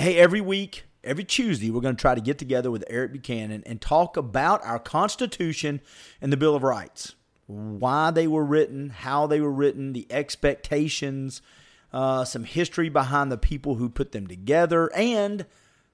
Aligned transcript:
Hey, 0.00 0.16
every 0.16 0.40
week, 0.40 0.84
every 1.04 1.24
Tuesday, 1.24 1.70
we're 1.70 1.82
going 1.82 1.94
to 1.94 2.00
try 2.00 2.14
to 2.14 2.22
get 2.22 2.38
together 2.38 2.70
with 2.70 2.86
Eric 2.88 3.12
Buchanan 3.12 3.62
and 3.66 3.82
talk 3.82 4.16
about 4.16 4.64
our 4.64 4.78
Constitution 4.78 5.82
and 6.22 6.32
the 6.32 6.38
Bill 6.38 6.54
of 6.54 6.62
Rights, 6.62 7.16
why 7.46 8.10
they 8.10 8.26
were 8.26 8.42
written, 8.42 8.88
how 8.88 9.26
they 9.26 9.42
were 9.42 9.52
written, 9.52 9.92
the 9.92 10.06
expectations, 10.08 11.42
uh, 11.92 12.24
some 12.24 12.44
history 12.44 12.88
behind 12.88 13.30
the 13.30 13.36
people 13.36 13.74
who 13.74 13.90
put 13.90 14.12
them 14.12 14.26
together, 14.26 14.90
and 14.94 15.44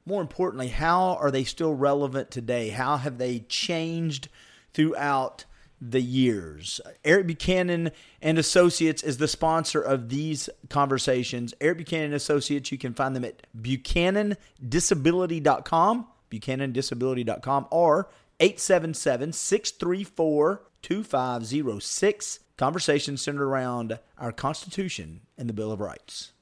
more 0.05 0.21
importantly, 0.21 0.69
how 0.69 1.17
are 1.17 1.33
they 1.33 1.43
still 1.43 1.75
relevant 1.75 2.31
today? 2.31 2.69
How 2.69 2.99
have 2.99 3.19
they 3.19 3.41
changed 3.41 4.29
throughout 4.73 5.47
the 5.81 6.01
years? 6.01 6.81
Eric 7.05 7.27
Buchanan 7.27 7.91
and 8.23 8.39
Associates 8.39 9.03
is 9.03 9.19
the 9.19 9.27
sponsor 9.29 9.81
of 9.81 10.09
these 10.09 10.49
conversations. 10.69 11.55
Eric 11.61 11.79
Buchanan 11.79 12.13
Associates, 12.13 12.71
you 12.73 12.79
can 12.79 12.95
find 12.95 13.17
them 13.17 13.25
at 13.25 13.43
buchanandisability.com, 13.59 16.07
buchanandisability.com, 16.31 17.67
or 17.71 18.09
877 18.41 19.33
634 19.33 20.63
2506. 20.83 22.41
Conversations 22.57 23.23
centered 23.23 23.45
around 23.45 23.99
our 24.19 24.33
Constitution 24.33 25.21
and 25.37 25.49
the 25.49 25.53
Bill 25.53 25.71
of 25.73 25.81
Rights. 25.81 26.33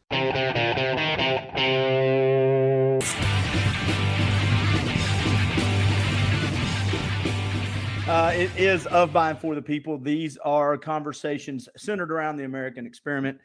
Uh, 8.07 8.33
it 8.35 8.51
is 8.59 8.87
of, 8.89 9.15
by, 9.15 9.31
and 9.31 9.39
for 9.39 9.55
the 9.55 9.63
people. 9.63 9.97
These 9.97 10.37
are 10.45 10.77
conversations 10.77 11.71
centered 11.79 12.13
around 12.13 12.37
the 12.37 12.45
American 12.45 12.85
experiment 12.85 13.39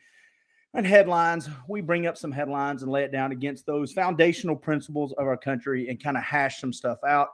and 0.73 0.85
headlines. 0.85 1.49
We 1.70 1.80
bring 1.80 2.08
up 2.08 2.18
some 2.18 2.30
headlines 2.30 2.84
and 2.84 2.91
lay 2.91 3.04
it 3.04 3.13
down 3.13 3.32
against 3.32 3.66
those 3.66 3.94
foundational 3.94 4.58
principles 4.58 5.13
of 5.13 5.27
our 5.27 5.38
country 5.38 5.88
and 5.88 6.04
kind 6.04 6.18
of 6.18 6.23
hash 6.23 6.59
some 6.59 6.73
stuff 6.73 6.98
out. 7.08 7.30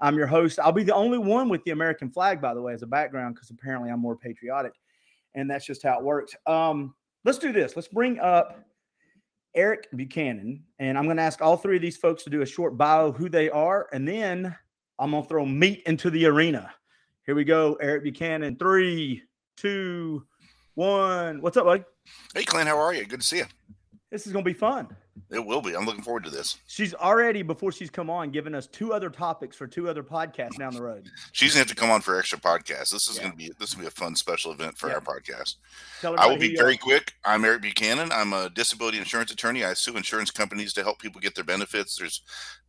I'm 0.00 0.16
your 0.16 0.28
host. 0.28 0.60
I'll 0.60 0.70
be 0.70 0.84
the 0.84 0.94
only 0.94 1.18
one 1.18 1.48
with 1.48 1.64
the 1.64 1.72
American 1.72 2.10
flag, 2.10 2.40
by 2.40 2.54
the 2.54 2.62
way, 2.62 2.74
as 2.74 2.82
a 2.82 2.86
background, 2.86 3.34
because 3.34 3.50
apparently 3.50 3.90
I'm 3.90 3.98
more 3.98 4.16
patriotic. 4.16 4.74
And 5.34 5.50
that's 5.50 5.66
just 5.66 5.82
how 5.82 5.98
it 5.98 6.04
works. 6.04 6.36
Um, 6.46 6.94
let's 7.24 7.38
do 7.38 7.50
this. 7.52 7.74
Let's 7.74 7.88
bring 7.88 8.20
up 8.20 8.64
Eric 9.56 9.88
Buchanan. 9.96 10.62
And 10.78 10.96
I'm 10.96 11.06
going 11.06 11.16
to 11.16 11.24
ask 11.24 11.42
all 11.42 11.56
three 11.56 11.74
of 11.74 11.82
these 11.82 11.96
folks 11.96 12.22
to 12.22 12.30
do 12.30 12.42
a 12.42 12.46
short 12.46 12.78
bio, 12.78 13.10
who 13.10 13.28
they 13.28 13.50
are, 13.50 13.88
and 13.92 14.06
then 14.06 14.56
I'm 14.98 15.12
going 15.12 15.22
to 15.22 15.28
throw 15.28 15.46
meat 15.46 15.82
into 15.86 16.10
the 16.10 16.26
arena. 16.26 16.72
Here 17.24 17.34
we 17.34 17.44
go. 17.44 17.74
Eric 17.80 18.02
Buchanan. 18.02 18.56
Three, 18.56 19.22
two, 19.56 20.24
one. 20.74 21.40
What's 21.40 21.56
up, 21.56 21.66
buddy? 21.66 21.84
Hey, 22.34 22.44
Clint. 22.44 22.68
How 22.68 22.78
are 22.78 22.94
you? 22.94 23.04
Good 23.04 23.20
to 23.20 23.26
see 23.26 23.38
you. 23.38 23.46
This 24.10 24.26
is 24.26 24.32
going 24.32 24.44
to 24.44 24.50
be 24.50 24.58
fun. 24.58 24.88
It 25.30 25.44
will 25.44 25.60
be. 25.60 25.74
I'm 25.74 25.84
looking 25.84 26.02
forward 26.02 26.24
to 26.24 26.30
this. 26.30 26.58
She's 26.66 26.94
already, 26.94 27.42
before 27.42 27.72
she's 27.72 27.90
come 27.90 28.10
on, 28.10 28.30
given 28.30 28.54
us 28.54 28.66
two 28.66 28.92
other 28.92 29.10
topics 29.10 29.56
for 29.56 29.66
two 29.66 29.88
other 29.88 30.02
podcasts 30.02 30.56
down 30.58 30.74
the 30.74 30.82
road. 30.82 31.08
She's 31.32 31.52
gonna 31.52 31.60
have 31.60 31.68
to 31.68 31.74
come 31.74 31.90
on 31.90 32.00
for 32.00 32.18
extra 32.18 32.38
podcasts. 32.38 32.90
This 32.90 33.08
is 33.08 33.16
yeah. 33.16 33.24
gonna 33.24 33.36
be 33.36 33.52
this 33.58 33.74
will 33.74 33.82
be 33.82 33.88
a 33.88 33.90
fun 33.90 34.14
special 34.14 34.52
event 34.52 34.76
for 34.76 34.88
yeah. 34.88 34.94
our 34.94 35.00
podcast. 35.00 35.56
I 36.02 36.26
will 36.26 36.36
be 36.36 36.56
very 36.56 36.76
quick. 36.76 37.14
I'm 37.24 37.44
Eric 37.44 37.62
Buchanan. 37.62 38.10
I'm 38.12 38.32
a 38.32 38.50
disability 38.50 38.98
insurance 38.98 39.32
attorney. 39.32 39.64
I 39.64 39.74
sue 39.74 39.96
insurance 39.96 40.30
companies 40.30 40.72
to 40.74 40.82
help 40.82 40.98
people 40.98 41.20
get 41.20 41.34
their 41.34 41.44
benefits. 41.44 41.96
There's 41.96 42.22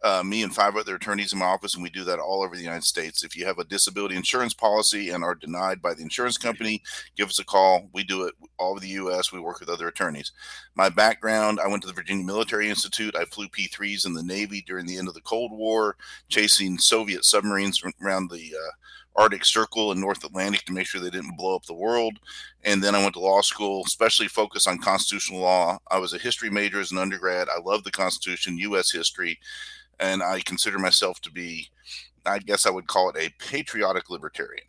uh, 0.04 0.24
me 0.24 0.44
and 0.44 0.54
five 0.54 0.76
other 0.76 0.96
attorneys 0.96 1.34
in 1.34 1.40
my 1.40 1.46
office, 1.46 1.74
and 1.76 1.84
we 1.84 1.90
do 1.90 2.04
that 2.06 2.20
all 2.20 2.42
over 2.42 2.56
the 2.56 2.64
United 2.64 2.86
States. 2.86 3.24
If 3.24 3.36
you 3.36 3.46
have 3.46 3.60
a 3.60 3.66
disability 3.66 4.16
insurance 4.16 4.54
policy 4.54 5.10
and 5.10 5.24
are 5.24 5.36
denied 5.36 5.82
by 5.82 5.94
the 5.94 6.02
insurance 6.02 6.38
company, 6.38 6.82
give 7.16 7.30
us 7.30 7.40
a 7.40 7.46
call. 7.46 7.90
We 7.94 8.04
do 8.04 8.24
it 8.24 8.34
all 8.58 8.72
over 8.72 8.80
the 8.80 8.88
U.S. 8.90 9.32
We 9.32 9.40
work 9.40 9.60
with 9.60 9.70
other 9.70 9.88
attorneys. 9.88 10.32
My 10.80 10.88
background: 10.88 11.60
I 11.60 11.68
went 11.68 11.82
to 11.82 11.90
the 11.90 11.94
Virginia 11.94 12.26
Military 12.26 12.70
Institute. 12.70 13.14
I 13.14 13.26
flew 13.26 13.50
P-3s 13.50 14.06
in 14.06 14.14
the 14.14 14.24
Navy 14.24 14.64
during 14.66 14.86
the 14.86 14.98
end 14.98 15.10
of 15.10 15.14
the 15.14 15.20
Cold 15.20 15.52
War, 15.52 15.98
chasing 16.30 16.78
Soviet 16.78 17.26
submarines 17.26 17.84
around 18.02 18.30
the 18.30 18.54
uh, 18.56 19.22
Arctic 19.22 19.44
Circle 19.44 19.92
and 19.92 20.00
North 20.00 20.24
Atlantic 20.24 20.64
to 20.64 20.72
make 20.72 20.88
sure 20.88 21.02
they 21.02 21.10
didn't 21.10 21.36
blow 21.36 21.54
up 21.54 21.66
the 21.66 21.74
world. 21.74 22.20
And 22.64 22.82
then 22.82 22.96
I 22.96 23.02
went 23.02 23.14
to 23.16 23.20
law 23.20 23.42
school, 23.42 23.84
especially 23.86 24.30
focused 24.30 24.70
on 24.70 24.78
constitutional 24.78 25.42
law. 25.42 25.80
I 25.92 26.00
was 26.00 26.14
a 26.14 26.18
history 26.18 26.50
major 26.50 26.80
as 26.80 26.94
an 26.94 26.98
undergrad. 26.98 27.50
I 27.50 27.60
love 27.60 27.84
the 27.84 27.92
Constitution, 27.92 28.58
U.S. 28.60 28.90
history, 28.90 29.38
and 30.00 30.24
I 30.24 30.40
consider 30.40 30.80
myself 30.80 31.20
to 31.24 31.30
be, 31.30 31.70
I 32.26 32.40
guess 32.40 32.66
I 32.66 32.70
would 32.70 32.88
call 32.88 33.10
it 33.10 33.18
a 33.18 33.34
patriotic 33.38 34.10
libertarian. 34.10 34.64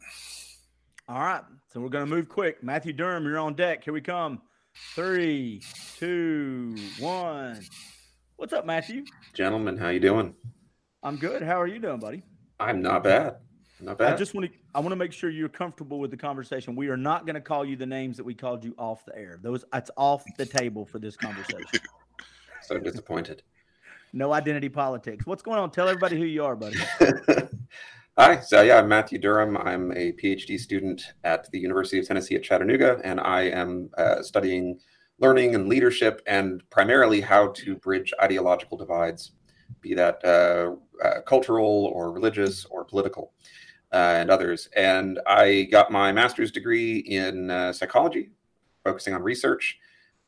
All 1.09 1.21
right. 1.21 1.45
So 1.73 1.79
we're 1.79 1.89
going 1.89 2.05
to 2.05 2.13
move 2.13 2.29
quick. 2.29 2.65
Matthew 2.65 2.95
Durham, 2.95 3.23
you're 3.27 3.39
on 3.39 3.55
deck. 3.55 3.85
Here 3.85 3.93
we 3.93 4.01
come. 4.01 4.43
Three, 4.95 5.63
two, 5.99 6.75
one. 6.99 7.61
What's 8.37 8.53
up, 8.53 8.67
Matthew? 8.67 9.05
Gentlemen, 9.35 9.77
how 9.77 9.91
you 9.91 10.01
doing? 10.01 10.35
I'm 11.03 11.17
good. 11.17 11.43
How 11.43 11.61
are 11.61 11.67
you 11.67 11.79
doing, 11.79 12.01
buddy? 12.01 12.23
I'm 12.59 12.83
not 12.83 13.05
bad. 13.05 13.37
Not 13.81 13.99
bad. 13.99 14.13
I 14.13 14.17
just 14.17 14.35
want 14.35 14.51
to 14.51 14.59
I 14.75 14.81
want 14.81 14.91
to 14.91 14.97
make 14.97 15.13
sure 15.13 15.31
you're 15.31 15.49
comfortable 15.49 16.01
with 16.01 16.11
the 16.11 16.17
conversation. 16.17 16.75
We 16.75 16.89
are 16.89 16.97
not 16.97 17.25
going 17.25 17.35
to 17.35 17.41
call 17.41 17.65
you 17.65 17.77
the 17.77 17.87
names 17.87 18.17
that 18.17 18.25
we 18.25 18.35
called 18.35 18.65
you 18.65 18.75
off 18.79 19.05
the 19.05 19.17
air. 19.17 19.39
Those 19.41 19.65
that's 19.73 19.91
off 19.97 20.25
the 20.37 20.47
table 20.47 20.85
for 20.85 20.99
this 20.99 21.17
conversation. 21.17 21.81
so 22.63 22.79
disappointed. 22.79 23.43
No 24.13 24.33
identity 24.33 24.69
politics. 24.69 25.25
What's 25.25 25.43
going 25.43 25.59
on? 25.59 25.71
Tell 25.71 25.89
everybody 25.89 26.19
who 26.19 26.25
you 26.25 26.45
are, 26.45 26.57
buddy. 26.57 26.79
Hi. 28.19 28.41
So 28.41 28.61
yeah, 28.61 28.79
I'm 28.79 28.89
Matthew 28.89 29.19
Durham. 29.19 29.57
I'm 29.57 29.93
a 29.93 30.13
PhD 30.13 30.59
student 30.59 31.15
at 31.23 31.49
the 31.53 31.61
University 31.61 32.01
of 32.01 32.09
Tennessee 32.09 32.35
at 32.35 32.43
Chattanooga, 32.43 33.01
and 33.05 33.21
I 33.21 33.43
am 33.43 33.89
uh, 33.97 34.21
studying 34.23 34.81
learning 35.21 35.55
and 35.55 35.69
leadership, 35.69 36.21
and 36.27 36.63
primarily 36.71 37.21
how 37.21 37.49
to 37.53 37.77
bridge 37.77 38.13
ideological 38.21 38.77
divides, 38.77 39.33
be 39.81 39.95
that 39.95 40.23
uh, 40.25 40.75
uh, 41.07 41.21
cultural 41.23 41.91
or 41.95 42.11
religious 42.11 42.65
or 42.65 42.85
political, 42.85 43.33
uh, 43.93 44.17
and 44.19 44.29
others. 44.29 44.69
And 44.77 45.21
I 45.27 45.69
got 45.71 45.93
my 45.93 46.11
master's 46.11 46.51
degree 46.51 46.99
in 46.99 47.49
uh, 47.49 47.73
psychology, 47.73 48.31
focusing 48.83 49.15
on 49.15 49.23
research, 49.23 49.79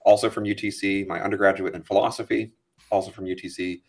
also 0.06 0.30
from 0.30 0.44
UTC, 0.44 1.06
my 1.08 1.20
undergraduate 1.20 1.74
in 1.74 1.82
philosophy, 1.82 2.52
also 2.90 3.10
from 3.10 3.24
UTC. 3.24 3.82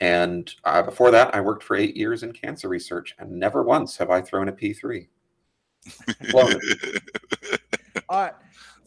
And 0.00 0.52
uh, 0.64 0.82
before 0.82 1.10
that, 1.10 1.34
I 1.34 1.40
worked 1.40 1.64
for 1.64 1.76
eight 1.76 1.96
years 1.96 2.22
in 2.22 2.32
cancer 2.32 2.68
research, 2.68 3.16
and 3.18 3.32
never 3.32 3.62
once 3.62 3.96
have 3.96 4.10
I 4.10 4.20
thrown 4.20 4.48
a 4.48 4.52
P3. 4.52 5.08
All 8.08 8.22
right 8.22 8.34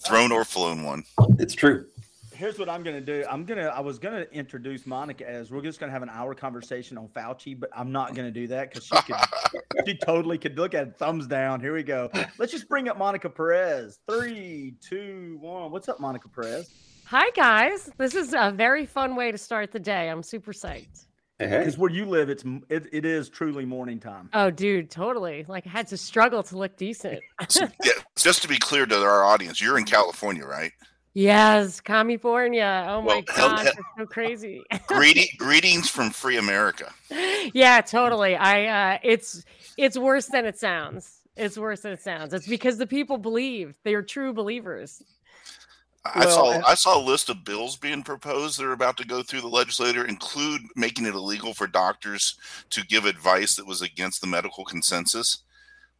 thrown 0.01 0.31
or 0.31 0.43
flown 0.43 0.83
one. 0.83 1.03
It's 1.39 1.53
true. 1.53 1.85
Here's 2.33 2.57
what 2.57 2.69
I'm 2.69 2.81
gonna 2.81 3.01
do. 3.01 3.23
I'm 3.29 3.45
gonna. 3.45 3.67
I 3.67 3.81
was 3.81 3.99
gonna 3.99 4.25
introduce 4.31 4.87
Monica 4.87 5.29
as 5.29 5.51
we're 5.51 5.61
just 5.61 5.79
gonna 5.79 5.91
have 5.91 6.01
an 6.01 6.09
hour 6.09 6.33
conversation 6.33 6.97
on 6.97 7.07
Fauci, 7.09 7.59
but 7.59 7.69
I'm 7.75 7.91
not 7.91 8.15
gonna 8.15 8.31
do 8.31 8.47
that 8.47 8.71
because 8.71 8.85
she 8.85 8.95
could. 9.03 9.15
she 9.85 9.95
totally 9.95 10.39
could 10.39 10.57
look 10.57 10.73
at 10.73 10.87
it, 10.87 10.97
thumbs 10.97 11.27
down. 11.27 11.59
Here 11.59 11.73
we 11.73 11.83
go. 11.83 12.09
Let's 12.39 12.51
just 12.51 12.67
bring 12.67 12.89
up 12.89 12.97
Monica 12.97 13.29
Perez. 13.29 13.99
Three, 14.09 14.73
two, 14.81 15.37
one. 15.39 15.71
What's 15.71 15.87
up, 15.87 15.99
Monica 15.99 16.29
Perez? 16.29 16.71
Hi 17.11 17.29
guys. 17.31 17.91
This 17.97 18.15
is 18.15 18.33
a 18.33 18.53
very 18.55 18.85
fun 18.85 19.17
way 19.17 19.33
to 19.33 19.37
start 19.37 19.73
the 19.73 19.81
day. 19.81 20.09
I'm 20.09 20.23
super 20.23 20.53
psyched. 20.53 21.07
Because 21.39 21.77
where 21.77 21.91
you 21.91 22.05
live, 22.05 22.29
it's 22.29 22.45
it, 22.69 22.87
it 22.93 23.03
is 23.03 23.27
truly 23.27 23.65
morning 23.65 23.99
time. 23.99 24.29
Oh, 24.33 24.49
dude, 24.49 24.89
totally. 24.89 25.43
Like 25.45 25.67
I 25.67 25.71
had 25.71 25.87
to 25.87 25.97
struggle 25.97 26.41
to 26.43 26.57
look 26.57 26.77
decent. 26.77 27.19
so, 27.49 27.67
yeah, 27.83 27.91
just 28.15 28.43
to 28.43 28.47
be 28.47 28.57
clear 28.57 28.85
to 28.85 28.95
our 29.03 29.25
audience, 29.25 29.59
you're 29.59 29.77
in 29.77 29.83
California, 29.83 30.45
right? 30.45 30.71
Yes, 31.13 31.81
California. 31.81 32.85
Oh 32.87 33.01
well, 33.01 33.17
my 33.17 33.21
gosh, 33.23 33.65
it's 33.65 33.75
so 33.97 34.05
crazy. 34.05 34.63
greeting, 34.87 35.27
greetings 35.37 35.89
from 35.89 36.11
free 36.11 36.37
America. 36.37 36.93
Yeah, 37.53 37.81
totally. 37.81 38.37
I 38.37 38.93
uh 38.93 38.99
it's 39.03 39.43
it's 39.75 39.97
worse 39.97 40.27
than 40.27 40.45
it 40.45 40.57
sounds. 40.57 41.19
It's 41.35 41.57
worse 41.57 41.81
than 41.81 41.91
it 41.91 42.01
sounds. 42.01 42.33
It's 42.33 42.47
because 42.47 42.77
the 42.77 42.87
people 42.87 43.17
believe. 43.17 43.75
They 43.83 43.95
are 43.95 44.01
true 44.01 44.31
believers. 44.31 45.03
I 46.03 46.25
well, 46.25 46.61
saw 46.61 46.67
I 46.67 46.73
saw 46.73 46.99
a 46.99 47.03
list 47.03 47.29
of 47.29 47.45
bills 47.45 47.77
being 47.77 48.01
proposed 48.01 48.57
that 48.59 48.65
are 48.65 48.71
about 48.71 48.97
to 48.97 49.05
go 49.05 49.21
through 49.21 49.41
the 49.41 49.47
legislature, 49.47 50.05
include 50.05 50.61
making 50.75 51.05
it 51.05 51.13
illegal 51.13 51.53
for 51.53 51.67
doctors 51.67 52.35
to 52.71 52.85
give 52.85 53.05
advice 53.05 53.55
that 53.55 53.67
was 53.67 53.81
against 53.81 54.19
the 54.19 54.27
medical 54.27 54.65
consensus. 54.65 55.43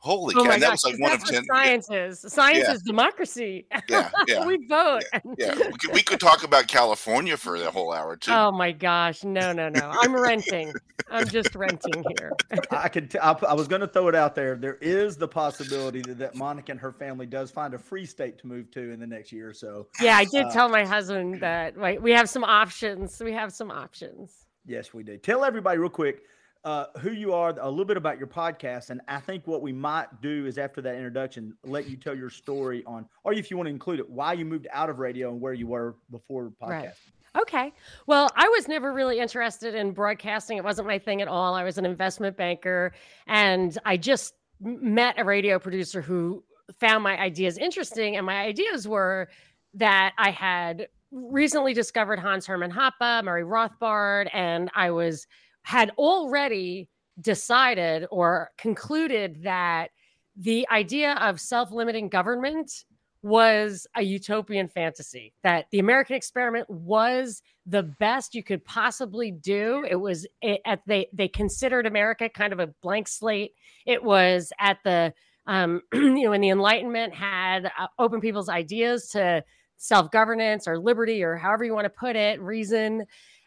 Holy 0.01 0.33
oh 0.36 0.44
cow! 0.44 0.57
That 0.57 0.71
was 0.71 0.83
like 0.83 1.00
one 1.00 1.12
of 1.12 1.24
ten. 1.25 1.45
Science 1.45 1.88
is 1.92 2.19
science 2.21 2.65
yeah. 2.68 2.74
is 2.74 2.81
democracy. 2.81 3.68
Yeah, 3.88 4.09
yeah. 4.27 4.45
we 4.45 4.65
vote. 4.68 5.03
Yeah, 5.13 5.19
yeah. 5.38 5.56
We, 5.56 5.63
could, 5.74 5.94
we, 5.94 6.01
could, 6.01 6.19
talk 6.19 6.44
about 6.44 6.68
California 6.68 7.36
for 7.36 7.59
the 7.59 7.69
whole 7.69 7.92
hour 7.92 8.15
too. 8.15 8.31
Oh 8.31 8.51
my 8.51 8.71
gosh! 8.71 9.24
No, 9.24 9.51
no, 9.51 9.69
no! 9.69 9.92
I'm 10.01 10.15
renting. 10.15 10.74
I'm 11.09 11.27
just 11.27 11.53
renting 11.56 12.03
here. 12.18 12.31
I 12.71 12.88
could. 12.88 13.12
T- 13.12 13.19
I, 13.19 13.33
I 13.33 13.53
was 13.53 13.68
going 13.68 13.81
to 13.81 13.88
throw 13.88 14.07
it 14.07 14.15
out 14.15 14.33
there. 14.33 14.56
There 14.56 14.77
is 14.81 15.18
the 15.18 15.27
possibility 15.27 16.01
that, 16.01 16.18
that 16.19 16.36
Monica 16.36 16.71
and 16.71 16.80
her 16.80 16.94
family 16.94 17.25
does 17.25 17.51
find 17.51 17.74
a 17.74 17.80
free 17.80 18.06
state 18.06 18.38
to 18.39 18.48
move 18.48 18.71
to 18.71 18.92
in 18.92 19.00
the 19.00 19.07
next 19.07 19.31
year 19.31 19.50
or 19.50 19.53
so. 19.53 19.88
Yeah, 20.01 20.15
I 20.18 20.25
did 20.25 20.45
uh, 20.45 20.51
tell 20.51 20.69
my 20.69 20.86
husband 20.86 21.42
that. 21.42 21.77
Right, 21.77 22.01
we 22.01 22.12
have 22.12 22.30
some 22.30 22.44
options. 22.44 23.21
We 23.24 23.33
have 23.33 23.51
some 23.51 23.69
options. 23.69 24.45
Yes, 24.65 24.94
we 24.94 25.03
do. 25.03 25.18
Tell 25.18 25.44
everybody 25.44 25.80
real 25.80 25.89
quick 25.89 26.24
uh, 26.63 26.85
who 26.99 27.11
you 27.11 27.33
are, 27.33 27.55
a 27.59 27.69
little 27.69 27.85
bit 27.85 27.97
about 27.97 28.17
your 28.17 28.27
podcast, 28.27 28.89
and 28.89 29.01
I 29.07 29.19
think 29.19 29.47
what 29.47 29.61
we 29.61 29.71
might 29.71 30.21
do 30.21 30.45
is 30.45 30.57
after 30.57 30.81
that 30.81 30.95
introduction, 30.95 31.55
let 31.63 31.89
you 31.89 31.97
tell 31.97 32.15
your 32.15 32.29
story 32.29 32.83
on, 32.85 33.07
or 33.23 33.33
if 33.33 33.49
you 33.49 33.57
want 33.57 33.67
to 33.67 33.71
include 33.71 33.99
it, 33.99 34.09
why 34.09 34.33
you 34.33 34.45
moved 34.45 34.67
out 34.71 34.89
of 34.89 34.99
radio 34.99 35.31
and 35.31 35.41
where 35.41 35.53
you 35.53 35.67
were 35.67 35.95
before 36.11 36.51
podcast. 36.61 36.69
Right. 36.69 36.91
Okay. 37.39 37.73
Well, 38.07 38.29
I 38.35 38.49
was 38.49 38.67
never 38.67 38.91
really 38.91 39.19
interested 39.19 39.73
in 39.73 39.91
broadcasting. 39.93 40.57
It 40.57 40.63
wasn't 40.63 40.87
my 40.87 40.99
thing 40.99 41.21
at 41.21 41.29
all. 41.29 41.55
I 41.55 41.63
was 41.63 41.77
an 41.77 41.85
investment 41.85 42.35
banker 42.35 42.91
and 43.25 43.77
I 43.85 43.95
just 43.95 44.33
met 44.59 45.17
a 45.17 45.23
radio 45.23 45.57
producer 45.57 46.01
who 46.01 46.43
found 46.79 47.03
my 47.03 47.17
ideas 47.17 47.57
interesting. 47.57 48.17
And 48.17 48.25
my 48.25 48.41
ideas 48.41 48.85
were 48.85 49.29
that 49.75 50.11
I 50.17 50.29
had 50.31 50.89
recently 51.11 51.73
discovered 51.73 52.19
Hans 52.19 52.45
Hermann 52.45 52.71
Hoppe, 52.71 53.23
Murray 53.23 53.43
Rothbard, 53.43 54.29
and 54.33 54.69
I 54.75 54.91
was 54.91 55.25
had 55.63 55.91
already 55.97 56.89
decided 57.19 58.07
or 58.11 58.49
concluded 58.57 59.43
that 59.43 59.89
the 60.35 60.67
idea 60.71 61.13
of 61.15 61.39
self-limiting 61.39 62.09
government 62.09 62.85
was 63.21 63.85
a 63.95 64.01
utopian 64.01 64.67
fantasy 64.67 65.31
that 65.43 65.65
the 65.71 65.77
american 65.77 66.15
experiment 66.15 66.67
was 66.69 67.43
the 67.65 67.83
best 67.83 68.33
you 68.33 68.43
could 68.43 68.63
possibly 68.65 69.31
do. 69.31 69.85
It 69.87 69.95
was 69.95 70.25
at 70.43 70.81
they 70.87 71.07
they 71.13 71.27
considered 71.27 71.85
america 71.85 72.29
kind 72.29 72.53
of 72.53 72.59
a 72.59 72.67
blank 72.81 73.07
slate. 73.07 73.53
It 73.85 74.03
was 74.03 74.51
at 74.59 74.79
the 74.83 75.13
um 75.47 75.81
you 75.93 76.23
know 76.23 76.31
when 76.31 76.41
the 76.41 76.49
enlightenment 76.49 77.13
had 77.13 77.65
uh, 77.65 77.87
open 77.99 78.19
people's 78.19 78.49
ideas 78.49 79.09
to 79.09 79.43
self-governance 79.77 80.67
or 80.67 80.77
liberty 80.77 81.23
or 81.23 81.35
however 81.35 81.63
you 81.63 81.73
want 81.73 81.85
to 81.85 81.89
put 81.89 82.15
it 82.15 82.39
reason 82.39 83.03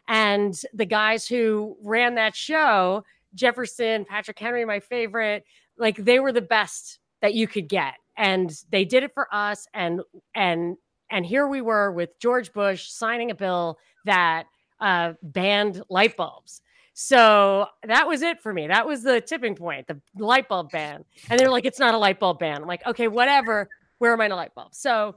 and 0.07 0.61
the 0.73 0.85
guys 0.85 1.27
who 1.27 1.75
ran 1.83 2.15
that 2.15 2.35
show 2.35 3.03
jefferson 3.33 4.05
patrick 4.05 4.39
henry 4.39 4.65
my 4.65 4.79
favorite 4.79 5.43
like 5.77 5.97
they 5.97 6.19
were 6.19 6.31
the 6.31 6.41
best 6.41 6.99
that 7.21 7.33
you 7.33 7.47
could 7.47 7.67
get. 7.67 7.95
And 8.17 8.55
they 8.69 8.85
did 8.85 9.03
it 9.03 9.13
for 9.13 9.27
us. 9.33 9.67
And 9.73 10.01
and 10.33 10.77
and 11.11 11.25
here 11.25 11.47
we 11.47 11.61
were 11.61 11.91
with 11.91 12.17
george 12.19 12.51
bush 12.53 12.87
signing 12.89 13.31
a 13.31 13.35
bill 13.35 13.77
that 14.05 14.45
uh, 14.79 15.13
banned 15.21 15.81
light 15.89 16.15
bulbs. 16.17 16.61
So 16.93 17.67
that 17.83 18.07
was 18.07 18.21
it 18.21 18.41
for 18.41 18.53
me. 18.53 18.67
That 18.67 18.87
was 18.87 19.03
the 19.03 19.19
tipping 19.21 19.55
point 19.55 19.87
the 19.87 19.99
light 20.17 20.47
bulb 20.47 20.71
ban. 20.71 21.03
And 21.29 21.39
they're 21.39 21.51
like 21.51 21.65
it's 21.65 21.79
not 21.79 21.93
a 21.93 21.97
light 21.97 22.19
bulb 22.19 22.39
ban. 22.39 22.61
I'm 22.61 22.67
like 22.67 22.85
okay 22.85 23.07
whatever. 23.07 23.69
Where 23.97 24.13
are 24.13 24.17
my 24.17 24.27
light 24.27 24.53
bulbs 24.53 24.77
so 24.77 25.15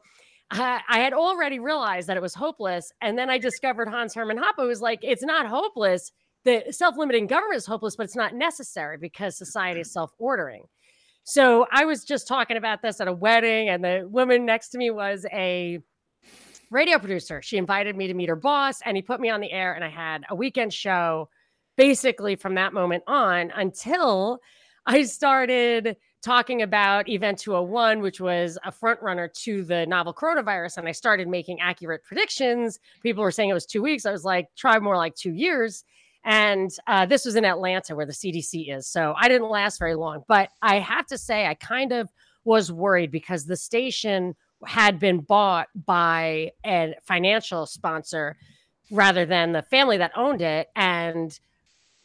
I, 0.51 0.81
had 0.89 1.13
already 1.13 1.59
realized 1.59 2.09
that 2.09 2.17
it 2.17 2.23
was 2.23 2.35
hopeless 2.35 2.91
and 3.03 3.19
then 3.19 3.29
i 3.29 3.37
discovered 3.37 3.89
hans 3.89 4.15
hermann 4.15 4.39
hoppe 4.39 4.67
was 4.67 4.81
like 4.81 5.01
it's 5.03 5.23
not 5.23 5.47
hopeless 5.47 6.11
the 6.45 6.65
self-limiting 6.71 7.27
government 7.27 7.59
is 7.59 7.67
hopeless 7.67 7.97
but 7.97 8.05
it's 8.05 8.17
not 8.17 8.35
necessary 8.35 8.97
because 8.97 9.37
society 9.37 9.81
is 9.81 9.93
self-ordering 9.93 10.63
so 11.29 11.67
I 11.71 11.85
was 11.85 12.05
just 12.05 12.27
talking 12.27 12.57
about 12.57 12.81
this 12.81 13.03
at 13.03 13.07
a 13.07 13.13
wedding, 13.13 13.69
and 13.69 13.85
the 13.85 14.09
woman 14.09 14.47
next 14.47 14.71
to 14.71 14.79
me 14.79 14.91
was 14.91 15.27
a 15.31 15.79
radio 16.71 16.99
producer. 16.99 17.43
She 17.43 17.59
invited 17.59 17.95
me 17.97 18.07
to 18.07 18.15
meet 18.15 18.31
her 18.31 18.35
boss, 18.35 18.81
and 18.81 18.97
he 18.97 19.03
put 19.03 19.21
me 19.21 19.29
on 19.29 19.43
the 19.43 19.53
air, 19.53 19.75
and 19.75 19.85
I 19.85 19.91
had 19.91 20.25
a 20.31 20.35
weekend 20.35 20.73
show 20.73 21.29
basically 21.77 22.35
from 22.37 22.55
that 22.55 22.73
moment 22.73 23.05
on 23.07 23.53
until 23.55 24.39
I 24.87 25.03
started 25.03 25.99
talking 26.23 26.63
about 26.63 27.09
Event 27.09 27.39
201, 27.39 28.01
which 28.01 28.21
was 28.21 28.59
a 28.65 28.73
front 28.73 29.01
runner 29.03 29.29
to 29.29 29.65
the 29.65 29.87
novel 29.87 30.13
coronavirus. 30.13 30.79
And 30.79 30.89
I 30.89 30.93
started 30.93 31.29
making 31.29 31.61
accurate 31.61 32.03
predictions. 32.05 32.81
People 33.03 33.23
were 33.23 33.31
saying 33.31 33.51
it 33.51 33.55
was 33.55 33.67
two 33.67 33.83
weeks. 33.83 34.05
I 34.07 34.13
was 34.13 34.25
like, 34.25 34.49
try 34.57 34.79
more 34.79 34.97
like 34.97 35.15
two 35.15 35.33
years. 35.33 35.85
And 36.25 36.71
uh, 36.87 37.07
this 37.07 37.25
was 37.25 37.37
in 37.37 37.45
Atlanta 37.45 37.95
where 37.95 38.07
the 38.07 38.13
CDC 38.13 38.75
is. 38.77 38.87
So 38.87 39.15
I 39.17 39.29
didn't 39.29 39.49
last 39.49 39.79
very 39.79 39.95
long. 39.95 40.25
But 40.27 40.51
I 40.61 40.81
have 40.81 41.07
to 41.07 41.19
say, 41.19 41.47
I 41.47 41.55
kind 41.55 41.93
of 41.93 42.11
was 42.45 42.73
worried 42.73 43.11
because 43.11 43.45
the 43.45 43.57
station 43.57 44.35
had 44.67 44.99
been 44.99 45.21
bought 45.21 45.69
by 45.87 46.51
a 46.67 46.95
financial 47.05 47.67
sponsor 47.67 48.37
rather 48.91 49.25
than 49.25 49.53
the 49.53 49.63
family 49.63 49.99
that 49.99 50.13
owned 50.17 50.43
it. 50.43 50.69
And 50.75 51.39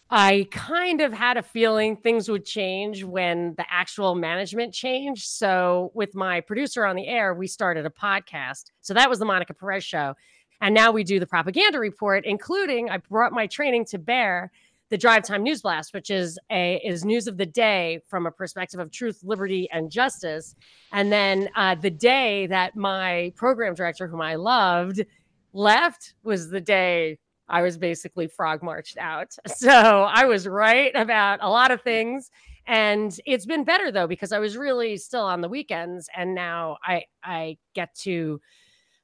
I 0.09 0.47
kind 0.51 1.01
of 1.01 1.11
had 1.11 1.37
a 1.37 1.43
feeling 1.43 1.97
things 1.97 2.29
would 2.29 2.45
change 2.45 3.03
when 3.03 3.55
the 3.55 3.65
actual 3.69 4.15
management 4.15 4.73
changed. 4.73 5.27
So, 5.27 5.91
with 5.95 6.13
my 6.13 6.41
producer 6.41 6.85
on 6.85 6.95
the 6.95 7.07
air, 7.07 7.33
we 7.33 7.47
started 7.47 7.85
a 7.85 7.89
podcast. 7.89 8.65
So, 8.81 8.93
that 8.93 9.09
was 9.09 9.19
the 9.19 9.25
Monica 9.25 9.53
Perez 9.53 9.83
show. 9.83 10.13
And 10.61 10.73
now 10.73 10.91
we 10.91 11.03
do 11.03 11.19
the 11.19 11.27
propaganda 11.27 11.79
report, 11.79 12.25
including 12.25 12.89
I 12.89 12.97
brought 12.97 13.33
my 13.33 13.47
training 13.47 13.85
to 13.85 13.97
bear 13.97 14.51
the 14.89 14.97
Drive 14.97 15.23
Time 15.23 15.41
News 15.41 15.61
Blast, 15.63 15.93
which 15.93 16.11
is 16.11 16.37
a 16.51 16.79
is 16.85 17.03
news 17.03 17.27
of 17.27 17.37
the 17.37 17.45
day 17.47 17.99
from 18.07 18.27
a 18.27 18.31
perspective 18.31 18.79
of 18.79 18.91
truth, 18.91 19.21
liberty, 19.23 19.67
and 19.71 19.89
justice. 19.89 20.55
And 20.91 21.11
then 21.11 21.49
uh, 21.55 21.75
the 21.75 21.89
day 21.89 22.45
that 22.47 22.75
my 22.75 23.33
program 23.35 23.73
director, 23.73 24.07
whom 24.07 24.21
I 24.21 24.35
loved, 24.35 25.03
left 25.51 26.13
was 26.23 26.49
the 26.49 26.61
day 26.61 27.17
I 27.49 27.61
was 27.61 27.77
basically 27.77 28.27
frog 28.27 28.63
marched 28.63 28.97
out. 28.97 29.35
So 29.47 29.69
I 29.69 30.25
was 30.25 30.47
right 30.47 30.91
about 30.95 31.39
a 31.41 31.49
lot 31.49 31.71
of 31.71 31.81
things. 31.81 32.31
And 32.65 33.17
it's 33.25 33.45
been 33.45 33.63
better 33.63 33.91
though, 33.91 34.07
because 34.07 34.31
I 34.31 34.39
was 34.39 34.57
really 34.57 34.97
still 34.97 35.23
on 35.23 35.41
the 35.41 35.49
weekends 35.49 36.09
and 36.15 36.33
now 36.33 36.77
I 36.83 37.03
I 37.23 37.57
get 37.73 37.93
to 37.99 38.39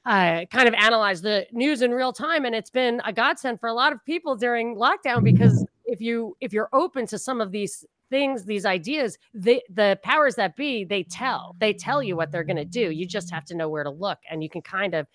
uh, 0.05 0.45
kind 0.45 0.67
of 0.67 0.73
analyze 0.73 1.21
the 1.21 1.45
news 1.51 1.81
in 1.81 1.91
real 1.91 2.13
time 2.13 2.45
and 2.45 2.55
it's 2.55 2.69
been 2.69 3.01
a 3.05 3.13
godsend 3.13 3.59
for 3.59 3.67
a 3.67 3.73
lot 3.73 3.91
of 3.91 4.03
people 4.05 4.35
during 4.35 4.75
lockdown 4.75 5.23
because 5.23 5.65
if 5.85 5.99
you 5.99 6.35
if 6.39 6.53
you're 6.53 6.69
open 6.71 7.05
to 7.05 7.19
some 7.19 7.41
of 7.41 7.51
these 7.51 7.85
things 8.09 8.45
these 8.45 8.65
ideas 8.65 9.17
the 9.33 9.61
the 9.69 9.99
powers 10.01 10.35
that 10.35 10.55
be 10.55 10.83
they 10.83 11.03
tell 11.03 11.55
they 11.59 11.73
tell 11.73 12.01
you 12.01 12.15
what 12.15 12.31
they're 12.31 12.43
to 12.45 12.65
do 12.65 12.91
you 12.91 13.05
just 13.05 13.29
have 13.29 13.45
to 13.45 13.55
know 13.55 13.69
where 13.69 13.83
to 13.83 13.89
look 13.89 14.19
and 14.29 14.41
you 14.41 14.49
can 14.49 14.61
kind 14.61 14.95
of 14.95 15.05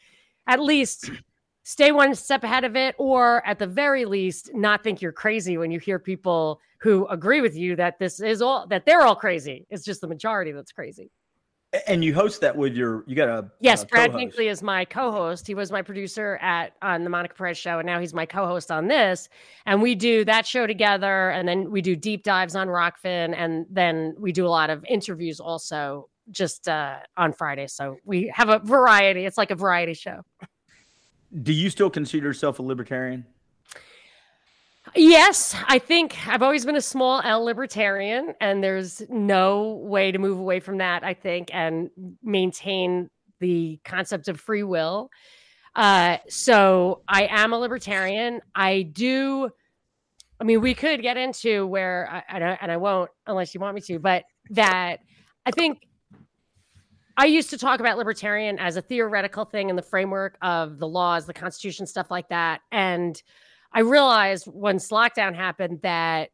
at 0.47 0.61
least 0.61 1.11
stay 1.65 1.91
one 1.91 2.15
step 2.15 2.45
ahead 2.45 2.65
of 2.65 2.77
it 2.77 2.95
or 2.99 3.45
at 3.47 3.59
the 3.59 3.67
very 3.67 4.05
least 4.05 4.51
not 4.55 4.85
think 4.85 5.03
you're 5.03 5.13
crazy 5.13 5.57
when 5.59 5.71
you 5.71 5.81
hear 5.81 5.99
people 5.99 6.61
who 6.79 7.07
agree 7.09 7.41
with 7.41 7.57
you 7.57 7.75
that 7.75 7.99
this 7.99 8.21
is 8.21 8.41
all 8.41 8.67
that 8.69 8.87
they're 8.87 9.03
all 9.03 9.17
crazy 9.17 9.67
it's 9.71 9.85
just 9.85 10.01
the 10.01 10.07
majority 10.07 10.53
that's 10.53 10.73
crazy 10.73 11.11
and 11.87 12.05
you 12.05 12.15
host 12.15 12.41
that 12.41 12.57
with 12.57 12.75
your 12.75 13.05
you 13.07 13.17
got 13.17 13.29
a 13.29 13.51
yes. 13.61 13.83
A 13.83 13.87
Brad 13.87 14.13
Binkley 14.13 14.49
is 14.51 14.63
my 14.63 14.85
co-host. 14.85 15.47
He 15.47 15.55
was 15.55 15.73
my 15.73 15.83
producer 15.83 16.39
at 16.41 16.73
on 16.83 17.05
the 17.05 17.11
Monica 17.11 17.35
Perez 17.35 17.59
show, 17.59 17.79
and 17.79 17.87
now 17.87 17.99
he's 17.99 18.15
my 18.15 18.27
co-host 18.27 18.71
on 18.71 18.87
this. 18.87 19.29
And 19.67 19.83
we 19.83 19.95
do 19.95 20.25
that 20.25 20.47
show 20.47 20.67
together, 20.67 21.31
and 21.31 21.49
then 21.49 21.71
we 21.71 21.83
do 21.83 21.97
deep 21.97 22.23
dives 22.23 22.55
on 22.55 22.69
Rokfin, 22.69 23.35
and 23.37 23.67
then 23.71 24.15
we 24.19 24.33
do 24.33 24.47
a 24.47 24.49
lot 24.49 24.71
of 24.71 24.85
interviews 24.89 25.41
also 25.41 26.09
just 26.31 26.69
uh, 26.69 26.99
on 27.17 27.33
Friday. 27.33 27.67
So 27.67 27.97
we 28.05 28.33
have 28.35 28.49
a 28.49 28.59
variety. 28.61 29.27
It's 29.27 29.39
like 29.39 29.51
a 29.51 29.57
variety 29.57 29.95
show. 29.95 30.23
Do 31.43 31.53
you 31.53 31.71
still 31.71 31.91
consider 31.91 32.27
yourself 32.27 32.59
a 32.59 32.63
libertarian? 32.63 33.27
Yes, 34.95 35.57
I 35.67 35.79
think 35.79 36.17
I've 36.29 36.43
always 36.43 36.65
been 36.65 36.77
a 36.77 36.81
small 36.81 37.20
L 37.25 37.43
libertarian, 37.43 38.35
and 38.41 38.63
there's 38.63 39.03
no 39.08 39.81
way 39.82 40.13
to 40.13 40.19
move 40.19 40.39
away 40.39 40.61
from 40.61 40.79
that, 40.79 41.03
I 41.03 41.15
think, 41.15 41.49
and 41.53 41.91
maintain 42.23 43.11
the 43.41 43.81
concept 43.85 44.29
of 44.29 44.41
free 44.41 44.63
will. 44.63 45.11
Uh, 45.75 46.19
so 46.29 47.03
I 47.08 47.27
am 47.29 47.53
a 47.53 47.58
libertarian. 47.58 48.41
I 48.55 48.82
do. 48.82 49.51
I 50.39 50.44
mean, 50.44 50.61
we 50.61 50.75
could 50.75 51.03
get 51.03 51.17
into 51.17 51.67
where, 51.67 52.08
I, 52.11 52.23
and, 52.29 52.44
I, 52.44 52.58
and 52.61 52.70
I 52.70 52.77
won't 52.77 53.11
unless 53.27 53.55
you 53.55 53.61
want 53.61 53.75
me 53.75 53.81
to, 53.82 53.99
but 53.99 54.25
that 54.51 54.99
I 55.47 55.51
think 55.51 55.89
I 57.17 57.27
used 57.27 57.51
to 57.51 57.59
talk 57.59 57.81
about 57.81 57.97
libertarian 57.97 58.59
as 58.59 58.77
a 58.77 58.83
theoretical 58.83 59.44
thing 59.44 59.71
in 59.71 59.77
the 59.77 59.83
framework 59.83 60.37
of 60.43 60.79
the 60.79 60.89
laws, 60.89 61.27
the 61.27 61.35
Constitution, 61.35 61.87
stuff 61.87 62.11
like 62.11 62.29
that. 62.29 62.61
And 62.73 63.21
I 63.73 63.81
realized 63.81 64.49
once 64.49 64.89
lockdown 64.89 65.35
happened 65.35 65.81
that 65.83 66.31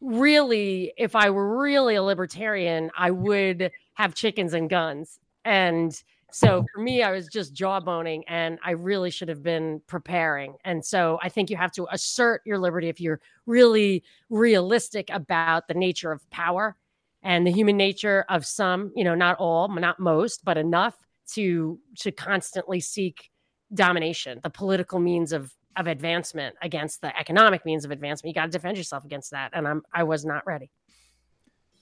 really, 0.00 0.92
if 0.96 1.14
I 1.14 1.30
were 1.30 1.60
really 1.60 1.94
a 1.94 2.02
libertarian, 2.02 2.90
I 2.96 3.10
would 3.10 3.70
have 3.94 4.14
chickens 4.14 4.54
and 4.54 4.68
guns. 4.68 5.20
And 5.44 5.92
so 6.30 6.64
for 6.74 6.80
me, 6.80 7.02
I 7.02 7.12
was 7.12 7.28
just 7.28 7.54
jawboning 7.54 8.22
and 8.28 8.58
I 8.62 8.72
really 8.72 9.10
should 9.10 9.28
have 9.28 9.42
been 9.42 9.80
preparing. 9.86 10.56
And 10.64 10.84
so 10.84 11.18
I 11.22 11.28
think 11.28 11.48
you 11.48 11.56
have 11.56 11.72
to 11.72 11.86
assert 11.90 12.42
your 12.44 12.58
liberty 12.58 12.88
if 12.88 13.00
you're 13.00 13.20
really 13.46 14.02
realistic 14.30 15.10
about 15.10 15.68
the 15.68 15.74
nature 15.74 16.12
of 16.12 16.28
power 16.30 16.76
and 17.22 17.46
the 17.46 17.52
human 17.52 17.76
nature 17.76 18.24
of 18.28 18.46
some, 18.46 18.92
you 18.94 19.04
know, 19.04 19.14
not 19.14 19.36
all, 19.38 19.68
not 19.68 19.98
most, 19.98 20.44
but 20.44 20.56
enough 20.56 20.96
to 21.34 21.78
to 21.98 22.10
constantly 22.10 22.80
seek 22.80 23.30
domination, 23.74 24.40
the 24.42 24.50
political 24.50 24.98
means 24.98 25.32
of 25.32 25.52
of 25.76 25.86
advancement 25.86 26.56
against 26.60 27.00
the 27.00 27.16
economic 27.18 27.64
means 27.64 27.84
of 27.84 27.90
advancement. 27.90 28.34
You 28.34 28.40
got 28.40 28.46
to 28.46 28.50
defend 28.50 28.76
yourself 28.76 29.04
against 29.04 29.30
that, 29.30 29.50
and 29.52 29.66
I'm 29.66 29.82
I 29.92 30.02
was 30.04 30.24
not 30.24 30.46
ready. 30.46 30.70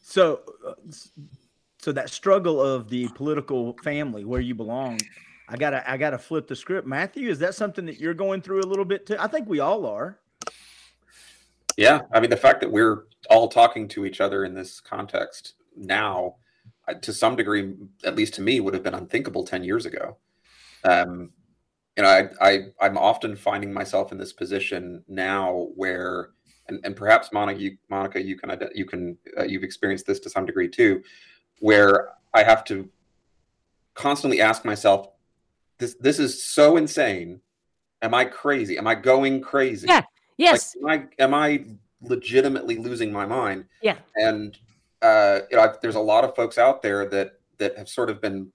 So, 0.02 0.43
uh, 0.66 0.75
so 1.78 1.93
that 1.93 2.11
struggle 2.11 2.61
of 2.61 2.88
the 2.88 3.09
political 3.09 3.76
family 3.83 4.25
where 4.25 4.40
you 4.40 4.55
belong, 4.55 5.00
I 5.49 5.57
gotta 5.57 5.88
I 5.90 5.97
gotta 5.97 6.19
flip 6.19 6.47
the 6.47 6.57
script. 6.57 6.87
Matthew, 6.87 7.28
is 7.31 7.38
that 7.40 7.55
something 7.55 7.87
that 7.87 7.99
you're 7.99 8.14
going 8.14 8.43
through 8.43 8.61
a 8.61 8.69
little 8.69 8.85
bit 8.85 9.07
too? 9.07 9.16
I 9.19 9.26
think 9.26 9.49
we 9.49 9.61
all 9.61 9.87
are. 9.87 10.19
Yeah, 11.76 12.00
I 12.12 12.21
mean 12.21 12.31
the 12.31 12.37
fact 12.37 12.61
that 12.61 12.71
we're 12.71 13.05
all 13.30 13.49
talking 13.49 13.88
to 13.88 14.04
each 14.06 14.21
other 14.21 14.45
in 14.45 14.54
this 14.54 14.80
context 14.80 15.54
now, 15.76 16.37
to 17.02 17.12
some 17.12 17.37
degree, 17.37 17.75
at 18.04 18.16
least 18.16 18.35
to 18.35 18.42
me, 18.42 18.61
would 18.61 18.75
have 18.75 18.83
been 18.83 18.95
unthinkable 18.95 19.45
ten 19.45 19.64
years 19.64 19.87
ago. 19.87 20.16
Um, 20.85 21.30
you 21.97 22.02
know, 22.02 22.09
I, 22.09 22.28
I 22.40 22.61
I'm 22.80 22.99
often 22.99 23.37
finding 23.37 23.73
myself 23.73 24.12
in 24.12 24.18
this 24.18 24.33
position 24.33 25.02
now 25.09 25.68
where, 25.75 26.30
and, 26.68 26.80
and 26.85 26.95
perhaps 26.95 27.33
Monica, 27.33 27.61
you, 27.61 27.76
Monica, 27.88 28.23
you 28.23 28.37
can 28.37 28.56
you 28.75 28.85
can 28.85 29.18
uh, 29.38 29.45
you've 29.45 29.64
experienced 29.64 30.06
this 30.06 30.21
to 30.21 30.30
some 30.30 30.47
degree 30.47 30.68
too, 30.68 31.02
where 31.61 32.11
I 32.35 32.42
have 32.42 32.64
to 32.66 32.88
constantly 33.95 34.40
ask 34.40 34.64
myself, 34.64 35.09
this 35.78 35.95
this 36.00 36.18
is 36.18 36.45
so 36.45 36.76
insane. 36.76 37.40
Am 38.02 38.14
I 38.14 38.26
crazy? 38.26 38.78
Am 38.78 38.87
I 38.87 38.95
going 38.95 39.40
crazy? 39.40 39.87
Yeah. 39.88 40.02
Yes. 40.37 40.76
Like, 40.80 41.14
am 41.18 41.33
I 41.33 41.49
am 41.49 41.64
I 41.64 41.64
legitimately 42.08 42.76
losing 42.76 43.12
my 43.12 43.26
mind? 43.26 43.66
Yeah. 43.82 43.98
And 44.16 44.58
uh, 45.02 45.40
you 45.50 45.56
know, 45.56 45.62
I've, 45.62 45.80
there's 45.80 45.94
a 45.94 46.00
lot 46.00 46.25
of 46.25 46.34
folks 46.34 46.58
out 46.58 46.82
there 46.82 47.06
that 47.08 47.40
that 47.58 47.76
have 47.78 47.88
sort 47.88 48.10
of 48.10 48.20
been 48.20 48.52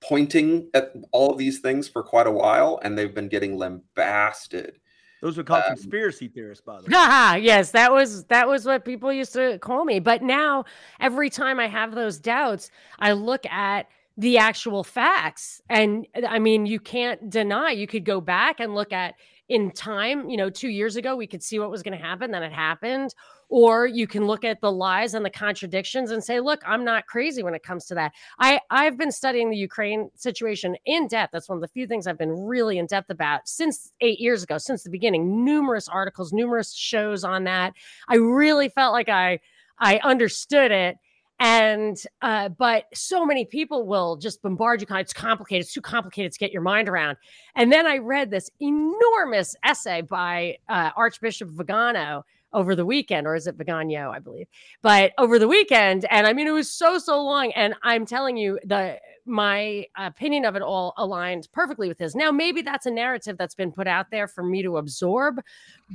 pointing 0.00 0.68
at 0.74 0.92
all 1.12 1.30
of 1.30 1.38
these 1.38 1.60
things 1.60 1.88
for 1.88 2.02
quite 2.02 2.26
a 2.26 2.30
while, 2.30 2.80
and 2.82 2.98
they've 2.98 3.14
been 3.14 3.28
getting 3.28 3.56
lambasted. 3.56 4.78
Those 5.22 5.38
are 5.38 5.44
called 5.44 5.62
um, 5.68 5.76
conspiracy 5.76 6.26
theorists, 6.26 6.64
by 6.64 6.80
the 6.80 6.82
way. 6.82 6.88
yes, 7.42 7.70
that 7.70 7.92
was 7.92 8.24
that 8.24 8.48
was 8.48 8.66
what 8.66 8.84
people 8.84 9.12
used 9.12 9.32
to 9.34 9.58
call 9.58 9.84
me. 9.84 10.00
But 10.00 10.22
now, 10.22 10.64
every 11.00 11.30
time 11.30 11.60
I 11.60 11.68
have 11.68 11.94
those 11.94 12.18
doubts, 12.18 12.70
I 12.98 13.12
look 13.12 13.46
at 13.46 13.88
the 14.16 14.38
actual 14.38 14.82
facts, 14.82 15.62
and 15.70 16.06
I 16.28 16.38
mean, 16.40 16.66
you 16.66 16.80
can't 16.80 17.30
deny. 17.30 17.70
You 17.70 17.86
could 17.86 18.04
go 18.04 18.20
back 18.20 18.58
and 18.58 18.74
look 18.74 18.92
at 18.92 19.14
in 19.52 19.70
time. 19.70 20.30
You 20.30 20.38
know, 20.38 20.48
two 20.48 20.70
years 20.70 20.96
ago, 20.96 21.14
we 21.14 21.26
could 21.26 21.42
see 21.42 21.58
what 21.58 21.70
was 21.70 21.82
going 21.82 21.96
to 21.96 22.02
happen, 22.02 22.30
then 22.30 22.42
it 22.42 22.52
happened, 22.52 23.14
or 23.50 23.86
you 23.86 24.06
can 24.06 24.26
look 24.26 24.44
at 24.44 24.62
the 24.62 24.72
lies 24.72 25.12
and 25.12 25.26
the 25.26 25.30
contradictions 25.30 26.10
and 26.10 26.24
say 26.24 26.40
look 26.40 26.62
i'm 26.66 26.86
not 26.86 27.06
crazy 27.06 27.42
when 27.42 27.54
it 27.54 27.62
comes 27.62 27.84
to 27.84 27.94
that. 27.94 28.12
I 28.38 28.60
i've 28.70 28.96
been 28.96 29.12
studying 29.12 29.50
the 29.50 29.56
ukraine 29.56 30.10
situation 30.16 30.74
in 30.86 31.06
depth. 31.06 31.32
That's 31.32 31.50
one 31.50 31.58
of 31.58 31.62
the 31.62 31.68
few 31.68 31.86
things 31.86 32.06
i've 32.06 32.16
been 32.16 32.32
really 32.32 32.78
in 32.78 32.86
depth 32.86 33.10
about 33.10 33.46
since 33.46 33.92
eight 34.00 34.20
years 34.20 34.42
ago 34.42 34.56
since 34.56 34.82
the 34.82 34.90
beginning. 34.90 35.44
Numerous 35.44 35.86
articles 35.86 36.32
numerous 36.32 36.72
shows 36.74 37.24
on 37.24 37.44
that. 37.44 37.74
I 38.08 38.16
really 38.16 38.70
felt 38.70 38.94
like 38.94 39.10
i 39.10 39.38
i 39.78 40.00
understood 40.02 40.70
it 40.70 40.96
and 41.42 42.00
uh, 42.22 42.48
but 42.48 42.84
so 42.94 43.26
many 43.26 43.44
people 43.44 43.84
will 43.84 44.16
just 44.16 44.40
bombard 44.42 44.80
you 44.80 44.86
it's 44.96 45.12
complicated 45.12 45.64
it's 45.64 45.74
too 45.74 45.80
complicated 45.80 46.32
to 46.32 46.38
get 46.38 46.52
your 46.52 46.62
mind 46.62 46.88
around 46.88 47.16
and 47.56 47.72
then 47.72 47.84
i 47.84 47.98
read 47.98 48.30
this 48.30 48.48
enormous 48.60 49.56
essay 49.64 50.00
by 50.02 50.56
uh, 50.68 50.90
archbishop 50.96 51.50
vigano 51.50 52.24
over 52.52 52.76
the 52.76 52.84
weekend, 52.84 53.26
or 53.26 53.34
is 53.34 53.46
it 53.46 53.54
vigano 53.54 54.10
I 54.10 54.18
believe, 54.18 54.46
but 54.82 55.12
over 55.18 55.38
the 55.38 55.48
weekend. 55.48 56.04
And 56.10 56.26
I 56.26 56.32
mean, 56.32 56.46
it 56.46 56.52
was 56.52 56.70
so, 56.70 56.98
so 56.98 57.22
long. 57.22 57.52
And 57.52 57.74
I'm 57.82 58.04
telling 58.04 58.36
you, 58.36 58.58
the 58.64 58.98
my 59.24 59.86
opinion 59.96 60.44
of 60.44 60.56
it 60.56 60.62
all 60.62 60.94
aligned 60.96 61.48
perfectly 61.52 61.88
with 61.88 61.98
his. 61.98 62.14
Now, 62.14 62.32
maybe 62.32 62.60
that's 62.60 62.86
a 62.86 62.90
narrative 62.90 63.38
that's 63.38 63.54
been 63.54 63.72
put 63.72 63.86
out 63.86 64.10
there 64.10 64.26
for 64.26 64.42
me 64.42 64.62
to 64.62 64.78
absorb, 64.78 65.40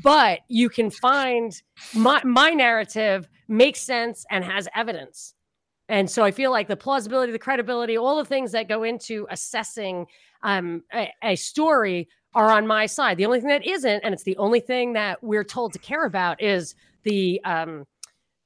but 0.01 0.39
you 0.47 0.69
can 0.69 0.89
find 0.89 1.61
my 1.93 2.21
my 2.23 2.51
narrative 2.51 3.29
makes 3.47 3.81
sense 3.81 4.25
and 4.29 4.43
has 4.43 4.67
evidence. 4.75 5.35
And 5.89 6.09
so 6.09 6.23
I 6.23 6.31
feel 6.31 6.51
like 6.51 6.67
the 6.67 6.75
plausibility, 6.75 7.31
the 7.31 7.39
credibility, 7.39 7.97
all 7.97 8.17
the 8.17 8.25
things 8.25 8.51
that 8.51 8.67
go 8.67 8.83
into 8.83 9.25
assessing 9.29 10.05
um, 10.43 10.83
a, 10.93 11.11
a 11.23 11.35
story 11.35 12.09
are 12.33 12.51
on 12.51 12.67
my 12.67 12.85
side. 12.85 13.17
The 13.17 13.25
only 13.25 13.39
thing 13.39 13.49
that 13.49 13.65
isn't, 13.65 14.01
and 14.03 14.13
it's 14.13 14.23
the 14.23 14.37
only 14.37 14.59
thing 14.59 14.93
that 14.93 15.23
we're 15.23 15.43
told 15.43 15.73
to 15.73 15.79
care 15.79 16.05
about, 16.05 16.41
is 16.41 16.75
the 17.03 17.41
um, 17.43 17.85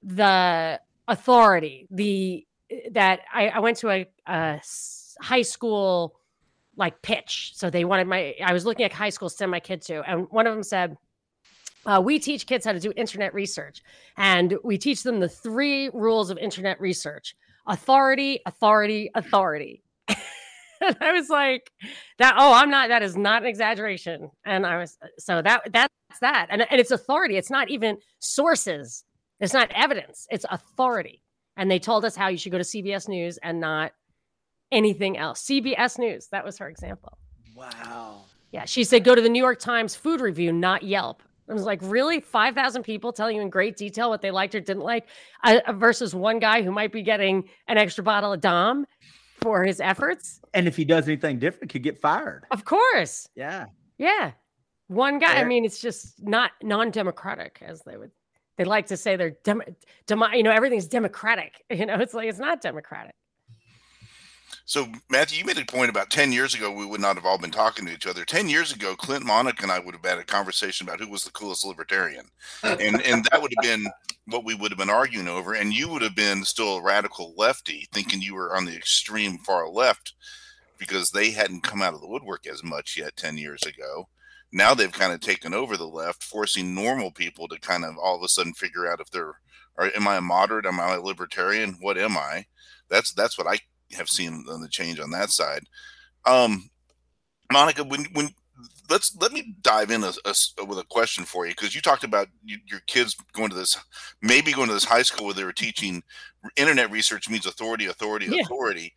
the 0.03 0.79
authority. 1.07 1.87
The 1.89 2.45
that 2.91 3.21
I, 3.33 3.49
I 3.49 3.59
went 3.59 3.77
to 3.77 3.89
a, 3.89 4.05
a 4.27 4.61
high 5.19 5.41
school 5.41 6.15
like 6.77 7.01
pitch, 7.01 7.51
so 7.55 7.69
they 7.69 7.83
wanted 7.83 8.07
my. 8.07 8.35
I 8.43 8.53
was 8.53 8.65
looking 8.65 8.85
at 8.85 8.93
high 8.93 9.09
school 9.09 9.29
to 9.29 9.35
send 9.35 9.51
my 9.51 9.59
kid 9.59 9.81
to, 9.83 10.01
and 10.09 10.27
one 10.29 10.47
of 10.47 10.53
them 10.53 10.63
said. 10.63 10.97
Uh, 11.85 12.01
we 12.03 12.19
teach 12.19 12.45
kids 12.45 12.65
how 12.65 12.73
to 12.73 12.79
do 12.79 12.93
internet 12.95 13.33
research, 13.33 13.81
and 14.17 14.55
we 14.63 14.77
teach 14.77 15.03
them 15.03 15.19
the 15.19 15.29
three 15.29 15.89
rules 15.93 16.29
of 16.29 16.37
internet 16.37 16.79
research 16.79 17.35
authority, 17.67 18.41
authority, 18.45 19.09
authority. 19.15 19.83
and 20.07 20.97
I 20.99 21.11
was 21.13 21.29
like, 21.29 21.71
that, 22.17 22.35
oh, 22.37 22.53
I'm 22.53 22.69
not, 22.69 22.89
that 22.89 23.03
is 23.03 23.15
not 23.15 23.43
an 23.43 23.47
exaggeration. 23.47 24.31
And 24.45 24.65
I 24.65 24.77
was, 24.77 24.97
so 25.19 25.41
that, 25.41 25.71
that's 25.71 25.93
that. 26.21 26.47
And, 26.49 26.65
and 26.69 26.79
it's 26.79 26.91
authority. 26.91 27.37
It's 27.37 27.51
not 27.51 27.69
even 27.69 27.97
sources. 28.19 29.03
It's 29.39 29.53
not 29.53 29.71
evidence. 29.73 30.27
It's 30.31 30.45
authority. 30.49 31.23
And 31.57 31.69
they 31.69 31.79
told 31.79 32.05
us 32.05 32.15
how 32.15 32.29
you 32.29 32.37
should 32.37 32.51
go 32.51 32.57
to 32.57 32.63
CBS 32.63 33.07
News 33.07 33.37
and 33.43 33.59
not 33.59 33.91
anything 34.71 35.17
else. 35.17 35.43
CBS 35.43 35.99
News. 35.99 36.27
That 36.31 36.43
was 36.43 36.57
her 36.57 36.69
example. 36.69 37.17
Wow. 37.55 38.21
Yeah. 38.51 38.65
She 38.65 38.83
said, 38.83 39.03
go 39.03 39.15
to 39.15 39.21
the 39.21 39.29
New 39.29 39.41
York 39.41 39.59
Times 39.59 39.95
food 39.95 40.21
review, 40.21 40.51
not 40.51 40.83
Yelp. 40.83 41.21
I 41.51 41.53
was 41.53 41.63
like, 41.63 41.79
really? 41.83 42.21
5,000 42.21 42.83
people 42.83 43.11
telling 43.11 43.35
you 43.35 43.41
in 43.41 43.49
great 43.49 43.75
detail 43.75 44.09
what 44.09 44.21
they 44.21 44.31
liked 44.31 44.55
or 44.55 44.61
didn't 44.61 44.83
like 44.83 45.07
uh, 45.43 45.59
versus 45.73 46.15
one 46.15 46.39
guy 46.39 46.61
who 46.61 46.71
might 46.71 46.93
be 46.93 47.01
getting 47.01 47.49
an 47.67 47.77
extra 47.77 48.05
bottle 48.05 48.31
of 48.31 48.39
Dom 48.39 48.87
for 49.41 49.65
his 49.65 49.81
efforts. 49.81 50.39
And 50.53 50.65
if 50.65 50.77
he 50.77 50.85
does 50.85 51.07
anything 51.07 51.39
different, 51.39 51.69
could 51.69 51.83
get 51.83 51.99
fired. 51.99 52.45
Of 52.51 52.63
course. 52.63 53.27
Yeah. 53.35 53.65
Yeah. 53.97 54.31
One 54.87 55.19
guy. 55.19 55.41
I 55.41 55.43
mean, 55.43 55.65
it's 55.65 55.81
just 55.81 56.23
not 56.23 56.51
non-democratic, 56.63 57.61
as 57.65 57.81
they 57.81 57.97
would. 57.97 58.11
They 58.57 58.63
like 58.63 58.87
to 58.87 58.97
say 58.97 59.17
they're 59.17 59.35
dem, 59.43 59.61
dem, 60.07 60.23
you 60.33 60.43
know, 60.43 60.51
everything's 60.51 60.87
democratic. 60.87 61.63
You 61.71 61.85
know, 61.85 61.95
it's 61.95 62.13
like 62.13 62.29
it's 62.29 62.39
not 62.39 62.61
democratic. 62.61 63.15
So, 64.65 64.87
Matthew, 65.09 65.39
you 65.39 65.45
made 65.45 65.57
a 65.57 65.65
point 65.65 65.89
about 65.89 66.09
10 66.09 66.31
years 66.31 66.53
ago, 66.53 66.71
we 66.71 66.85
would 66.85 67.01
not 67.01 67.15
have 67.15 67.25
all 67.25 67.37
been 67.37 67.51
talking 67.51 67.85
to 67.85 67.93
each 67.93 68.07
other. 68.07 68.25
10 68.25 68.49
years 68.49 68.71
ago, 68.71 68.95
Clint 68.95 69.25
Monica 69.25 69.63
and 69.63 69.71
I 69.71 69.79
would 69.79 69.95
have 69.95 70.05
had 70.05 70.19
a 70.19 70.23
conversation 70.23 70.87
about 70.87 70.99
who 70.99 71.09
was 71.09 71.23
the 71.23 71.31
coolest 71.31 71.65
libertarian. 71.65 72.25
And, 72.63 73.01
and 73.01 73.25
that 73.25 73.41
would 73.41 73.53
have 73.57 73.63
been 73.63 73.91
what 74.25 74.45
we 74.45 74.55
would 74.55 74.71
have 74.71 74.77
been 74.77 74.89
arguing 74.89 75.27
over. 75.27 75.53
And 75.53 75.73
you 75.73 75.89
would 75.89 76.01
have 76.01 76.15
been 76.15 76.43
still 76.45 76.77
a 76.77 76.81
radical 76.81 77.33
lefty, 77.37 77.87
thinking 77.91 78.21
you 78.21 78.35
were 78.35 78.55
on 78.55 78.65
the 78.65 78.75
extreme 78.75 79.37
far 79.39 79.67
left 79.67 80.13
because 80.77 81.11
they 81.11 81.31
hadn't 81.31 81.63
come 81.63 81.81
out 81.81 81.93
of 81.93 82.01
the 82.01 82.07
woodwork 82.07 82.47
as 82.47 82.63
much 82.63 82.97
yet 82.97 83.15
10 83.15 83.37
years 83.37 83.61
ago. 83.63 84.07
Now 84.51 84.73
they've 84.73 84.91
kind 84.91 85.13
of 85.13 85.21
taken 85.21 85.53
over 85.53 85.77
the 85.77 85.87
left, 85.87 86.23
forcing 86.23 86.73
normal 86.75 87.11
people 87.11 87.47
to 87.47 87.59
kind 87.59 87.85
of 87.85 87.97
all 87.97 88.17
of 88.17 88.23
a 88.23 88.27
sudden 88.27 88.53
figure 88.53 88.91
out 88.91 88.99
if 88.99 89.09
they're, 89.11 89.35
or 89.77 89.91
am 89.95 90.07
I 90.07 90.17
a 90.17 90.21
moderate? 90.21 90.65
Am 90.65 90.79
I 90.79 90.95
a 90.95 91.01
libertarian? 91.01 91.77
What 91.79 91.97
am 91.97 92.17
I? 92.17 92.45
That's 92.89 93.13
that's 93.13 93.37
what 93.37 93.47
I 93.47 93.59
have 93.95 94.09
seen 94.09 94.43
the 94.45 94.67
change 94.69 94.99
on 94.99 95.11
that 95.11 95.29
side. 95.29 95.63
Um, 96.25 96.69
Monica, 97.51 97.83
when 97.83 98.05
when 98.13 98.29
let's 98.89 99.15
let 99.17 99.31
me 99.31 99.55
dive 99.61 99.91
in 99.91 100.03
a, 100.03 100.11
a, 100.25 100.65
with 100.65 100.77
a 100.77 100.85
question 100.89 101.23
for 101.23 101.45
you 101.45 101.53
because 101.53 101.73
you 101.73 101.81
talked 101.81 102.03
about 102.03 102.27
you, 102.43 102.57
your 102.67 102.81
kids 102.87 103.15
going 103.33 103.49
to 103.49 103.55
this 103.55 103.77
maybe 104.21 104.51
going 104.51 104.67
to 104.67 104.73
this 104.73 104.85
high 104.85 105.01
school 105.01 105.27
where 105.27 105.33
they 105.33 105.43
were 105.43 105.53
teaching 105.53 106.03
internet 106.57 106.91
research 106.91 107.29
means 107.29 107.45
authority, 107.45 107.85
authority, 107.85 108.27
yeah. 108.29 108.41
authority. 108.41 108.93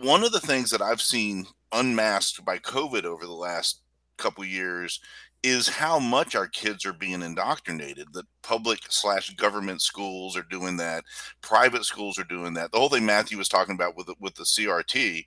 One 0.00 0.24
of 0.24 0.32
the 0.32 0.40
things 0.40 0.70
that 0.70 0.82
I've 0.82 1.00
seen 1.00 1.46
unmasked 1.72 2.44
by 2.44 2.58
COVID 2.58 3.04
over 3.04 3.24
the 3.24 3.32
last 3.32 3.80
couple 4.16 4.44
years 4.44 5.00
is 5.42 5.68
how 5.68 5.98
much 5.98 6.34
our 6.34 6.48
kids 6.48 6.84
are 6.84 6.92
being 6.92 7.22
indoctrinated. 7.22 8.08
The 8.12 8.24
public 8.42 8.80
slash 8.88 9.30
government 9.34 9.80
schools 9.80 10.36
are 10.36 10.46
doing 10.50 10.76
that. 10.78 11.04
Private 11.40 11.84
schools 11.84 12.18
are 12.18 12.24
doing 12.24 12.54
that. 12.54 12.72
The 12.72 12.78
whole 12.78 12.88
thing 12.88 13.06
Matthew 13.06 13.38
was 13.38 13.48
talking 13.48 13.74
about 13.74 13.96
with 13.96 14.06
the, 14.06 14.14
with 14.20 14.34
the 14.34 14.44
CRT. 14.44 15.24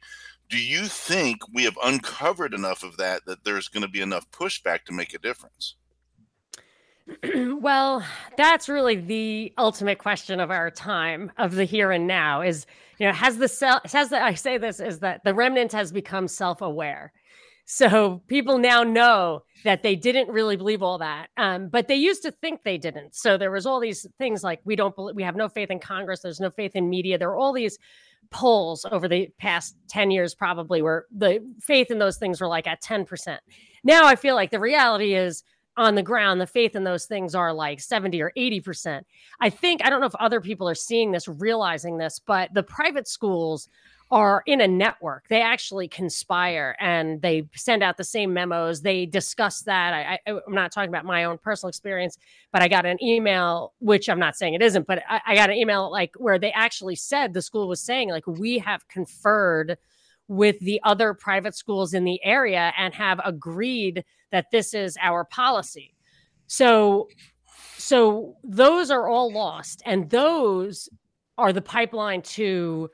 Do 0.49 0.57
you 0.57 0.85
think 0.85 1.37
we 1.53 1.63
have 1.63 1.77
uncovered 1.83 2.53
enough 2.53 2.83
of 2.83 2.97
that 2.97 3.25
that 3.27 3.43
there's 3.43 3.67
going 3.67 3.83
to 3.83 3.89
be 3.89 4.01
enough 4.01 4.29
pushback 4.31 4.83
to 4.85 4.93
make 4.93 5.13
a 5.13 5.19
difference? 5.19 5.75
well, 7.33 8.03
that's 8.37 8.69
really 8.69 8.95
the 8.95 9.53
ultimate 9.57 9.99
question 9.99 10.39
of 10.39 10.51
our 10.51 10.69
time, 10.71 11.31
of 11.37 11.55
the 11.55 11.65
here 11.65 11.91
and 11.91 12.07
now. 12.07 12.41
Is 12.41 12.65
you 12.97 13.07
know, 13.07 13.13
has 13.13 13.37
the 13.37 13.47
self 13.47 13.91
has 13.91 14.09
that 14.09 14.23
I 14.23 14.33
say 14.33 14.57
this 14.57 14.79
is 14.79 14.99
that 14.99 15.23
the 15.23 15.33
remnant 15.33 15.71
has 15.71 15.91
become 15.91 16.27
self 16.27 16.61
aware 16.61 17.13
so 17.71 18.23
people 18.25 18.57
now 18.57 18.81
know 18.81 19.43
that 19.63 19.83
they 19.83 19.95
didn't 19.95 20.29
really 20.29 20.55
believe 20.55 20.81
all 20.81 20.97
that, 20.97 21.27
um, 21.37 21.67
but 21.67 21.87
they 21.87 21.97
used 21.97 22.23
to 22.23 22.31
think 22.31 22.63
they 22.63 22.79
didn't. 22.79 23.13
So 23.13 23.37
there 23.37 23.51
was 23.51 23.67
all 23.67 23.79
these 23.79 24.07
things 24.17 24.43
like 24.43 24.59
we 24.63 24.75
don't 24.75 24.95
believe, 24.95 25.15
we 25.15 25.21
have 25.21 25.35
no 25.35 25.47
faith 25.47 25.69
in 25.69 25.77
Congress. 25.77 26.21
There's 26.21 26.39
no 26.39 26.49
faith 26.49 26.71
in 26.73 26.89
media. 26.89 27.19
There 27.19 27.29
are 27.29 27.37
all 27.37 27.53
these 27.53 27.77
polls 28.31 28.87
over 28.91 29.07
the 29.07 29.29
past 29.37 29.75
10 29.87 30.09
years 30.09 30.33
probably 30.33 30.81
where 30.81 31.05
the 31.15 31.45
faith 31.61 31.91
in 31.91 31.99
those 31.99 32.17
things 32.17 32.41
were 32.41 32.47
like 32.47 32.65
at 32.65 32.81
10%. 32.81 33.37
Now 33.83 34.07
I 34.07 34.15
feel 34.15 34.33
like 34.33 34.49
the 34.49 34.59
reality 34.59 35.13
is 35.13 35.43
on 35.77 35.93
the 35.93 36.01
ground, 36.01 36.41
the 36.41 36.47
faith 36.47 36.75
in 36.75 36.83
those 36.83 37.05
things 37.05 37.35
are 37.35 37.53
like 37.53 37.79
70 37.81 38.19
or 38.19 38.31
80%. 38.35 39.03
I 39.39 39.51
think, 39.51 39.85
I 39.85 39.91
don't 39.91 40.01
know 40.01 40.07
if 40.07 40.15
other 40.15 40.41
people 40.41 40.67
are 40.67 40.73
seeing 40.73 41.11
this, 41.11 41.27
realizing 41.27 41.99
this, 41.99 42.19
but 42.19 42.51
the 42.51 42.63
private 42.63 43.07
schools 43.07 43.69
are 44.11 44.41
in 44.47 44.59
a 44.59 44.67
network. 44.67 45.27
They 45.27 45.41
actually 45.41 45.87
conspire 45.87 46.75
and 46.79 47.21
they 47.21 47.47
send 47.55 47.83
out 47.83 47.97
the 47.97 48.03
same 48.03 48.33
memos. 48.33 48.81
They 48.81 49.05
discuss 49.05 49.61
that. 49.61 50.19
I, 50.25 50.29
am 50.29 50.41
not 50.47 50.71
talking 50.71 50.89
about 50.89 51.05
my 51.05 51.25
own 51.25 51.37
personal 51.37 51.69
experience, 51.69 52.17
but 52.51 52.63
I 52.63 52.67
got 52.67 52.87
an 52.87 53.01
email, 53.03 53.73
which 53.79 54.09
I'm 54.09 54.19
not 54.19 54.35
saying 54.35 54.55
it 54.55 54.63
isn't, 54.63 54.87
but 54.87 55.03
I, 55.07 55.21
I 55.27 55.35
got 55.35 55.51
an 55.51 55.57
email 55.57 55.91
like 55.91 56.11
where 56.17 56.39
they 56.39 56.51
actually 56.51 56.95
said 56.95 57.33
the 57.33 57.41
school 57.41 57.67
was 57.67 57.81
saying, 57.81 58.09
like, 58.09 58.25
we 58.25 58.57
have 58.59 58.87
conferred 58.87 59.77
with 60.27 60.59
the 60.59 60.79
other 60.83 61.13
private 61.13 61.55
schools 61.55 61.93
in 61.93 62.03
the 62.03 62.23
area 62.23 62.73
and 62.77 62.93
have 62.95 63.19
agreed 63.23 64.03
that 64.31 64.47
this 64.51 64.73
is 64.73 64.97
our 65.01 65.23
policy. 65.23 65.95
So 66.47 67.09
so 67.77 68.35
those 68.43 68.91
are 68.91 69.07
all 69.07 69.31
lost 69.31 69.81
and 69.85 70.09
those 70.09 70.89
are 71.37 71.53
the 71.53 71.61
pipeline 71.61 72.21
to 72.21 72.89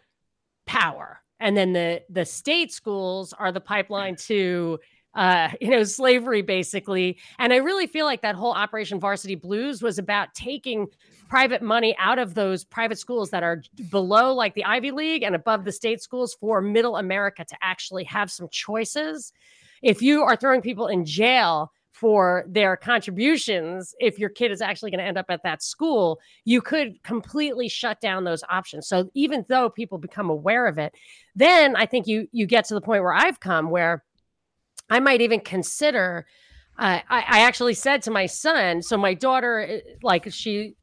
power. 0.66 1.22
And 1.40 1.56
then 1.56 1.74
the 1.74 2.02
the 2.10 2.26
state 2.26 2.72
schools 2.72 3.34
are 3.34 3.52
the 3.52 3.62
pipeline 3.62 4.16
to 4.28 4.80
uh, 5.16 5.50
you 5.62 5.70
know, 5.70 5.84
slavery 5.84 6.42
basically. 6.42 7.18
And 7.40 7.54
I 7.54 7.58
really 7.58 7.88
feel 7.88 8.06
like 8.06 8.22
that 8.22 8.36
whole 8.36 8.54
Operation 8.54 9.00
Varsity 9.00 9.36
Blues 9.36 9.82
was 9.82 9.98
about 9.98 10.34
taking 10.34 10.88
private 11.30 11.62
money 11.62 11.96
out 11.98 12.20
of 12.20 12.36
those 12.36 12.64
private 12.64 13.00
schools 13.00 13.32
that 13.32 13.44
are 13.44 13.64
below 13.90 14.34
like 14.34 14.54
the 14.54 14.66
Ivy 14.66 14.92
League 14.92 15.24
and 15.24 15.34
above 15.34 15.66
the 15.66 15.72
state 15.72 16.02
schools 16.02 16.36
for 16.40 16.62
middle 16.62 16.98
America 16.98 17.44
to 17.46 17.58
actually 17.62 18.04
have 18.04 18.30
some 18.30 18.48
choices. 18.50 19.34
If 19.82 20.02
you 20.02 20.22
are 20.22 20.36
throwing 20.36 20.62
people 20.62 20.88
in 20.88 21.06
jail 21.06 21.72
for 21.96 22.44
their 22.50 22.76
contributions, 22.76 23.96
if 24.00 24.20
your 24.20 24.28
kid 24.28 24.52
is 24.52 24.62
actually 24.62 24.92
going 24.92 25.00
to 25.00 25.06
end 25.06 25.18
up 25.18 25.28
at 25.30 25.44
that 25.44 25.64
school, 25.64 26.20
you 26.44 26.62
could 26.62 27.02
completely 27.04 27.70
shut 27.70 28.02
down 28.02 28.26
those 28.26 28.44
options. 28.50 28.86
So 28.86 29.10
even 29.14 29.46
though 29.48 29.70
people 29.70 29.98
become 29.98 30.30
aware 30.30 30.68
of 30.68 30.78
it, 30.78 30.94
then 31.36 31.74
I 31.78 31.86
think 31.86 32.06
you 32.06 32.28
you 32.34 32.48
get 32.48 32.66
to 32.66 32.74
the 32.74 32.82
point 32.82 33.02
where 33.02 33.14
I've 33.14 33.40
come 33.40 33.70
where 33.70 34.04
I 34.90 35.00
might 35.00 35.22
even 35.22 35.40
consider. 35.40 36.26
Uh, 36.78 37.00
I, 37.10 37.20
I 37.20 37.40
actually 37.48 37.76
said 37.76 38.02
to 38.02 38.12
my 38.12 38.26
son, 38.26 38.82
so 38.82 38.98
my 38.98 39.14
daughter, 39.14 39.62
eh, 39.62 39.80
like 40.04 40.30
she, 40.34 40.76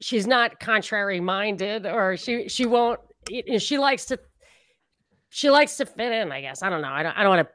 she's 0.00 0.26
not 0.26 0.58
contrary 0.58 1.20
minded, 1.20 1.86
or 1.86 2.16
she 2.16 2.48
she 2.48 2.66
won't. 2.66 2.98
She 3.58 3.78
likes 3.78 4.06
to, 4.06 4.18
she 5.28 5.50
likes 5.50 5.76
to 5.76 5.86
fit 5.86 6.10
in. 6.10 6.32
I 6.32 6.40
guess 6.40 6.64
I 6.64 6.68
don't 6.68 6.82
know. 6.82 6.88
I 6.88 7.04
don't. 7.04 7.16
I 7.16 7.22
don't 7.22 7.36
want 7.36 7.46
to 7.46 7.54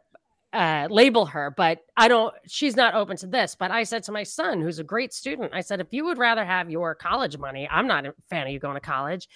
uh, 0.53 0.87
label 0.89 1.25
her, 1.25 1.53
but 1.55 1.79
I 1.95 2.07
don't. 2.07 2.33
She's 2.47 2.75
not 2.75 2.93
open 2.93 3.17
to 3.17 3.27
this. 3.27 3.55
But 3.55 3.71
I 3.71 3.83
said 3.83 4.03
to 4.03 4.11
my 4.11 4.23
son, 4.23 4.61
who's 4.61 4.79
a 4.79 4.83
great 4.83 5.13
student, 5.13 5.53
I 5.53 5.61
said, 5.61 5.81
if 5.81 5.91
you 5.91 6.05
would 6.05 6.17
rather 6.17 6.45
have 6.45 6.69
your 6.69 6.95
college 6.95 7.37
money, 7.37 7.67
I'm 7.69 7.87
not 7.87 8.05
a 8.05 8.13
fan 8.29 8.47
of 8.47 8.53
you 8.53 8.59
going 8.59 8.75
to 8.75 8.81
college. 8.81 9.27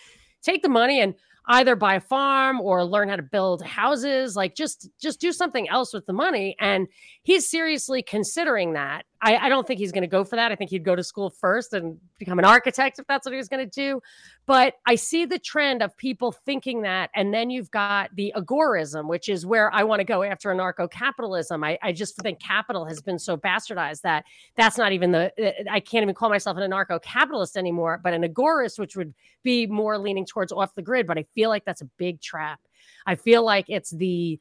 Take 0.42 0.64
the 0.64 0.70
money 0.70 1.02
and 1.02 1.14
either 1.48 1.76
buy 1.76 1.96
a 1.96 2.00
farm 2.00 2.62
or 2.62 2.84
learn 2.84 3.10
how 3.10 3.16
to 3.16 3.24
build 3.24 3.64
houses 3.64 4.36
like 4.36 4.56
just 4.56 4.88
just 5.02 5.20
do 5.20 5.32
something 5.32 5.68
else 5.70 5.94
with 5.94 6.06
the 6.06 6.14
money 6.14 6.56
and 6.60 6.88
he's 7.24 7.50
seriously 7.50 8.04
considering 8.04 8.74
that 8.74 9.06
I, 9.24 9.38
I 9.38 9.50
don't 9.50 9.68
think 9.68 9.80
he's 9.80 9.92
going 9.92 10.02
to 10.02 10.08
go 10.08 10.24
for 10.24 10.36
that. 10.36 10.52
I 10.52 10.56
think 10.56 10.72
he'd 10.72 10.84
go 10.84 10.96
to 10.96 11.04
school 11.04 11.30
first 11.30 11.74
and 11.74 12.00
become 12.18 12.40
an 12.40 12.46
architect 12.46 12.98
if 12.98 13.06
that's 13.06 13.26
what 13.26 13.34
he 13.34 13.38
was 13.38 13.48
going 13.48 13.64
to 13.64 13.70
do. 13.70 14.02
But 14.48 14.76
I 14.88 14.96
see 14.96 15.26
the 15.26 15.38
trend 15.38 15.84
of 15.84 15.96
people 15.96 16.32
thinking 16.32 16.82
that. 16.82 17.12
And 17.14 17.32
then 17.32 17.52
you've 17.52 17.70
got 17.70 18.16
the 18.16 18.34
agorism, 18.36 19.08
which 19.08 19.30
is 19.30 19.46
where 19.46 19.72
I 19.72 19.84
want 19.84 20.00
to 20.00 20.04
go 20.04 20.24
after 20.24 20.50
anarcho 20.50 20.90
capitalism. 20.90 21.64
I, 21.64 21.78
I 21.84 21.92
just 21.92 22.16
think 22.18 22.40
capital 22.40 22.86
has 22.86 23.00
been 23.00 23.20
so 23.20 23.38
bastardized 23.38 24.02
that 24.02 24.26
that's 24.58 24.78
not 24.78 24.92
even 24.92 25.12
the, 25.12 25.32
I 25.72 25.80
can't 25.80 26.02
even 26.02 26.16
call 26.16 26.30
myself 26.30 26.58
an 26.58 26.70
anarcho 26.70 27.00
capitalist 27.02 27.58
anymore, 27.58 28.02
but 28.04 28.14
an 28.14 28.24
agorist, 28.24 28.80
which 28.80 28.96
would 28.96 29.14
be 29.44 29.68
more 29.68 30.00
leaning 30.00 30.26
towards 30.26 30.52
off 30.52 30.74
the 30.74 30.82
grid. 30.82 31.06
But 31.06 31.20
I 31.20 31.26
feel 31.36 31.50
like 31.50 31.64
that's 31.64 31.82
a 31.82 31.90
big 31.98 32.22
trap. 32.22 32.60
I 33.06 33.14
feel 33.14 33.44
like 33.44 33.66
it's 33.68 33.92
the, 33.92 34.40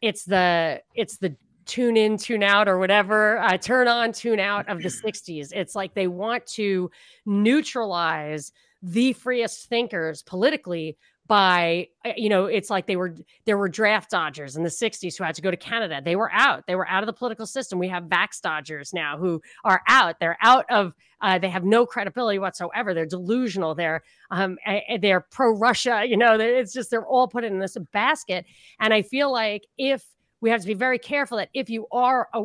it's 0.00 0.24
the, 0.24 0.80
it's 0.94 1.18
the, 1.18 1.36
tune 1.66 1.96
in, 1.96 2.16
tune 2.16 2.42
out, 2.42 2.68
or 2.68 2.78
whatever, 2.78 3.38
uh, 3.38 3.56
turn 3.56 3.88
on, 3.88 4.12
tune 4.12 4.40
out 4.40 4.68
of 4.68 4.82
the 4.82 4.88
60s. 5.04 5.48
It's 5.52 5.74
like 5.74 5.94
they 5.94 6.06
want 6.06 6.46
to 6.48 6.90
neutralize 7.26 8.52
the 8.82 9.12
freest 9.12 9.68
thinkers 9.68 10.22
politically 10.22 10.96
by 11.28 11.88
uh, 12.04 12.10
you 12.16 12.28
know 12.28 12.46
it's 12.46 12.68
like 12.68 12.86
they 12.86 12.96
were 12.96 13.16
there 13.46 13.56
were 13.56 13.68
draft 13.68 14.10
dodgers 14.10 14.56
in 14.56 14.64
the 14.64 14.68
60s 14.68 15.16
who 15.16 15.24
had 15.24 15.34
to 15.34 15.42
go 15.42 15.50
to 15.50 15.56
canada. 15.56 16.02
They 16.04 16.16
were 16.16 16.30
out. 16.32 16.66
They 16.66 16.74
were 16.74 16.88
out 16.88 17.02
of 17.02 17.06
the 17.06 17.12
political 17.12 17.46
system. 17.46 17.78
We 17.78 17.88
have 17.88 18.04
vax 18.04 18.40
dodgers 18.42 18.92
now 18.92 19.16
who 19.16 19.40
are 19.64 19.82
out. 19.88 20.16
They're 20.20 20.38
out 20.42 20.66
of 20.68 20.92
uh, 21.20 21.38
they 21.38 21.48
have 21.48 21.64
no 21.64 21.86
credibility 21.86 22.40
whatsoever. 22.40 22.92
They're 22.92 23.06
delusional. 23.06 23.74
They're 23.74 24.02
um 24.30 24.58
they're 25.00 25.20
pro 25.20 25.56
russia 25.56 26.04
you 26.06 26.16
know 26.16 26.38
it's 26.38 26.72
just 26.72 26.90
they're 26.90 27.06
all 27.06 27.28
put 27.28 27.44
in 27.44 27.58
this 27.58 27.76
basket. 27.92 28.44
And 28.80 28.92
i 28.92 29.02
feel 29.02 29.30
like 29.30 29.62
if 29.78 30.04
we 30.42 30.50
have 30.50 30.60
to 30.60 30.66
be 30.66 30.74
very 30.74 30.98
careful 30.98 31.38
that 31.38 31.48
if 31.54 31.70
you 31.70 31.86
are 31.90 32.28
a, 32.34 32.42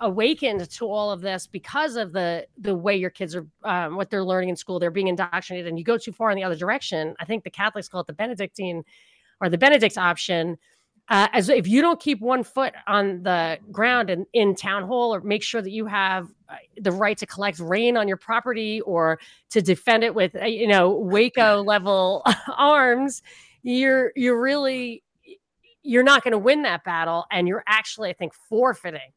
awakened 0.00 0.70
to 0.70 0.86
all 0.86 1.10
of 1.10 1.20
this 1.20 1.46
because 1.46 1.96
of 1.96 2.12
the 2.12 2.46
the 2.56 2.74
way 2.74 2.96
your 2.96 3.10
kids 3.10 3.36
are 3.36 3.46
um, 3.64 3.96
what 3.96 4.08
they're 4.08 4.24
learning 4.24 4.48
in 4.48 4.56
school 4.56 4.78
they're 4.78 4.90
being 4.90 5.08
indoctrinated 5.08 5.66
and 5.66 5.78
you 5.78 5.84
go 5.84 5.98
too 5.98 6.12
far 6.12 6.30
in 6.30 6.36
the 6.36 6.44
other 6.44 6.56
direction 6.56 7.14
i 7.20 7.24
think 7.24 7.44
the 7.44 7.50
catholics 7.50 7.88
call 7.88 8.00
it 8.00 8.06
the 8.06 8.12
benedictine 8.14 8.82
or 9.40 9.48
the 9.48 9.58
benedict 9.58 9.98
option. 9.98 10.58
Uh, 11.08 11.28
as 11.32 11.48
if 11.48 11.68
you 11.68 11.80
don't 11.80 12.00
keep 12.00 12.20
one 12.20 12.42
foot 12.42 12.74
on 12.88 13.22
the 13.22 13.56
ground 13.70 14.10
in, 14.10 14.26
in 14.32 14.56
town 14.56 14.82
hall 14.82 15.14
or 15.14 15.20
make 15.20 15.40
sure 15.40 15.62
that 15.62 15.70
you 15.70 15.86
have 15.86 16.26
uh, 16.48 16.56
the 16.78 16.90
right 16.90 17.16
to 17.16 17.24
collect 17.24 17.60
rain 17.60 17.96
on 17.96 18.08
your 18.08 18.16
property 18.16 18.80
or 18.80 19.20
to 19.48 19.62
defend 19.62 20.02
it 20.02 20.12
with 20.12 20.34
uh, 20.34 20.46
you 20.46 20.66
know 20.66 20.90
waco 20.90 21.62
level 21.62 22.24
arms 22.56 23.22
you're 23.62 24.10
you're 24.16 24.40
really 24.40 25.00
you're 25.86 26.02
not 26.02 26.22
going 26.22 26.32
to 26.32 26.38
win 26.38 26.62
that 26.62 26.84
battle 26.84 27.26
and 27.30 27.48
you're 27.48 27.64
actually 27.66 28.10
i 28.10 28.12
think 28.12 28.32
forfeiting. 28.34 29.12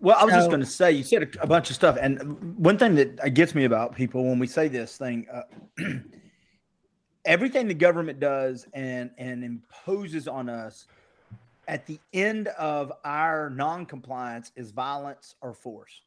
Well 0.00 0.16
i 0.18 0.24
was 0.24 0.32
so, 0.32 0.38
just 0.38 0.50
going 0.50 0.60
to 0.60 0.66
say 0.66 0.92
you 0.92 1.04
said 1.04 1.22
a, 1.22 1.42
a, 1.42 1.46
bunch 1.46 1.70
of 1.70 1.76
stuff 1.76 1.96
and 2.00 2.56
one 2.58 2.78
thing 2.78 2.94
that 2.96 3.34
gets 3.34 3.54
me 3.54 3.64
about 3.64 3.94
people 3.94 4.24
when 4.24 4.38
we 4.38 4.46
say 4.46 4.68
this 4.68 4.96
thing 4.96 5.26
uh, 5.32 5.42
everything 7.24 7.66
the 7.66 7.74
government 7.74 8.20
does 8.20 8.66
and 8.72 9.10
and 9.18 9.44
imposes 9.44 10.28
on 10.28 10.48
us 10.48 10.86
at 11.68 11.86
the 11.86 11.98
end 12.12 12.48
of 12.48 12.92
our 13.04 13.50
non-compliance 13.50 14.52
is 14.54 14.70
violence 14.70 15.34
or 15.40 15.52
force. 15.52 16.02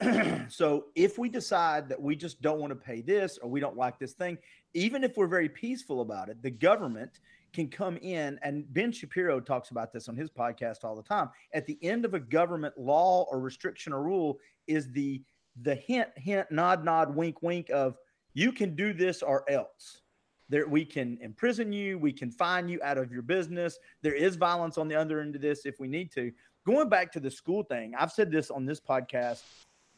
So 0.48 0.86
if 0.94 1.18
we 1.18 1.28
decide 1.28 1.88
that 1.88 2.00
we 2.00 2.16
just 2.16 2.40
don't 2.40 2.60
want 2.60 2.70
to 2.70 2.76
pay 2.76 3.00
this 3.00 3.38
or 3.38 3.50
we 3.50 3.60
don't 3.60 3.76
like 3.76 3.98
this 3.98 4.12
thing 4.12 4.38
even 4.74 5.02
if 5.02 5.16
we're 5.16 5.26
very 5.26 5.48
peaceful 5.48 6.00
about 6.00 6.28
it 6.28 6.40
the 6.42 6.50
government 6.50 7.20
can 7.52 7.68
come 7.68 7.96
in 7.98 8.38
and 8.42 8.72
Ben 8.72 8.92
Shapiro 8.92 9.40
talks 9.40 9.70
about 9.70 9.92
this 9.92 10.08
on 10.08 10.16
his 10.16 10.30
podcast 10.30 10.84
all 10.84 10.94
the 10.94 11.02
time. 11.02 11.30
At 11.54 11.66
the 11.66 11.78
end 11.82 12.04
of 12.04 12.14
a 12.14 12.20
government 12.20 12.76
law 12.76 13.26
or 13.30 13.40
restriction 13.40 13.92
or 13.92 14.02
rule 14.02 14.38
is 14.66 14.90
the 14.92 15.22
the 15.62 15.74
hint 15.74 16.08
hint 16.16 16.50
nod 16.50 16.84
nod 16.84 17.14
wink 17.14 17.42
wink 17.42 17.70
of 17.70 17.98
you 18.34 18.52
can 18.52 18.76
do 18.76 18.92
this 18.92 19.22
or 19.22 19.48
else. 19.50 20.02
There 20.48 20.66
we 20.68 20.84
can 20.84 21.18
imprison 21.20 21.72
you, 21.72 21.98
we 21.98 22.12
can 22.12 22.30
fine 22.30 22.68
you 22.68 22.80
out 22.82 22.98
of 22.98 23.12
your 23.12 23.22
business. 23.22 23.78
There 24.02 24.14
is 24.14 24.36
violence 24.36 24.78
on 24.78 24.88
the 24.88 24.94
other 24.94 25.20
end 25.20 25.34
of 25.34 25.42
this 25.42 25.66
if 25.66 25.80
we 25.80 25.88
need 25.88 26.12
to. 26.12 26.32
Going 26.66 26.88
back 26.88 27.12
to 27.12 27.20
the 27.20 27.30
school 27.30 27.62
thing, 27.62 27.94
I've 27.98 28.12
said 28.12 28.30
this 28.30 28.50
on 28.50 28.66
this 28.66 28.80
podcast 28.80 29.42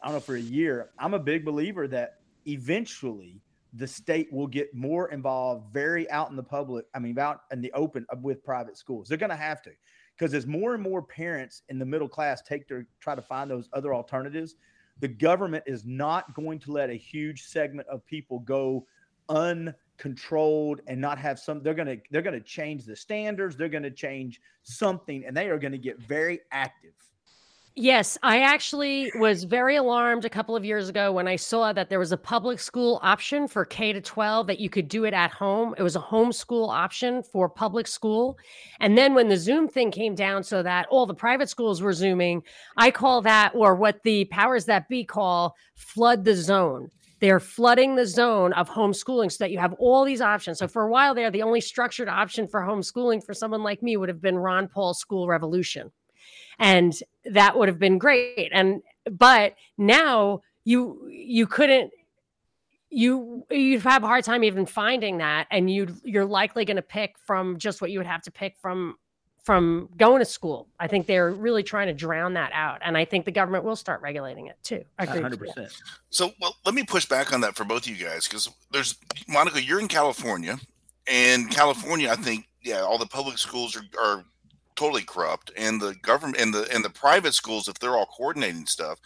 I 0.03 0.07
don't 0.07 0.15
know 0.15 0.21
for 0.21 0.37
a 0.37 0.41
year. 0.41 0.91
I'm 0.99 1.15
a 1.15 1.19
big 1.19 1.45
believer 1.45 1.87
that 1.89 2.21
eventually 2.47 3.43
the 3.75 3.87
state 3.87 4.33
will 4.33 4.47
get 4.47 4.75
more 4.75 5.11
involved 5.11 5.73
very 5.73 6.11
out 6.11 6.31
in 6.31 6.37
the 6.37 6.43
public 6.43 6.87
i 6.95 6.99
mean 6.99 7.19
out 7.19 7.43
in 7.53 7.61
the 7.61 7.73
open 7.73 8.05
uh, 8.13 8.17
with 8.21 8.45
private 8.45 8.77
schools. 8.77 9.09
They're 9.09 9.19
going 9.19 9.31
to 9.31 9.37
have 9.37 9.63
to 9.63 9.71
because 10.19 10.35
as 10.35 10.47
more 10.47 10.75
and 10.75 10.83
more 10.83 11.03
parents 11.03 11.63
in 11.69 11.79
the 11.79 11.87
middle 11.87 12.09
class 12.09 12.43
take 12.43 12.67
to 12.69 12.85
try 13.01 13.15
to 13.15 13.23
find 13.23 13.51
those 13.51 13.69
other 13.73 13.95
alternatives 13.95 14.57
the 14.99 15.09
government 15.09 15.65
is 15.67 15.85
not 15.85 16.35
going 16.35 16.59
to 16.61 16.73
let 16.73 16.91
a 16.91 16.95
huge 16.95 17.45
segment 17.45 17.89
of 17.89 18.05
people 18.07 18.41
go 18.41 18.87
uncontrolled 19.29 20.81
and 20.87 21.01
not 21.01 21.19
have 21.19 21.39
some 21.39 21.63
they're 21.63 21.75
going 21.75 21.87
to 21.87 21.99
they're 22.11 22.23
going 22.23 22.39
to 22.39 22.45
change 22.45 22.85
the 22.85 22.97
standards 22.97 23.57
they're 23.57 23.69
going 23.69 23.83
to 23.83 23.91
change 23.91 24.41
something 24.63 25.25
and 25.25 25.37
they 25.37 25.49
are 25.49 25.59
going 25.59 25.73
to 25.73 25.79
get 25.79 25.99
very 26.01 26.41
active 26.51 26.95
Yes, 27.81 28.19
I 28.23 28.43
actually 28.43 29.11
was 29.15 29.45
very 29.45 29.77
alarmed 29.77 30.27
a 30.27 30.29
couple 30.29 30.55
of 30.55 30.67
years 30.67 30.91
ago 30.91 31.13
when 31.13 31.27
I 31.27 31.37
saw 31.37 31.73
that 31.73 31.89
there 31.89 31.99
was 31.99 32.13
a 32.13 32.17
public 32.19 32.61
school 32.61 33.01
option 33.03 33.49
for 33.49 33.65
K 33.65 33.95
to 33.95 34.03
12 34.03 34.49
that 34.49 34.61
you 34.61 34.69
could 34.69 34.87
do 34.87 35.05
it 35.05 35.15
at 35.15 35.31
home. 35.31 35.75
It 35.79 35.83
was 35.83 35.97
a 35.97 36.01
homeschool 36.01 36.69
option 36.69 37.23
for 37.23 37.49
public 37.49 37.87
school. 37.87 38.37
And 38.81 38.99
then 38.99 39.15
when 39.15 39.29
the 39.29 39.37
Zoom 39.39 39.67
thing 39.67 39.91
came 39.91 40.15
down 40.15 40.43
so 40.43 40.63
that 40.63 40.89
all 40.91 41.07
the 41.07 41.15
private 41.15 41.49
schools 41.49 41.81
were 41.81 41.95
Zooming, 41.95 42.43
I 42.77 42.91
call 42.91 43.23
that, 43.23 43.53
or 43.55 43.75
what 43.75 44.03
the 44.03 44.27
powers 44.27 44.67
that 44.67 44.87
be 44.91 45.03
call, 45.03 45.57
flood 45.75 46.23
the 46.27 46.37
zone. 46.37 46.91
They're 47.21 47.41
flooding 47.41 47.97
the 47.97 48.07
zone 48.07 48.53
of 48.53 48.69
homeschooling 48.69 49.33
so 49.33 49.43
that 49.45 49.53
you 49.53 49.59
have 49.59 49.73
all 49.79 50.05
these 50.05 50.21
options. 50.21 50.59
So 50.59 50.69
for 50.69 50.83
a 50.83 50.91
while 50.91 51.15
there, 51.15 51.31
the 51.31 51.45
only 51.45 51.63
structured 51.63 52.11
option 52.11 52.47
for 52.47 52.61
homeschooling 52.61 53.25
for 53.25 53.33
someone 53.33 53.63
like 53.63 53.83
me 53.83 53.97
would 53.97 54.11
have 54.11 54.21
been 54.21 54.37
Ron 54.37 54.69
Paul's 54.69 54.99
school 54.99 55.27
revolution 55.27 55.91
and 56.61 56.95
that 57.25 57.59
would 57.59 57.69
have 57.69 57.79
been 57.79 57.99
great. 57.99 58.51
And 58.53 58.83
but 59.11 59.55
now 59.77 60.43
you 60.65 61.09
you 61.11 61.47
couldn't 61.47 61.91
you 62.91 63.45
you'd 63.51 63.83
have 63.83 64.05
a 64.05 64.07
hard 64.07 64.25
time 64.25 64.45
even 64.45 64.67
finding 64.67 65.19
that. 65.19 65.49
And 65.51 65.71
you 65.71 65.97
you're 66.05 66.25
likely 66.25 66.65
going 66.65 66.77
to 66.77 66.83
pick 66.83 67.17
from 67.19 67.59
just 67.59 67.81
what 67.81 67.91
you 67.91 67.99
would 67.99 68.07
have 68.07 68.23
to 68.23 68.31
pick 68.31 68.57
from 68.61 68.97
from 69.43 69.89
going 69.97 70.19
to 70.19 70.27
school. 70.27 70.69
I 70.79 70.87
think 70.87 71.07
they're 71.07 71.33
really 71.33 71.63
trying 71.63 71.87
to 71.87 71.95
drown 71.95 72.35
that 72.35 72.53
out. 72.53 72.81
And 72.85 72.97
i 72.97 73.07
think 73.07 73.25
the 73.25 73.33
government 73.33 73.65
will 73.65 73.77
start 73.77 74.03
regulating 74.03 74.47
it 74.47 74.59
too. 74.63 74.85
I 74.99 75.05
agree 75.05 75.21
100% 75.21 75.73
so 76.11 76.33
well 76.41 76.57
let 76.67 76.75
me 76.75 76.85
push 76.85 77.07
back 77.07 77.33
on 77.33 77.41
that 77.41 77.57
for 77.57 77.65
both 77.65 77.87
of 77.87 77.89
you 77.89 78.05
guys 78.05 78.29
because 78.29 78.51
there's 78.71 78.97
monica 79.27 79.63
you're 79.63 79.81
in 79.81 79.89
california. 79.89 80.59
And 81.07 81.51
california 81.51 82.11
i 82.11 82.17
think 82.17 82.47
yeah, 82.63 82.81
all 82.81 82.99
the 82.99 83.07
public 83.07 83.39
schools 83.39 83.77
are, 83.77 83.83
are 84.01 84.25
totally 84.77 85.03
corrupt, 85.03 85.51
and 85.57 85.81
the 85.81 85.95
government 86.03 86.41
and 86.41 86.55
the 86.55 86.69
and 86.73 86.85
the 86.85 86.91
private 86.91 87.35
schools, 87.35 87.69
if 87.69 87.79
they're 87.79 87.97
all 87.97 88.07
coordinating 88.07 88.67
stuff, 88.67 88.99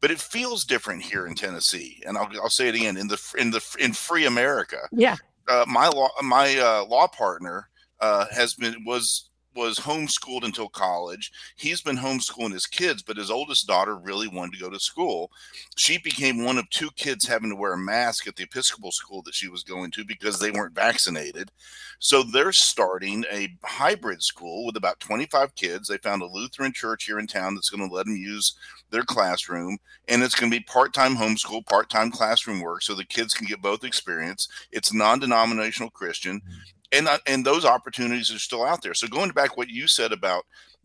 but 0.00 0.10
it 0.10 0.20
feels 0.20 0.64
different 0.64 1.02
here 1.02 1.26
in 1.26 1.34
Tennessee. 1.34 2.02
And 2.06 2.16
I'll, 2.16 2.28
I'll 2.42 2.50
say 2.50 2.68
it 2.68 2.74
again 2.74 2.96
in 2.96 3.08
the 3.08 3.20
in 3.38 3.50
the 3.50 3.64
in 3.78 3.92
free 3.92 4.26
America. 4.26 4.88
Yeah, 4.90 5.16
uh, 5.48 5.64
my 5.68 5.88
law 5.88 6.10
my 6.22 6.56
uh, 6.56 6.84
law 6.84 7.06
partner 7.06 7.68
uh, 8.00 8.26
has 8.34 8.54
been 8.54 8.84
was 8.84 9.30
was 9.54 9.78
homeschooled 9.78 10.44
until 10.44 10.68
college. 10.68 11.32
He's 11.56 11.80
been 11.80 11.96
homeschooling 11.96 12.52
his 12.52 12.66
kids, 12.66 13.02
but 13.02 13.16
his 13.16 13.30
oldest 13.30 13.66
daughter 13.66 13.96
really 13.96 14.28
wanted 14.28 14.54
to 14.54 14.60
go 14.60 14.70
to 14.70 14.80
school. 14.80 15.30
She 15.76 15.98
became 15.98 16.44
one 16.44 16.58
of 16.58 16.68
two 16.70 16.90
kids 16.96 17.26
having 17.26 17.50
to 17.50 17.56
wear 17.56 17.74
a 17.74 17.78
mask 17.78 18.26
at 18.26 18.36
the 18.36 18.44
Episcopal 18.44 18.92
school 18.92 19.22
that 19.22 19.34
she 19.34 19.48
was 19.48 19.62
going 19.62 19.90
to 19.92 20.04
because 20.04 20.38
they 20.38 20.50
weren't 20.50 20.74
vaccinated. 20.74 21.50
So 21.98 22.22
they're 22.22 22.52
starting 22.52 23.24
a 23.30 23.56
hybrid 23.62 24.22
school 24.22 24.66
with 24.66 24.76
about 24.76 25.00
25 25.00 25.54
kids. 25.54 25.88
They 25.88 25.98
found 25.98 26.22
a 26.22 26.26
Lutheran 26.26 26.72
church 26.72 27.04
here 27.04 27.18
in 27.18 27.26
town 27.26 27.54
that's 27.54 27.70
going 27.70 27.88
to 27.88 27.94
let 27.94 28.06
them 28.06 28.16
use 28.16 28.54
their 28.90 29.04
classroom, 29.04 29.78
and 30.08 30.22
it's 30.22 30.34
going 30.34 30.50
to 30.50 30.58
be 30.58 30.64
part 30.64 30.92
time 30.92 31.16
homeschool, 31.16 31.66
part 31.66 31.88
time 31.90 32.10
classroom 32.10 32.60
work 32.60 32.82
so 32.82 32.94
the 32.94 33.04
kids 33.04 33.34
can 33.34 33.46
get 33.46 33.62
both 33.62 33.84
experience. 33.84 34.48
It's 34.70 34.92
non 34.92 35.18
denominational 35.20 35.90
Christian. 35.90 36.40
Hmm. 36.44 36.58
And 36.92 37.08
and 37.26 37.44
those 37.44 37.64
opportunities 37.64 38.30
are 38.32 38.38
still 38.38 38.64
out 38.64 38.82
there. 38.82 38.94
So 38.94 39.06
going 39.06 39.30
back 39.30 39.56
what 39.56 39.70
you 39.70 39.88
said 39.88 40.12
about 40.12 40.44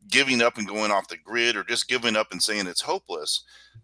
giving 0.09 0.41
up 0.41 0.57
and 0.57 0.67
going 0.67 0.91
off 0.91 1.09
the 1.09 1.17
grid, 1.17 1.55
or 1.55 1.63
just 1.63 1.89
giving 1.89 2.15
up 2.15 2.31
and 2.31 2.41
saying 2.41 2.67
it's 2.67 2.81
hopeless, 2.81 3.43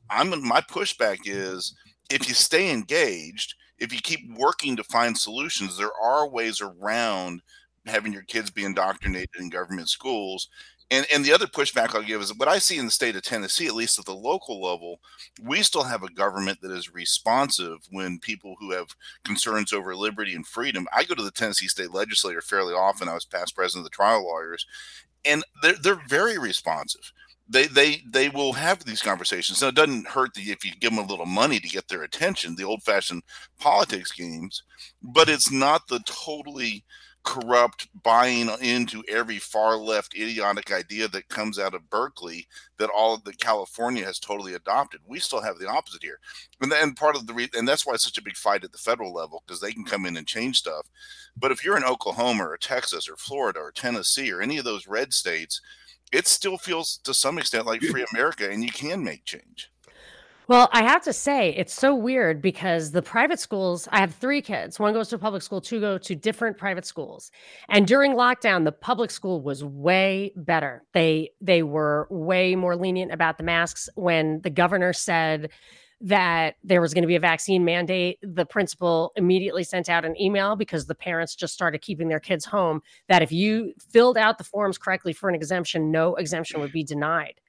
I'm 0.09 0.29
my 0.45 0.61
pushback 0.61 1.19
is 1.25 1.75
if 2.09 2.27
you 2.27 2.33
stay 2.33 2.71
engaged, 2.71 3.55
if 3.77 3.93
you 3.93 3.99
keep 3.99 4.21
working 4.37 4.75
to 4.77 4.83
find 4.85 5.17
solutions, 5.17 5.77
there 5.77 5.91
are 6.01 6.29
ways 6.29 6.61
around 6.61 7.41
having 7.85 8.13
your 8.13 8.23
kids 8.23 8.49
be 8.49 8.63
indoctrinated 8.63 9.29
in 9.39 9.49
government 9.49 9.89
schools 9.89 10.47
and 10.93 11.07
and 11.11 11.25
the 11.25 11.33
other 11.33 11.47
pushback 11.47 11.95
I'll 11.95 12.03
give 12.03 12.21
is 12.21 12.33
what 12.35 12.47
I 12.47 12.59
see 12.59 12.77
in 12.77 12.85
the 12.85 12.91
state 12.91 13.15
of 13.15 13.23
Tennessee, 13.23 13.65
at 13.65 13.73
least 13.73 13.97
at 13.97 14.05
the 14.05 14.13
local 14.13 14.61
level, 14.61 14.99
we 15.41 15.63
still 15.63 15.83
have 15.83 16.03
a 16.03 16.13
government 16.13 16.61
that 16.61 16.71
is 16.71 16.93
responsive 16.93 17.79
when 17.89 18.19
people 18.19 18.55
who 18.59 18.71
have 18.71 18.95
concerns 19.25 19.73
over 19.73 19.95
liberty 19.95 20.35
and 20.35 20.45
freedom. 20.45 20.87
I 20.93 21.03
go 21.03 21.15
to 21.15 21.23
the 21.23 21.31
Tennessee 21.31 21.67
state 21.67 21.91
legislature 21.91 22.41
fairly 22.41 22.73
often. 22.73 23.09
I 23.09 23.15
was 23.15 23.25
past 23.25 23.55
president 23.55 23.85
of 23.85 23.91
the 23.91 23.95
trial 23.95 24.23
lawyers, 24.25 24.65
and 25.25 25.43
they're 25.63 25.77
they're 25.81 26.01
very 26.07 26.37
responsive. 26.37 27.11
They 27.49 27.65
they 27.65 28.03
they 28.07 28.29
will 28.29 28.53
have 28.53 28.85
these 28.85 29.01
conversations. 29.01 29.61
Now 29.61 29.69
it 29.69 29.75
doesn't 29.75 30.07
hurt 30.07 30.35
the, 30.35 30.51
if 30.51 30.63
you 30.63 30.71
give 30.79 30.91
them 30.91 31.03
a 31.03 31.07
little 31.07 31.25
money 31.25 31.59
to 31.59 31.67
get 31.67 31.87
their 31.87 32.03
attention, 32.03 32.55
the 32.55 32.65
old 32.65 32.83
fashioned 32.83 33.23
politics 33.59 34.11
games, 34.11 34.63
but 35.01 35.27
it's 35.27 35.51
not 35.51 35.87
the 35.87 35.99
totally 36.05 36.83
corrupt 37.23 37.87
buying 38.03 38.49
into 38.61 39.03
every 39.07 39.39
far 39.39 39.77
left 39.77 40.15
idiotic 40.15 40.71
idea 40.71 41.07
that 41.07 41.29
comes 41.29 41.57
out 41.57 41.73
of 41.73 41.89
Berkeley 41.89 42.47
that 42.77 42.89
all 42.89 43.13
of 43.13 43.23
the 43.23 43.33
California 43.33 44.03
has 44.03 44.19
totally 44.19 44.53
adopted. 44.53 44.99
We 45.05 45.19
still 45.19 45.41
have 45.41 45.57
the 45.57 45.69
opposite 45.69 46.03
here, 46.03 46.19
and 46.61 46.71
then 46.71 46.93
part 46.93 47.15
of 47.15 47.25
the 47.25 47.33
re- 47.33 47.49
and 47.55 47.67
that's 47.67 47.85
why 47.85 47.93
it's 47.93 48.03
such 48.03 48.17
a 48.17 48.23
big 48.23 48.35
fight 48.35 48.63
at 48.63 48.71
the 48.71 48.77
federal 48.77 49.13
level 49.13 49.43
because 49.45 49.61
they 49.61 49.71
can 49.71 49.85
come 49.85 50.05
in 50.05 50.17
and 50.17 50.27
change 50.27 50.57
stuff. 50.57 50.87
But 51.35 51.51
if 51.51 51.63
you're 51.63 51.77
in 51.77 51.83
Oklahoma 51.83 52.47
or 52.47 52.57
Texas 52.57 53.09
or 53.09 53.15
Florida 53.15 53.59
or 53.59 53.71
Tennessee 53.71 54.31
or 54.31 54.41
any 54.41 54.57
of 54.57 54.65
those 54.65 54.87
red 54.87 55.13
states, 55.13 55.61
it 56.11 56.27
still 56.27 56.57
feels 56.57 56.97
to 56.99 57.13
some 57.13 57.37
extent 57.37 57.65
like 57.65 57.81
free 57.81 58.05
America, 58.13 58.49
and 58.49 58.63
you 58.63 58.71
can 58.71 59.03
make 59.03 59.25
change. 59.25 59.71
Well, 60.47 60.69
I 60.73 60.83
have 60.83 61.01
to 61.03 61.13
say, 61.13 61.51
it's 61.55 61.73
so 61.73 61.95
weird 61.95 62.41
because 62.41 62.91
the 62.91 63.01
private 63.01 63.39
schools, 63.39 63.87
I 63.91 63.99
have 63.99 64.13
three 64.13 64.41
kids. 64.41 64.77
One 64.77 64.93
goes 64.93 65.07
to 65.09 65.17
public 65.17 65.41
school, 65.41 65.61
two 65.61 65.79
go 65.79 65.97
to 65.97 66.15
different 66.15 66.57
private 66.57 66.85
schools. 66.85 67.31
And 67.69 67.87
during 67.87 68.13
lockdown, 68.13 68.65
the 68.65 68.73
public 68.73 69.09
school 69.09 69.41
was 69.41 69.63
way 69.63 70.33
better. 70.35 70.83
They 70.93 71.31
they 71.39 71.63
were 71.63 72.07
way 72.09 72.55
more 72.55 72.75
lenient 72.75 73.13
about 73.13 73.37
the 73.37 73.43
masks 73.43 73.87
when 73.95 74.41
the 74.41 74.49
governor 74.49 74.91
said 74.91 75.49
that 76.01 76.55
there 76.65 76.81
was 76.81 76.93
going 76.93 77.03
to 77.03 77.07
be 77.07 77.15
a 77.15 77.19
vaccine 77.21 77.63
mandate, 77.63 78.19
the 78.21 78.45
principal 78.45 79.13
immediately 79.15 79.63
sent 79.63 79.87
out 79.87 80.03
an 80.03 80.19
email 80.19 80.57
because 80.57 80.85
the 80.85 80.95
parents 80.95 81.33
just 81.33 81.53
started 81.53 81.81
keeping 81.81 82.09
their 82.09 82.19
kids 82.19 82.43
home 82.43 82.81
that 83.07 83.21
if 83.21 83.31
you 83.31 83.73
filled 83.93 84.17
out 84.17 84.37
the 84.37 84.43
forms 84.43 84.77
correctly 84.77 85.13
for 85.13 85.29
an 85.29 85.35
exemption, 85.35 85.91
no 85.91 86.15
exemption 86.15 86.59
would 86.59 86.73
be 86.73 86.83
denied. 86.83 87.39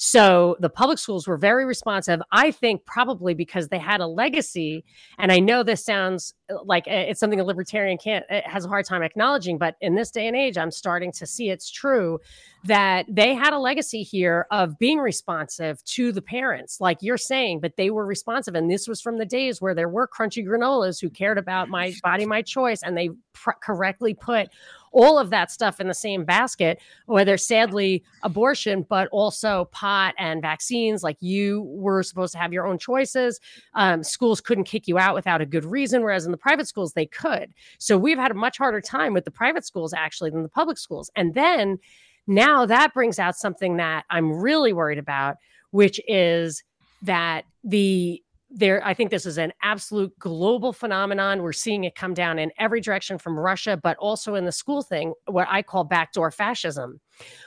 So 0.00 0.56
the 0.60 0.70
public 0.70 0.98
schools 0.98 1.26
were 1.26 1.36
very 1.36 1.64
responsive. 1.64 2.22
I 2.30 2.52
think 2.52 2.84
probably 2.84 3.34
because 3.34 3.66
they 3.66 3.80
had 3.80 4.00
a 4.00 4.06
legacy. 4.06 4.84
And 5.18 5.32
I 5.32 5.40
know 5.40 5.64
this 5.64 5.84
sounds 5.84 6.34
uh, 6.48 6.62
like 6.64 6.86
uh, 6.86 6.92
it's 6.92 7.18
something 7.18 7.40
a 7.40 7.44
libertarian 7.44 7.98
can't 7.98 8.24
has 8.30 8.64
a 8.64 8.68
hard 8.68 8.86
time 8.86 9.02
acknowledging, 9.02 9.58
but 9.58 9.74
in 9.80 9.96
this 9.96 10.12
day 10.12 10.28
and 10.28 10.36
age, 10.36 10.56
I'm 10.56 10.70
starting 10.70 11.10
to 11.12 11.26
see 11.26 11.50
it's 11.50 11.68
true 11.68 12.20
that 12.64 13.06
they 13.08 13.34
had 13.34 13.52
a 13.52 13.58
legacy 13.58 14.04
here 14.04 14.46
of 14.52 14.78
being 14.78 14.98
responsive 14.98 15.82
to 15.84 16.12
the 16.12 16.22
parents, 16.22 16.80
like 16.80 16.98
you're 17.00 17.16
saying, 17.16 17.60
but 17.60 17.76
they 17.76 17.90
were 17.90 18.06
responsive. 18.06 18.54
And 18.54 18.70
this 18.70 18.86
was 18.86 19.00
from 19.00 19.18
the 19.18 19.26
days 19.26 19.60
where 19.60 19.74
there 19.74 19.88
were 19.88 20.08
crunchy 20.08 20.46
granolas 20.46 21.00
who 21.00 21.10
cared 21.10 21.38
about 21.38 21.68
my 21.68 21.92
body, 22.04 22.24
my 22.24 22.42
choice, 22.42 22.84
and 22.84 22.96
they 22.96 23.10
pr- 23.32 23.50
correctly 23.60 24.14
put 24.14 24.48
all 24.92 25.18
of 25.18 25.30
that 25.30 25.50
stuff 25.50 25.80
in 25.80 25.88
the 25.88 25.94
same 25.94 26.24
basket, 26.24 26.80
whether 27.06 27.36
sadly 27.36 28.02
abortion, 28.22 28.84
but 28.88 29.08
also 29.12 29.66
pot 29.66 30.14
and 30.18 30.42
vaccines. 30.42 31.02
Like 31.02 31.16
you 31.20 31.62
were 31.62 32.02
supposed 32.02 32.32
to 32.32 32.38
have 32.38 32.52
your 32.52 32.66
own 32.66 32.78
choices. 32.78 33.40
Um, 33.74 34.02
schools 34.02 34.40
couldn't 34.40 34.64
kick 34.64 34.88
you 34.88 34.98
out 34.98 35.14
without 35.14 35.40
a 35.40 35.46
good 35.46 35.64
reason, 35.64 36.02
whereas 36.02 36.26
in 36.26 36.32
the 36.32 36.38
private 36.38 36.68
schools, 36.68 36.92
they 36.92 37.06
could. 37.06 37.52
So 37.78 37.96
we've 37.98 38.18
had 38.18 38.30
a 38.30 38.34
much 38.34 38.58
harder 38.58 38.80
time 38.80 39.14
with 39.14 39.24
the 39.24 39.30
private 39.30 39.64
schools 39.64 39.92
actually 39.92 40.30
than 40.30 40.42
the 40.42 40.48
public 40.48 40.78
schools. 40.78 41.10
And 41.16 41.34
then 41.34 41.78
now 42.26 42.66
that 42.66 42.92
brings 42.92 43.18
out 43.18 43.36
something 43.36 43.78
that 43.78 44.04
I'm 44.10 44.32
really 44.32 44.72
worried 44.72 44.98
about, 44.98 45.36
which 45.70 46.00
is 46.06 46.62
that 47.02 47.44
the 47.64 48.22
there 48.50 48.84
i 48.86 48.94
think 48.94 49.10
this 49.10 49.26
is 49.26 49.38
an 49.38 49.52
absolute 49.62 50.16
global 50.18 50.72
phenomenon. 50.72 51.42
We're 51.42 51.52
seeing 51.52 51.84
it 51.84 51.94
come 51.94 52.14
down 52.14 52.38
in 52.38 52.50
every 52.58 52.80
direction 52.80 53.18
from 53.18 53.38
russia 53.38 53.76
but 53.76 53.96
also 53.98 54.34
in 54.34 54.44
the 54.44 54.52
school 54.52 54.82
thing 54.82 55.12
what 55.26 55.46
i 55.50 55.62
call 55.62 55.84
backdoor 55.84 56.30
fascism 56.30 57.00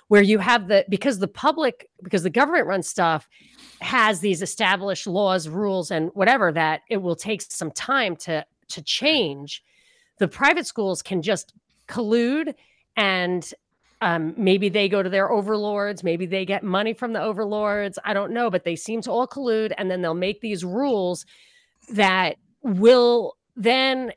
where 0.09 0.21
you 0.21 0.37
have 0.39 0.67
the 0.67 0.85
because 0.89 1.19
the 1.19 1.27
public 1.27 1.89
because 2.03 2.23
the 2.23 2.29
government 2.29 2.67
run 2.67 2.83
stuff 2.83 3.27
has 3.81 4.19
these 4.19 4.41
established 4.41 5.07
laws 5.07 5.47
rules 5.47 5.89
and 5.89 6.11
whatever 6.13 6.51
that 6.51 6.81
it 6.89 6.97
will 6.97 7.15
take 7.15 7.41
some 7.41 7.71
time 7.71 8.15
to 8.15 8.45
to 8.67 8.81
change 8.83 9.63
the 10.19 10.27
private 10.27 10.67
schools 10.67 11.01
can 11.01 11.21
just 11.21 11.53
collude 11.87 12.53
and 12.95 13.53
um, 14.01 14.33
maybe 14.35 14.67
they 14.67 14.89
go 14.89 15.03
to 15.03 15.09
their 15.09 15.31
overlords. 15.31 16.03
Maybe 16.03 16.25
they 16.25 16.43
get 16.43 16.63
money 16.63 16.93
from 16.93 17.13
the 17.13 17.21
overlords. 17.21 17.99
I 18.03 18.13
don't 18.13 18.33
know, 18.33 18.49
but 18.49 18.63
they 18.63 18.75
seem 18.75 19.01
to 19.03 19.11
all 19.11 19.27
collude. 19.27 19.73
And 19.77 19.89
then 19.89 20.01
they'll 20.01 20.15
make 20.15 20.41
these 20.41 20.65
rules 20.65 21.25
that 21.89 22.37
will 22.63 23.37
then 23.55 24.11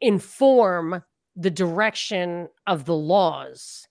inform 0.00 1.02
the 1.36 1.50
direction 1.50 2.48
of 2.66 2.86
the 2.86 2.94
laws. 2.94 3.86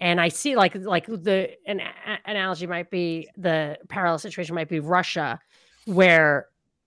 And 0.00 0.20
I 0.20 0.28
see 0.28 0.56
like 0.56 0.74
like 0.74 1.06
the 1.06 1.50
an 1.66 1.80
analogy 2.24 2.66
might 2.66 2.90
be 2.90 3.28
the 3.36 3.76
parallel 3.88 4.18
situation 4.18 4.54
might 4.54 4.68
be 4.68 4.80
Russia, 4.80 5.38
where 5.84 6.46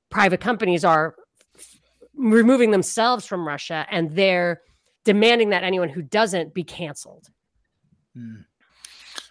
private 0.09 0.41
companies 0.41 0.83
are 0.83 1.15
f- 1.55 1.79
removing 2.15 2.71
themselves 2.71 3.25
from 3.25 3.47
Russia 3.47 3.85
and 3.89 4.15
they're 4.15 4.61
demanding 5.05 5.49
that 5.51 5.63
anyone 5.63 5.89
who 5.89 6.01
doesn't 6.01 6.53
be 6.53 6.63
canceled. 6.63 7.27
Hmm. 8.15 8.41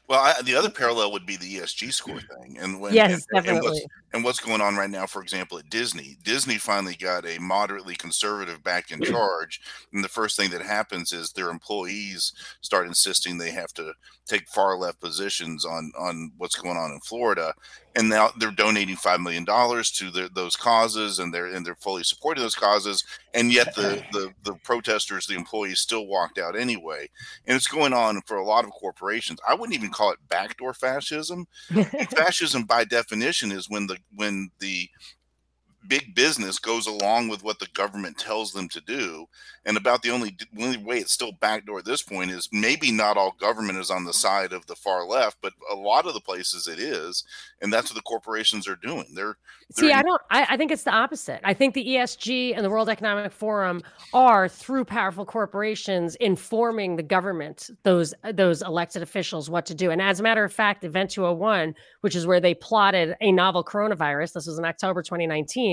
Well, 0.08 0.20
I, 0.20 0.42
the 0.42 0.54
other 0.56 0.68
parallel 0.68 1.12
would 1.12 1.24
be 1.24 1.36
the 1.36 1.56
ESG 1.56 1.92
score 1.92 2.20
thing, 2.40 2.58
and 2.60 2.80
when 2.80 2.92
yes, 2.92 3.12
and, 3.12 3.44
definitely. 3.44 3.56
And 3.56 3.64
what's, 3.64 3.86
and 4.12 4.24
what's, 4.24 4.40
going 4.40 4.60
on 4.60 4.76
right 4.76 4.90
now, 4.90 5.06
for 5.06 5.22
example, 5.22 5.58
at 5.58 5.70
Disney. 5.70 6.18
Disney 6.22 6.58
finally 6.58 6.96
got 6.96 7.24
a 7.24 7.38
moderately 7.38 7.94
conservative 7.94 8.62
back 8.62 8.90
in 8.90 9.00
charge, 9.02 9.60
and 9.92 10.02
the 10.02 10.08
first 10.08 10.36
thing 10.36 10.50
that 10.50 10.62
happens 10.62 11.12
is 11.12 11.30
their 11.30 11.50
employees 11.50 12.32
start 12.60 12.86
insisting 12.86 13.38
they 13.38 13.52
have 13.52 13.72
to 13.74 13.92
take 14.26 14.48
far 14.48 14.76
left 14.76 15.00
positions 15.00 15.64
on 15.64 15.92
on 15.98 16.32
what's 16.36 16.56
going 16.56 16.76
on 16.76 16.92
in 16.92 17.00
Florida, 17.00 17.54
and 17.94 18.08
now 18.08 18.30
they're 18.38 18.50
donating 18.50 18.96
five 18.96 19.20
million 19.20 19.44
dollars 19.44 19.90
to 19.92 20.10
the, 20.10 20.30
those 20.34 20.56
causes, 20.56 21.18
and 21.18 21.32
they're 21.32 21.46
and 21.46 21.64
they're 21.64 21.74
fully 21.76 22.02
supporting 22.02 22.42
those 22.42 22.54
causes, 22.54 23.04
and 23.34 23.52
yet 23.52 23.74
the, 23.74 24.02
the 24.12 24.32
the 24.44 24.54
protesters, 24.64 25.26
the 25.26 25.34
employees, 25.34 25.80
still 25.80 26.06
walked 26.06 26.38
out 26.38 26.56
anyway, 26.56 27.08
and 27.46 27.56
it's 27.56 27.66
going 27.66 27.92
on 27.92 28.20
for 28.26 28.36
a 28.36 28.44
lot 28.44 28.64
of 28.64 28.70
corporations. 28.70 29.38
I 29.48 29.54
wouldn't 29.54 29.76
even 29.76 29.90
call 29.90 30.10
it 30.10 30.18
backdoor 30.28 30.74
fascism. 30.74 31.46
fascism, 32.10 32.64
by 32.64 32.84
definition, 32.84 33.52
is 33.52 33.68
when 33.68 33.86
the 33.86 33.98
when 34.14 34.50
the 34.58 34.88
big 35.88 36.14
business 36.14 36.58
goes 36.58 36.86
along 36.86 37.28
with 37.28 37.42
what 37.42 37.58
the 37.58 37.68
government 37.74 38.18
tells 38.18 38.52
them 38.52 38.68
to 38.68 38.80
do 38.80 39.26
and 39.64 39.76
about 39.76 40.02
the 40.02 40.10
only 40.10 40.36
only 40.60 40.76
way 40.76 40.98
it's 40.98 41.12
still 41.12 41.32
backdoor 41.32 41.78
at 41.78 41.84
this 41.84 42.02
point 42.02 42.30
is 42.30 42.48
maybe 42.52 42.90
not 42.90 43.16
all 43.16 43.36
government 43.38 43.78
is 43.78 43.90
on 43.90 44.04
the 44.04 44.10
mm-hmm. 44.10 44.16
side 44.16 44.52
of 44.52 44.66
the 44.66 44.74
far 44.74 45.06
left 45.06 45.38
but 45.40 45.52
a 45.70 45.74
lot 45.74 46.06
of 46.06 46.14
the 46.14 46.20
places 46.20 46.66
it 46.66 46.78
is 46.78 47.24
and 47.60 47.72
that's 47.72 47.90
what 47.90 47.94
the 47.94 48.02
corporations 48.02 48.66
are 48.66 48.76
doing. 48.76 49.06
They're, 49.14 49.36
they're 49.70 49.88
see 49.88 49.90
in- 49.90 49.96
i 49.96 50.02
don't 50.02 50.20
I, 50.30 50.46
I 50.50 50.56
think 50.56 50.70
it's 50.72 50.82
the 50.82 50.92
opposite. 50.92 51.40
I 51.44 51.54
think 51.54 51.74
the 51.74 51.86
esg 51.86 52.54
and 52.56 52.64
the 52.64 52.70
world 52.70 52.88
economic 52.88 53.32
forum 53.32 53.82
are 54.12 54.48
through 54.48 54.84
powerful 54.84 55.24
corporations 55.24 56.16
informing 56.16 56.96
the 56.96 57.02
government 57.02 57.70
those 57.84 58.14
those 58.34 58.62
elected 58.62 59.02
officials 59.02 59.48
what 59.48 59.66
to 59.66 59.74
do. 59.74 59.90
And 59.90 60.02
as 60.02 60.20
a 60.20 60.22
matter 60.22 60.44
of 60.44 60.52
fact 60.52 60.84
event 60.84 61.10
201 61.10 61.74
which 62.00 62.16
is 62.16 62.26
where 62.26 62.40
they 62.40 62.54
plotted 62.54 63.16
a 63.20 63.32
novel 63.32 63.64
coronavirus 63.64 64.32
this 64.32 64.46
was 64.46 64.58
in 64.58 64.64
october 64.64 65.02
2019 65.02 65.71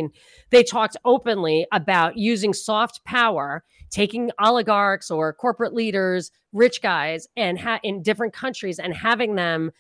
they 0.52 0.64
talked 0.64 0.98
openly 1.06 1.66
about 1.72 2.18
using 2.18 2.54
soft 2.54 3.04
power 3.06 3.64
taking 3.90 4.32
oligarchs 4.40 5.10
or 5.10 5.34
corporate 5.34 5.74
leaders, 5.74 6.32
rich 6.54 6.82
guys, 6.82 7.28
and 7.36 7.60
ha- 7.60 7.80
in 7.84 8.04
different 8.04 8.34
countries 8.34 8.80
and 8.80 8.94
having 8.94 9.36
them 9.36 9.72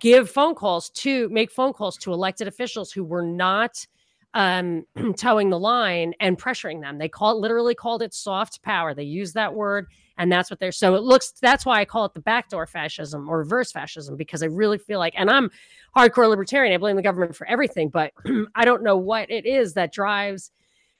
give 0.00 0.30
phone 0.30 0.54
calls 0.54 0.90
to 0.90 1.28
make 1.28 1.50
phone 1.50 1.72
calls 1.72 1.96
to 1.98 2.12
elected 2.12 2.48
officials 2.48 2.90
who 2.90 3.04
were 3.04 3.22
not 3.22 3.86
um, 4.34 4.84
toeing 5.16 5.50
the 5.50 5.58
line 5.58 6.14
and 6.20 6.38
pressuring 6.38 6.80
them. 6.80 6.98
They 6.98 7.08
call 7.08 7.36
it, 7.36 7.40
literally 7.40 7.74
called 7.74 8.02
it 8.02 8.14
soft 8.14 8.62
power. 8.62 8.94
They 8.94 9.04
use 9.04 9.32
that 9.32 9.54
word, 9.54 9.86
and 10.18 10.30
that's 10.30 10.50
what 10.50 10.60
they're. 10.60 10.72
So 10.72 10.94
it 10.94 11.02
looks. 11.02 11.32
That's 11.40 11.66
why 11.66 11.80
I 11.80 11.84
call 11.84 12.04
it 12.04 12.14
the 12.14 12.20
backdoor 12.20 12.66
fascism 12.66 13.28
or 13.28 13.38
reverse 13.38 13.72
fascism 13.72 14.16
because 14.16 14.42
I 14.42 14.46
really 14.46 14.78
feel 14.78 14.98
like, 14.98 15.14
and 15.16 15.30
I'm 15.30 15.50
hardcore 15.96 16.28
libertarian. 16.28 16.74
I 16.74 16.78
blame 16.78 16.96
the 16.96 17.02
government 17.02 17.36
for 17.36 17.46
everything, 17.46 17.88
but 17.88 18.12
I 18.54 18.64
don't 18.64 18.82
know 18.82 18.96
what 18.96 19.30
it 19.30 19.46
is 19.46 19.74
that 19.74 19.92
drives 19.92 20.50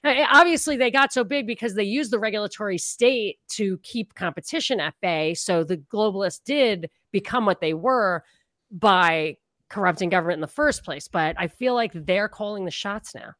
obviously 0.03 0.77
they 0.77 0.89
got 0.89 1.13
so 1.13 1.23
big 1.23 1.45
because 1.45 1.75
they 1.75 1.83
used 1.83 2.11
the 2.11 2.19
regulatory 2.19 2.77
state 2.77 3.37
to 3.47 3.77
keep 3.83 4.15
competition 4.15 4.79
at 4.79 4.95
bay 5.01 5.33
so 5.33 5.63
the 5.63 5.77
globalists 5.77 6.41
did 6.43 6.89
become 7.11 7.45
what 7.45 7.61
they 7.61 7.73
were 7.73 8.23
by 8.71 9.35
corrupting 9.71 10.09
government 10.09 10.37
in 10.37 10.41
the 10.41 10.47
first 10.47 10.83
place 10.83 11.07
but 11.07 11.35
i 11.39 11.47
feel 11.47 11.73
like 11.73 11.91
they're 11.93 12.29
calling 12.29 12.65
the 12.65 12.71
shots 12.71 13.15
now. 13.15 13.31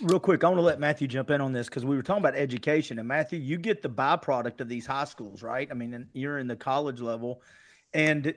Real 0.00 0.20
quick 0.20 0.42
i 0.42 0.48
want 0.48 0.58
to 0.58 0.62
let 0.62 0.80
matthew 0.80 1.06
jump 1.06 1.30
in 1.30 1.40
on 1.40 1.52
this 1.52 1.68
because 1.68 1.84
we 1.84 1.96
were 1.96 2.02
talking 2.02 2.22
about 2.22 2.34
education 2.34 2.98
and 2.98 3.06
matthew 3.06 3.38
you 3.38 3.58
get 3.58 3.82
the 3.82 3.88
byproduct 3.88 4.60
of 4.60 4.68
these 4.68 4.86
high 4.86 5.04
schools 5.04 5.42
right? 5.42 5.68
I 5.70 5.74
mean 5.74 6.06
you're 6.14 6.38
in 6.38 6.46
the 6.46 6.56
college 6.56 7.00
level 7.00 7.42
and 7.94 8.34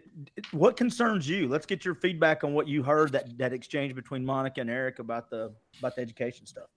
what 0.51 0.75
concerns 0.75 1.29
you? 1.29 1.47
Let's 1.47 1.65
get 1.65 1.85
your 1.85 1.95
feedback 1.95 2.43
on 2.43 2.53
what 2.53 2.67
you 2.67 2.83
heard 2.83 3.13
that 3.13 3.37
that 3.37 3.53
exchange 3.53 3.95
between 3.95 4.25
monica 4.25 4.61
and 4.61 4.69
eric 4.69 4.99
about 4.99 5.29
the 5.29 5.53
about 5.79 5.95
the 5.95 6.01
education 6.01 6.45
stuff. 6.45 6.67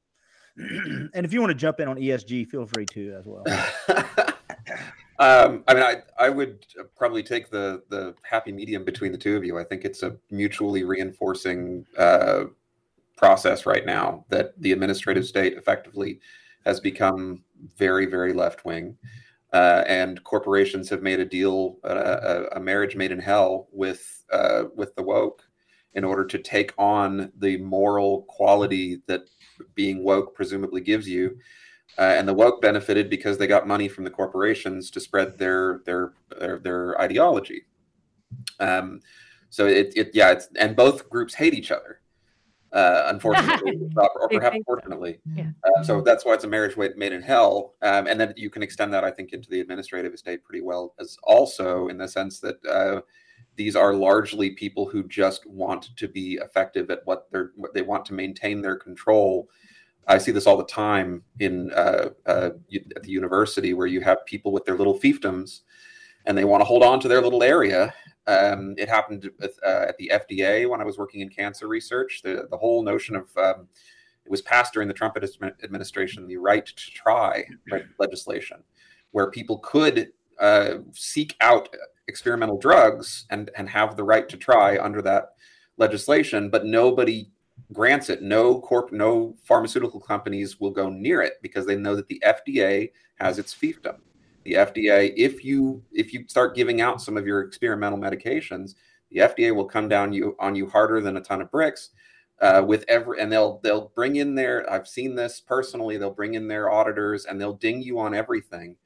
And 1.15 1.25
if 1.25 1.33
you 1.33 1.41
want 1.41 1.51
to 1.51 1.55
jump 1.55 1.81
in 1.81 1.89
on 1.89 1.97
ESG, 1.97 2.49
feel 2.49 2.67
free 2.67 2.87
to 2.87 3.15
as 3.15 3.27
well. 3.27 3.45
um, 5.19 5.65
I 5.67 5.75
mean, 5.75 5.83
I 5.83 6.03
I 6.19 6.29
would 6.29 6.65
probably 6.97 7.23
take 7.23 7.51
the 7.51 7.83
the 7.89 8.15
happy 8.23 8.53
medium 8.53 8.85
between 8.85 9.13
the 9.13 9.19
two 9.19 9.37
of 9.37 9.45
you. 9.45 9.59
I 9.59 9.65
think 9.65 9.85
it's 9.85 10.03
a 10.03 10.17
mutually 10.31 10.85
reinforcing 10.85 11.85
uh, 11.97 12.45
process 13.17 13.67
right 13.67 13.85
now 13.85 14.25
that 14.29 14.61
the 14.61 14.73
administrative 14.73 15.27
state 15.27 15.55
effectively 15.55 16.21
has 16.65 16.79
become 16.79 17.43
very 17.77 18.07
very 18.07 18.33
left 18.33 18.65
wing. 18.65 18.97
Uh, 19.53 19.83
and 19.87 20.23
corporations 20.25 20.91
have 20.91 21.03
made 21.03 21.19
a 21.19 21.25
deal, 21.25 21.79
uh, 21.83 22.45
a, 22.53 22.57
a, 22.57 22.61
marriage 22.61 22.97
made 22.97 23.11
in 23.11 23.19
hell 23.19 23.67
with 23.73 24.23
uh, 24.31 24.65
with 24.77 24.95
the 24.95 25.03
woke, 25.03 25.43
in 25.95 26.05
order 26.05 26.25
to 26.25 26.39
take 26.39 26.73
on 26.77 27.33
the 27.39 27.57
moral 27.57 28.23
quality 28.29 29.01
that 29.07 29.23
being 29.75 30.05
woke 30.05 30.35
presumably 30.35 30.83
gives 30.83 31.09
you. 31.09 31.37
Uh, 31.97 32.15
and 32.17 32.29
the 32.29 32.35
woke 32.35 32.61
benefited 32.61 33.11
because 33.11 33.39
they 33.39 33.47
got 33.47 33.67
money 33.67 33.89
from 33.89 34.05
the 34.05 34.11
corporations 34.11 34.91
to 34.91 35.01
spread 35.01 35.39
their 35.39 35.81
their 35.85 36.13
their, 36.39 36.59
their 36.59 37.01
ideology. 37.01 37.63
Um, 38.61 39.01
so 39.51 39.67
it, 39.67 39.93
it 39.97 40.11
yeah, 40.15 40.31
it's 40.31 40.49
and 40.59 40.77
both 40.77 41.09
groups 41.09 41.35
hate 41.35 41.55
each 41.55 41.71
other. 41.71 42.01
Uh, 42.71 43.05
unfortunately, 43.07 43.81
or 43.97 44.29
perhaps 44.29 44.59
fortunately. 44.67 45.19
So. 45.25 45.33
Yeah. 45.35 45.51
Uh, 45.65 45.83
so 45.83 46.01
that's 46.03 46.27
why 46.27 46.35
it's 46.35 46.45
a 46.45 46.49
marriage 46.49 46.77
made 46.77 47.13
in 47.13 47.23
hell. 47.23 47.75
Um, 47.81 48.07
and 48.07 48.21
then 48.21 48.35
you 48.37 48.51
can 48.51 48.63
extend 48.63 48.93
that, 48.93 49.05
I 49.05 49.11
think, 49.11 49.33
into 49.33 49.49
the 49.49 49.61
administrative 49.61 50.13
estate 50.13 50.45
pretty 50.45 50.61
well, 50.61 50.95
as 51.01 51.17
also 51.23 51.89
in 51.89 51.97
the 51.97 52.07
sense 52.07 52.41
that 52.41 52.65
uh, 52.67 53.01
these 53.57 53.75
are 53.75 53.95
largely 53.95 54.51
people 54.51 54.87
who 54.87 55.03
just 55.09 55.47
want 55.47 55.97
to 55.97 56.09
be 56.09 56.39
effective 56.43 56.91
at 56.91 57.01
what 57.07 57.29
they're 57.31 57.53
what 57.57 57.73
they 57.73 57.83
want 57.83 58.05
to 58.07 58.15
maintain 58.15 58.61
their 58.61 58.77
control. 58.77 59.49
I 60.09 60.17
see 60.17 60.33
this 60.33 60.47
all 60.47 60.57
the 60.57 60.65
time 60.65 61.23
in 61.39 61.71
uh, 61.73 62.11
uh, 62.27 62.51
at 62.97 63.03
the 63.03 63.11
university 63.11 63.75
where 63.75 63.87
you 63.87 64.01
have 64.01 64.25
people 64.25 64.53
with 64.53 64.65
their 64.65 64.77
little 64.77 64.99
fiefdoms, 64.99 65.61
and 66.25 66.37
they 66.37 66.45
want 66.45 66.63
to 66.63 66.65
hold 66.65 66.83
on 66.83 66.99
to 67.01 67.09
their 67.09 67.21
little 67.21 67.43
area. 67.43 67.95
Um, 68.27 68.75
it 68.77 68.89
happened 68.89 69.31
with, 69.39 69.59
uh, 69.65 69.87
at 69.89 69.97
the 69.99 70.11
FDA 70.13 70.69
when 70.69 70.81
I 70.81 70.85
was 70.85 70.99
working 70.99 71.21
in 71.21 71.29
cancer 71.29 71.69
research. 71.69 72.23
The 72.25 72.49
the 72.51 72.57
whole 72.57 72.83
notion 72.83 73.17
of 73.17 73.29
um, 73.37 73.69
it 74.25 74.31
was 74.31 74.43
passed 74.43 74.73
during 74.73 74.89
the 74.89 74.95
Trump 74.95 75.17
administration, 75.63 76.27
the 76.27 76.37
right 76.39 76.65
to 76.65 76.75
try 76.75 77.45
legislation, 77.99 78.59
where 79.11 79.31
people 79.31 79.59
could 79.59 80.09
uh, 80.41 80.77
seek 80.93 81.37
out 81.43 81.69
experimental 82.09 82.59
drugs 82.59 83.27
and 83.29 83.51
and 83.59 83.69
have 83.69 83.95
the 83.95 84.05
right 84.05 84.29
to 84.31 84.39
try 84.39 84.79
under 84.79 85.03
that 85.03 85.33
legislation, 85.77 86.49
but 86.49 86.65
nobody 86.65 87.31
grants 87.73 88.09
it. 88.11 88.23
No 88.23 88.61
corp, 88.61 88.93
no 88.93 89.37
pharmaceutical 89.45 90.01
companies 90.01 90.61
will 90.61 90.71
go 90.71 90.89
near 90.89 91.23
it 91.23 91.35
because 91.43 91.67
they 91.67 91.77
know 91.77 91.95
that 91.97 92.09
the 92.09 92.23
FDA 92.25 92.91
has 93.17 93.39
its 93.39 93.55
fiefdom. 93.55 93.99
The 94.45 94.55
FDA, 94.55 95.13
if 95.17 95.45
you 95.45 95.83
if 95.93 96.13
you 96.13 96.25
start 96.29 96.55
giving 96.55 96.81
out 96.81 97.03
some 97.03 97.17
of 97.17 97.27
your 97.27 97.43
experimental 97.43 97.99
medications, 97.99 98.75
the 99.11 99.21
FDA 99.21 99.55
will 99.55 99.67
come 99.67 99.89
down 99.89 100.13
you 100.13 100.37
on 100.39 100.55
you 100.55 100.67
harder 100.67 101.01
than 101.01 101.17
a 101.17 101.21
ton 101.21 101.43
of 101.43 101.51
bricks. 101.51 101.91
Uh, 102.41 102.63
with 102.65 102.85
every 102.87 103.21
and 103.21 103.33
they'll 103.33 103.59
they'll 103.65 103.91
bring 103.97 104.17
in 104.17 104.37
their 104.37 104.71
I've 104.73 104.87
seen 104.87 105.17
this 105.17 105.41
personally. 105.41 105.97
They'll 105.97 106.11
bring 106.11 106.35
in 106.35 106.47
their 106.47 106.71
auditors 106.71 107.25
and 107.25 107.41
they'll 107.41 107.55
ding 107.55 107.83
you 107.83 107.99
on 107.99 108.15
everything. 108.15 108.77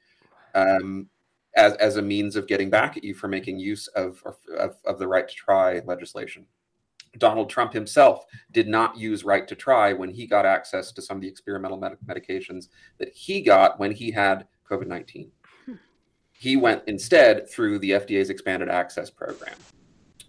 Um, 0.55 1.09
as, 1.57 1.75
as 1.75 1.97
a 1.97 2.03
means 2.03 2.37
of 2.37 2.47
getting 2.47 2.71
back 2.71 2.97
at 2.97 3.05
you 3.05 3.15
for 3.15 3.29
making 3.29 3.59
use 3.59 3.87
of, 3.89 4.23
of, 4.59 4.77
of 4.85 4.99
the 4.99 5.07
right 5.07 5.29
to 5.29 5.35
try 5.35 5.81
legislation. 5.81 6.47
Donald 7.19 7.51
Trump 7.51 7.73
himself 7.73 8.25
did 8.53 8.69
not 8.69 8.97
use 8.97 9.25
right 9.25 9.47
to 9.47 9.55
try 9.55 9.93
when 9.93 10.11
he 10.11 10.27
got 10.27 10.47
access 10.47 10.93
to 10.93 11.03
some 11.03 11.19
of 11.19 11.21
the 11.21 11.29
experimental 11.29 11.77
med- 11.77 11.99
medications 12.07 12.69
that 12.99 13.13
he 13.15 13.43
got 13.43 13.79
when 13.79 13.93
he 13.93 14.11
had 14.11 14.47
COVID 14.71 14.87
19. 14.87 15.31
He 16.33 16.57
went 16.57 16.83
instead 16.87 17.49
through 17.49 17.79
the 17.79 17.91
FDA's 17.91 18.31
expanded 18.31 18.69
access 18.69 19.11
program, 19.11 19.55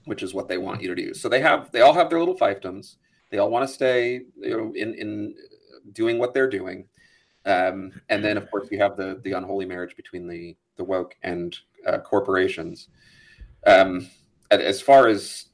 which 0.05 0.21
is 0.21 0.33
what 0.33 0.47
they 0.47 0.57
want 0.57 0.81
you 0.81 0.87
to 0.89 0.95
do. 0.95 1.13
So 1.13 1.27
they 1.27 1.39
have 1.39 1.71
they 1.71 1.81
all 1.81 1.93
have 1.93 2.09
their 2.09 2.19
little 2.19 2.37
fiefdoms. 2.37 2.97
They 3.31 3.39
all 3.39 3.49
want 3.49 3.67
to 3.67 3.73
stay 3.73 4.21
you 4.37 4.57
know 4.57 4.73
in 4.75 4.93
in 4.93 5.35
doing 5.91 6.19
what 6.19 6.33
they're 6.33 6.49
doing. 6.49 6.87
Um, 7.45 7.91
and 8.09 8.23
then 8.23 8.37
of 8.37 8.49
course 8.51 8.67
you 8.71 8.77
have 8.79 8.95
the 8.95 9.21
the 9.23 9.31
unholy 9.31 9.65
marriage 9.65 9.95
between 9.95 10.27
the 10.27 10.55
the 10.75 10.83
woke 10.83 11.15
and 11.23 11.57
uh, 11.87 11.99
corporations. 11.99 12.89
Um, 13.65 14.07
as 14.51 14.81
far 14.81 15.07
as 15.07 15.47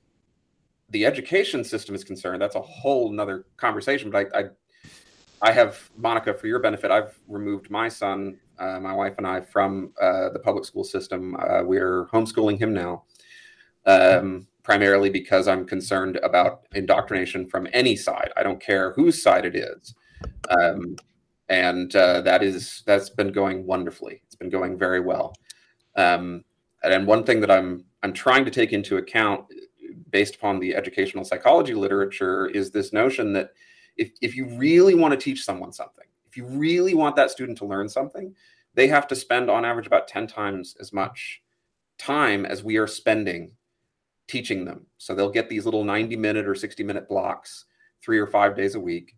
the 0.90 1.06
education 1.06 1.64
system 1.64 1.96
is 1.96 2.04
concerned, 2.04 2.42
that's 2.42 2.56
a 2.56 2.62
whole 2.62 3.12
nother 3.12 3.46
conversation. 3.58 4.10
But 4.10 4.28
I, 4.34 4.40
I, 4.40 4.44
I 5.42 5.52
have 5.52 5.90
Monica 5.98 6.34
for 6.34 6.48
your 6.48 6.60
benefit. 6.60 6.92
I've 6.92 7.18
removed 7.28 7.70
my 7.70 7.88
son, 7.88 8.40
uh, 8.58 8.80
my 8.80 8.94
wife 8.94 9.16
and 9.18 9.28
I, 9.28 9.42
from 9.42 9.94
uh, 10.02 10.30
the 10.30 10.40
public 10.40 10.66
school 10.66 10.84
system. 10.84 11.36
Uh, 11.36 11.64
we're 11.64 12.08
homeschooling 12.08 12.60
him 12.60 12.74
now, 12.74 13.04
um, 13.86 14.48
primarily 14.64 15.10
because 15.10 15.48
I'm 15.48 15.66
concerned 15.66 16.18
about 16.24 16.64
indoctrination 16.74 17.48
from 17.48 17.68
any 17.72 17.96
side. 17.96 18.32
I 18.36 18.44
don't 18.44 18.62
care 18.62 18.94
whose 18.94 19.22
side 19.22 19.46
it 19.46 19.56
is. 19.56 19.96
Um, 20.50 20.96
and 21.50 21.96
uh, 21.96 22.22
that 22.22 22.44
is 22.44 22.84
that's 22.86 23.10
been 23.10 23.32
going 23.32 23.66
wonderfully. 23.66 24.22
It's 24.26 24.36
been 24.36 24.50
going 24.50 24.78
very 24.78 25.00
well. 25.00 25.34
Um, 25.96 26.44
and 26.84 27.08
one 27.08 27.24
thing 27.24 27.42
that 27.42 27.52
I'm 27.52 27.86
I'm 28.04 28.14
trying 28.14 28.46
to 28.46 28.52
take 28.52 28.72
into 28.72 28.98
account, 28.98 29.46
based 30.10 30.36
upon 30.36 30.60
the 30.60 30.76
educational 30.76 31.24
psychology 31.24 31.74
literature, 31.74 32.48
is 32.48 32.72
this 32.72 32.94
notion 32.94 33.34
that 33.34 33.52
if 33.98 34.12
if 34.22 34.36
you 34.36 34.48
really 34.58 34.96
want 34.96 35.12
to 35.12 35.20
teach 35.20 35.44
someone 35.44 35.72
something, 35.72 36.06
if 36.28 36.38
you 36.38 36.46
really 36.46 36.94
want 36.94 37.16
that 37.16 37.32
student 37.32 37.58
to 37.60 37.66
learn 37.66 37.90
something, 37.90 38.34
they 38.74 38.88
have 38.88 39.08
to 39.08 39.16
spend 39.16 39.50
on 39.50 39.66
average 39.66 39.88
about 39.88 40.08
ten 40.08 40.28
times 40.28 40.76
as 40.80 40.94
much 40.94 41.42
time 41.98 42.46
as 42.46 42.64
we 42.64 42.78
are 42.78 42.88
spending 42.88 43.52
teaching 44.28 44.64
them. 44.64 44.86
So 44.98 45.14
they'll 45.14 45.32
get 45.32 45.50
these 45.50 45.66
little 45.66 45.84
90 45.84 46.16
minute 46.16 46.48
or 46.48 46.56
60 46.56 46.84
minute 46.84 47.10
blocks 47.10 47.66
three 48.02 48.20
or 48.20 48.28
five 48.28 48.56
days 48.56 48.76
a 48.76 48.80
week 48.80 49.16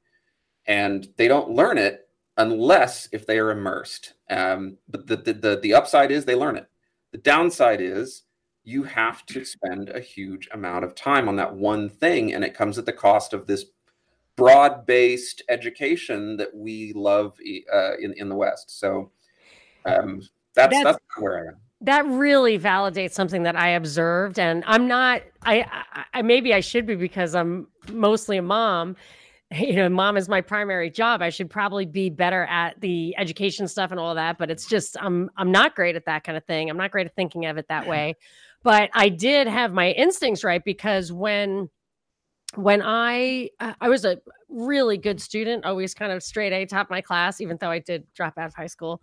and 0.66 1.08
they 1.18 1.28
don't 1.28 1.52
learn 1.52 1.78
it 1.78 2.08
unless 2.38 3.10
if 3.12 3.28
they 3.28 3.38
are 3.38 3.52
immersed. 3.52 4.14
Um, 4.30 4.78
but 4.90 5.06
the, 5.08 5.18
the, 5.18 5.34
the, 5.34 5.60
the 5.62 5.74
upside 5.74 6.12
is 6.12 6.26
they 6.26 6.36
learn 6.36 6.56
it. 6.56 6.68
The 7.12 7.18
downside 7.18 7.82
is 7.82 8.24
you 8.72 8.84
have 8.84 9.26
to 9.28 9.44
spend 9.44 9.90
a 9.90 10.00
huge 10.00 10.48
amount 10.54 10.86
of 10.86 10.96
time 10.96 11.28
on 11.28 11.36
that 11.36 11.54
one 11.54 11.90
thing, 11.90 12.34
and 12.34 12.44
it 12.44 12.54
comes 12.54 12.78
at 12.78 12.86
the 12.86 12.94
cost 12.94 13.34
of 13.34 13.48
this 13.48 13.66
broad-based 14.38 15.44
education 15.50 16.38
that 16.38 16.56
we 16.56 16.94
love 16.96 17.38
uh, 17.74 17.98
in 17.98 18.14
in 18.18 18.30
the 18.30 18.36
West. 18.36 18.80
So 18.80 19.12
um, 19.86 20.22
that's, 20.56 20.74
that's, 20.74 20.84
that's 20.84 21.00
where 21.18 21.38
I 21.38 21.48
am. 21.50 21.58
That 21.82 22.06
really 22.06 22.60
validates 22.60 23.14
something 23.14 23.44
that 23.44 23.56
I 23.56 23.70
observed, 23.70 24.40
and 24.40 24.64
I'm 24.68 24.88
not. 24.88 25.22
I, 25.44 25.66
I, 25.94 26.06
I 26.14 26.22
maybe 26.22 26.54
I 26.54 26.60
should 26.60 26.86
be 26.86 26.96
because 26.96 27.36
I'm 27.36 27.68
mostly 27.92 28.38
a 28.38 28.42
mom. 28.42 28.96
You 29.54 29.76
know, 29.76 29.90
mom 29.90 30.16
is 30.16 30.30
my 30.30 30.40
primary 30.40 30.90
job. 30.90 31.22
I 31.22 31.30
should 31.30 31.50
probably 31.50 31.86
be 31.86 32.10
better 32.10 32.46
at 32.46 32.80
the 32.80 33.14
education 33.18 33.68
stuff 33.68 33.92
and 33.92 34.00
all 34.00 34.16
that, 34.16 34.38
but 34.38 34.50
it's 34.50 34.66
just 34.66 34.96
I'm 34.98 35.30
I'm 35.36 35.52
not 35.52 35.76
great 35.76 35.98
at 35.98 36.06
that 36.06 36.24
kind 36.24 36.38
of 36.38 36.46
thing. 36.46 36.70
I'm 36.70 36.78
not 36.78 36.90
great 36.90 37.06
at 37.06 37.14
thinking 37.18 37.46
of 37.48 37.58
it 37.58 37.68
that 37.68 37.86
way. 37.94 38.16
But 38.64 38.90
I 38.94 39.10
did 39.10 39.48
have 39.48 39.74
my 39.74 39.92
instincts 39.92 40.44
right 40.44 40.64
because 40.64 41.12
when 41.12 41.70
when 42.56 42.82
I 42.84 43.50
I 43.60 43.90
was 43.90 44.06
a 44.06 44.18
really 44.50 44.98
good 44.98 45.22
student, 45.22 45.66
always 45.66 45.94
kind 45.94 46.12
of 46.12 46.22
straight 46.22 46.54
A 46.54 46.66
top 46.66 46.90
my 46.90 47.02
class, 47.02 47.42
even 47.42 47.58
though 47.60 47.72
I 47.72 47.80
did 47.80 48.06
drop 48.14 48.38
out 48.38 48.48
of 48.48 48.54
high 48.54 48.68
school. 48.68 49.02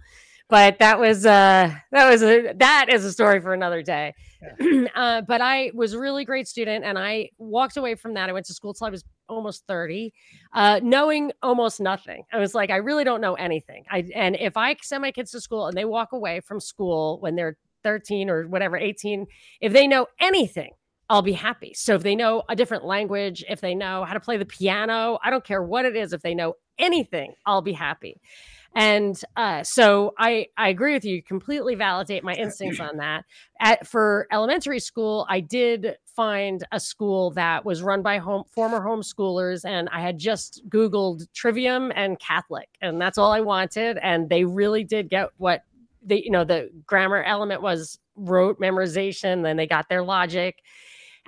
But 0.51 0.79
that 0.79 0.99
was 0.99 1.27
uh 1.27 1.75
that 1.93 2.11
was 2.11 2.23
a 2.23 2.55
that 2.55 2.87
is 2.89 3.05
a 3.05 3.13
story 3.13 3.41
for 3.41 3.53
another 3.53 3.83
day. 3.83 4.15
Yeah. 4.61 4.85
uh, 4.95 5.23
but 5.23 5.43
I 5.43 5.71
was 5.75 5.93
a 5.93 5.99
really 5.99 6.25
great 6.25 6.49
student, 6.49 6.85
and 6.85 6.99
I 6.99 7.31
walked 7.37 7.77
away 7.77 7.97
from 7.97 8.15
that. 8.15 8.31
I 8.31 8.33
went 8.33 8.47
to 8.47 8.55
school 8.55 8.73
till 8.73 8.87
I 8.87 8.91
was 8.91 9.05
almost 9.29 9.67
thirty, 9.67 10.15
uh, 10.55 10.81
knowing 10.83 11.33
almost 11.43 11.81
nothing. 11.81 12.25
I 12.33 12.39
was 12.39 12.55
like, 12.55 12.71
I 12.71 12.77
really 12.77 13.05
don't 13.05 13.21
know 13.21 13.35
anything. 13.35 13.85
I 13.91 14.09
and 14.15 14.37
if 14.37 14.57
I 14.57 14.75
send 14.83 15.03
my 15.03 15.13
kids 15.13 15.33
to 15.33 15.41
school 15.41 15.67
and 15.67 15.77
they 15.77 15.85
walk 15.85 16.13
away 16.13 16.41
from 16.41 16.61
school 16.61 17.19
when 17.21 17.37
they're 17.37 17.59
13 17.89 18.29
or 18.29 18.47
whatever 18.47 18.77
18 18.77 19.27
if 19.63 19.73
they 19.73 19.87
know 19.87 20.07
anything 20.21 20.73
I'll 21.11 21.23
be 21.23 21.33
happy. 21.33 21.73
So 21.75 21.95
if 21.95 22.03
they 22.03 22.15
know 22.15 22.43
a 22.51 22.55
different 22.55 22.85
language, 22.85 23.43
if 23.49 23.63
they 23.63 23.75
know 23.75 24.05
how 24.05 24.13
to 24.13 24.21
play 24.21 24.37
the 24.37 24.45
piano, 24.45 25.19
I 25.25 25.31
don't 25.31 25.43
care 25.43 25.63
what 25.63 25.87
it 25.87 25.97
is. 25.97 26.13
If 26.13 26.21
they 26.21 26.35
know 26.35 26.57
anything, 26.79 27.33
I'll 27.47 27.63
be 27.63 27.73
happy. 27.73 28.21
And 28.75 29.19
uh, 29.35 29.63
so 29.63 30.13
I 30.19 30.49
I 30.59 30.69
agree 30.69 30.93
with 30.93 31.05
you. 31.05 31.23
Completely 31.23 31.75
validate 31.75 32.23
my 32.23 32.35
instincts 32.35 32.79
on 32.79 32.99
that. 32.99 33.25
At 33.59 33.87
for 33.87 34.29
elementary 34.31 34.79
school, 34.79 35.27
I 35.31 35.41
did 35.41 35.97
find 36.15 36.63
a 36.71 36.79
school 36.79 37.31
that 37.31 37.65
was 37.65 37.83
run 37.83 38.03
by 38.03 38.19
home 38.19 38.45
former 38.51 38.81
homeschoolers, 38.81 39.65
and 39.65 39.89
I 39.91 40.01
had 40.03 40.19
just 40.19 40.63
Googled 40.69 41.23
Trivium 41.33 41.91
and 41.97 42.21
Catholic, 42.21 42.69
and 42.83 43.01
that's 43.01 43.17
all 43.17 43.33
I 43.33 43.41
wanted. 43.41 43.99
And 44.03 44.29
they 44.29 44.45
really 44.45 44.85
did 44.85 45.09
get 45.09 45.31
what 45.39 45.63
the 46.05 46.23
you 46.25 46.31
know 46.31 46.45
the 46.45 46.71
grammar 46.87 47.23
element 47.23 47.63
was 47.63 47.99
rote 48.17 48.61
memorization. 48.61 49.43
Then 49.43 49.57
they 49.57 49.67
got 49.67 49.89
their 49.89 50.03
logic 50.03 50.57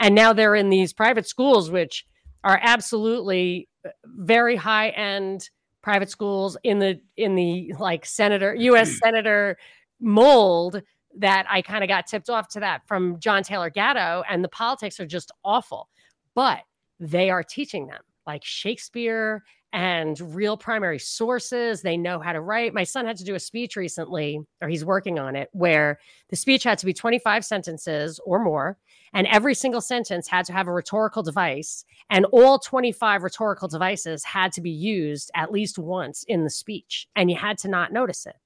and 0.00 0.14
now 0.14 0.33
they're 0.33 0.54
in 0.54 0.70
these 0.70 0.92
private 0.92 1.28
schools 1.28 1.70
which 1.70 2.06
are 2.42 2.59
absolutely 2.62 3.68
uh, 3.87 3.90
very 4.04 4.56
high 4.56 4.88
end 4.88 5.50
private 5.83 6.11
schools 6.11 6.56
in 6.64 6.78
the 6.78 6.98
in 7.16 7.37
the 7.37 7.72
like 7.78 8.04
senator 8.04 8.56
us 8.56 8.98
senator 9.04 9.56
mold 10.00 10.83
that 11.16 11.46
i 11.48 11.62
kind 11.62 11.85
of 11.85 11.88
got 11.88 12.06
tipped 12.06 12.30
off 12.30 12.48
to 12.48 12.61
that 12.61 12.80
from 12.87 13.18
john 13.20 13.42
taylor 13.42 13.70
gatto 13.70 14.22
and 14.28 14.42
the 14.42 14.48
politics 14.48 14.98
are 14.98 15.06
just 15.06 15.30
awful 15.44 15.88
but 16.35 16.61
they 16.98 17.30
are 17.30 17.42
teaching 17.42 17.87
them 17.87 18.00
like 18.26 18.44
shakespeare 18.44 19.42
and 19.72 20.20
real 20.35 20.56
primary 20.56 20.98
sources. 20.98 21.83
They 21.83 21.96
know 21.96 22.18
how 22.18 22.33
to 22.33 22.40
write. 22.40 22.74
My 22.74 22.85
son 22.85 23.06
had 23.06 23.16
to 23.18 23.24
do 23.24 23.35
a 23.35 23.40
speech 23.40 23.76
recently, 23.76 24.40
or 24.61 24.68
he's 24.68 24.85
working 24.85 25.18
on 25.18 25.37
it, 25.37 25.48
where 25.52 26.00
the 26.28 26.37
speech 26.37 26.64
had 26.64 26.78
to 26.78 26.87
be 26.87 26.92
25 26.92 27.44
sentences 27.44 28.20
or 28.24 28.42
more. 28.42 28.78
And 29.12 29.26
every 29.26 29.54
single 29.54 29.80
sentence 29.80 30.28
had 30.28 30.44
to 30.46 30.52
have 30.52 30.68
a 30.68 30.72
rhetorical 30.72 31.22
device, 31.22 31.85
and 32.11 32.24
all 32.26 32.59
25 32.59 33.22
rhetorical 33.22 33.68
devices 33.68 34.24
had 34.24 34.52
to 34.52 34.61
be 34.61 34.70
used 34.70 35.30
at 35.35 35.52
least 35.52 35.78
once 35.78 36.24
in 36.24 36.44
the 36.44 36.50
speech. 36.50 37.09
And 37.16 37.30
you 37.30 37.37
had 37.37 37.59
to 37.59 37.68
not 37.68 37.92
notice 37.92 38.26
it. 38.26 38.37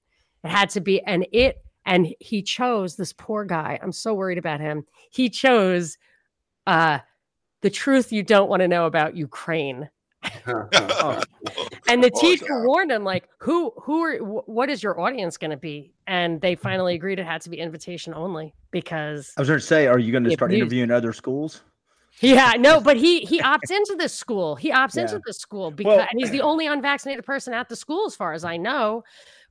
It 0.42 0.50
had 0.50 0.70
to 0.70 0.80
be, 0.80 1.02
and 1.02 1.26
it, 1.32 1.62
and 1.86 2.14
he 2.20 2.42
chose 2.42 2.96
this 2.96 3.12
poor 3.12 3.44
guy. 3.44 3.78
I'm 3.82 3.92
so 3.92 4.14
worried 4.14 4.38
about 4.38 4.60
him. 4.60 4.86
He 5.10 5.28
chose 5.28 5.98
uh, 6.66 6.98
the 7.60 7.70
truth 7.70 8.12
you 8.12 8.22
don't 8.22 8.48
want 8.48 8.60
to 8.60 8.68
know 8.68 8.86
about 8.86 9.16
Ukraine. 9.16 9.88
And 11.86 12.02
the 12.02 12.10
teacher 12.10 12.66
warned 12.66 12.90
him, 12.90 13.04
like, 13.04 13.28
"Who, 13.38 13.72
who 13.82 14.02
are, 14.02 14.16
what 14.16 14.70
is 14.70 14.82
your 14.82 14.98
audience 14.98 15.36
going 15.36 15.50
to 15.50 15.56
be?" 15.56 15.92
And 16.06 16.40
they 16.40 16.54
mm-hmm. 16.54 16.62
finally 16.62 16.94
agreed 16.94 17.18
it 17.18 17.26
had 17.26 17.42
to 17.42 17.50
be 17.50 17.58
invitation 17.58 18.14
only 18.14 18.54
because 18.70 19.32
I 19.36 19.42
was 19.42 19.48
going 19.48 19.60
to 19.60 19.66
say, 19.66 19.86
are 19.86 19.98
you 19.98 20.12
going 20.12 20.24
to 20.24 20.30
start 20.30 20.52
interviewing 20.52 20.90
other 20.90 21.12
schools? 21.12 21.62
Yeah, 22.20 22.52
no, 22.58 22.80
but 22.80 22.96
he 22.96 23.20
he 23.20 23.40
opts 23.40 23.70
into 23.70 23.96
this 23.98 24.14
school. 24.14 24.54
He 24.54 24.70
opts 24.70 24.96
yeah. 24.96 25.02
into 25.02 25.20
this 25.26 25.38
school 25.38 25.70
because 25.70 25.98
well, 25.98 26.06
and 26.10 26.20
he's 26.20 26.30
the 26.30 26.40
only 26.40 26.66
unvaccinated 26.66 27.24
person 27.24 27.52
at 27.52 27.68
the 27.68 27.76
school, 27.76 28.06
as 28.06 28.14
far 28.14 28.32
as 28.32 28.44
I 28.44 28.56
know. 28.56 29.04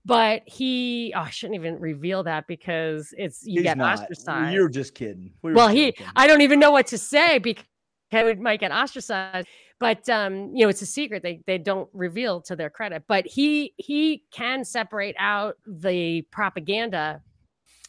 But 0.06 0.42
he, 0.46 1.14
oh, 1.16 1.22
I 1.22 1.30
shouldn't 1.30 1.56
even 1.56 1.80
reveal 1.80 2.24
that 2.24 2.46
because 2.48 3.14
it's 3.18 3.46
you 3.46 3.64
get 3.64 3.78
not. 3.78 4.00
ostracized. 4.00 4.54
You're 4.54 4.70
just 4.70 4.96
kidding. 4.96 5.32
We 5.42 5.54
well, 5.54 5.70
he, 5.70 5.96
I 6.16 6.28
don't 6.28 6.42
even 6.42 6.60
know 6.60 6.72
what 6.72 6.88
to 6.88 6.98
say 6.98 7.38
because 7.38 7.64
he 8.10 8.34
might 8.36 8.60
get 8.60 8.72
ostracized 8.72 9.48
but 9.84 10.08
um, 10.08 10.56
you 10.56 10.64
know 10.64 10.70
it's 10.70 10.82
a 10.82 10.86
secret 10.86 11.22
they 11.22 11.42
they 11.46 11.58
don't 11.58 11.90
reveal 11.94 12.40
to 12.40 12.56
their 12.56 12.70
credit 12.70 13.04
but 13.08 13.28
he 13.28 13.74
he 13.78 14.24
can 14.32 14.64
separate 14.64 15.16
out 15.20 15.58
the 15.68 16.22
propaganda 16.32 17.22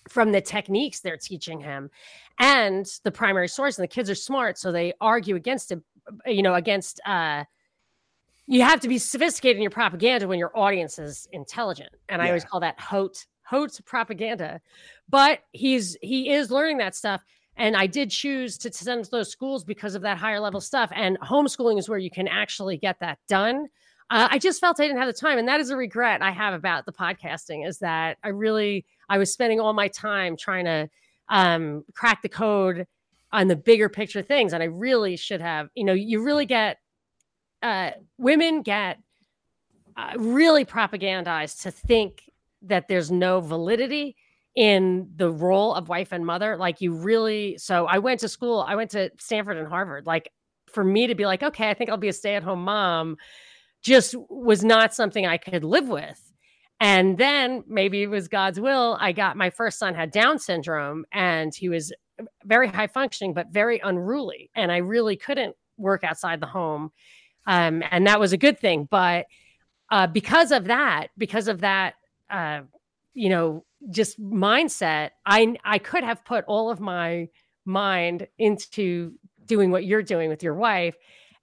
from 0.08 0.32
the 0.32 0.40
techniques 0.40 1.00
they're 1.00 1.16
teaching 1.16 1.60
him 1.60 1.88
and 2.40 2.86
the 3.04 3.10
primary 3.12 3.46
source 3.46 3.78
and 3.78 3.84
the 3.84 3.88
kids 3.88 4.10
are 4.10 4.14
smart 4.14 4.58
so 4.58 4.72
they 4.72 4.92
argue 5.00 5.36
against 5.36 5.70
it 5.70 5.80
you 6.26 6.42
know 6.42 6.54
against 6.54 7.00
uh 7.06 7.44
you 8.46 8.60
have 8.60 8.80
to 8.80 8.88
be 8.88 8.98
sophisticated 8.98 9.56
in 9.56 9.62
your 9.62 9.70
propaganda 9.70 10.26
when 10.26 10.38
your 10.38 10.56
audience 10.58 10.98
is 10.98 11.28
intelligent 11.32 11.90
and 12.08 12.20
yeah. 12.20 12.26
i 12.26 12.28
always 12.28 12.44
call 12.44 12.60
that 12.60 12.78
haute 12.80 13.26
haute 13.44 13.80
propaganda 13.84 14.60
but 15.08 15.40
he's 15.52 15.96
he 16.02 16.30
is 16.32 16.50
learning 16.50 16.78
that 16.78 16.94
stuff 16.94 17.24
and 17.56 17.76
I 17.76 17.86
did 17.86 18.10
choose 18.10 18.58
to 18.58 18.72
send 18.72 19.04
those 19.06 19.30
schools 19.30 19.64
because 19.64 19.94
of 19.94 20.02
that 20.02 20.18
higher 20.18 20.40
level 20.40 20.60
stuff. 20.60 20.90
And 20.94 21.18
homeschooling 21.20 21.78
is 21.78 21.88
where 21.88 21.98
you 21.98 22.10
can 22.10 22.26
actually 22.26 22.76
get 22.76 22.98
that 23.00 23.18
done. 23.28 23.68
Uh, 24.10 24.28
I 24.30 24.38
just 24.38 24.60
felt 24.60 24.80
I 24.80 24.84
didn't 24.84 24.98
have 24.98 25.06
the 25.06 25.12
time, 25.12 25.38
and 25.38 25.48
that 25.48 25.60
is 25.60 25.70
a 25.70 25.76
regret 25.76 26.20
I 26.20 26.30
have 26.30 26.52
about 26.52 26.84
the 26.84 26.92
podcasting. 26.92 27.66
Is 27.66 27.78
that 27.78 28.18
I 28.22 28.28
really 28.28 28.84
I 29.08 29.18
was 29.18 29.32
spending 29.32 29.60
all 29.60 29.72
my 29.72 29.88
time 29.88 30.36
trying 30.36 30.66
to 30.66 30.90
um, 31.28 31.84
crack 31.94 32.22
the 32.22 32.28
code 32.28 32.86
on 33.32 33.48
the 33.48 33.56
bigger 33.56 33.88
picture 33.88 34.22
things, 34.22 34.52
and 34.52 34.62
I 34.62 34.66
really 34.66 35.16
should 35.16 35.40
have. 35.40 35.68
You 35.74 35.84
know, 35.84 35.94
you 35.94 36.22
really 36.22 36.44
get 36.44 36.78
uh, 37.62 37.92
women 38.18 38.60
get 38.60 38.98
uh, 39.96 40.12
really 40.16 40.66
propagandized 40.66 41.62
to 41.62 41.70
think 41.70 42.30
that 42.62 42.88
there's 42.88 43.10
no 43.10 43.40
validity 43.40 44.16
in 44.54 45.10
the 45.16 45.30
role 45.30 45.74
of 45.74 45.88
wife 45.88 46.12
and 46.12 46.24
mother 46.24 46.56
like 46.56 46.80
you 46.80 46.94
really 46.94 47.58
so 47.58 47.86
i 47.86 47.98
went 47.98 48.20
to 48.20 48.28
school 48.28 48.64
i 48.68 48.76
went 48.76 48.90
to 48.90 49.10
stanford 49.18 49.56
and 49.56 49.66
harvard 49.66 50.06
like 50.06 50.30
for 50.68 50.84
me 50.84 51.08
to 51.08 51.14
be 51.14 51.26
like 51.26 51.42
okay 51.42 51.70
i 51.70 51.74
think 51.74 51.90
i'll 51.90 51.96
be 51.96 52.08
a 52.08 52.12
stay-at-home 52.12 52.62
mom 52.62 53.16
just 53.82 54.14
was 54.28 54.64
not 54.64 54.94
something 54.94 55.26
i 55.26 55.36
could 55.36 55.62
live 55.62 55.88
with. 55.88 56.20
And 56.80 57.18
then 57.18 57.64
maybe 57.66 58.02
it 58.02 58.08
was 58.08 58.28
god's 58.28 58.60
will 58.60 58.96
i 59.00 59.12
got 59.12 59.36
my 59.36 59.50
first 59.50 59.78
son 59.78 59.94
had 59.94 60.10
down 60.10 60.38
syndrome 60.38 61.04
and 61.12 61.54
he 61.54 61.68
was 61.68 61.92
very 62.44 62.68
high 62.68 62.86
functioning 62.86 63.34
but 63.34 63.48
very 63.48 63.80
unruly 63.80 64.50
and 64.54 64.70
i 64.70 64.76
really 64.78 65.16
couldn't 65.16 65.56
work 65.76 66.04
outside 66.04 66.40
the 66.40 66.46
home 66.46 66.92
um, 67.46 67.82
and 67.90 68.06
that 68.06 68.20
was 68.20 68.32
a 68.32 68.36
good 68.36 68.58
thing 68.58 68.86
but 68.90 69.26
uh, 69.90 70.06
because 70.06 70.50
of 70.50 70.64
that 70.64 71.08
because 71.16 71.48
of 71.48 71.60
that 71.60 71.94
uh, 72.30 72.60
you 73.14 73.28
know 73.28 73.64
just 73.90 74.20
mindset 74.20 75.10
i 75.26 75.54
i 75.64 75.78
could 75.78 76.04
have 76.04 76.24
put 76.24 76.44
all 76.46 76.70
of 76.70 76.80
my 76.80 77.28
mind 77.64 78.26
into 78.38 79.12
doing 79.46 79.70
what 79.70 79.84
you're 79.84 80.02
doing 80.02 80.28
with 80.28 80.42
your 80.42 80.54
wife 80.54 80.96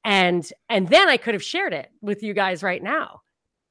and 0.04 0.52
and 0.70 0.88
then 0.90 1.08
i 1.08 1.18
could 1.18 1.34
have 1.34 1.44
shared 1.44 1.74
it 1.74 1.92
with 2.02 2.24
you 2.24 2.34
guys 2.34 2.64
right 2.64 2.84
now 2.84 3.22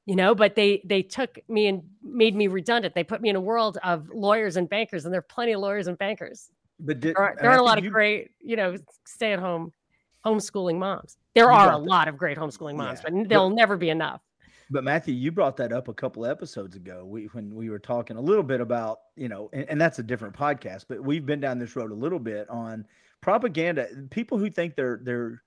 you 0.05 0.15
know 0.15 0.33
but 0.33 0.55
they 0.55 0.81
they 0.85 1.01
took 1.01 1.37
me 1.47 1.67
and 1.67 1.83
made 2.03 2.35
me 2.35 2.47
redundant. 2.47 2.95
They 2.95 3.03
put 3.03 3.21
me 3.21 3.29
in 3.29 3.35
a 3.35 3.41
world 3.41 3.77
of 3.83 4.09
lawyers 4.13 4.57
and 4.57 4.69
bankers 4.69 5.05
and 5.05 5.13
there 5.13 5.19
are 5.19 5.23
plenty 5.23 5.53
of 5.53 5.61
lawyers 5.61 5.87
and 5.87 5.97
bankers. 5.97 6.49
But 6.79 6.99
did, 6.99 7.15
there 7.15 7.23
are, 7.23 7.37
there 7.39 7.51
are 7.51 7.59
a 7.59 7.63
lot 7.63 7.77
of 7.77 7.83
you... 7.83 7.91
great 7.91 8.31
you 8.39 8.55
know 8.55 8.75
stay 9.05 9.33
at 9.33 9.39
home 9.39 9.71
homeschooling 10.25 10.77
moms. 10.77 11.17
There 11.33 11.51
are 11.51 11.71
a 11.71 11.77
lot 11.77 12.07
of 12.07 12.17
great 12.17 12.37
homeschooling 12.37 12.75
moms 12.75 12.99
yeah. 13.03 13.09
but 13.11 13.29
there'll 13.29 13.49
but, 13.49 13.55
never 13.55 13.77
be 13.77 13.89
enough 13.89 14.21
but 14.71 14.85
Matthew, 14.85 15.13
you 15.13 15.31
brought 15.31 15.57
that 15.57 15.73
up 15.73 15.89
a 15.89 15.93
couple 15.93 16.25
episodes 16.25 16.77
ago. 16.77 17.03
We 17.05 17.25
when 17.25 17.53
we 17.53 17.69
were 17.69 17.79
talking 17.79 18.15
a 18.15 18.21
little 18.21 18.43
bit 18.43 18.61
about 18.61 18.99
you 19.17 19.27
know, 19.27 19.49
and, 19.51 19.69
and 19.69 19.81
that's 19.81 19.99
a 19.99 20.03
different 20.03 20.33
podcast. 20.33 20.85
But 20.87 21.03
we've 21.03 21.25
been 21.25 21.41
down 21.41 21.59
this 21.59 21.75
road 21.75 21.91
a 21.91 21.95
little 21.95 22.19
bit 22.19 22.49
on 22.49 22.85
propaganda. 23.19 23.87
People 24.09 24.37
who 24.37 24.49
think 24.49 24.75
they're 24.75 25.01
they're 25.03 25.41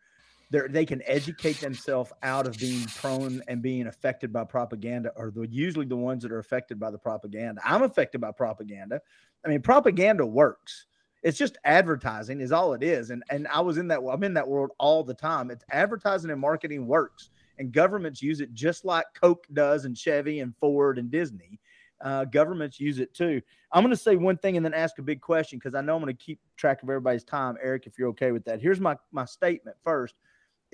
they're, 0.50 0.68
they 0.68 0.84
can 0.84 1.02
educate 1.06 1.58
themselves 1.60 2.12
out 2.22 2.46
of 2.46 2.56
being 2.58 2.84
prone 2.96 3.42
and 3.48 3.62
being 3.62 3.86
affected 3.86 4.32
by 4.32 4.44
propaganda 4.44 5.10
are 5.16 5.30
the, 5.30 5.48
usually 5.50 5.86
the 5.86 5.96
ones 5.96 6.22
that 6.22 6.30
are 6.30 6.38
affected 6.38 6.78
by 6.78 6.90
the 6.90 6.98
propaganda. 6.98 7.60
I'm 7.64 7.82
affected 7.82 8.20
by 8.20 8.30
propaganda. 8.30 9.00
I 9.44 9.48
mean, 9.48 9.62
propaganda 9.62 10.24
works. 10.26 10.84
It's 11.22 11.38
just 11.38 11.56
advertising 11.64 12.42
is 12.42 12.52
all 12.52 12.74
it 12.74 12.82
is. 12.82 13.08
And 13.08 13.22
and 13.30 13.48
I 13.48 13.60
was 13.60 13.78
in 13.78 13.88
that 13.88 14.00
I'm 14.00 14.22
in 14.22 14.34
that 14.34 14.46
world 14.46 14.72
all 14.78 15.02
the 15.02 15.14
time. 15.14 15.50
It's 15.50 15.64
advertising 15.70 16.30
and 16.30 16.40
marketing 16.40 16.86
works 16.86 17.30
and 17.58 17.72
governments 17.72 18.22
use 18.22 18.40
it 18.40 18.52
just 18.54 18.84
like 18.84 19.06
Coke 19.14 19.46
does 19.52 19.84
and 19.84 19.96
Chevy 19.96 20.40
and 20.40 20.54
Ford 20.56 20.98
and 20.98 21.10
Disney. 21.10 21.60
Uh, 22.04 22.24
governments 22.24 22.78
use 22.80 22.98
it 22.98 23.14
too. 23.14 23.40
I'm 23.72 23.82
going 23.82 23.94
to 23.94 24.00
say 24.00 24.16
one 24.16 24.36
thing 24.36 24.56
and 24.56 24.64
then 24.64 24.74
ask 24.74 24.98
a 24.98 25.02
big 25.02 25.20
question 25.20 25.58
because 25.58 25.74
I 25.74 25.80
know 25.80 25.96
I'm 25.96 26.02
going 26.02 26.14
to 26.14 26.22
keep 26.22 26.40
track 26.56 26.82
of 26.82 26.90
everybody's 26.90 27.24
time. 27.24 27.56
Eric, 27.62 27.86
if 27.86 27.98
you're 27.98 28.08
okay 28.08 28.32
with 28.32 28.44
that, 28.44 28.60
here's 28.60 28.80
my 28.80 28.96
my 29.12 29.24
statement 29.24 29.76
first 29.82 30.14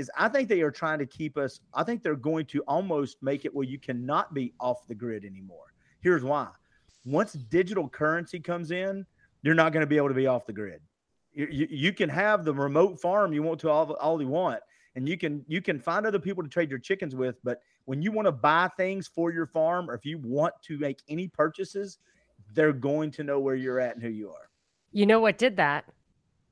is 0.01 0.11
I 0.17 0.29
think 0.29 0.49
they 0.49 0.63
are 0.63 0.71
trying 0.71 0.99
to 0.99 1.07
keep 1.07 1.37
us. 1.37 1.61
I 1.75 1.85
think 1.85 2.03
they're 2.03 2.17
going 2.17 2.47
to 2.47 2.63
almost 2.63 3.19
make 3.23 3.45
it 3.45 3.55
where 3.55 3.67
you 3.67 3.79
cannot 3.79 4.33
be 4.33 4.55
off 4.59 4.87
the 4.87 4.95
grid 4.95 5.27
anymore. 5.27 5.75
Here's 6.01 6.25
why. 6.25 6.49
Once 7.05 7.35
digital 7.35 7.87
currency 7.87 8.41
comes 8.41 8.71
in, 8.71 9.05
you're 9.43 9.55
not 9.55 9.73
going 9.73 9.83
to 9.83 9.87
be 9.87 9.99
able 9.99 10.09
to 10.09 10.15
be 10.15 10.27
off 10.27 10.47
the 10.47 10.55
grid. 10.55 10.81
You, 11.33 11.49
you, 11.51 11.69
you, 11.71 11.93
can 11.93 12.09
have 12.09 12.45
the 12.45 12.53
remote 12.55 13.01
farm 13.01 13.33
you 13.33 13.43
want 13.43 13.61
to 13.61 13.71
all, 13.71 13.93
all 13.93 14.21
you 14.21 14.29
want, 14.29 14.61
and 14.95 15.09
you 15.09 15.17
can 15.17 15.45
you 15.49 15.61
can 15.63 15.79
find 15.79 16.07
other 16.07 16.19
people 16.19 16.43
to 16.43 16.49
trade 16.49 16.71
your 16.71 16.79
chickens 16.79 17.15
with. 17.15 17.37
But 17.45 17.61
when 17.85 18.03
you 18.03 18.13
want 18.13 18.27
to 18.27 18.33
buy 18.33 18.69
things 18.77 19.07
for 19.07 19.33
your 19.33 19.47
farm, 19.47 19.91
or 19.91 19.95
if 19.95 20.05
you 20.05 20.19
want 20.19 20.55
to 20.65 20.79
make 20.79 21.01
any 21.09 21.29
purchases, 21.29 21.99
they're 22.55 22.73
going 22.73 23.11
to 23.13 23.25
know 23.25 23.39
where 23.39 23.55
you're 23.55 23.81
at 23.81 23.95
and 23.95 24.03
who 24.03 24.11
you 24.11 24.31
are. 24.31 24.49
You 24.93 25.07
know 25.07 25.21
what 25.21 25.39
did 25.39 25.57
that? 25.57 25.85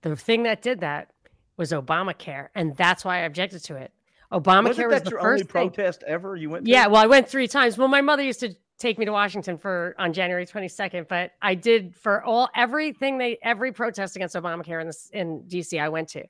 The 0.02 0.14
thing 0.14 0.44
that 0.44 0.62
did 0.62 0.80
that 0.80 1.10
was 1.56 1.72
Obamacare, 1.72 2.48
and 2.54 2.76
that's 2.76 3.04
why 3.04 3.16
I 3.16 3.20
objected 3.20 3.64
to 3.64 3.76
it. 3.76 3.92
Obamacare 4.32 4.90
was 4.90 5.02
the 5.02 5.10
your 5.10 5.20
first 5.20 5.42
only 5.42 5.44
protest 5.44 6.04
ever. 6.06 6.36
You 6.36 6.50
went. 6.50 6.66
To? 6.66 6.70
Yeah, 6.70 6.86
well, 6.86 7.02
I 7.02 7.06
went 7.06 7.28
three 7.28 7.48
times. 7.48 7.76
Well, 7.76 7.88
my 7.88 8.02
mother 8.02 8.22
used 8.22 8.40
to 8.40 8.54
take 8.78 8.98
me 8.98 9.04
to 9.04 9.12
Washington 9.12 9.58
for 9.58 9.94
on 9.98 10.12
January 10.12 10.46
22nd, 10.46 11.08
but 11.08 11.32
I 11.42 11.54
did 11.54 11.94
for 11.96 12.22
all 12.24 12.48
everything 12.54 13.18
they 13.18 13.38
every 13.42 13.72
protest 13.72 14.16
against 14.16 14.36
Obamacare 14.36 14.80
in 14.80 14.86
this 14.86 15.10
in 15.12 15.42
DC 15.42 15.80
I 15.80 15.88
went 15.88 16.08
to, 16.10 16.24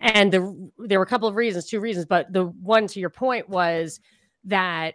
and 0.00 0.32
the 0.32 0.70
there 0.78 0.98
were 0.98 1.04
a 1.04 1.08
couple 1.08 1.28
of 1.28 1.36
reasons, 1.36 1.66
two 1.66 1.80
reasons, 1.80 2.06
but 2.06 2.32
the 2.32 2.46
one 2.46 2.86
to 2.88 3.00
your 3.00 3.10
point 3.10 3.48
was 3.48 4.00
that 4.44 4.94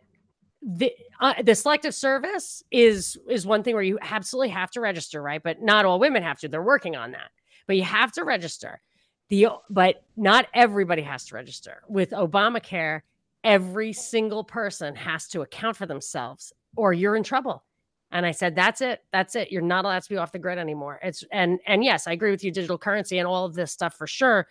the 0.62 0.94
uh, 1.22 1.42
the 1.42 1.56
selective 1.56 1.96
service 1.96 2.64
is 2.72 3.18
is 3.30 3.46
one 3.46 3.64
thing 3.64 3.76
where 3.76 3.84
you 3.84 3.98
absolutely 4.02 4.50
have 4.50 4.72
to 4.72 4.82
register, 4.82 5.22
right? 5.22 5.42
But 5.42 5.62
not 5.62 5.86
all 5.86 6.00
women 6.00 6.24
have 6.24 6.40
to. 6.40 6.50
They're 6.50 6.62
working 6.62 6.96
on 6.96 7.12
that, 7.12 7.32
but 7.66 7.78
you 7.78 7.84
have 7.84 8.12
to 8.14 8.24
register. 8.24 8.82
The 9.30 9.48
but 9.70 10.04
not 10.18 10.48
everybody 10.54 11.04
has 11.04 11.26
to 11.26 11.36
register. 11.36 11.84
With 11.88 12.12
Obamacare, 12.12 13.02
every 13.44 13.94
single 13.94 14.44
person 14.44 14.96
has 14.96 15.28
to 15.30 15.42
account 15.42 15.78
for 15.78 15.86
themselves 15.86 16.52
or 16.80 16.94
you're 16.94 17.18
in 17.18 17.24
trouble. 17.24 17.64
And 18.12 18.26
I 18.26 18.32
said, 18.32 18.56
that's 18.56 18.82
it. 18.82 19.02
That's 19.12 19.36
it. 19.36 19.52
You're 19.52 19.62
not 19.62 19.86
allowed 19.86 20.02
to 20.02 20.10
be 20.10 20.18
off 20.18 20.32
the 20.32 20.40
grid 20.40 20.58
anymore. 20.58 21.00
It's 21.04 21.24
and 21.32 21.60
and 21.68 21.84
yes, 21.84 22.08
I 22.08 22.14
agree 22.14 22.32
with 22.32 22.44
you, 22.44 22.52
digital 22.52 22.78
currency 22.78 23.20
and 23.20 23.28
all 23.28 23.46
of 23.46 23.54
this 23.54 23.72
stuff 23.72 23.94
for 23.96 24.08
sure. 24.08 24.48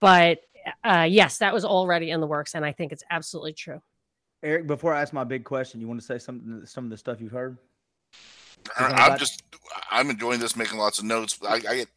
But 0.00 0.38
uh, 0.84 1.06
yes, 1.08 1.38
that 1.38 1.52
was 1.52 1.64
already 1.64 2.10
in 2.10 2.20
the 2.20 2.26
works, 2.26 2.54
and 2.54 2.64
I 2.64 2.72
think 2.72 2.92
it's 2.92 3.04
absolutely 3.10 3.52
true. 3.52 3.82
Eric, 4.42 4.66
before 4.66 4.94
I 4.94 5.02
ask 5.02 5.12
my 5.12 5.24
big 5.24 5.44
question, 5.44 5.80
you 5.80 5.88
want 5.88 6.00
to 6.00 6.06
say 6.06 6.18
something 6.18 6.64
some 6.64 6.84
of 6.84 6.90
the 6.90 6.96
stuff 6.96 7.20
you've 7.20 7.32
heard? 7.32 7.58
I'm 8.78 9.18
just 9.18 9.42
I'm 9.90 10.08
enjoying 10.08 10.40
this, 10.40 10.56
making 10.56 10.78
lots 10.78 10.98
of 10.98 11.04
notes. 11.04 11.38
I, 11.46 11.54
I 11.54 11.76
get 11.76 11.88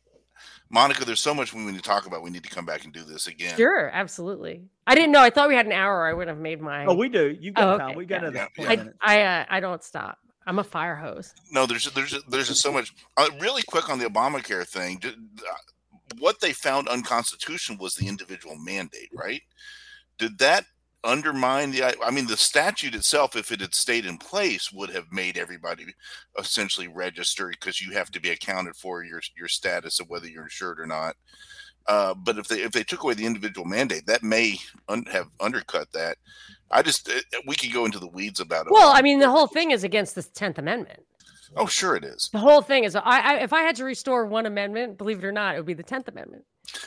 Monica, 0.71 1.03
there's 1.03 1.19
so 1.19 1.33
much 1.33 1.53
we 1.53 1.61
need 1.61 1.75
to 1.75 1.81
talk 1.81 2.05
about. 2.05 2.21
We 2.21 2.29
need 2.29 2.43
to 2.43 2.49
come 2.49 2.65
back 2.65 2.83
and 2.83 2.93
do 2.93 3.03
this 3.03 3.27
again. 3.27 3.57
Sure, 3.57 3.89
absolutely. 3.91 4.61
I 4.85 4.93
didn't 4.93 5.11
know. 5.11 5.21
I 5.21 5.31
thought 5.31 5.49
we 5.49 5.55
had 5.55 5.65
an 5.65 5.71
hour. 5.71 6.07
I 6.07 6.13
would 6.13 6.27
have 6.27 6.37
made 6.37 6.61
my. 6.61 6.85
Oh, 6.85 6.93
we 6.93 7.09
do. 7.09 7.35
You 7.39 7.51
got 7.51 7.67
oh, 7.67 7.71
okay. 7.71 7.83
time. 7.85 7.95
We 7.95 8.05
got 8.05 8.21
yeah. 8.21 8.27
another. 8.27 8.49
Yeah, 8.57 8.71
yeah. 8.71 8.85
I 9.01 9.15
I, 9.15 9.21
uh, 9.21 9.45
I 9.49 9.59
don't 9.59 9.83
stop. 9.83 10.19
I'm 10.45 10.59
a 10.59 10.63
fire 10.63 10.95
hose. 10.95 11.33
No, 11.51 11.65
there's 11.65 11.91
there's 11.91 12.15
there's 12.27 12.47
just 12.47 12.61
so 12.61 12.71
much. 12.71 12.93
Uh, 13.17 13.29
really 13.39 13.63
quick 13.63 13.89
on 13.89 13.99
the 13.99 14.05
Obamacare 14.05 14.67
thing. 14.67 15.01
Uh, 15.03 15.51
what 16.19 16.39
they 16.39 16.53
found 16.53 16.87
unconstitutional 16.87 17.77
was 17.79 17.95
the 17.95 18.07
individual 18.07 18.55
mandate, 18.57 19.09
right? 19.13 19.41
Did 20.17 20.39
that 20.39 20.65
undermine 21.03 21.71
the 21.71 21.83
i 22.03 22.11
mean 22.11 22.27
the 22.27 22.35
statute 22.35 22.93
itself 22.93 23.35
if 23.35 23.51
it 23.51 23.61
had 23.61 23.73
stayed 23.73 24.05
in 24.05 24.17
place 24.17 24.71
would 24.71 24.89
have 24.89 25.09
made 25.11 25.37
everybody 25.37 25.85
essentially 26.37 26.89
register 26.89 27.47
because 27.47 27.79
you 27.79 27.93
have 27.93 28.11
to 28.11 28.19
be 28.19 28.31
accounted 28.31 28.75
for 28.75 29.03
your 29.03 29.21
your 29.37 29.47
status 29.47 30.01
of 30.01 30.09
whether 30.09 30.27
you're 30.27 30.43
insured 30.43 30.79
or 30.79 30.85
not. 30.85 31.15
Uh, 31.87 32.13
but 32.13 32.37
if 32.37 32.47
they 32.49 32.61
if 32.61 32.73
they 32.73 32.83
took 32.83 33.03
away 33.03 33.13
the 33.13 33.25
individual 33.25 33.65
mandate 33.65 34.05
that 34.05 34.23
may 34.23 34.57
un- 34.89 35.05
have 35.05 35.27
undercut 35.39 35.89
that. 35.93 36.17
I 36.69 36.81
just 36.81 37.07
it, 37.07 37.23
uh, 37.33 37.39
we 37.47 37.55
could 37.55 37.71
go 37.71 37.85
into 37.85 37.97
the 37.99 38.09
weeds 38.09 38.41
about 38.41 38.67
it. 38.67 38.73
Well 38.73 38.91
i 38.93 39.01
mean 39.01 39.19
the 39.19 39.29
whole 39.29 39.47
thing 39.47 39.71
is 39.71 39.85
against 39.85 40.15
the 40.15 40.21
10th 40.21 40.57
amendment. 40.57 41.05
Oh 41.55 41.65
sure 41.65 41.95
it 41.95 42.03
is. 42.03 42.29
The 42.33 42.39
whole 42.39 42.61
thing 42.61 42.83
is 42.83 42.95
I, 42.97 43.01
I 43.05 43.35
if 43.37 43.53
i 43.53 43.61
had 43.61 43.77
to 43.77 43.85
restore 43.85 44.25
one 44.25 44.45
amendment 44.45 44.97
believe 44.97 45.19
it 45.19 45.25
or 45.25 45.31
not 45.31 45.55
it 45.55 45.59
would 45.59 45.65
be 45.65 45.73
the 45.73 45.83
10th 45.83 46.09
amendment 46.09 46.43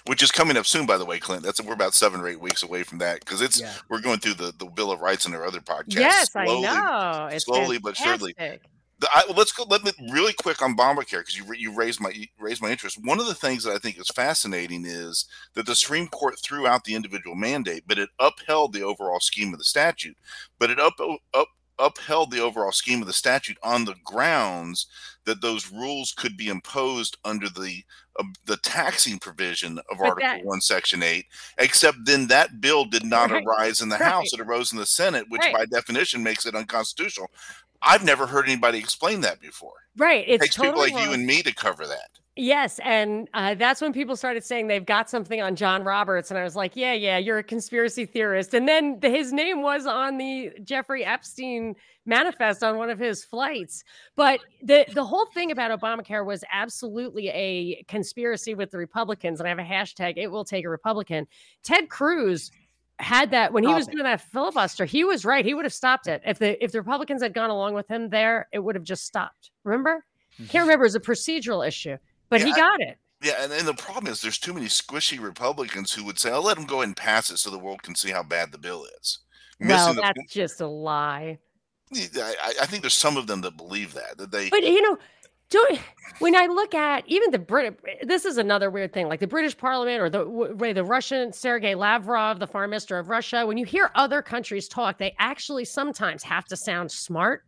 which 0.07 0.23
is 0.23 0.31
coming 0.31 0.57
up 0.57 0.67
soon, 0.67 0.87
by 0.87 0.99
the 0.99 1.05
way, 1.05 1.19
Clint. 1.19 1.43
That's 1.43 1.63
we're 1.63 1.75
about 1.75 1.95
seven 1.95 2.21
or 2.21 2.29
eight 2.29 2.41
weeks 2.41 2.63
away 2.63 2.83
from 2.83 2.99
that 2.99 3.21
because 3.21 3.41
it's 3.41 3.61
yeah. 3.61 3.73
we're 3.89 4.01
going 4.01 4.19
through 4.19 4.35
the, 4.35 4.53
the 4.59 4.67
Bill 4.67 4.91
of 4.91 5.01
Rights 5.01 5.27
and 5.27 5.35
our 5.35 5.45
other 5.45 5.61
podcasts. 5.61 5.95
Yes, 5.95 6.33
slowly, 6.33 6.67
I 6.67 6.75
know. 6.75 7.27
It's 7.27 7.45
slowly 7.45 7.79
fantastic. 7.79 7.83
but 7.83 7.97
surely. 8.37 8.59
The, 8.99 9.09
I, 9.13 9.25
let's 9.37 9.51
go. 9.51 9.65
Let 9.69 9.83
me 9.83 9.91
really 10.13 10.33
quick 10.33 10.63
on 10.63 10.77
Obamacare 10.77 11.21
because 11.21 11.37
you 11.37 11.45
you 11.55 11.75
raised 11.75 12.01
my 12.01 12.11
you 12.11 12.27
raised 12.39 12.63
my 12.63 12.71
interest. 12.71 12.99
One 13.03 13.19
of 13.19 13.27
the 13.27 13.35
things 13.35 13.65
that 13.65 13.73
I 13.73 13.79
think 13.79 13.99
is 13.99 14.09
fascinating 14.15 14.85
is 14.87 15.27
that 15.55 15.67
the 15.67 15.75
Supreme 15.75 16.07
Court 16.07 16.39
threw 16.39 16.69
out 16.69 16.85
the 16.85 16.95
individual 16.95 17.35
mandate, 17.35 17.83
but 17.87 17.99
it 17.99 18.11
upheld 18.21 18.73
the 18.73 18.83
overall 18.83 19.19
scheme 19.19 19.53
of 19.53 19.59
the 19.59 19.65
statute. 19.65 20.17
But 20.59 20.71
it 20.71 20.79
up 20.79 20.95
up 21.35 21.49
upheld 21.79 22.31
the 22.31 22.41
overall 22.41 22.71
scheme 22.73 23.01
of 23.01 23.07
the 23.07 23.13
statute 23.13 23.59
on 23.63 23.85
the 23.85 23.97
grounds 24.05 24.87
that 25.25 25.41
those 25.41 25.71
rules 25.71 26.13
could 26.13 26.37
be 26.37 26.49
imposed 26.49 27.17
under 27.25 27.49
the 27.49 27.83
uh, 28.19 28.25
the 28.47 28.57
taxing 28.59 29.19
provision 29.19 29.79
of 29.79 29.99
but 29.99 30.09
Article 30.09 30.21
that, 30.23 30.45
One, 30.45 30.61
Section 30.61 31.03
Eight. 31.03 31.27
Except 31.59 31.99
then 32.05 32.27
that 32.29 32.61
bill 32.61 32.85
did 32.85 33.05
not 33.05 33.31
right, 33.31 33.45
arise 33.45 33.81
in 33.81 33.89
the 33.89 33.97
right. 33.97 34.11
House; 34.11 34.33
it 34.33 34.41
arose 34.41 34.73
in 34.73 34.79
the 34.79 34.87
Senate, 34.87 35.27
which 35.29 35.43
right. 35.43 35.55
by 35.55 35.67
definition 35.67 36.23
makes 36.23 36.47
it 36.47 36.55
unconstitutional. 36.55 37.29
I've 37.83 38.05
never 38.05 38.27
heard 38.27 38.47
anybody 38.47 38.79
explain 38.79 39.21
that 39.23 39.41
before. 39.41 39.75
Right, 39.97 40.25
it 40.29 40.41
takes 40.41 40.55
totally 40.55 40.73
people 40.73 40.83
like 40.83 40.95
wrong. 40.95 41.05
you 41.09 41.15
and 41.15 41.27
me 41.27 41.43
to 41.43 41.55
cover 41.55 41.87
that. 41.87 42.11
Yes, 42.35 42.81
and 42.83 43.29
uh, 43.35 43.55
that's 43.55 43.83
when 43.83 43.93
people 43.93 44.17
started 44.17 44.43
saying 44.43 44.67
they've 44.67 44.87
got 44.87 45.11
something 45.11 45.43
on 45.43 45.55
John 45.55 45.85
Roberts, 45.85 46.31
and 46.31 46.39
I 46.39 46.45
was 46.45 46.57
like, 46.57 46.75
"Yeah, 46.75 46.95
yeah, 46.95 47.19
you're 47.19 47.37
a 47.37 47.43
conspiracy 47.43 48.07
theorist." 48.07 48.55
And 48.55 48.67
then 48.67 48.99
the, 49.01 49.11
his 49.11 49.35
name 49.35 49.61
was 49.61 49.85
on 49.85 50.17
the 50.17 50.51
Jeffrey 50.65 51.05
Epstein 51.05 51.77
manifest 52.07 52.63
on 52.63 52.79
one 52.79 52.89
of 52.89 52.99
his 52.99 53.23
flights. 53.23 53.85
But 54.17 54.41
the 54.63 54.87
the 54.95 55.05
whole 55.05 55.27
thing 55.27 55.51
about 55.51 55.79
Obamacare 55.79 56.25
was 56.25 56.43
absolutely 56.51 57.29
a 57.29 57.83
conspiracy 57.83 58.55
with 58.55 58.71
the 58.71 58.79
Republicans, 58.79 59.39
and 59.39 59.47
I 59.47 59.51
have 59.51 59.59
a 59.59 59.63
hashtag. 59.63 60.15
It 60.17 60.29
will 60.29 60.47
take 60.47 60.65
a 60.65 60.71
Republican. 60.71 61.27
Ted 61.63 61.91
Cruz 61.91 62.51
had 62.99 63.31
that 63.33 63.53
when 63.53 63.63
he 63.63 63.75
was 63.75 63.87
doing 63.87 64.05
that 64.05 64.23
filibuster. 64.23 64.87
He 64.87 65.05
was 65.05 65.27
right. 65.27 65.45
He 65.45 65.53
would 65.53 65.67
have 65.67 65.75
stopped 65.75 66.07
it 66.07 66.23
if 66.25 66.39
the 66.39 66.63
if 66.65 66.73
the 66.73 66.81
Republicans 66.81 67.23
had 67.23 67.35
gone 67.35 67.51
along 67.51 67.75
with 67.75 67.89
him 67.89 68.09
there. 68.09 68.49
It 68.53 68.61
would 68.61 68.75
have 68.75 68.85
just 68.85 69.05
stopped. 69.05 69.51
Remember? 69.65 70.03
Can't 70.39 70.49
mm-hmm. 70.49 70.59
remember. 70.61 70.85
It 70.85 70.87
was 70.87 70.95
a 70.95 71.01
procedural 71.01 71.69
issue 71.69 71.99
but 72.33 72.41
yeah, 72.41 72.47
he 72.47 72.53
got 72.55 72.81
it. 72.81 72.99
Yeah, 73.23 73.35
and, 73.45 73.53
and 73.53 73.69
the 73.69 73.75
problem 73.75 74.11
is 74.11 74.21
there's 74.21 74.39
too 74.39 74.55
many 74.55 74.67
squishy 74.67 75.21
Republicans 75.21 75.93
who 75.93 76.03
would 76.05 76.19
say, 76.19 76.33
"I'll 76.33 76.43
let 76.43 76.57
him 76.57 76.65
go 76.65 76.77
ahead 76.77 76.89
and 76.89 76.97
pass 76.97 77.31
it 77.31 77.37
so 77.37 77.51
the 77.51 77.59
world 77.59 77.83
can 77.83 77.95
see 77.95 78.11
how 78.11 78.23
bad 78.23 78.51
the 78.51 78.59
bill 78.59 78.87
is." 79.01 79.19
Well, 79.61 79.95
that's 79.95 80.19
the, 80.19 80.25
just 80.29 80.61
a 80.61 80.67
lie. 80.67 81.39
I, 81.95 82.55
I, 82.63 82.67
think 82.67 82.83
there's 82.83 82.95
some 82.95 83.19
of 83.19 83.27
them 83.27 83.43
that 83.43 83.57
believe 83.57 83.93
that 83.93 84.17
that 84.17 84.31
they. 84.33 84.49
But 84.49 84.63
you 84.63 84.81
know, 84.81 84.97
don't 85.51 85.79
when 86.19 86.35
I 86.35 86.47
look 86.47 86.75
at 86.75 87.05
even 87.07 87.31
the 87.31 87.39
Brit, 87.39 87.79
this 88.03 88.25
is 88.25 88.39
another 88.39 88.71
weird 88.71 88.93
thing. 88.93 89.09
Like 89.09 89.21
the 89.21 89.27
British 89.27 89.57
Parliament 89.57 90.01
or 90.01 90.09
the 90.09 90.27
way 90.27 90.73
the 90.73 90.85
Russian 90.85 91.33
Sergei 91.33 91.75
Lavrov, 91.75 92.41
the 92.41 92.47
foreign 92.47 92.71
minister 92.71 92.99
of 92.99 93.11
Russia, 93.11 93.47
when 93.47 93.59
you 93.59 93.67
hear 93.67 93.91
other 93.95 94.23
countries 94.23 94.69
talk, 94.69 94.99
they 94.99 95.15
actually 95.19 95.67
sometimes 95.67 96.23
have 96.23 96.47
to 96.47 96.57
sound 96.57 96.91
smart 96.91 97.45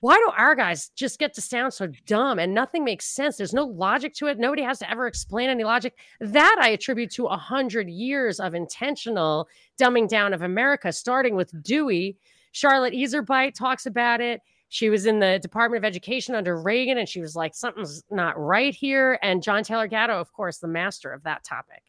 why 0.00 0.16
do 0.16 0.30
our 0.36 0.54
guys 0.54 0.90
just 0.94 1.18
get 1.18 1.32
to 1.34 1.40
sound 1.40 1.72
so 1.72 1.88
dumb 2.06 2.38
and 2.38 2.52
nothing 2.52 2.84
makes 2.84 3.06
sense? 3.06 3.36
There's 3.36 3.54
no 3.54 3.64
logic 3.64 4.14
to 4.14 4.26
it. 4.26 4.38
Nobody 4.38 4.62
has 4.62 4.78
to 4.80 4.90
ever 4.90 5.06
explain 5.06 5.48
any 5.48 5.64
logic. 5.64 5.94
That 6.20 6.56
I 6.60 6.68
attribute 6.68 7.10
to 7.12 7.26
a 7.26 7.36
hundred 7.36 7.88
years 7.88 8.38
of 8.38 8.54
intentional 8.54 9.48
dumbing 9.80 10.08
down 10.08 10.34
of 10.34 10.42
America, 10.42 10.92
starting 10.92 11.34
with 11.34 11.62
Dewey. 11.62 12.16
Charlotte 12.52 12.94
Iserbyt 12.94 13.54
talks 13.54 13.86
about 13.86 14.20
it. 14.20 14.42
She 14.68 14.90
was 14.90 15.06
in 15.06 15.20
the 15.20 15.38
Department 15.40 15.82
of 15.82 15.86
Education 15.86 16.34
under 16.34 16.60
Reagan, 16.60 16.98
and 16.98 17.08
she 17.08 17.20
was 17.20 17.36
like, 17.36 17.54
something's 17.54 18.02
not 18.10 18.38
right 18.38 18.74
here. 18.74 19.18
And 19.22 19.42
John 19.42 19.62
Taylor 19.62 19.86
Gatto, 19.86 20.20
of 20.20 20.32
course, 20.32 20.58
the 20.58 20.68
master 20.68 21.12
of 21.12 21.22
that 21.22 21.44
topic. 21.44 21.82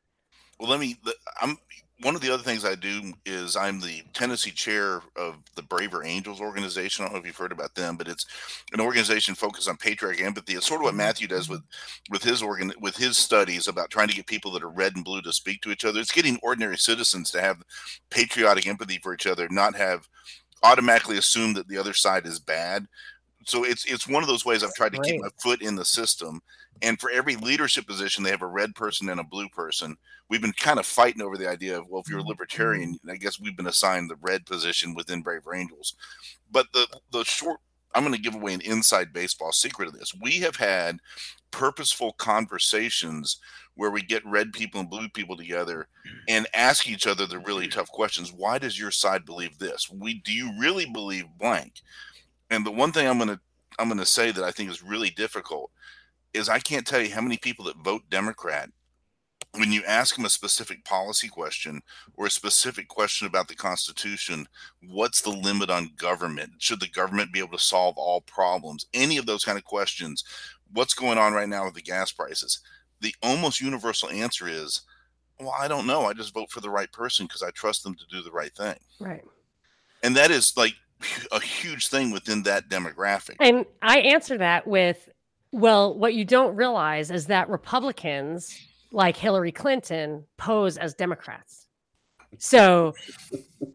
Well, 0.59 0.69
let 0.69 0.79
me. 0.79 0.95
I'm 1.41 1.57
one 2.01 2.13
of 2.13 2.21
the 2.21 2.31
other 2.31 2.43
things 2.43 2.63
I 2.63 2.75
do 2.75 3.13
is 3.25 3.55
I'm 3.55 3.79
the 3.79 4.03
Tennessee 4.13 4.51
chair 4.51 5.01
of 5.15 5.37
the 5.55 5.63
Braver 5.63 6.03
Angels 6.03 6.39
organization. 6.39 7.03
I 7.03 7.07
don't 7.07 7.15
know 7.15 7.19
if 7.19 7.25
you've 7.25 7.35
heard 7.35 7.51
about 7.51 7.73
them, 7.73 7.97
but 7.97 8.07
it's 8.07 8.25
an 8.71 8.79
organization 8.79 9.33
focused 9.33 9.67
on 9.67 9.77
patriotic 9.77 10.23
empathy. 10.23 10.53
It's 10.53 10.67
sort 10.67 10.81
of 10.81 10.83
what 10.83 10.89
mm-hmm. 10.91 10.97
Matthew 10.97 11.27
does 11.27 11.49
with 11.49 11.61
with 12.11 12.21
his 12.21 12.43
organ 12.43 12.71
with 12.79 12.95
his 12.95 13.17
studies 13.17 13.67
about 13.67 13.89
trying 13.89 14.09
to 14.09 14.15
get 14.15 14.27
people 14.27 14.51
that 14.51 14.63
are 14.63 14.69
red 14.69 14.95
and 14.95 15.03
blue 15.03 15.21
to 15.23 15.33
speak 15.33 15.61
to 15.61 15.71
each 15.71 15.85
other. 15.85 15.99
It's 15.99 16.11
getting 16.11 16.39
ordinary 16.43 16.77
citizens 16.77 17.31
to 17.31 17.41
have 17.41 17.63
patriotic 18.11 18.67
empathy 18.67 18.99
for 19.01 19.13
each 19.13 19.25
other, 19.25 19.47
not 19.49 19.75
have 19.75 20.07
automatically 20.63 21.17
assume 21.17 21.53
that 21.53 21.67
the 21.67 21.77
other 21.77 21.93
side 21.93 22.25
is 22.25 22.39
bad 22.39 22.87
so 23.47 23.63
it's 23.63 23.85
it's 23.85 24.07
one 24.07 24.23
of 24.23 24.29
those 24.29 24.45
ways 24.45 24.61
I've 24.61 24.73
tried 24.73 24.93
to 24.93 25.01
keep 25.01 25.21
my 25.21 25.29
foot 25.41 25.61
in 25.61 25.75
the 25.75 25.85
system. 25.85 26.41
And 26.81 26.99
for 26.99 27.09
every 27.09 27.37
leadership 27.37 27.87
position, 27.87 28.23
they 28.23 28.29
have 28.29 28.41
a 28.41 28.47
red 28.47 28.75
person 28.75 29.09
and 29.09 29.19
a 29.19 29.23
blue 29.23 29.47
person. 29.49 29.95
We've 30.29 30.41
been 30.41 30.51
kind 30.51 30.79
of 30.79 30.85
fighting 30.85 31.21
over 31.21 31.37
the 31.37 31.49
idea 31.49 31.79
of 31.79 31.87
well, 31.89 32.01
if 32.01 32.09
you're 32.09 32.19
a 32.19 32.21
mm-hmm. 32.21 32.29
libertarian, 32.29 32.99
I 33.09 33.15
guess 33.15 33.39
we've 33.39 33.55
been 33.55 33.67
assigned 33.67 34.09
the 34.09 34.17
red 34.21 34.45
position 34.45 34.93
within 34.93 35.21
Braver 35.21 35.55
Angels. 35.55 35.95
But 36.51 36.67
the 36.73 36.87
the 37.11 37.23
short 37.23 37.61
I'm 37.95 38.03
going 38.03 38.13
to 38.13 38.21
give 38.21 38.35
away 38.35 38.53
an 38.53 38.61
inside 38.61 39.13
baseball 39.13 39.53
secret 39.53 39.87
of 39.87 39.97
this. 39.97 40.13
We 40.21 40.39
have 40.39 40.57
had 40.57 40.99
purposeful 41.51 42.13
conversations 42.13 43.37
where 43.75 43.91
we 43.91 44.01
get 44.01 44.25
red 44.25 44.51
people 44.51 44.81
and 44.81 44.89
blue 44.89 45.07
people 45.09 45.37
together 45.37 45.87
and 46.27 46.47
ask 46.53 46.89
each 46.89 47.07
other 47.07 47.25
the 47.25 47.39
really 47.39 47.67
tough 47.67 47.89
questions. 47.89 48.33
Why 48.33 48.59
does 48.59 48.77
your 48.77 48.91
side 48.91 49.25
believe 49.25 49.57
this? 49.57 49.89
We 49.89 50.15
do 50.15 50.33
you 50.33 50.51
really 50.59 50.85
believe 50.85 51.25
blank? 51.39 51.81
And 52.49 52.65
the 52.65 52.71
one 52.71 52.91
thing 52.91 53.07
I'm 53.07 53.17
going 53.17 53.29
to 53.29 53.39
I'm 53.79 53.87
going 53.87 53.99
to 53.99 54.05
say 54.05 54.31
that 54.31 54.43
I 54.43 54.51
think 54.51 54.69
is 54.69 54.81
really 54.81 55.11
difficult 55.11 55.69
is 56.33 56.49
I 56.49 56.59
can't 56.59 56.87
tell 56.87 57.01
you 57.01 57.13
how 57.13 57.21
many 57.21 57.37
people 57.37 57.65
that 57.65 57.77
vote 57.77 58.01
Democrat 58.09 58.69
when 59.57 59.71
you 59.71 59.83
ask 59.85 60.15
them 60.15 60.25
a 60.25 60.29
specific 60.29 60.83
policy 60.83 61.27
question 61.27 61.81
or 62.15 62.27
a 62.27 62.31
specific 62.31 62.87
question 62.87 63.27
about 63.27 63.47
the 63.47 63.55
Constitution, 63.55 64.47
what's 64.87 65.21
the 65.21 65.29
limit 65.29 65.69
on 65.69 65.91
government? 65.97 66.51
Should 66.59 66.79
the 66.79 66.89
government 66.89 67.33
be 67.33 67.39
able 67.39 67.57
to 67.57 67.63
solve 67.63 67.97
all 67.97 68.21
problems? 68.21 68.85
Any 68.93 69.17
of 69.17 69.25
those 69.25 69.43
kind 69.43 69.57
of 69.57 69.63
questions. 69.63 70.23
What's 70.73 70.93
going 70.93 71.17
on 71.17 71.33
right 71.33 71.49
now 71.49 71.65
with 71.65 71.75
the 71.75 71.81
gas 71.81 72.11
prices? 72.11 72.59
The 73.01 73.15
almost 73.23 73.61
universal 73.61 74.09
answer 74.09 74.47
is, 74.47 74.81
well, 75.39 75.55
I 75.57 75.67
don't 75.67 75.87
know. 75.87 76.05
I 76.05 76.13
just 76.13 76.33
vote 76.33 76.51
for 76.51 76.61
the 76.61 76.69
right 76.69 76.91
person 76.91 77.25
because 77.25 77.43
I 77.43 77.51
trust 77.51 77.83
them 77.83 77.95
to 77.95 78.05
do 78.11 78.21
the 78.21 78.31
right 78.31 78.53
thing. 78.53 78.77
Right. 78.99 79.23
And 80.03 80.15
that 80.15 80.31
is 80.31 80.55
like 80.57 80.73
a 81.31 81.39
huge 81.39 81.87
thing 81.87 82.11
within 82.11 82.43
that 82.43 82.69
demographic. 82.69 83.35
And 83.39 83.65
I 83.81 83.99
answer 83.99 84.37
that 84.37 84.67
with, 84.67 85.09
well, 85.51 85.97
what 85.97 86.13
you 86.13 86.25
don't 86.25 86.55
realize 86.55 87.11
is 87.11 87.27
that 87.27 87.49
Republicans 87.49 88.59
like 88.91 89.17
Hillary 89.17 89.51
Clinton 89.51 90.23
pose 90.37 90.77
as 90.77 90.93
Democrats. 90.93 91.67
So 92.39 92.93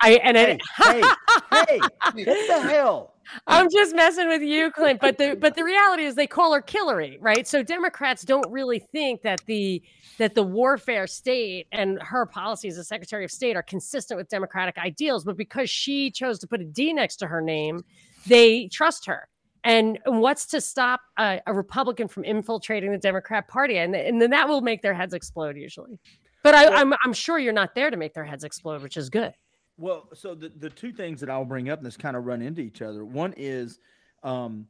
I 0.01 0.14
and 0.23 0.37
hey, 0.37 0.59
hey, 0.77 1.03
hey, 1.51 1.79
what 1.79 2.25
the 2.25 2.61
hell? 2.68 3.12
I'm 3.47 3.68
just 3.70 3.95
messing 3.95 4.29
with 4.29 4.43
you, 4.43 4.70
Clint. 4.70 5.01
But 5.01 5.18
the 5.18 5.37
but 5.39 5.55
the 5.55 5.64
reality 5.64 6.05
is 6.05 6.14
they 6.14 6.27
call 6.27 6.53
her 6.55 6.62
Killary, 6.62 7.18
right? 7.20 7.47
So 7.47 7.62
Democrats 7.62 8.23
don't 8.23 8.51
really 8.51 8.79
think 8.79 9.23
that 9.23 9.41
the 9.47 9.83
that 10.18 10.35
the 10.35 10.43
warfare 10.43 11.07
state 11.07 11.66
and 11.73 12.01
her 12.03 12.27
policies 12.27 12.79
as 12.79 12.89
Secretary 12.89 13.25
of 13.25 13.31
State 13.31 13.57
are 13.57 13.62
consistent 13.62 14.18
with 14.18 14.29
democratic 14.29 14.79
ideals, 14.79 15.25
but 15.25 15.37
because 15.37 15.70
she 15.70 16.11
chose 16.11 16.39
to 16.41 16.47
put 16.47 16.61
a 16.61 16.64
D 16.64 16.93
next 16.93 17.16
to 17.16 17.27
her 17.27 17.41
name, 17.41 17.85
they 18.27 18.68
trust 18.68 19.07
her. 19.07 19.29
And 19.64 19.99
what's 20.05 20.47
to 20.47 20.61
stop 20.61 21.01
a, 21.18 21.41
a 21.47 21.55
Republican 21.55 22.09
from 22.09 22.25
infiltrating 22.25 22.91
the 22.91 22.99
Democrat 22.99 23.47
Party? 23.47 23.79
And, 23.79 23.95
and 23.95 24.20
then 24.20 24.31
that 24.31 24.49
will 24.49 24.61
make 24.61 24.83
their 24.83 24.95
heads 24.95 25.14
explode 25.14 25.57
usually. 25.57 26.01
But 26.43 26.57
I, 26.57 26.68
I'm, 26.81 26.93
I'm 27.05 27.12
sure 27.12 27.39
you're 27.39 27.53
not 27.53 27.75
there 27.75 27.89
to 27.89 27.97
make 27.97 28.14
their 28.14 28.25
heads 28.25 28.43
explode, 28.43 28.83
which 28.83 28.97
is 28.97 29.09
good. 29.09 29.33
Well, 29.79 30.09
so 30.14 30.35
the, 30.35 30.51
the 30.51 30.70
two 30.70 30.93
things 30.93 31.20
that 31.20 31.31
I'll 31.31 31.45
bring 31.45 31.70
up 31.70 31.79
and 31.79 31.87
this 31.87 31.97
kind 31.97 32.16
of 32.16 32.25
run 32.25 32.43
into 32.43 32.61
each 32.61 32.83
other. 32.83 33.05
One 33.05 33.35
is 33.37 33.79
um, 34.23 34.66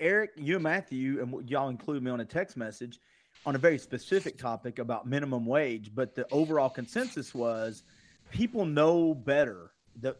Eric, 0.00 0.30
you 0.36 0.54
and 0.54 0.62
Matthew, 0.62 1.22
and 1.22 1.48
y'all 1.48 1.68
include 1.68 2.02
me 2.02 2.10
on 2.10 2.20
a 2.20 2.24
text 2.24 2.56
message 2.56 3.00
on 3.46 3.54
a 3.54 3.58
very 3.58 3.78
specific 3.78 4.36
topic 4.36 4.78
about 4.78 5.06
minimum 5.06 5.46
wage, 5.46 5.92
but 5.94 6.14
the 6.14 6.26
overall 6.32 6.68
consensus 6.68 7.34
was 7.34 7.84
people 8.30 8.64
know 8.64 9.14
better. 9.14 9.70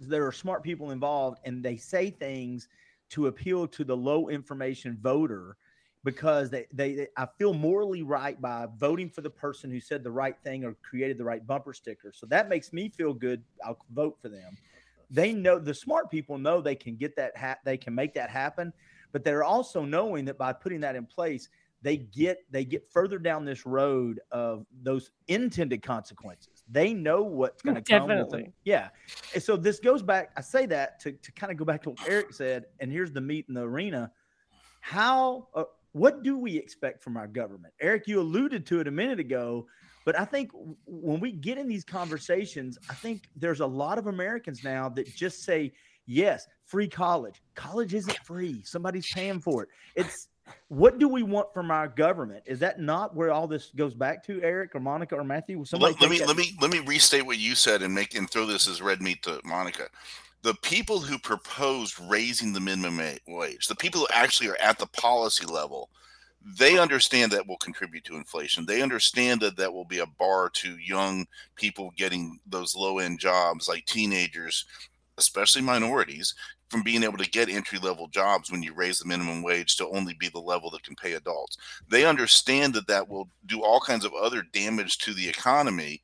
There 0.01 0.27
are 0.27 0.33
smart 0.33 0.63
people 0.63 0.91
involved, 0.91 1.39
and 1.45 1.63
they 1.63 1.77
say 1.77 2.11
things 2.11 2.69
to 3.11 3.27
appeal 3.27 3.67
to 3.69 3.85
the 3.85 3.97
low 3.97 4.29
information 4.29 4.99
voter 5.01 5.57
because 6.09 6.49
they, 6.49 6.65
they, 6.73 6.95
they, 6.95 7.07
I 7.19 7.27
feel 7.37 7.53
morally 7.53 8.03
right 8.03 8.41
by 8.41 8.67
voting 8.79 9.11
for 9.11 9.21
the 9.21 9.29
person 9.29 9.71
who 9.71 9.79
said 9.79 10.03
the 10.03 10.11
right 10.11 10.35
thing 10.43 10.65
or 10.65 10.75
created 10.83 11.19
the 11.19 11.25
right 11.25 11.47
bumper 11.47 11.75
sticker. 11.75 12.13
So 12.15 12.25
that 12.29 12.49
makes 12.49 12.73
me 12.73 12.89
feel 12.89 13.13
good. 13.13 13.43
I'll 13.63 13.79
vote 13.93 14.17
for 14.23 14.31
them. 14.31 14.57
They 15.11 15.35
know 15.35 15.59
the 15.59 15.75
smart 15.75 16.11
people 16.11 16.39
know 16.39 16.63
they 16.63 16.77
can 16.77 16.97
get 16.97 17.15
that 17.17 17.37
ha- 17.37 17.59
they 17.63 17.77
can 17.77 17.95
make 17.95 18.15
that 18.15 18.31
happen, 18.31 18.73
but 19.13 19.23
they're 19.23 19.45
also 19.45 19.85
knowing 19.85 20.25
that 20.25 20.39
by 20.39 20.55
putting 20.55 20.81
that 20.81 20.97
in 20.97 21.05
place, 21.05 21.51
they 21.83 21.99
get 21.99 22.39
they 22.51 22.65
get 22.65 22.91
further 22.91 23.19
down 23.19 23.45
this 23.45 23.67
road 23.67 24.19
of 24.33 24.65
those 24.83 25.11
intended 25.29 25.83
consequences. 25.83 26.65
They 26.71 26.95
know 26.95 27.23
what's 27.23 27.61
going 27.61 27.75
to 27.75 27.83
come. 27.83 28.09
Definitely. 28.09 28.55
Yeah. 28.65 28.89
And 29.35 29.43
so 29.43 29.59
this 29.59 29.79
goes 29.79 30.03
back. 30.03 30.31
I 30.39 30.41
say 30.41 30.65
that 30.67 31.01
to, 31.01 31.13
to 31.13 31.33
kind 31.33 31.53
of 31.53 31.59
go 31.59 31.67
back 31.67 31.83
to 31.83 31.91
what 31.91 32.09
Eric 32.09 32.33
said. 32.33 32.65
And 32.81 32.91
here's 32.91 33.13
the 33.13 33.21
meat 33.21 33.45
in 33.49 33.55
the 33.55 33.63
arena. 33.63 34.11
How, 34.81 35.49
uh, 35.55 35.65
what 35.93 36.23
do 36.23 36.39
we 36.39 36.57
expect 36.57 37.03
from 37.03 37.17
our 37.17 37.27
government? 37.27 37.75
Eric, 37.81 38.07
you 38.07 38.21
alluded 38.21 38.67
to 38.67 38.81
it 38.81 38.89
a 38.89 38.91
minute 38.91 39.21
ago, 39.21 39.67
but 40.05 40.19
I 40.19 40.25
think 40.25 40.51
when 40.87 41.21
we 41.21 41.33
get 41.33 41.59
in 41.59 41.69
these 41.69 41.85
conversations, 41.85 42.79
I 42.89 42.95
think 42.95 43.25
there's 43.37 43.61
a 43.61 43.67
lot 43.67 43.99
of 43.99 44.07
Americans 44.07 44.65
now 44.65 44.89
that 44.91 45.15
just 45.15 45.43
say, 45.43 45.73
yes, 46.07 46.47
free 46.65 46.89
college. 46.89 47.43
College 47.55 47.95
isn't 47.95 48.19
free. 48.19 48.63
Somebody's 48.65 49.07
paying 49.13 49.41
for 49.41 49.65
it. 49.65 49.69
It's 49.95 50.29
what 50.69 50.99
do 50.99 51.09
we 51.09 51.23
want 51.23 51.53
from 51.53 51.71
our 51.71 51.89
government? 51.89 52.43
Is 52.47 52.59
that 52.61 52.81
not 52.81 53.15
where 53.15 53.31
all 53.31 53.47
this 53.47 53.71
goes 53.77 53.95
back 53.95 54.25
to, 54.27 54.43
Eric 54.43 54.75
or 54.75 54.81
Monica 54.81 55.15
or 55.15 55.25
Matthew? 55.25 55.63
Let, 55.73 56.01
let 56.01 56.11
me 56.11 56.25
let 56.25 56.37
me 56.37 56.57
let 56.61 56.71
me 56.71 56.81
restate 56.81 57.27
what 57.27 57.39
you 57.39 57.55
said 57.55 57.83
and 57.83 57.95
make 57.95 58.15
and 58.15 58.31
throw 58.31 58.47
this 58.47 58.67
as 58.67 58.81
red 58.81 59.03
meat 59.03 59.23
to 59.25 59.41
Monica. 59.45 59.89
The 60.43 60.55
people 60.63 61.01
who 61.01 61.19
proposed 61.19 61.99
raising 62.09 62.53
the 62.53 62.61
minimum 62.61 63.01
wage, 63.27 63.67
the 63.67 63.75
people 63.75 64.01
who 64.01 64.07
actually 64.13 64.49
are 64.49 64.61
at 64.61 64.79
the 64.79 64.87
policy 64.87 65.47
level, 65.47 65.91
they 66.45 66.79
understand 66.79 67.33
that 67.33 67.47
will 67.47 67.57
contribute 67.59 68.05
to 68.05 68.17
inflation. 68.17 68.65
They 68.65 68.81
understand 68.81 69.41
that 69.41 69.57
that 69.57 69.73
will 69.73 69.85
be 69.85 69.99
a 69.99 70.07
bar 70.07 70.49
to 70.55 70.79
young 70.79 71.27
people 71.57 71.93
getting 71.97 72.39
those 72.47 72.77
low 72.77 72.99
end 72.99 73.19
jobs 73.19 73.69
like 73.69 73.85
teenagers 73.87 74.65
especially 75.19 75.63
minorities, 75.63 76.35
from 76.69 76.83
being 76.83 77.03
able 77.03 77.19
to 77.19 77.29
get 77.29 77.49
entry 77.49 77.79
level 77.79 78.09
jobs 78.09 78.51
when 78.51 78.63
you 78.63 78.75
raise 78.75 78.99
the 78.99 79.09
minimum 79.09 79.43
wage 79.43 79.77
to 79.77 79.89
only 79.89 80.15
be 80.15 80.29
the 80.29 80.39
level 80.39 80.71
that 80.71 80.83
can 80.83 80.95
pay 80.95 81.15
adults. 81.15 81.57
They 81.89 82.05
understand 82.05 82.75
that 82.75 82.87
that 82.89 83.09
will 83.09 83.29
do 83.47 83.63
all 83.63 83.81
kinds 83.81 84.05
of 84.05 84.13
other 84.15 84.43
damage 84.53 84.99
to 84.99 85.15
the 85.15 85.29
economy, 85.29 86.03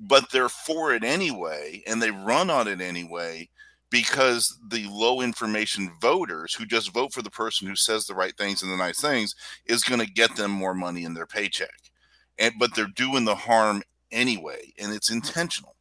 but 0.00 0.30
they're 0.30 0.48
for 0.48 0.94
it 0.94 1.04
anyway 1.04 1.82
and 1.86 2.00
they 2.00 2.10
run 2.10 2.50
on 2.50 2.68
it 2.68 2.80
anyway 2.80 3.48
because 3.90 4.58
the 4.68 4.86
low 4.90 5.20
information 5.20 5.90
voters 6.00 6.54
who 6.54 6.66
just 6.66 6.92
vote 6.92 7.12
for 7.12 7.22
the 7.22 7.30
person 7.30 7.66
who 7.66 7.76
says 7.76 8.06
the 8.06 8.14
right 8.14 8.36
things 8.36 8.62
and 8.62 8.70
the 8.70 8.76
nice 8.76 9.00
things 9.00 9.34
is 9.66 9.84
going 9.84 10.00
to 10.00 10.10
get 10.10 10.36
them 10.36 10.50
more 10.50 10.74
money 10.74 11.04
in 11.04 11.14
their 11.14 11.26
paycheck. 11.26 11.70
And 12.38 12.54
but 12.58 12.74
they're 12.74 12.86
doing 12.86 13.24
the 13.24 13.34
harm 13.34 13.82
anyway 14.12 14.72
and 14.78 14.92
it's 14.92 15.08
mm-hmm. 15.08 15.16
intentional. 15.16 15.74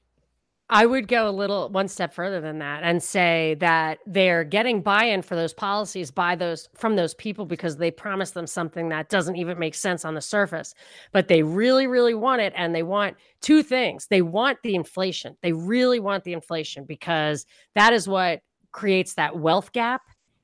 I 0.70 0.86
would 0.86 1.07
go 1.07 1.30
a 1.30 1.32
little 1.32 1.70
one 1.70 1.88
step 1.88 2.13
further 2.13 2.41
than 2.41 2.59
that 2.59 2.84
and 2.84 3.01
say 3.01 3.55
that 3.59 3.99
they're 4.05 4.43
getting 4.43 4.82
buy-in 4.82 5.22
for 5.22 5.36
those 5.36 5.53
policies 5.53 6.11
by 6.11 6.36
those 6.36 6.68
from 6.76 6.97
those 6.97 7.13
people 7.13 7.45
because 7.45 7.78
they 7.78 7.89
promised 7.89 8.34
them 8.34 8.47
something 8.47 8.89
that 8.89 9.07
doesn't 9.07 9.38
even 9.38 9.57
make 9.57 9.76
sense 9.76 10.03
on 10.03 10.13
the 10.13 10.20
surface. 10.22 10.76
But 11.13 11.30
they 11.30 11.41
really, 11.41 11.88
really 11.88 12.15
want 12.15 12.41
it. 12.41 12.51
And 12.55 12.76
they 12.76 12.84
want 12.84 13.15
two 13.39 13.63
things. 13.63 14.07
They 14.07 14.22
want 14.22 14.57
the 14.61 14.76
inflation. 14.76 15.38
They 15.41 15.53
really 15.53 16.01
want 16.01 16.26
the 16.26 16.34
inflation 16.34 16.84
because 16.84 17.45
that 17.76 17.93
is 17.93 18.05
what 18.05 18.41
creates 18.74 19.13
that 19.13 19.39
wealth 19.39 19.72
gap 19.72 20.01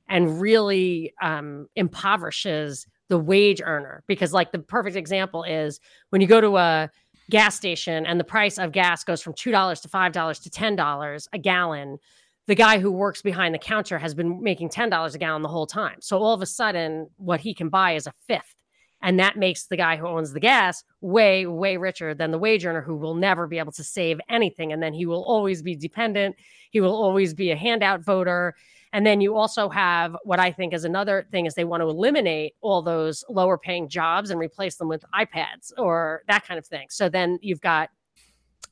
and 0.07 0.39
really 0.39 1.13
um, 1.21 1.67
impoverishes 1.75 2.87
the 3.09 3.19
wage 3.19 3.61
earner. 3.63 4.03
Because, 4.07 4.31
like, 4.31 4.53
the 4.53 4.59
perfect 4.59 4.95
example 4.95 5.43
is 5.43 5.81
when 6.11 6.21
you 6.21 6.27
go 6.27 6.39
to 6.39 6.55
a 6.57 6.89
gas 7.33 7.55
station 7.55 8.05
and 8.05 8.19
the 8.19 8.23
price 8.23 8.59
of 8.59 8.71
gas 8.71 9.03
goes 9.03 9.19
from 9.19 9.33
$2 9.33 9.81
to 9.81 9.87
$5 9.89 10.43
to 10.43 10.49
$10 10.51 11.27
a 11.33 11.37
gallon, 11.39 11.97
the 12.45 12.53
guy 12.53 12.77
who 12.77 12.91
works 12.91 13.23
behind 13.23 13.55
the 13.55 13.59
counter 13.59 13.97
has 13.97 14.13
been 14.13 14.43
making 14.43 14.69
$10 14.69 15.15
a 15.15 15.17
gallon 15.17 15.41
the 15.41 15.49
whole 15.49 15.65
time. 15.65 15.95
So 15.99 16.19
all 16.19 16.35
of 16.35 16.43
a 16.43 16.45
sudden, 16.45 17.09
what 17.17 17.39
he 17.39 17.55
can 17.55 17.69
buy 17.69 17.95
is 17.95 18.05
a 18.05 18.13
fifth. 18.27 18.53
And 19.01 19.19
that 19.19 19.35
makes 19.35 19.65
the 19.65 19.75
guy 19.75 19.95
who 19.95 20.07
owns 20.07 20.31
the 20.31 20.39
gas 20.39 20.83
way, 21.01 21.47
way 21.47 21.75
richer 21.75 22.13
than 22.13 22.29
the 22.29 22.37
wage 22.37 22.67
earner 22.67 22.83
who 22.83 22.95
will 22.95 23.15
never 23.15 23.47
be 23.47 23.57
able 23.57 23.71
to 23.73 23.83
save 23.83 24.21
anything. 24.29 24.71
And 24.71 24.81
then 24.81 24.93
he 24.93 25.07
will 25.07 25.23
always 25.23 25.63
be 25.63 25.75
dependent. 25.75 26.35
He 26.69 26.81
will 26.81 26.95
always 26.95 27.33
be 27.33 27.49
a 27.49 27.55
handout 27.55 28.05
voter. 28.05 28.53
And 28.93 29.05
then 29.05 29.21
you 29.21 29.35
also 29.35 29.69
have 29.69 30.15
what 30.23 30.39
I 30.39 30.51
think 30.51 30.73
is 30.73 30.85
another 30.85 31.27
thing 31.31 31.47
is 31.47 31.55
they 31.55 31.63
want 31.63 31.81
to 31.81 31.89
eliminate 31.89 32.53
all 32.61 32.83
those 32.83 33.25
lower 33.27 33.57
paying 33.57 33.89
jobs 33.89 34.29
and 34.29 34.39
replace 34.39 34.75
them 34.75 34.87
with 34.87 35.03
iPads 35.13 35.73
or 35.77 36.21
that 36.27 36.45
kind 36.47 36.59
of 36.59 36.65
thing. 36.65 36.87
So 36.89 37.09
then 37.09 37.39
you've 37.41 37.59
got, 37.59 37.89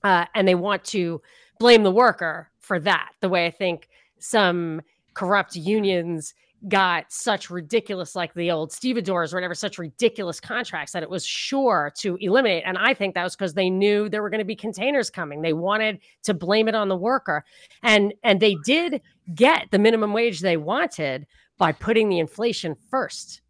uh, 0.04 0.26
and 0.36 0.48
they 0.48 0.56
want 0.56 0.86
to 0.86 1.22
blame 1.60 1.82
the 1.82 1.92
worker 1.92 2.52
for 2.60 2.80
that. 2.80 3.10
The 3.20 3.30
way 3.30 3.48
I 3.48 3.52
think 3.52 3.90
some 4.20 4.82
corrupt 5.16 5.56
unions 5.56 6.36
got 6.68 7.12
such 7.12 7.50
ridiculous, 7.50 8.16
like 8.16 8.34
the 8.34 8.52
old 8.52 8.72
stevedores 8.72 9.34
or 9.34 9.38
whatever, 9.38 9.56
such 9.56 9.78
ridiculous 9.78 10.40
contracts 10.40 10.94
that 10.94 11.04
it 11.04 11.10
was 11.10 11.26
sure 11.26 11.92
to 11.98 12.18
eliminate. 12.22 12.64
And 12.66 12.78
I 12.78 12.94
think 12.94 13.16
that 13.16 13.24
was 13.24 13.36
because 13.36 13.54
they 13.54 13.70
knew 13.70 14.10
there 14.10 14.22
were 14.22 14.30
going 14.30 14.40
to 14.40 14.46
be 14.46 14.56
containers 14.56 15.10
coming. 15.10 15.42
They 15.42 15.54
wanted 15.54 16.00
to 16.24 16.34
blame 16.34 16.68
it 16.68 16.76
on 16.76 16.88
the 16.88 16.96
worker, 16.96 17.44
and 17.84 18.14
and 18.24 18.40
they 18.40 18.56
did 18.66 19.02
get 19.34 19.68
the 19.72 19.80
minimum 19.80 20.14
wage 20.14 20.42
they 20.42 20.58
wanted. 20.58 21.28
by 21.58 21.72
putting 21.72 22.10
the 22.10 22.18
inflation 22.18 22.76
first. 22.90 23.42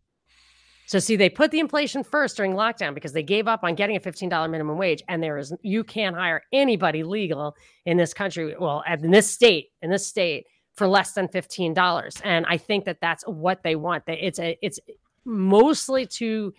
So 0.86 1.00
see, 1.00 1.16
they 1.16 1.30
put 1.30 1.52
the 1.52 1.62
inflation 1.62 2.04
first 2.04 2.36
during 2.36 2.52
lockdown 2.52 2.94
because 2.94 3.14
they 3.14 3.24
gave 3.24 3.48
up 3.48 3.64
on 3.64 3.76
getting 3.76 3.96
a 3.96 4.00
$15 4.02 4.50
minimum 4.50 4.78
wage. 4.78 5.02
And 5.08 5.24
there 5.24 5.38
is 5.38 5.54
you 5.62 5.86
can't 5.86 6.18
hire 6.18 6.42
anybody 6.52 7.04
legal 7.04 7.56
in 7.86 7.96
this 7.96 8.14
country, 8.14 8.54
well, 8.60 8.84
in 8.86 9.12
this 9.12 9.32
state, 9.32 9.70
in 9.82 9.90
this 9.90 10.06
state 10.06 10.46
for 10.76 10.88
less 10.88 11.14
than 11.14 11.28
$15. 11.28 12.22
And 12.24 12.46
I 12.48 12.58
think 12.58 12.86
that 12.86 13.02
that's 13.02 13.24
what 13.24 13.64
they 13.64 13.76
want. 13.76 14.04
It's 14.08 14.40
a 14.40 14.58
it's 14.62 14.80
mostly 15.26 16.06
to 16.06 16.54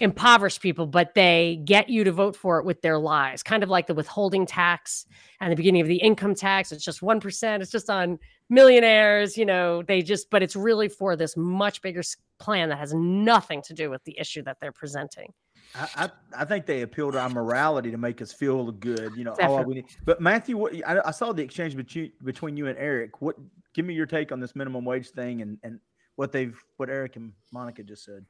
impoverish 0.00 0.58
people, 0.60 0.86
but 0.86 1.14
they 1.14 1.60
get 1.64 1.90
you 1.90 2.04
to 2.04 2.12
vote 2.12 2.34
for 2.34 2.58
it 2.58 2.64
with 2.64 2.80
their 2.80 2.98
lies, 2.98 3.42
kind 3.42 3.62
of 3.62 3.68
like 3.68 3.86
the 3.86 3.94
withholding 3.94 4.46
tax 4.46 5.06
and 5.40 5.52
the 5.52 5.56
beginning 5.56 5.82
of 5.82 5.88
the 5.88 5.96
income 5.96 6.34
tax. 6.34 6.72
It's 6.72 6.84
just 6.84 7.02
1%. 7.02 7.60
It's 7.60 7.70
just 7.70 7.90
on 7.90 8.18
millionaires, 8.48 9.36
you 9.36 9.44
know, 9.44 9.82
they 9.82 10.00
just, 10.00 10.30
but 10.30 10.42
it's 10.42 10.56
really 10.56 10.88
for 10.88 11.16
this 11.16 11.36
much 11.36 11.82
bigger 11.82 12.02
plan 12.38 12.70
that 12.70 12.78
has 12.78 12.94
nothing 12.94 13.60
to 13.62 13.74
do 13.74 13.90
with 13.90 14.02
the 14.04 14.18
issue 14.18 14.42
that 14.42 14.56
they're 14.58 14.72
presenting. 14.72 15.32
I, 15.74 15.88
I, 15.96 16.10
I 16.38 16.44
think 16.44 16.66
they 16.66 16.82
appeal 16.82 17.12
to 17.12 17.20
our 17.20 17.28
morality 17.28 17.90
to 17.90 17.98
make 17.98 18.20
us 18.20 18.32
feel 18.32 18.70
good, 18.72 19.14
you 19.16 19.24
know. 19.24 19.36
Oh, 19.40 19.62
we 19.62 19.74
need. 19.74 19.86
But 20.04 20.20
Matthew, 20.20 20.56
what, 20.56 20.74
I, 20.86 21.00
I 21.04 21.10
saw 21.10 21.32
the 21.32 21.42
exchange 21.42 21.76
between 21.76 22.12
between 22.24 22.56
you 22.56 22.66
and 22.66 22.78
Eric. 22.78 23.20
What? 23.20 23.36
Give 23.72 23.84
me 23.84 23.94
your 23.94 24.06
take 24.06 24.32
on 24.32 24.40
this 24.40 24.56
minimum 24.56 24.84
wage 24.84 25.10
thing 25.10 25.42
and 25.42 25.58
and 25.62 25.78
what 26.16 26.32
they've 26.32 26.60
what 26.76 26.90
Eric 26.90 27.16
and 27.16 27.32
Monica 27.52 27.82
just 27.82 28.04
said. 28.04 28.24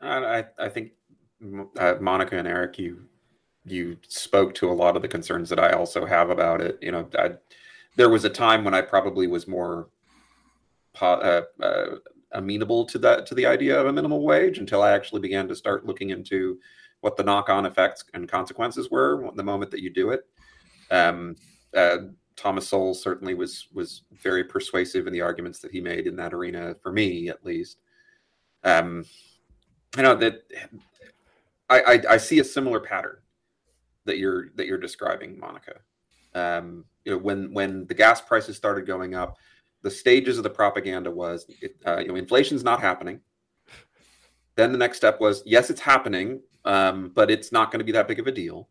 I, 0.00 0.44
I 0.58 0.68
think 0.68 0.92
uh, 1.78 1.94
Monica 2.00 2.36
and 2.36 2.48
Eric, 2.48 2.78
you 2.78 3.04
you 3.64 3.96
spoke 4.08 4.54
to 4.54 4.70
a 4.70 4.72
lot 4.72 4.96
of 4.96 5.02
the 5.02 5.08
concerns 5.08 5.48
that 5.50 5.58
I 5.58 5.70
also 5.70 6.04
have 6.04 6.30
about 6.30 6.60
it. 6.60 6.78
You 6.82 6.92
know, 6.92 7.08
I, 7.18 7.32
there 7.96 8.08
was 8.08 8.24
a 8.24 8.30
time 8.30 8.64
when 8.64 8.74
I 8.74 8.80
probably 8.80 9.26
was 9.26 9.46
more 9.46 9.88
uh, 11.00 11.42
uh, 11.60 11.86
amenable 12.34 12.84
to 12.86 12.98
that 12.98 13.26
to 13.26 13.34
the 13.34 13.46
idea 13.46 13.78
of 13.78 13.86
a 13.86 13.92
minimum 13.92 14.22
wage 14.22 14.58
until 14.58 14.82
I 14.82 14.92
actually 14.92 15.20
began 15.20 15.48
to 15.48 15.56
start 15.56 15.86
looking 15.86 16.10
into 16.10 16.58
what 17.00 17.16
the 17.16 17.24
knock-on 17.24 17.66
effects 17.66 18.04
and 18.14 18.28
consequences 18.28 18.90
were 18.90 19.28
the 19.34 19.42
moment 19.42 19.70
that 19.72 19.82
you 19.82 19.90
do 19.90 20.10
it. 20.10 20.26
Um, 20.90 21.36
uh, 21.76 21.96
Thomas 22.36 22.68
Sowell 22.68 22.94
certainly 22.94 23.34
was 23.34 23.68
was 23.72 24.02
very 24.12 24.44
persuasive 24.44 25.06
in 25.06 25.12
the 25.12 25.20
arguments 25.20 25.58
that 25.60 25.72
he 25.72 25.80
made 25.80 26.06
in 26.06 26.16
that 26.16 26.32
arena 26.32 26.74
for 26.82 26.92
me, 26.92 27.28
at 27.28 27.44
least. 27.44 27.78
Um, 28.64 29.04
you 29.96 30.02
know 30.02 30.14
that 30.14 30.42
I, 31.68 31.80
I, 31.80 32.02
I 32.10 32.16
see 32.16 32.38
a 32.38 32.44
similar 32.44 32.80
pattern 32.80 33.18
that 34.04 34.18
you're 34.18 34.50
that 34.56 34.66
you're 34.66 34.78
describing, 34.78 35.38
Monica. 35.38 35.80
Um, 36.34 36.84
you 37.04 37.12
know, 37.12 37.18
when 37.18 37.52
when 37.52 37.86
the 37.86 37.94
gas 37.94 38.20
prices 38.20 38.56
started 38.56 38.86
going 38.86 39.14
up, 39.14 39.36
the 39.82 39.90
stages 39.90 40.38
of 40.38 40.44
the 40.44 40.50
propaganda 40.50 41.10
was, 41.10 41.46
uh, 41.86 41.98
you 41.98 42.08
know, 42.08 42.16
inflation's 42.16 42.64
not 42.64 42.80
happening. 42.80 43.20
Then 44.54 44.72
the 44.72 44.78
next 44.78 44.98
step 44.98 45.20
was, 45.20 45.42
yes, 45.46 45.70
it's 45.70 45.80
happening, 45.80 46.40
um, 46.64 47.10
but 47.14 47.30
it's 47.30 47.52
not 47.52 47.70
going 47.70 47.80
to 47.80 47.84
be 47.84 47.92
that 47.92 48.08
big 48.08 48.20
of 48.20 48.26
a 48.26 48.32
deal. 48.32 48.68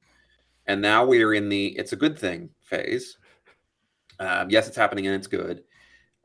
And 0.67 0.81
now 0.81 1.05
we 1.05 1.23
are 1.23 1.33
in 1.33 1.49
the 1.49 1.67
it's 1.77 1.93
a 1.93 1.97
good 1.97 2.17
thing 2.17 2.49
phase. 2.61 3.17
Um, 4.19 4.49
yes, 4.49 4.67
it's 4.67 4.77
happening 4.77 5.07
and 5.07 5.15
it's 5.15 5.27
good. 5.27 5.63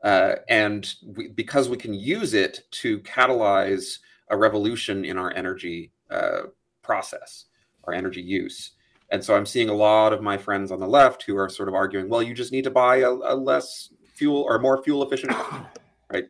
Uh, 0.03 0.35
and 0.47 0.93
we, 1.15 1.29
because 1.29 1.69
we 1.69 1.77
can 1.77 1.93
use 1.93 2.33
it 2.35 2.61
to 2.69 2.99
catalyze 2.99 3.97
a 4.29 4.37
revolution 4.37 5.03
in 5.03 5.17
our 5.17 5.33
energy 5.33 5.91
uh, 6.11 6.41
process, 6.83 7.45
our 7.85 7.93
energy 7.93 8.21
use. 8.21 8.71
And 9.09 9.23
so 9.23 9.35
I'm 9.35 9.45
seeing 9.45 9.69
a 9.69 9.73
lot 9.73 10.13
of 10.13 10.21
my 10.21 10.37
friends 10.37 10.71
on 10.71 10.79
the 10.79 10.87
left 10.87 11.23
who 11.23 11.35
are 11.37 11.49
sort 11.49 11.69
of 11.69 11.75
arguing, 11.75 12.09
well, 12.09 12.21
you 12.21 12.33
just 12.33 12.51
need 12.51 12.65
to 12.65 12.71
buy 12.71 12.97
a, 12.97 13.09
a 13.09 13.35
less 13.35 13.89
fuel 14.17 14.41
or 14.41 14.59
more 14.59 14.83
fuel 14.83 15.03
efficient, 15.03 15.33
right? 16.11 16.25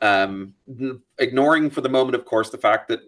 Um, 0.00 0.54
ignoring 1.18 1.70
for 1.70 1.80
the 1.80 1.88
moment, 1.88 2.14
of 2.14 2.24
course, 2.24 2.50
the 2.50 2.58
fact 2.58 2.88
that 2.88 3.00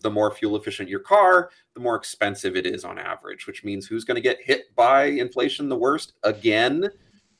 the 0.00 0.10
more 0.10 0.30
fuel 0.30 0.56
efficient 0.56 0.88
your 0.88 1.00
car, 1.00 1.50
the 1.74 1.80
more 1.80 1.96
expensive 1.96 2.56
it 2.56 2.66
is 2.66 2.84
on 2.84 2.98
average, 2.98 3.46
which 3.46 3.62
means 3.64 3.86
who's 3.86 4.04
going 4.04 4.14
to 4.14 4.20
get 4.22 4.40
hit 4.40 4.74
by 4.74 5.04
inflation 5.04 5.68
the 5.68 5.76
worst? 5.76 6.14
Again, 6.22 6.88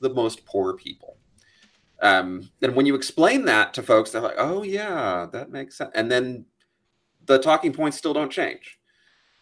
the 0.00 0.11
most 0.11 0.44
poor 0.44 0.74
people. 0.74 1.16
Um, 2.03 2.50
and 2.61 2.74
when 2.74 2.84
you 2.84 2.94
explain 2.94 3.44
that 3.46 3.72
to 3.74 3.82
folks, 3.82 4.11
they're 4.11 4.20
like, 4.20 4.34
oh, 4.36 4.62
yeah, 4.62 5.26
that 5.32 5.50
makes 5.50 5.78
sense. 5.78 5.92
And 5.94 6.11
then 6.11 6.44
the 7.26 7.38
talking 7.38 7.72
points 7.72 7.96
still 7.96 8.12
don't 8.12 8.30
change. 8.30 8.78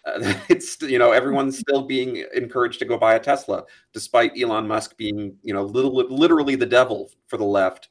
Uh, 0.05 0.35
it's 0.49 0.81
you 0.83 0.99
know 0.99 1.13
everyone's 1.13 1.59
still 1.59 1.83
being 1.83 2.25
encouraged 2.35 2.79
to 2.79 2.85
go 2.85 2.99
buy 2.99 3.15
a 3.15 3.21
Tesla, 3.21 3.65
despite 3.93 4.39
Elon 4.41 4.67
Musk 4.67 4.97
being 4.97 5.37
you 5.43 5.53
know 5.53 5.63
little, 5.63 5.95
literally 5.95 6.57
the 6.57 6.67
devil 6.67 7.11
for 7.27 7.37
the 7.37 7.45
left 7.45 7.89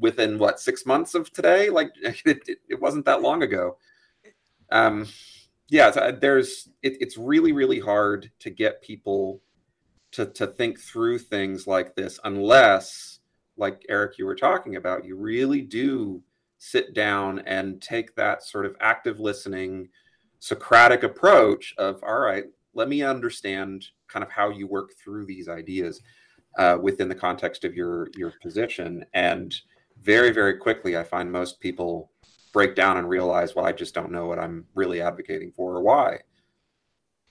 within 0.00 0.38
what 0.38 0.60
six 0.60 0.86
months 0.86 1.14
of 1.14 1.32
today. 1.32 1.70
Like 1.70 1.90
it, 2.02 2.42
it, 2.68 2.80
wasn't 2.80 3.04
that 3.06 3.22
long 3.22 3.42
ago. 3.42 3.76
Um, 4.70 5.06
yeah, 5.68 5.90
so 5.90 6.00
uh, 6.00 6.12
there's 6.12 6.68
it, 6.82 6.96
it's 7.00 7.16
really 7.16 7.52
really 7.52 7.80
hard 7.80 8.30
to 8.40 8.50
get 8.50 8.82
people 8.82 9.40
to 10.12 10.26
to 10.26 10.46
think 10.46 10.80
through 10.80 11.18
things 11.18 11.66
like 11.66 11.94
this 11.94 12.18
unless, 12.24 13.20
like 13.56 13.84
Eric, 13.88 14.18
you 14.18 14.26
were 14.26 14.36
talking 14.36 14.76
about, 14.76 15.04
you 15.04 15.16
really 15.16 15.60
do 15.60 16.22
sit 16.58 16.94
down 16.94 17.40
and 17.40 17.82
take 17.82 18.14
that 18.14 18.42
sort 18.42 18.64
of 18.64 18.76
active 18.80 19.20
listening 19.20 19.88
Socratic 20.44 21.04
approach 21.04 21.72
of, 21.78 22.02
all 22.02 22.18
right, 22.18 22.44
let 22.74 22.86
me 22.86 23.02
understand 23.02 23.86
kind 24.08 24.22
of 24.22 24.30
how 24.30 24.50
you 24.50 24.66
work 24.66 24.90
through 25.02 25.24
these 25.24 25.48
ideas 25.48 26.02
uh, 26.58 26.76
within 26.82 27.08
the 27.08 27.14
context 27.14 27.64
of 27.64 27.74
your 27.74 28.08
your 28.14 28.34
position. 28.42 29.06
And 29.14 29.54
very, 30.02 30.32
very 30.32 30.58
quickly, 30.58 30.98
I 30.98 31.02
find 31.02 31.32
most 31.32 31.60
people 31.60 32.10
break 32.52 32.74
down 32.74 32.98
and 32.98 33.08
realize, 33.08 33.54
well, 33.54 33.64
I 33.64 33.72
just 33.72 33.94
don't 33.94 34.12
know 34.12 34.26
what 34.26 34.38
I'm 34.38 34.66
really 34.74 35.00
advocating 35.00 35.50
for 35.50 35.76
or 35.76 35.82
why. 35.82 36.18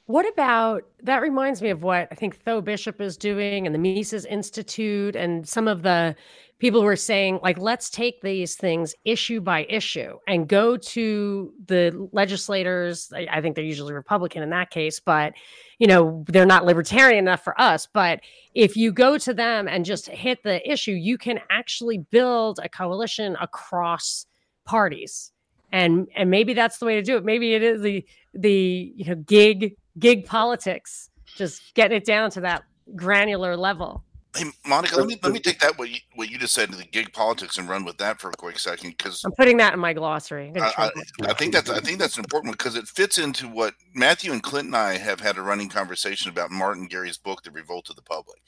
What 0.06 0.28
about 0.34 0.82
that? 1.04 1.22
Reminds 1.22 1.62
me 1.62 1.70
of 1.70 1.84
what 1.84 2.08
I 2.12 2.16
think 2.16 2.44
Tho 2.44 2.62
Bishop 2.62 3.00
is 3.00 3.16
doing 3.16 3.68
and 3.68 3.76
the 3.76 3.80
Mises 3.80 4.26
Institute 4.26 5.16
and 5.16 5.48
some 5.48 5.68
of 5.68 5.84
the 5.84 6.16
people 6.60 6.82
who 6.82 6.88
are 6.88 6.96
saying, 6.96 7.40
like, 7.44 7.58
let's 7.58 7.90
take 7.90 8.22
these 8.22 8.56
things 8.56 8.96
issue 9.06 9.42
by 9.42 9.66
issue 9.70 10.18
and 10.28 10.48
go 10.48 10.78
to 10.78 11.54
the 11.66 12.10
legislators. 12.12 13.12
I, 13.14 13.28
I 13.32 13.42
think 13.42 13.56
they're 13.56 13.64
usually 13.64 13.94
Republican 13.94 14.44
in 14.44 14.50
that 14.52 14.70
case, 14.70 15.00
but 15.00 15.34
you 15.80 15.88
know, 15.88 16.24
they're 16.28 16.46
not 16.46 16.66
libertarian 16.66 17.26
enough 17.26 17.44
for 17.44 17.60
us. 17.60 17.88
But 17.92 18.22
if 18.54 18.78
you 18.78 18.92
go 18.92 19.18
to 19.18 19.34
them 19.34 19.68
and 19.68 19.84
just 19.84 20.08
hit 20.08 20.44
the 20.44 20.70
issue, 20.70 20.94
you 20.94 21.18
can 21.18 21.40
actually 21.50 21.98
build 21.98 22.60
a 22.64 22.70
coalition 22.70 23.36
across 23.42 24.26
parties 24.66 25.32
and 25.74 26.08
and 26.16 26.30
maybe 26.30 26.54
that's 26.54 26.78
the 26.78 26.86
way 26.86 26.96
to 26.96 27.02
do 27.02 27.18
it 27.18 27.26
maybe 27.26 27.54
it 27.54 27.62
is 27.62 27.82
the 27.82 28.06
the 28.34 28.94
you 28.96 29.04
know 29.06 29.16
gig 29.16 29.76
gig 30.00 30.26
politics, 30.26 31.10
just 31.36 31.74
getting 31.74 31.98
it 31.98 32.06
down 32.06 32.32
to 32.32 32.42
that 32.42 32.64
granular 32.96 33.56
level. 33.56 34.04
Hey, 34.36 34.46
Monica, 34.66 34.96
let 34.96 35.06
me 35.06 35.20
let 35.22 35.32
me 35.32 35.40
take 35.40 35.60
that 35.60 35.78
what 35.78 35.92
you 35.92 36.00
what 36.16 36.30
you 36.30 36.40
just 36.40 36.54
said 36.54 36.72
to 36.72 36.78
the 36.78 36.86
gig 36.86 37.14
politics 37.14 37.58
and 37.58 37.70
run 37.70 37.86
with 37.86 37.98
that 37.98 38.20
for 38.20 38.30
a 38.30 38.34
quick 38.34 38.58
second 38.58 38.92
because 38.98 39.24
I'm 39.24 39.32
putting 39.34 39.58
that 39.58 39.74
in 39.74 39.80
my 39.80 39.94
glossary. 39.94 40.52
I, 40.56 40.74
I, 40.78 40.92
I, 41.30 41.34
think 41.34 41.54
that's 41.54 41.70
I 41.70 41.80
think 41.80 42.00
that's 42.00 42.18
important 42.18 42.58
because 42.58 42.76
it 42.76 42.88
fits 42.88 43.20
into 43.20 43.48
what 43.48 43.76
Matthew 43.94 44.32
and 44.32 44.42
Clint 44.42 44.68
and 44.68 44.76
I 44.76 44.98
have 44.98 45.20
had 45.20 45.38
a 45.38 45.42
running 45.42 45.70
conversation 45.70 46.32
about 46.32 46.50
Martin 46.50 46.90
Gurri's 46.90 47.18
book, 47.18 47.44
The 47.44 47.52
Revolt 47.52 47.92
of 47.92 47.96
the 47.96 48.02
Public. 48.02 48.40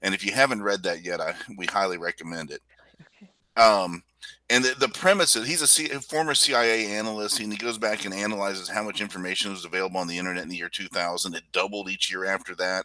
And 0.00 0.14
if 0.14 0.24
you 0.24 0.32
haven't 0.32 0.62
read 0.62 0.84
that 0.84 1.04
yet, 1.04 1.20
I 1.20 1.34
we 1.56 1.66
highly 1.66 1.98
recommend 1.98 2.52
it. 2.52 2.62
Okay. 3.00 3.30
Um, 3.56 4.02
and 4.48 4.64
the, 4.64 4.74
the 4.78 4.88
premise 4.88 5.34
is 5.34 5.46
he's 5.46 5.80
a, 5.90 6.00
former 6.00 6.34
CIA 6.34 6.86
analyst, 6.86 7.40
and 7.40 7.52
he 7.52 7.58
goes 7.58 7.78
back 7.78 8.04
and 8.04 8.14
analyzes 8.14 8.68
how 8.68 8.84
much 8.84 9.00
information 9.00 9.50
was 9.50 9.64
available 9.64 9.98
on 9.98 10.06
the 10.06 10.18
internet 10.18 10.44
in 10.44 10.48
the 10.48 10.56
year 10.56 10.68
2000. 10.68 11.34
It 11.34 11.42
doubled 11.52 11.90
each 11.90 12.12
year 12.12 12.24
after 12.24 12.54
that. 12.56 12.84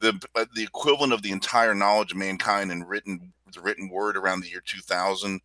The 0.00 0.18
uh, 0.34 0.46
the 0.54 0.62
equivalent 0.62 1.12
of 1.12 1.22
the 1.22 1.32
entire 1.32 1.74
knowledge 1.74 2.12
of 2.12 2.18
mankind 2.18 2.72
in 2.72 2.84
written 2.84 3.32
the 3.52 3.60
written 3.60 3.90
word 3.90 4.16
around 4.16 4.40
the 4.40 4.48
year 4.48 4.62
2000 4.64 5.38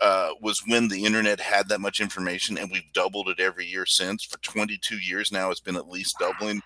uh, 0.00 0.30
was 0.40 0.62
when 0.66 0.86
the 0.86 1.04
internet 1.04 1.40
had 1.40 1.68
that 1.68 1.80
much 1.80 2.00
information, 2.00 2.56
and 2.56 2.70
we've 2.70 2.92
doubled 2.92 3.28
it 3.28 3.40
every 3.40 3.66
year 3.66 3.86
since. 3.86 4.22
For 4.22 4.38
22 4.38 4.98
years 4.98 5.32
now, 5.32 5.50
it's 5.50 5.58
been 5.58 5.76
at 5.76 5.88
least 5.88 6.16
doubling. 6.20 6.62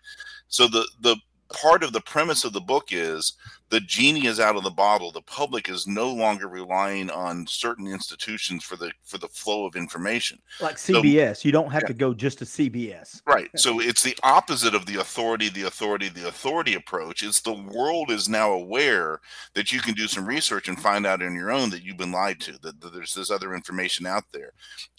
So 0.49 0.69
the 0.69 0.87
the 1.01 1.17
part 1.53 1.83
of 1.83 1.93
the 1.93 2.01
premise 2.01 2.45
of 2.45 2.53
the 2.53 2.61
book 2.61 2.89
is 2.91 3.35
the 3.73 3.81
genie 3.81 4.27
is 4.27 4.39
out 4.39 4.55
of 4.55 4.65
the 4.65 4.71
bottle. 4.71 5.11
The 5.11 5.23
public 5.23 5.71
is 5.71 5.87
no 5.87 6.13
longer 6.13 6.47
relying 6.47 7.11
on 7.11 7.47
certain 7.47 7.87
institutions 7.87 8.63
for 8.63 8.77
the 8.77 8.93
for 9.03 9.17
the 9.17 9.29
flow 9.29 9.65
of 9.65 9.77
information. 9.77 10.39
Like 10.61 10.77
cbs 10.77 11.39
so, 11.39 11.49
you 11.49 11.53
don't 11.53 11.73
have 11.73 11.83
yeah. 11.83 11.89
to 11.89 11.95
go 11.95 12.13
just 12.13 12.39
to 12.39 12.45
cbs 12.45 13.23
right. 13.27 13.49
So 13.57 13.81
it's 13.81 14.03
the 14.03 14.17
opposite 14.23 14.75
of 14.75 14.85
the 14.85 15.01
authority 15.01 15.49
the 15.49 15.63
authority 15.63 16.11
the 16.11 16.29
authority 16.29 16.75
approach. 16.75 17.23
It's 17.23 17.41
the 17.41 17.55
world 17.55 18.11
is 18.11 18.29
now 18.29 18.53
aware 18.53 19.21
that 19.55 19.73
you 19.73 19.81
can 19.81 19.95
do 19.95 20.07
some 20.07 20.27
research 20.27 20.69
and 20.69 20.79
find 20.79 21.07
out 21.07 21.23
on 21.23 21.35
your 21.35 21.51
own 21.51 21.71
that 21.71 21.83
you've 21.83 21.97
been 21.97 22.13
lied 22.13 22.41
to 22.41 22.53
that, 22.61 22.79
that 22.81 22.93
there's 22.93 23.15
this 23.15 23.31
other 23.31 23.55
information 23.55 24.05
out 24.05 24.25
there. 24.33 24.53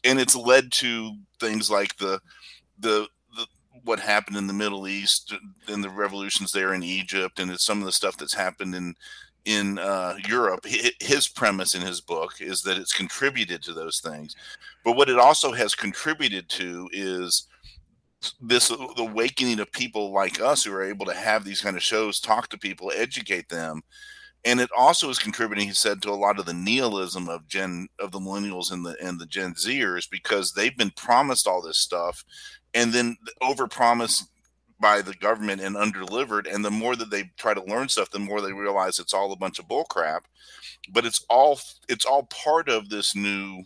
And 0.04 0.20
it's 0.20 0.36
led 0.36 0.72
to 0.74 1.16
things 1.39 1.70
like 1.70 1.95
the 1.97 2.20
the 2.80 3.08
what 3.84 3.99
happened 3.99 4.38
in 4.38 4.47
the 4.47 4.53
Middle 4.53 4.88
East 4.88 5.34
and 5.67 5.84
the 5.84 5.89
revolutions 5.89 6.51
there 6.51 6.73
in 6.73 6.84
Egypt 6.84 7.39
and 7.39 7.59
some 7.59 7.79
of 7.79 7.86
the 7.86 7.91
stuff 7.91 8.17
that's 8.17 8.34
happened 8.34 8.75
in 8.75 8.95
in 9.45 9.77
uh, 9.77 10.15
Europe, 10.27 10.65
his 11.01 11.27
premise 11.27 11.75
in 11.75 11.81
his 11.81 11.99
book 11.99 12.36
is 12.39 12.61
that 12.61 12.77
it's 12.77 12.93
contributed 12.93 13.61
to 13.63 13.73
those 13.73 13.99
things. 13.99 14.36
But 14.86 14.95
what 14.95 15.09
it 15.09 15.19
also 15.19 15.51
has 15.51 15.75
contributed 15.75 16.47
to 16.49 16.89
is 16.93 17.47
this 18.41 18.69
the 18.69 18.93
awakening 18.97 19.59
of 19.59 19.71
people 19.71 20.13
like 20.13 20.39
us 20.39 20.63
who 20.63 20.73
are 20.73 20.84
able 20.84 21.05
to 21.07 21.13
have 21.13 21.43
these 21.43 21.59
kind 21.59 21.75
of 21.75 21.84
shows, 21.84 22.21
talk 22.21 22.47
to 22.49 22.57
people, 22.57 22.91
educate 22.95 23.49
them. 23.49 23.81
And 24.45 24.59
it 24.59 24.69
also 24.77 25.09
is 25.09 25.19
contributing, 25.19 25.67
he 25.67 25.73
said, 25.73 26.01
to 26.01 26.09
a 26.09 26.15
lot 26.15 26.39
of 26.39 26.45
the 26.45 26.53
nihilism 26.53 27.29
of 27.29 27.47
Gen 27.47 27.88
of 27.99 28.11
the 28.11 28.19
millennials 28.19 28.71
and 28.71 28.86
the 28.86 28.95
and 29.01 29.19
the 29.19 29.25
Gen 29.25 29.53
Zers 29.55 30.09
because 30.09 30.53
they've 30.53 30.77
been 30.77 30.91
promised 30.91 31.47
all 31.47 31.61
this 31.61 31.77
stuff 31.77 32.23
and 32.74 32.93
then 32.93 33.17
overpromised 33.41 34.24
by 34.80 35.01
the 35.01 35.13
government 35.13 35.61
and 35.61 35.76
underdelivered. 35.76 36.53
And 36.53 36.63
the 36.63 36.69
more 36.69 36.95
that 36.95 37.09
they 37.09 37.32
try 37.38 37.53
to 37.53 37.63
learn 37.63 37.88
stuff, 37.88 38.11
the 38.11 38.19
more 38.19 38.41
they 38.41 38.51
realize 38.51 38.99
it's 38.99 39.13
all 39.13 39.32
a 39.32 39.38
bunch 39.38 39.57
of 39.57 39.67
bullcrap. 39.67 40.21
But 40.91 41.05
it's 41.05 41.26
all 41.30 41.59
it's 41.88 42.05
all 42.05 42.24
part 42.24 42.67
of 42.67 42.89
this 42.89 43.15
new 43.15 43.63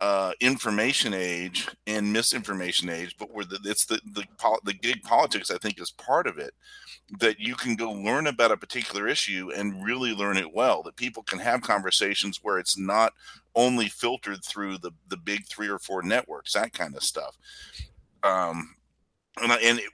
uh, 0.00 0.32
information 0.40 1.14
age 1.14 1.68
and 1.86 2.12
misinformation 2.12 2.88
age. 2.88 3.16
But 3.18 3.32
where 3.32 3.44
the, 3.44 3.58
it's 3.64 3.86
the 3.86 4.00
the 4.12 4.24
the 4.62 4.74
gig 4.74 5.02
politics, 5.02 5.50
I 5.50 5.58
think, 5.58 5.80
is 5.80 5.90
part 5.90 6.26
of 6.26 6.38
it. 6.38 6.54
That 7.20 7.38
you 7.38 7.54
can 7.54 7.76
go 7.76 7.90
learn 7.92 8.26
about 8.26 8.50
a 8.52 8.56
particular 8.56 9.08
issue 9.08 9.50
and 9.54 9.84
really 9.84 10.12
learn 10.12 10.36
it 10.36 10.52
well. 10.52 10.82
That 10.82 10.96
people 10.96 11.22
can 11.22 11.38
have 11.38 11.62
conversations 11.62 12.40
where 12.42 12.58
it's 12.58 12.78
not 12.78 13.12
only 13.54 13.88
filtered 13.88 14.44
through 14.44 14.78
the 14.78 14.92
the 15.08 15.16
big 15.16 15.46
three 15.46 15.68
or 15.68 15.80
four 15.80 16.02
networks, 16.02 16.52
that 16.52 16.72
kind 16.72 16.94
of 16.94 17.02
stuff. 17.02 17.36
Um, 18.22 18.74
and, 19.42 19.52
and 19.52 19.78
it, 19.78 19.90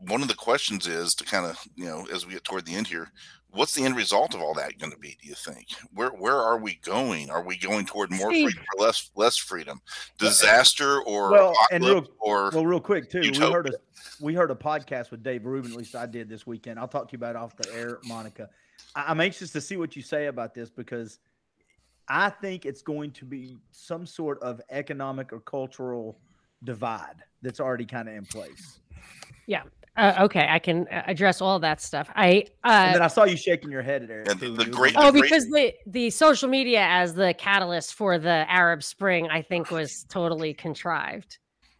one 0.00 0.22
of 0.22 0.28
the 0.28 0.34
questions 0.34 0.86
is 0.86 1.14
to 1.14 1.24
kind 1.24 1.46
of 1.46 1.58
you 1.76 1.84
know 1.84 2.06
as 2.12 2.26
we 2.26 2.32
get 2.32 2.44
toward 2.44 2.66
the 2.66 2.74
end 2.74 2.86
here 2.86 3.10
what's 3.50 3.74
the 3.74 3.84
end 3.84 3.96
result 3.96 4.34
of 4.34 4.40
all 4.40 4.52
that 4.54 4.76
going 4.78 4.92
to 4.92 4.98
be 4.98 5.16
do 5.22 5.28
you 5.28 5.34
think 5.34 5.68
where 5.94 6.10
where 6.10 6.36
are 6.36 6.58
we 6.58 6.78
going 6.82 7.30
are 7.30 7.42
we 7.42 7.56
going 7.56 7.86
toward 7.86 8.10
more 8.10 8.30
Steve. 8.30 8.46
freedom 8.46 8.64
or 8.76 8.84
less 8.84 9.10
less 9.14 9.36
freedom 9.36 9.80
disaster 10.18 11.00
or 11.02 11.30
well 11.30 11.52
and 11.70 11.84
real, 11.84 12.06
or 12.18 12.50
well 12.52 12.66
real 12.66 12.80
quick 12.80 13.10
too 13.10 13.20
utopia. 13.20 13.46
we 13.46 13.52
heard 13.52 13.66
a 13.68 13.72
we 14.20 14.34
heard 14.34 14.50
a 14.50 14.54
podcast 14.54 15.10
with 15.10 15.22
dave 15.22 15.46
rubin 15.46 15.70
at 15.70 15.76
least 15.76 15.94
i 15.94 16.06
did 16.06 16.28
this 16.28 16.46
weekend 16.46 16.78
i'll 16.78 16.88
talk 16.88 17.08
to 17.08 17.12
you 17.12 17.18
about 17.18 17.36
off 17.36 17.56
the 17.56 17.72
air 17.72 17.98
monica 18.04 18.48
i'm 18.94 19.20
anxious 19.20 19.50
to 19.50 19.60
see 19.60 19.76
what 19.76 19.94
you 19.94 20.02
say 20.02 20.26
about 20.26 20.52
this 20.52 20.68
because 20.68 21.20
i 22.08 22.28
think 22.28 22.66
it's 22.66 22.82
going 22.82 23.10
to 23.12 23.24
be 23.24 23.56
some 23.70 24.04
sort 24.04 24.42
of 24.42 24.60
economic 24.70 25.32
or 25.32 25.40
cultural 25.40 26.18
divide 26.64 27.22
that's 27.42 27.60
already 27.60 27.84
kind 27.84 28.08
of 28.08 28.14
in 28.14 28.24
place 28.24 28.80
yeah. 29.46 29.62
Uh, 29.96 30.24
okay, 30.24 30.46
I 30.50 30.58
can 30.58 30.86
uh, 30.88 31.04
address 31.06 31.40
all 31.40 31.58
that 31.60 31.80
stuff. 31.80 32.10
I 32.14 32.44
uh, 32.62 32.68
and 32.68 32.94
then 32.96 33.02
I 33.02 33.06
saw 33.06 33.24
you 33.24 33.36
shaking 33.36 33.70
your 33.70 33.80
head 33.80 34.02
at 34.02 34.10
Eric. 34.10 34.26
The, 34.38 34.50
the 34.50 34.66
great, 34.66 34.92
oh, 34.94 35.10
the 35.10 35.22
because 35.22 35.46
the 35.46 35.72
the 35.86 36.10
social 36.10 36.50
media 36.50 36.84
as 36.86 37.14
the 37.14 37.32
catalyst 37.38 37.94
for 37.94 38.18
the 38.18 38.44
Arab 38.50 38.82
Spring, 38.82 39.28
I 39.30 39.40
think, 39.40 39.70
was 39.70 40.04
totally 40.10 40.52
contrived 40.52 41.38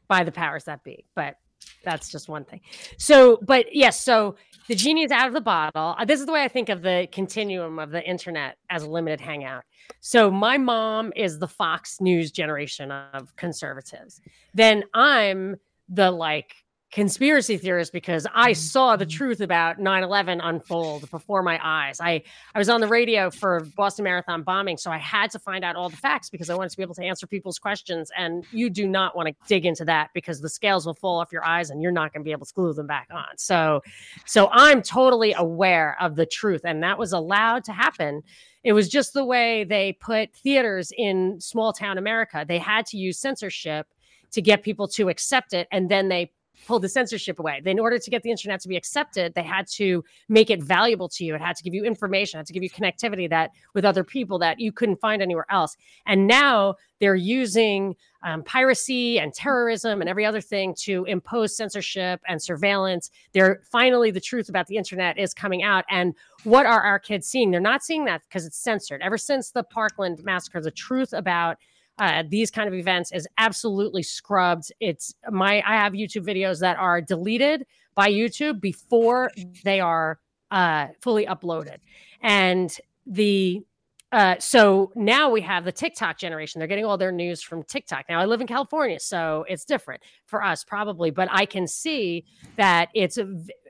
by 0.09 0.25
the 0.25 0.33
powers 0.33 0.65
that 0.65 0.83
be. 0.83 1.05
But 1.15 1.37
that's 1.85 2.11
just 2.11 2.29
one 2.29 2.45
thing. 2.45 2.61
So, 2.99 3.39
but 3.43 3.75
yes, 3.75 4.03
so 4.03 4.37
the 4.69 4.75
genie 4.75 5.05
is 5.05 5.13
out 5.13 5.29
of 5.29 5.35
the 5.35 5.41
bottle. 5.41 5.95
Uh, 5.99 6.05
this 6.05 6.21
is 6.21 6.27
the 6.27 6.33
way 6.33 6.43
I 6.43 6.49
think 6.49 6.69
of 6.69 6.83
the 6.83 7.09
continuum 7.13 7.79
of 7.79 7.91
the 7.91 8.03
internet 8.03 8.57
as 8.69 8.83
a 8.83 8.91
limited 8.91 9.21
hangout. 9.21 9.63
So 10.01 10.31
my 10.31 10.59
mom 10.59 11.13
is 11.15 11.39
the 11.39 11.49
Fox 11.49 12.01
News 12.01 12.33
generation 12.33 12.91
of 12.91 13.35
conservatives. 13.37 14.21
Then 14.55 14.85
I'm 14.93 15.57
the 15.89 16.11
like 16.11 16.57
conspiracy 16.93 17.59
theorist 17.59 17.93
because 17.93 18.27
I 18.33 18.53
mm-hmm. 18.53 18.61
saw 18.61 18.97
the 18.97 19.05
mm-hmm. 19.05 19.17
truth 19.17 19.41
about 19.41 19.79
9/11 19.79 20.41
unfold 20.43 21.11
before 21.11 21.43
my 21.43 21.59
eyes. 21.63 22.01
I 22.01 22.23
I 22.55 22.59
was 22.59 22.69
on 22.69 22.81
the 22.81 22.87
radio 22.87 23.31
for 23.31 23.61
Boston 23.77 24.05
Marathon 24.05 24.43
bombing, 24.43 24.77
so 24.77 24.91
I 24.91 24.99
had 24.99 25.31
to 25.33 25.39
find 25.39 25.65
out 25.65 25.77
all 25.77 25.89
the 25.89 25.97
facts 25.97 26.31
because 26.31 26.49
I 26.49 26.55
wanted 26.55 26.71
to 26.71 26.77
be 26.77 26.83
able 26.83 26.95
to 26.95 27.05
answer 27.05 27.27
people's 27.27 27.59
questions 27.59 28.11
and 28.17 28.45
you 28.53 28.71
do 28.71 28.87
not 28.87 29.17
want 29.17 29.29
to 29.29 29.35
dig 29.49 29.67
into 29.67 29.85
that 29.87 30.11
because 30.15 30.41
the 30.41 30.49
scales 30.49 30.87
will 30.87 30.95
fall 30.95 31.21
off 31.21 31.33
your 31.33 31.45
eyes 31.45 31.71
and 31.71 31.83
you're 31.83 31.93
not 31.93 32.13
going 32.13 32.23
to 32.23 32.25
be 32.25 32.33
able 32.33 32.47
to 32.47 32.55
glue 32.55 32.73
them 32.73 32.87
back 32.87 33.09
on. 33.11 33.37
So 33.37 33.83
so 34.25 34.49
I'm 34.53 34.81
totally 34.81 35.33
aware 35.33 35.97
of 36.01 36.15
the 36.17 36.27
truth 36.27 36.63
and 36.65 36.83
that 36.83 36.99
was 36.99 37.13
allowed 37.13 37.65
to 37.65 37.73
happen. 37.73 38.23
It 38.63 38.73
was 38.73 38.89
just 38.89 39.13
the 39.13 39.25
way 39.25 39.65
they 39.65 39.93
put 39.93 40.35
theaters 40.35 40.93
in 40.97 41.41
small 41.41 41.73
town 41.73 41.99
America. 41.99 42.45
They 42.47 42.59
had 42.59 42.87
to 42.87 42.97
use 42.97 43.19
censorship 43.19 43.87
to 44.33 44.43
get 44.43 44.63
people 44.63 44.89
to 44.89 45.09
accept 45.09 45.53
it 45.53 45.69
and 45.71 45.89
then 45.89 46.09
they 46.09 46.33
pull 46.67 46.81
the 46.81 46.89
censorship 46.89 47.39
away. 47.39 47.61
In 47.65 47.79
order 47.79 47.99
to 47.99 48.11
get 48.11 48.23
the 48.23 48.31
internet 48.31 48.61
to 48.61 48.69
be 48.69 48.77
accepted, 48.77 49.35
they 49.35 49.43
had 49.43 49.67
to 49.69 50.05
make 50.29 50.51
it 50.51 50.63
valuable 50.63 51.09
to 51.11 51.25
you. 51.25 51.35
It 51.35 51.41
had 51.41 51.57
to 51.57 51.63
give 51.63 51.75
you 51.75 51.85
information, 51.85 52.39
it 52.39 52.41
had 52.41 52.47
to 52.47 52.53
give 52.53 52.63
you 52.63 52.71
connectivity 52.71 53.29
that 53.31 53.51
with 53.75 53.85
other 53.85 54.05
people 54.05 54.39
that 54.41 54.59
you 54.61 54.73
couldn't 54.73 55.01
find 55.01 55.23
anywhere 55.23 55.47
else. 55.51 55.77
And 56.07 56.27
now 56.27 56.77
they're 56.99 57.15
using 57.15 57.95
um, 58.23 58.43
piracy 58.43 59.21
and 59.21 59.33
terrorism 59.33 60.01
and 60.01 60.09
every 60.09 60.25
other 60.25 60.41
thing 60.41 60.75
to 60.81 61.05
impose 61.05 61.57
censorship 61.57 62.21
and 62.27 62.43
surveillance. 62.43 63.11
They're 63.33 63.61
finally 63.71 64.11
the 64.11 64.21
truth 64.21 64.49
about 64.49 64.67
the 64.67 64.77
internet 64.77 65.19
is 65.19 65.35
coming 65.35 65.63
out. 65.63 65.85
And 65.91 66.15
what 66.45 66.67
are 66.67 66.81
our 66.81 66.99
kids 66.99 67.29
seeing? 67.29 67.51
They're 67.51 67.61
not 67.61 67.85
seeing 67.85 68.05
that 68.07 68.23
because 68.29 68.47
it's 68.47 68.59
censored. 68.59 69.03
Ever 69.03 69.19
since 69.19 69.51
the 69.51 69.63
Parkland 69.63 70.25
massacre, 70.25 70.61
the 70.61 70.71
truth 70.71 71.13
about 71.13 71.59
uh, 71.99 72.23
these 72.29 72.51
kind 72.51 72.69
of 72.69 72.75
events 72.75 73.13
is 73.13 73.27
absolutely 73.39 74.03
scrubbed. 74.03 74.73
It's 74.81 75.15
my 75.31 75.63
I 75.67 75.77
have 75.77 75.93
YouTube 75.93 76.27
videos 76.27 76.61
that 76.61 76.77
are 76.77 77.01
deleted 77.01 77.67
by 77.95 78.11
YouTube 78.11 78.61
before 78.61 79.31
they 79.65 79.81
are 79.81 80.19
uh, 80.51 80.89
fully 81.01 81.27
uploaded, 81.27 81.79
and 82.21 82.77
the 83.07 83.63
uh, 84.13 84.37
so 84.39 84.93
now 84.95 85.31
we 85.31 85.41
have 85.41 85.65
the 85.65 85.73
TikTok 85.73 86.17
generation. 86.17 86.59
They're 86.59 86.69
getting 86.69 86.85
all 86.85 86.97
their 86.97 87.13
news 87.13 87.43
from 87.43 87.63
TikTok. 87.65 88.05
Now 88.09 88.21
I 88.21 88.25
live 88.27 88.41
in 88.41 88.47
California, 88.47 89.01
so 89.01 89.45
it's 89.49 89.65
different 89.65 90.03
for 90.27 90.43
us 90.43 90.65
probably, 90.65 91.11
but 91.11 91.29
I 91.31 91.45
can 91.45 91.67
see 91.67 92.25
that 92.57 92.89
it's 92.95 93.19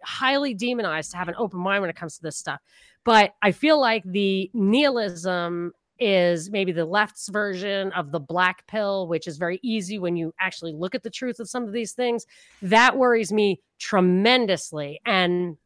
highly 0.05 0.53
demonized 0.53 1.11
to 1.12 1.16
have 1.16 1.29
an 1.29 1.35
open 1.39 1.59
mind 1.61 1.81
when 1.81 1.91
it 1.91 1.97
comes 1.97 2.16
to 2.16 2.22
this 2.22 2.37
stuff. 2.37 2.61
But 3.03 3.35
I 3.43 3.53
feel 3.53 3.81
like 3.81 4.05
the 4.05 4.51
nihilism 4.53 5.72
is 5.99 6.51
maybe 6.51 6.72
the 6.72 6.84
left's 6.84 7.28
version 7.28 7.92
of 7.92 8.12
the 8.12 8.20
black 8.20 8.66
pill, 8.66 9.09
which 9.09 9.26
is 9.26 9.36
very 9.36 9.59
easy 9.62 9.99
when 9.99 10.16
you 10.16 10.34
actually 10.40 10.72
look 10.72 10.94
at 10.94 11.03
the 11.03 11.11
truth 11.11 11.40
of 11.40 11.49
some 11.49 11.64
of 11.64 11.72
these 11.72 11.92
things. 11.92 12.26
That 12.62 12.97
worries 12.97 13.32
me 13.32 13.61
tremendously. 13.78 15.01
And 15.07 15.57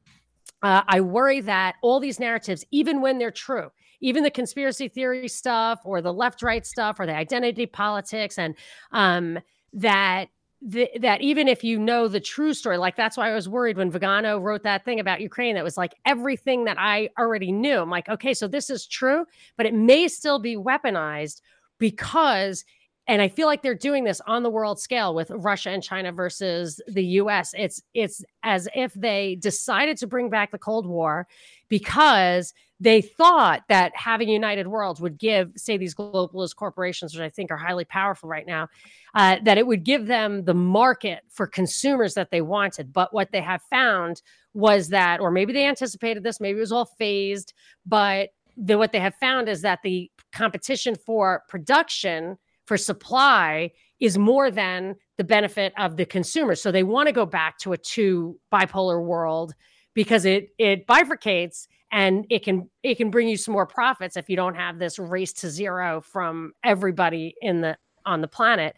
uh, 0.62 0.82
I 0.86 1.00
worry 1.00 1.40
that 1.40 1.76
all 1.82 2.00
these 2.00 2.20
narratives, 2.20 2.64
even 2.70 3.00
when 3.00 3.18
they're 3.18 3.30
true, 3.30 3.70
even 4.00 4.22
the 4.22 4.30
conspiracy 4.30 4.88
theory 4.88 5.28
stuff 5.28 5.80
or 5.84 6.00
the 6.00 6.12
left 6.12 6.42
right 6.42 6.66
stuff 6.66 6.98
or 6.98 7.06
the 7.06 7.14
identity 7.14 7.66
politics, 7.66 8.38
and 8.38 8.54
um, 8.92 9.38
that 9.72 10.26
the, 10.62 10.90
that 11.00 11.22
even 11.22 11.48
if 11.48 11.64
you 11.64 11.78
know 11.78 12.06
the 12.06 12.20
true 12.20 12.52
story, 12.52 12.76
like 12.76 12.96
that's 12.96 13.16
why 13.16 13.30
I 13.30 13.34
was 13.34 13.48
worried 13.48 13.76
when 13.76 13.90
Vigano 13.90 14.38
wrote 14.38 14.62
that 14.64 14.84
thing 14.84 15.00
about 15.00 15.20
Ukraine 15.20 15.54
that 15.54 15.64
was 15.64 15.78
like 15.78 15.94
everything 16.04 16.64
that 16.64 16.76
I 16.78 17.08
already 17.18 17.50
knew. 17.50 17.78
I'm 17.78 17.90
like, 17.90 18.08
okay, 18.08 18.34
so 18.34 18.46
this 18.46 18.68
is 18.68 18.86
true, 18.86 19.24
but 19.56 19.66
it 19.66 19.74
may 19.74 20.06
still 20.08 20.38
be 20.38 20.56
weaponized 20.56 21.40
because 21.78 22.64
and 23.06 23.20
I 23.20 23.28
feel 23.28 23.48
like 23.48 23.62
they're 23.62 23.74
doing 23.74 24.04
this 24.04 24.20
on 24.28 24.44
the 24.44 24.50
world 24.50 24.78
scale 24.78 25.16
with 25.16 25.32
Russia 25.32 25.70
and 25.70 25.82
China 25.82 26.12
versus 26.12 26.80
the 26.86 27.04
US. 27.04 27.54
It's 27.58 27.82
it's 27.92 28.22
as 28.44 28.68
if 28.74 28.92
they 28.94 29.36
decided 29.36 29.96
to 29.96 30.06
bring 30.06 30.30
back 30.30 30.52
the 30.52 30.58
Cold 30.58 30.86
War 30.86 31.26
because 31.68 32.54
they 32.80 33.02
thought 33.02 33.62
that 33.68 33.92
having 33.94 34.28
united 34.28 34.66
Worlds 34.66 35.00
would 35.00 35.18
give, 35.18 35.52
say, 35.56 35.76
these 35.76 35.94
globalist 35.94 36.56
corporations, 36.56 37.14
which 37.14 37.22
I 37.22 37.28
think 37.28 37.50
are 37.50 37.56
highly 37.58 37.84
powerful 37.84 38.28
right 38.28 38.46
now, 38.46 38.68
uh, 39.14 39.36
that 39.44 39.58
it 39.58 39.66
would 39.66 39.84
give 39.84 40.06
them 40.06 40.44
the 40.44 40.54
market 40.54 41.20
for 41.28 41.46
consumers 41.46 42.14
that 42.14 42.30
they 42.30 42.40
wanted. 42.40 42.92
But 42.92 43.12
what 43.12 43.32
they 43.32 43.42
have 43.42 43.60
found 43.68 44.22
was 44.54 44.88
that, 44.88 45.20
or 45.20 45.30
maybe 45.30 45.52
they 45.52 45.66
anticipated 45.66 46.22
this, 46.22 46.40
maybe 46.40 46.56
it 46.56 46.60
was 46.60 46.72
all 46.72 46.86
phased, 46.86 47.52
but 47.84 48.30
the, 48.56 48.78
what 48.78 48.92
they 48.92 49.00
have 49.00 49.14
found 49.16 49.48
is 49.48 49.62
that 49.62 49.80
the 49.82 50.10
competition 50.32 50.94
for 50.94 51.42
production, 51.48 52.38
for 52.66 52.76
supply, 52.76 53.70
is 54.00 54.16
more 54.16 54.50
than 54.50 54.96
the 55.18 55.24
benefit 55.24 55.72
of 55.76 55.96
the 55.96 56.06
consumer. 56.06 56.54
So 56.54 56.72
they 56.72 56.82
want 56.82 57.08
to 57.08 57.12
go 57.12 57.26
back 57.26 57.58
to 57.58 57.74
a 57.74 57.78
two 57.78 58.38
bipolar 58.52 59.04
world 59.04 59.54
because 59.94 60.24
it 60.24 60.50
it 60.58 60.86
bifurcates 60.86 61.66
and 61.92 62.26
it 62.30 62.44
can 62.44 62.68
it 62.82 62.96
can 62.96 63.10
bring 63.10 63.28
you 63.28 63.36
some 63.36 63.52
more 63.52 63.66
profits 63.66 64.16
if 64.16 64.28
you 64.28 64.36
don't 64.36 64.54
have 64.54 64.78
this 64.78 64.98
race 64.98 65.32
to 65.32 65.50
zero 65.50 66.00
from 66.00 66.52
everybody 66.64 67.34
in 67.40 67.60
the 67.60 67.76
on 68.06 68.20
the 68.20 68.28
planet. 68.28 68.74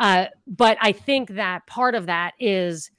Uh, 0.00 0.26
but 0.46 0.78
i 0.80 0.90
think 0.90 1.30
that 1.30 1.66
part 1.66 1.94
of 1.94 2.06
that 2.06 2.32
is 2.40 2.90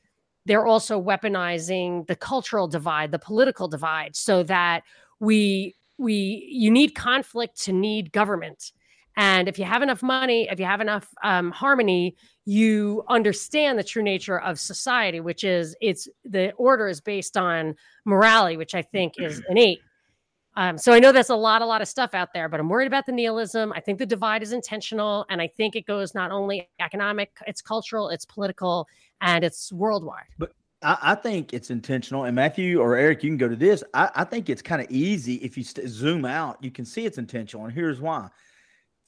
they're 0.45 0.65
also 0.65 1.01
weaponizing 1.01 2.05
the 2.07 2.15
cultural 2.15 2.67
divide 2.67 3.11
the 3.11 3.19
political 3.19 3.67
divide 3.67 4.15
so 4.15 4.43
that 4.43 4.83
we 5.19 5.75
we 5.97 6.47
you 6.51 6.69
need 6.69 6.95
conflict 6.95 7.59
to 7.63 7.73
need 7.73 8.11
government. 8.11 8.71
And 9.15 9.47
if 9.47 9.59
you 9.59 9.65
have 9.65 9.81
enough 9.81 10.03
money 10.03 10.47
if 10.51 10.59
you 10.59 10.65
have 10.65 10.81
enough 10.81 11.07
um, 11.23 11.51
harmony 11.51 12.15
you 12.45 13.03
understand 13.07 13.79
the 13.79 13.83
true 13.83 14.03
nature 14.03 14.39
of 14.39 14.59
society, 14.59 15.19
which 15.19 15.43
is 15.43 15.75
it's 15.81 16.07
the 16.25 16.51
order 16.53 16.87
is 16.87 16.99
based 16.99 17.37
on 17.37 17.75
morality, 18.05 18.57
which 18.57 18.75
I 18.75 18.81
think 18.81 19.13
is 19.17 19.41
innate. 19.49 19.79
Um, 20.55 20.77
so 20.77 20.93
I 20.93 20.99
know 20.99 21.11
there's 21.11 21.29
a 21.29 21.35
lot, 21.35 21.61
a 21.61 21.65
lot 21.65 21.81
of 21.81 21.87
stuff 21.87 22.13
out 22.13 22.29
there, 22.33 22.47
but 22.47 22.59
I'm 22.59 22.69
worried 22.69 22.85
about 22.85 23.07
the 23.07 23.11
nihilism. 23.11 23.73
I 23.73 23.79
think 23.79 23.97
the 23.97 24.05
divide 24.05 24.43
is 24.43 24.53
intentional, 24.53 25.25
and 25.29 25.41
I 25.41 25.47
think 25.47 25.75
it 25.75 25.87
goes 25.87 26.13
not 26.13 26.31
only 26.31 26.69
economic, 26.79 27.31
it's 27.47 27.61
cultural, 27.61 28.09
it's 28.09 28.25
political, 28.25 28.87
and 29.21 29.43
it's 29.43 29.73
worldwide. 29.73 30.27
But 30.37 30.51
I, 30.83 30.97
I 31.01 31.15
think 31.15 31.53
it's 31.53 31.71
intentional. 31.71 32.25
And 32.25 32.35
Matthew 32.35 32.79
or 32.79 32.95
Eric, 32.95 33.23
you 33.23 33.31
can 33.31 33.37
go 33.37 33.47
to 33.47 33.55
this. 33.55 33.83
I, 33.95 34.11
I 34.15 34.23
think 34.25 34.49
it's 34.49 34.61
kind 34.61 34.79
of 34.79 34.91
easy 34.91 35.35
if 35.35 35.57
you 35.57 35.63
st- 35.63 35.87
zoom 35.87 36.23
out, 36.23 36.63
you 36.63 36.69
can 36.69 36.85
see 36.85 37.05
it's 37.05 37.17
intentional, 37.17 37.65
and 37.65 37.73
here's 37.73 37.99
why. 37.99 38.29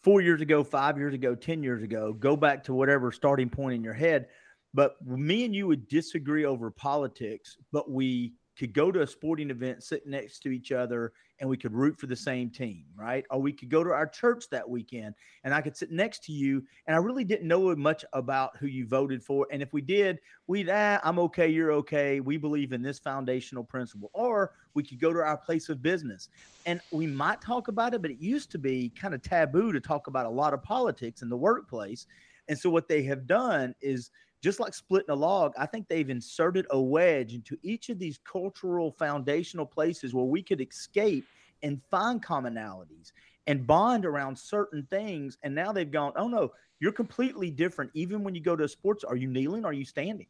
Four 0.05 0.21
years 0.21 0.39
ago, 0.39 0.63
five 0.63 0.99
years 0.99 1.15
ago, 1.15 1.33
ten 1.33 1.63
years 1.63 1.81
ago, 1.81 2.13
go 2.13 2.35
back 2.35 2.63
to 2.65 2.75
whatever 2.75 3.11
starting 3.11 3.49
point 3.49 3.73
in 3.73 3.83
your 3.83 3.95
head. 3.95 4.27
But 4.71 5.03
me 5.03 5.45
and 5.45 5.55
you 5.55 5.65
would 5.65 5.87
disagree 5.87 6.45
over 6.45 6.69
politics, 6.69 7.57
but 7.71 7.89
we 7.89 8.35
could 8.55 8.71
go 8.71 8.91
to 8.91 9.01
a 9.01 9.07
sporting 9.07 9.49
event, 9.49 9.81
sit 9.81 10.05
next 10.05 10.41
to 10.41 10.49
each 10.49 10.71
other, 10.71 11.11
and 11.39 11.49
we 11.49 11.57
could 11.57 11.73
root 11.73 11.97
for 11.97 12.05
the 12.05 12.15
same 12.15 12.51
team, 12.51 12.85
right? 12.95 13.25
Or 13.31 13.41
we 13.41 13.51
could 13.51 13.69
go 13.69 13.83
to 13.83 13.89
our 13.89 14.05
church 14.05 14.45
that 14.51 14.69
weekend 14.69 15.15
and 15.43 15.55
I 15.55 15.61
could 15.61 15.75
sit 15.75 15.91
next 15.91 16.23
to 16.25 16.31
you 16.31 16.63
and 16.85 16.95
I 16.95 16.99
really 16.99 17.23
didn't 17.23 17.47
know 17.47 17.75
much 17.75 18.05
about 18.13 18.55
who 18.57 18.67
you 18.67 18.85
voted 18.85 19.23
for. 19.23 19.47
And 19.51 19.61
if 19.61 19.73
we 19.73 19.81
did, 19.81 20.19
we'd, 20.45 20.69
ah, 20.69 20.99
I'm 21.03 21.17
okay, 21.19 21.47
you're 21.47 21.71
okay. 21.73 22.19
We 22.19 22.37
believe 22.37 22.73
in 22.73 22.81
this 22.81 22.99
foundational 22.99 23.63
principle. 23.63 24.11
Or 24.13 24.53
we 24.76 24.84
could 24.84 24.99
go 24.99 25.11
to 25.11 25.19
our 25.19 25.38
place 25.38 25.69
of 25.69 25.82
business 25.82 26.30
and 26.65 26.80
we 26.91 27.07
might 27.07 27.41
talk 27.41 27.67
about 27.67 27.93
it, 27.93 28.01
but 28.01 28.11
it 28.11 28.19
used 28.19 28.51
to 28.51 28.59
be 28.59 28.89
kind 28.89 29.13
of 29.13 29.21
taboo 29.21 29.71
to 29.71 29.80
talk 29.80 30.07
about 30.07 30.26
a 30.26 30.30
lot 30.30 30.53
of 30.53 30.61
politics 30.61 31.21
in 31.21 31.30
the 31.30 31.38
workplace. 31.38 32.05
And 32.47 32.57
so 32.57 32.69
what 32.69 32.88
they 32.88 33.01
have 33.03 33.26
done 33.26 33.73
is 33.82 34.11
just 34.43 34.59
like 34.59 34.73
splitting 34.76 35.09
a 35.09 35.15
log, 35.15 35.53
I 35.57 35.65
think 35.65 35.88
they've 35.88 36.09
inserted 36.09 36.67
a 36.69 36.80
wedge 36.80 37.34
into 37.34 37.57
each 37.63 37.89
of 37.89 37.97
these 37.97 38.19
cultural 38.23 38.91
foundational 38.91 39.65
places 39.65 40.13
where 40.13 40.26
we 40.26 40.43
could 40.43 40.61
escape 40.61 41.26
and 41.63 41.82
find 41.89 42.23
commonalities 42.23 43.11
and 43.47 43.65
bond 43.65 44.05
around 44.05 44.38
certain 44.38 44.88
things. 44.91 45.38
And 45.43 45.55
now 45.55 45.71
they've 45.71 45.89
gone, 45.89 46.13
oh 46.15 46.28
no, 46.28 46.51
you're 46.80 46.91
completely 46.91 47.49
different. 47.49 47.91
Even 47.93 48.23
when 48.23 48.36
you 48.36 48.41
go 48.41 48.55
to 48.55 48.67
sports, 48.67 49.03
are 49.03 49.15
you 49.15 49.28
kneeling? 49.28 49.65
Are 49.65 49.73
you 49.73 49.86
standing? 49.86 50.28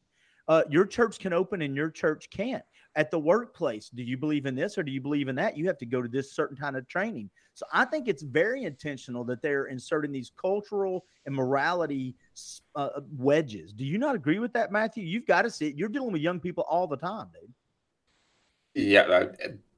Uh, 0.48 0.64
your 0.70 0.86
church 0.86 1.20
can 1.20 1.34
open 1.34 1.62
and 1.62 1.76
your 1.76 1.90
church 1.90 2.30
can't. 2.30 2.64
At 2.98 3.12
the 3.12 3.20
workplace, 3.20 3.90
do 3.90 4.04
you 4.04 4.16
believe 4.16 4.46
in 4.46 4.56
this 4.56 4.78
or 4.78 4.84
do 4.84 4.92
you 4.92 5.02
believe 5.02 5.28
in 5.28 5.36
that? 5.36 5.58
You 5.58 5.68
have 5.68 5.78
to 5.80 5.86
go 5.86 6.02
to 6.02 6.08
this 6.08 6.32
certain 6.32 6.56
kind 6.56 6.78
of 6.78 6.88
training. 6.88 7.30
So 7.54 7.66
I 7.74 7.86
think 7.86 8.08
it's 8.08 8.24
very 8.24 8.64
intentional 8.64 9.24
that 9.26 9.42
they're 9.42 9.66
inserting 9.66 10.12
these 10.12 10.32
cultural 10.40 11.06
and 11.26 11.36
morality 11.36 12.16
uh, 12.76 12.90
uh, 12.96 13.02
wedges. 13.18 13.74
Do 13.74 13.86
you 13.86 13.98
not 13.98 14.16
agree 14.16 14.40
with 14.40 14.54
that, 14.54 14.72
Matthew? 14.72 15.04
You've 15.04 15.26
got 15.26 15.42
to 15.42 15.50
see 15.50 15.68
it. 15.68 15.76
You're 15.76 15.90
dealing 15.90 16.14
with 16.14 16.22
young 16.22 16.40
people 16.40 16.66
all 16.70 16.88
the 16.88 16.98
time, 16.98 17.28
dude. 17.34 17.54
Yeah, 18.76 19.26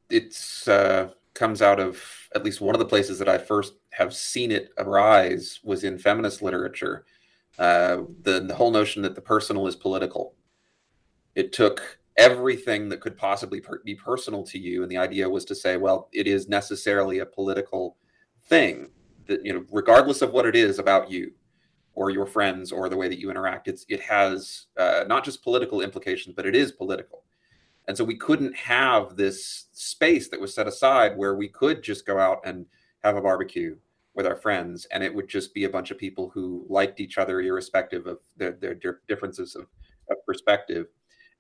it's 0.09 0.67
uh, 0.67 1.11
comes 1.35 1.61
out 1.61 1.79
of 1.79 2.01
at 2.33 2.43
least 2.43 2.61
one 2.61 2.73
of 2.73 2.79
the 2.79 2.85
places 2.85 3.19
that 3.19 3.29
I 3.29 3.37
first 3.37 3.73
have 3.91 4.13
seen 4.13 4.51
it 4.51 4.71
arise 4.79 5.59
was 5.63 5.83
in 5.83 5.99
feminist 5.99 6.41
literature. 6.41 7.05
Uh, 7.59 8.01
the 8.23 8.39
the 8.39 8.55
whole 8.55 8.71
notion 8.71 9.03
that 9.03 9.13
the 9.13 9.21
personal 9.21 9.67
is 9.67 9.75
political. 9.75 10.33
It 11.37 11.53
took 11.53 11.99
everything 12.17 12.89
that 12.89 12.99
could 12.99 13.15
possibly 13.15 13.61
per- 13.61 13.81
be 13.85 13.95
personal 13.95 14.43
to 14.43 14.57
you, 14.57 14.81
and 14.81 14.91
the 14.91 14.97
idea 14.97 15.29
was 15.29 15.45
to 15.45 15.55
say, 15.55 15.77
well, 15.77 16.09
it 16.11 16.27
is 16.27 16.49
necessarily 16.49 17.19
a 17.19 17.25
political 17.25 17.95
thing 18.47 18.89
that 19.27 19.45
you 19.45 19.53
know, 19.53 19.63
regardless 19.71 20.21
of 20.21 20.31
what 20.31 20.45
it 20.45 20.55
is 20.55 20.79
about 20.79 21.11
you 21.11 21.31
or 21.93 22.11
your 22.11 22.25
friends 22.25 22.71
or 22.71 22.89
the 22.89 22.95
way 22.97 23.07
that 23.07 23.19
you 23.19 23.31
interact. 23.31 23.67
It's 23.67 23.85
it 23.89 24.01
has 24.01 24.67
uh, 24.77 25.05
not 25.07 25.25
just 25.25 25.43
political 25.43 25.81
implications, 25.81 26.35
but 26.35 26.45
it 26.45 26.55
is 26.55 26.71
political. 26.71 27.23
And 27.87 27.97
so 27.97 28.03
we 28.03 28.15
couldn't 28.15 28.55
have 28.55 29.15
this 29.15 29.67
space 29.71 30.29
that 30.29 30.39
was 30.39 30.53
set 30.53 30.67
aside 30.67 31.17
where 31.17 31.35
we 31.35 31.47
could 31.47 31.81
just 31.81 32.05
go 32.05 32.19
out 32.19 32.41
and 32.45 32.65
have 33.03 33.15
a 33.15 33.21
barbecue 33.21 33.77
with 34.13 34.27
our 34.27 34.35
friends, 34.35 34.85
and 34.91 35.03
it 35.03 35.13
would 35.13 35.27
just 35.27 35.53
be 35.53 35.63
a 35.63 35.69
bunch 35.69 35.91
of 35.91 35.97
people 35.97 36.29
who 36.29 36.65
liked 36.69 36.99
each 36.99 37.17
other 37.17 37.41
irrespective 37.41 38.07
of 38.07 38.19
their, 38.35 38.51
their 38.51 38.75
differences 39.07 39.55
of, 39.55 39.67
of 40.09 40.17
perspective. 40.25 40.87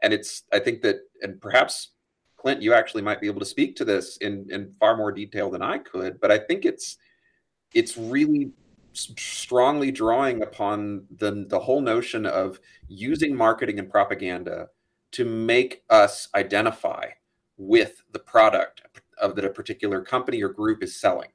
And 0.03 0.13
it's 0.13 0.43
I 0.53 0.59
think 0.59 0.81
that, 0.81 0.97
and 1.21 1.41
perhaps 1.41 1.91
Clint, 2.37 2.61
you 2.61 2.73
actually 2.73 3.01
might 3.01 3.19
be 3.19 3.27
able 3.27 3.39
to 3.39 3.45
speak 3.45 3.75
to 3.77 3.85
this 3.85 4.17
in 4.17 4.47
in 4.51 4.71
far 4.79 4.95
more 4.95 5.11
detail 5.11 5.49
than 5.49 5.61
I 5.61 5.79
could, 5.79 6.19
but 6.19 6.31
I 6.31 6.37
think 6.37 6.65
it's 6.65 6.97
it's 7.73 7.97
really 7.97 8.51
strongly 8.93 9.91
drawing 9.91 10.43
upon 10.43 11.05
the 11.17 11.45
the 11.49 11.59
whole 11.59 11.81
notion 11.81 12.25
of 12.25 12.59
using 12.87 13.35
marketing 13.35 13.79
and 13.79 13.89
propaganda 13.89 14.69
to 15.11 15.25
make 15.25 15.83
us 15.89 16.27
identify 16.35 17.05
with 17.57 18.03
the 18.11 18.19
product 18.19 18.81
of 19.19 19.35
that 19.35 19.45
a 19.45 19.49
particular 19.49 20.01
company 20.01 20.43
or 20.43 20.49
group 20.49 20.83
is 20.83 20.99
selling. 20.99 21.29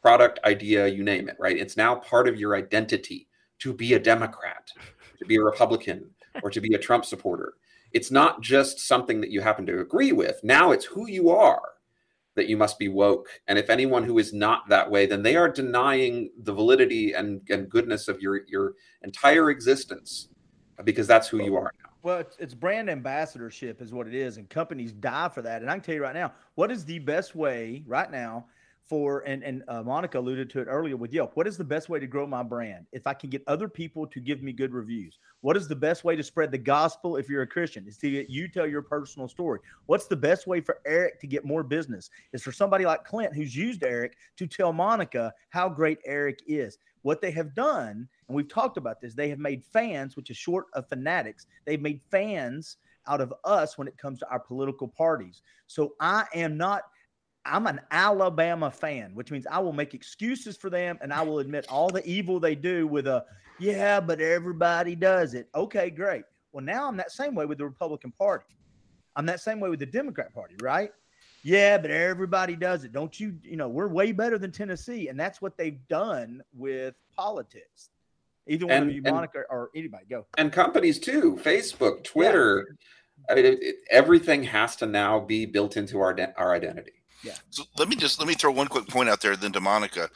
Product 0.00 0.38
idea 0.44 0.86
you 0.86 1.02
name 1.02 1.28
it 1.28 1.36
right? 1.38 1.56
It's 1.56 1.76
now 1.76 1.96
part 1.96 2.28
of 2.28 2.38
your 2.38 2.56
identity 2.56 3.28
to 3.58 3.72
be 3.72 3.94
a 3.94 3.98
democrat 3.98 4.70
to 5.18 5.24
be 5.24 5.36
a 5.36 5.42
republican 5.42 6.10
or 6.42 6.50
to 6.50 6.60
be 6.60 6.74
a 6.74 6.78
trump 6.78 7.04
supporter 7.04 7.54
it's 7.96 8.10
not 8.10 8.42
just 8.42 8.78
something 8.78 9.22
that 9.22 9.30
you 9.30 9.40
happen 9.40 9.64
to 9.64 9.80
agree 9.80 10.12
with 10.12 10.38
now 10.44 10.70
it's 10.70 10.84
who 10.84 11.08
you 11.08 11.30
are 11.30 11.62
that 12.36 12.48
you 12.48 12.56
must 12.56 12.78
be 12.78 12.88
woke. 12.88 13.28
And 13.48 13.58
if 13.58 13.70
anyone 13.70 14.04
who 14.04 14.18
is 14.18 14.32
not 14.32 14.68
that 14.68 14.90
way, 14.90 15.06
then 15.06 15.22
they 15.22 15.36
are 15.36 15.48
denying 15.48 16.30
the 16.42 16.52
validity 16.52 17.12
and, 17.14 17.40
and 17.48 17.68
goodness 17.68 18.08
of 18.08 18.20
your, 18.20 18.42
your 18.46 18.74
entire 19.02 19.50
existence 19.50 20.28
because 20.84 21.06
that's 21.06 21.28
who 21.28 21.42
you 21.42 21.56
are 21.56 21.72
now. 21.82 21.90
Well, 22.02 22.18
it's, 22.18 22.36
it's 22.38 22.54
brand 22.54 22.88
ambassadorship, 22.90 23.80
is 23.80 23.92
what 23.92 24.06
it 24.06 24.14
is. 24.14 24.36
And 24.36 24.48
companies 24.48 24.92
die 24.92 25.30
for 25.30 25.42
that. 25.42 25.62
And 25.62 25.70
I 25.70 25.74
can 25.74 25.82
tell 25.82 25.94
you 25.94 26.02
right 26.02 26.14
now, 26.14 26.32
what 26.54 26.70
is 26.70 26.84
the 26.84 26.98
best 27.00 27.34
way 27.34 27.82
right 27.86 28.10
now 28.10 28.46
for 28.88 29.20
and 29.20 29.42
and 29.42 29.62
uh, 29.68 29.82
Monica 29.82 30.18
alluded 30.18 30.48
to 30.50 30.60
it 30.60 30.66
earlier 30.66 30.96
with 30.96 31.12
Yelp. 31.12 31.32
What 31.34 31.46
is 31.46 31.56
the 31.56 31.64
best 31.64 31.88
way 31.88 31.98
to 31.98 32.06
grow 32.06 32.26
my 32.26 32.42
brand? 32.42 32.86
If 32.92 33.06
I 33.06 33.14
can 33.14 33.30
get 33.30 33.42
other 33.46 33.68
people 33.68 34.06
to 34.06 34.20
give 34.20 34.42
me 34.42 34.52
good 34.52 34.72
reviews, 34.72 35.18
what 35.40 35.56
is 35.56 35.68
the 35.68 35.76
best 35.76 36.04
way 36.04 36.16
to 36.16 36.22
spread 36.22 36.50
the 36.50 36.58
gospel 36.58 37.16
if 37.16 37.28
you're 37.28 37.42
a 37.42 37.46
Christian? 37.46 37.86
Is 37.86 37.98
to 37.98 38.10
get 38.10 38.30
you 38.30 38.48
tell 38.48 38.66
your 38.66 38.82
personal 38.82 39.28
story. 39.28 39.60
What's 39.86 40.06
the 40.06 40.16
best 40.16 40.46
way 40.46 40.60
for 40.60 40.80
Eric 40.86 41.20
to 41.20 41.26
get 41.26 41.44
more 41.44 41.62
business? 41.62 42.10
Is 42.32 42.42
for 42.42 42.52
somebody 42.52 42.84
like 42.84 43.04
Clint 43.04 43.34
who's 43.34 43.56
used 43.56 43.82
Eric 43.82 44.16
to 44.36 44.46
tell 44.46 44.72
Monica 44.72 45.32
how 45.50 45.68
great 45.68 45.98
Eric 46.04 46.40
is. 46.46 46.78
What 47.02 47.20
they 47.20 47.30
have 47.30 47.54
done, 47.54 48.08
and 48.28 48.36
we've 48.36 48.48
talked 48.48 48.76
about 48.76 49.00
this, 49.00 49.14
they 49.14 49.28
have 49.28 49.38
made 49.38 49.64
fans, 49.64 50.16
which 50.16 50.30
is 50.30 50.36
short 50.36 50.66
of 50.72 50.88
fanatics. 50.88 51.46
They've 51.64 51.80
made 51.80 52.00
fans 52.10 52.78
out 53.08 53.20
of 53.20 53.32
us 53.44 53.78
when 53.78 53.86
it 53.86 53.96
comes 53.96 54.18
to 54.18 54.28
our 54.28 54.40
political 54.40 54.88
parties. 54.88 55.42
So 55.68 55.94
I 56.00 56.24
am 56.34 56.56
not 56.56 56.82
I'm 57.46 57.66
an 57.66 57.80
Alabama 57.90 58.70
fan, 58.70 59.12
which 59.14 59.30
means 59.30 59.46
I 59.46 59.58
will 59.60 59.72
make 59.72 59.94
excuses 59.94 60.56
for 60.56 60.68
them 60.68 60.98
and 61.00 61.12
I 61.12 61.22
will 61.22 61.38
admit 61.38 61.66
all 61.68 61.88
the 61.88 62.04
evil 62.06 62.40
they 62.40 62.54
do 62.54 62.86
with 62.86 63.06
a, 63.06 63.24
yeah, 63.58 64.00
but 64.00 64.20
everybody 64.20 64.94
does 64.94 65.34
it. 65.34 65.48
Okay, 65.54 65.90
great. 65.90 66.24
Well, 66.52 66.64
now 66.64 66.88
I'm 66.88 66.96
that 66.96 67.12
same 67.12 67.34
way 67.34 67.46
with 67.46 67.58
the 67.58 67.64
Republican 67.64 68.12
Party. 68.12 68.46
I'm 69.14 69.26
that 69.26 69.40
same 69.40 69.60
way 69.60 69.70
with 69.70 69.78
the 69.78 69.86
Democrat 69.86 70.34
Party, 70.34 70.56
right? 70.60 70.90
Yeah, 71.42 71.78
but 71.78 71.90
everybody 71.90 72.56
does 72.56 72.84
it. 72.84 72.92
Don't 72.92 73.18
you, 73.18 73.38
you 73.42 73.56
know, 73.56 73.68
we're 73.68 73.88
way 73.88 74.10
better 74.12 74.36
than 74.36 74.50
Tennessee. 74.50 75.08
And 75.08 75.18
that's 75.18 75.40
what 75.40 75.56
they've 75.56 75.78
done 75.88 76.42
with 76.52 76.94
politics. 77.16 77.90
Either 78.48 78.66
one 78.66 78.76
and, 78.76 78.90
of 78.90 78.96
you, 78.96 79.02
Monica, 79.02 79.42
or 79.48 79.70
anybody, 79.74 80.04
go. 80.10 80.26
And 80.38 80.52
companies 80.52 80.98
too 80.98 81.38
Facebook, 81.42 82.04
Twitter. 82.04 82.66
Yeah. 82.68 83.32
I 83.32 83.34
mean, 83.36 83.44
it, 83.44 83.58
it, 83.62 83.76
everything 83.90 84.42
has 84.42 84.76
to 84.76 84.86
now 84.86 85.20
be 85.20 85.46
built 85.46 85.76
into 85.76 86.00
our, 86.00 86.16
our 86.36 86.52
identity. 86.52 86.95
Yeah. 87.22 87.34
So 87.50 87.64
let 87.78 87.88
me 87.88 87.96
just 87.96 88.18
let 88.18 88.28
me 88.28 88.34
throw 88.34 88.50
one 88.50 88.68
quick 88.68 88.86
point 88.88 89.08
out 89.08 89.20
there 89.20 89.36
then 89.36 89.52
to 89.52 89.60
Monica. 89.60 90.08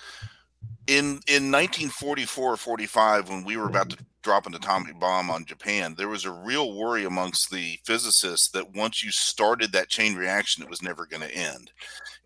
In 0.86 1.20
in 1.28 1.50
1944 1.50 2.52
or 2.52 2.56
45, 2.56 3.28
when 3.28 3.44
we 3.44 3.56
were 3.56 3.66
about 3.66 3.90
to 3.90 3.98
drop 4.22 4.46
an 4.46 4.54
atomic 4.54 4.98
bomb 4.98 5.30
on 5.30 5.44
Japan, 5.44 5.94
there 5.96 6.08
was 6.08 6.24
a 6.24 6.30
real 6.30 6.76
worry 6.76 7.04
amongst 7.04 7.50
the 7.50 7.78
physicists 7.84 8.50
that 8.50 8.74
once 8.74 9.02
you 9.02 9.10
started 9.10 9.72
that 9.72 9.88
chain 9.88 10.14
reaction, 10.14 10.62
it 10.62 10.68
was 10.68 10.82
never 10.82 11.06
going 11.06 11.22
to 11.22 11.34
end, 11.34 11.70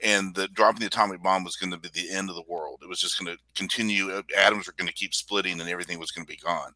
and 0.03 0.35
that 0.35 0.55
dropping 0.55 0.81
the 0.81 0.87
atomic 0.87 1.23
bomb 1.23 1.45
was 1.45 1.57
going 1.57 1.71
to 1.71 1.79
be 1.79 1.89
the 1.93 2.11
end 2.11 2.29
of 2.29 2.37
the 2.37 2.45
world. 2.49 2.81
It 2.83 2.89
was 2.89 3.01
just 3.01 3.19
going 3.19 3.35
to 3.35 3.41
continue. 3.55 4.11
Uh, 4.11 4.23
atoms 4.37 4.67
were 4.67 4.75
going 4.77 4.89
to 4.89 4.95
keep 4.95 5.15
splitting, 5.15 5.61
and 5.61 5.69
everything 5.69 5.99
was 5.99 6.11
going 6.11 6.27
to 6.27 6.33
be 6.33 6.39
gone. 6.39 6.73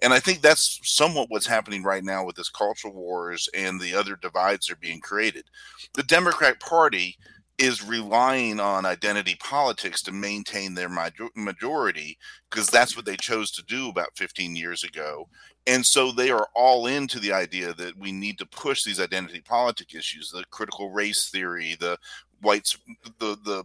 And 0.00 0.12
I 0.12 0.20
think 0.20 0.40
that's 0.40 0.80
somewhat 0.84 1.28
what's 1.28 1.46
happening 1.46 1.82
right 1.82 2.04
now 2.04 2.24
with 2.24 2.36
this 2.36 2.48
cultural 2.48 2.94
wars 2.94 3.48
and 3.54 3.80
the 3.80 3.94
other 3.94 4.16
divides 4.16 4.66
that 4.66 4.74
are 4.74 4.80
being 4.80 5.00
created. 5.00 5.44
The 5.94 6.02
Democrat 6.04 6.60
Party 6.60 7.18
is 7.58 7.84
relying 7.84 8.58
on 8.60 8.86
identity 8.86 9.36
politics 9.38 10.02
to 10.02 10.12
maintain 10.12 10.74
their 10.74 10.88
majority 11.36 12.18
because 12.50 12.66
that's 12.68 12.96
what 12.96 13.04
they 13.04 13.16
chose 13.16 13.50
to 13.52 13.62
do 13.64 13.88
about 13.88 14.16
15 14.16 14.56
years 14.56 14.84
ago. 14.84 15.28
And 15.66 15.84
so 15.84 16.10
they 16.10 16.30
are 16.30 16.48
all 16.56 16.86
into 16.86 17.20
the 17.20 17.32
idea 17.32 17.72
that 17.74 17.96
we 17.96 18.10
need 18.10 18.38
to 18.38 18.46
push 18.46 18.82
these 18.82 19.00
identity 19.00 19.40
politic 19.40 19.94
issues, 19.94 20.30
the 20.30 20.44
critical 20.50 20.90
race 20.90 21.28
theory, 21.28 21.76
the 21.78 21.96
whites, 22.40 22.76
the, 23.18 23.36
the, 23.44 23.62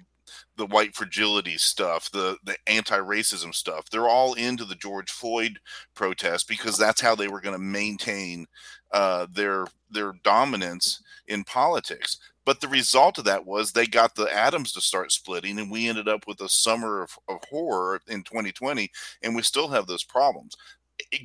the 0.57 0.65
white 0.67 0.95
fragility 0.95 1.57
stuff, 1.57 2.11
the 2.11 2.37
the 2.43 2.55
anti-racism 2.67 3.53
stuff. 3.53 3.89
They're 3.89 4.09
all 4.09 4.33
into 4.33 4.65
the 4.65 4.75
George 4.75 5.09
Floyd 5.09 5.59
protest 5.95 6.47
because 6.47 6.77
that's 6.77 7.01
how 7.01 7.15
they 7.15 7.27
were 7.27 7.41
going 7.41 7.55
to 7.55 7.63
maintain 7.63 8.45
uh, 8.91 9.27
their 9.31 9.65
their 9.89 10.13
dominance 10.23 11.01
in 11.27 11.43
politics. 11.43 12.17
But 12.45 12.61
the 12.61 12.67
result 12.69 13.17
of 13.17 13.25
that 13.25 13.45
was 13.45 13.71
they 13.71 13.85
got 13.85 14.15
the 14.15 14.33
atoms 14.33 14.71
to 14.73 14.81
start 14.81 15.11
splitting, 15.11 15.59
and 15.59 15.69
we 15.69 15.89
ended 15.89 16.07
up 16.07 16.27
with 16.27 16.39
a 16.39 16.47
summer 16.47 17.03
of, 17.03 17.11
of 17.27 17.43
horror 17.49 17.99
in 18.07 18.23
2020, 18.23 18.89
and 19.23 19.35
we 19.35 19.41
still 19.41 19.67
have 19.67 19.85
those 19.85 20.05
problems 20.05 20.55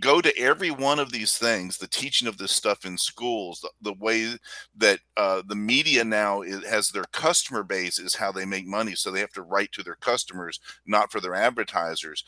go 0.01 0.21
to 0.21 0.37
every 0.39 0.71
one 0.71 0.99
of 0.99 1.13
these 1.13 1.39
things 1.39 1.79
the 1.79 1.87
teaching 1.87 2.29
of 2.29 2.37
this 2.37 2.53
stuff 2.53 2.85
in 2.85 2.97
schools 2.99 3.61
the, 3.61 3.71
the 3.83 3.95
way 3.95 4.35
that 4.77 5.01
uh, 5.17 5.43
the 5.47 5.55
media 5.55 6.05
now 6.05 6.43
is, 6.43 6.65
has 6.67 6.91
their 6.91 7.05
customer 7.13 7.63
base 7.63 7.99
is 7.99 8.15
how 8.15 8.31
they 8.31 8.45
make 8.45 8.67
money 8.67 8.95
so 8.95 9.11
they 9.11 9.21
have 9.21 9.33
to 9.33 9.43
write 9.43 9.73
to 9.73 9.83
their 9.83 9.97
customers 9.97 10.61
not 10.87 11.11
for 11.11 11.21
their 11.21 11.35
advertisers. 11.35 12.25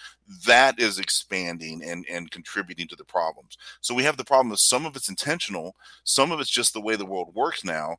That 0.47 0.79
is 0.79 0.99
expanding 0.99 1.83
and, 1.85 2.05
and 2.11 2.31
contributing 2.31 2.89
to 2.89 2.97
the 2.97 3.05
problems. 3.05 3.57
So 3.81 3.95
we 3.95 4.05
have 4.05 4.17
the 4.17 4.25
problem 4.25 4.53
of 4.53 4.61
some 4.61 4.87
of 4.87 4.97
it's 4.97 5.09
intentional 5.09 5.77
some 6.05 6.33
of 6.33 6.41
it's 6.41 6.51
just 6.51 6.73
the 6.73 6.81
way 6.81 6.97
the 6.97 7.07
world 7.07 7.35
works 7.35 7.65
now 7.65 7.97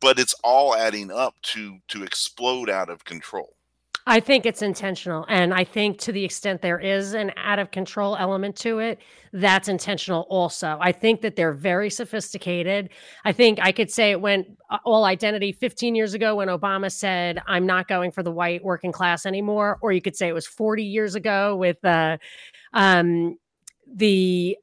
but 0.00 0.18
it's 0.18 0.34
all 0.44 0.74
adding 0.74 1.10
up 1.10 1.34
to 1.42 1.78
to 1.88 2.04
explode 2.04 2.68
out 2.68 2.90
of 2.90 3.04
control 3.04 3.54
I 4.08 4.20
think 4.20 4.46
it's 4.46 4.62
intentional. 4.62 5.26
And 5.28 5.52
I 5.52 5.64
think 5.64 5.98
to 5.98 6.12
the 6.12 6.24
extent 6.24 6.62
there 6.62 6.78
is 6.78 7.12
an 7.12 7.30
out 7.36 7.58
of 7.58 7.70
control 7.70 8.16
element 8.16 8.56
to 8.56 8.78
it, 8.78 9.00
that's 9.34 9.68
intentional 9.68 10.26
also. 10.30 10.78
I 10.80 10.92
think 10.92 11.20
that 11.20 11.36
they're 11.36 11.52
very 11.52 11.90
sophisticated. 11.90 12.88
I 13.26 13.32
think 13.32 13.58
I 13.60 13.70
could 13.70 13.90
say 13.90 14.10
it 14.10 14.20
went 14.22 14.46
uh, 14.70 14.78
all 14.86 15.04
identity 15.04 15.52
15 15.52 15.94
years 15.94 16.14
ago 16.14 16.36
when 16.36 16.48
Obama 16.48 16.90
said, 16.90 17.42
I'm 17.46 17.66
not 17.66 17.86
going 17.86 18.10
for 18.10 18.22
the 18.22 18.32
white 18.32 18.64
working 18.64 18.92
class 18.92 19.26
anymore. 19.26 19.78
Or 19.82 19.92
you 19.92 20.00
could 20.00 20.16
say 20.16 20.26
it 20.26 20.34
was 20.34 20.46
40 20.46 20.84
years 20.84 21.14
ago 21.14 21.54
with 21.56 21.84
uh, 21.84 22.16
um, 22.72 23.36
the 23.86 24.56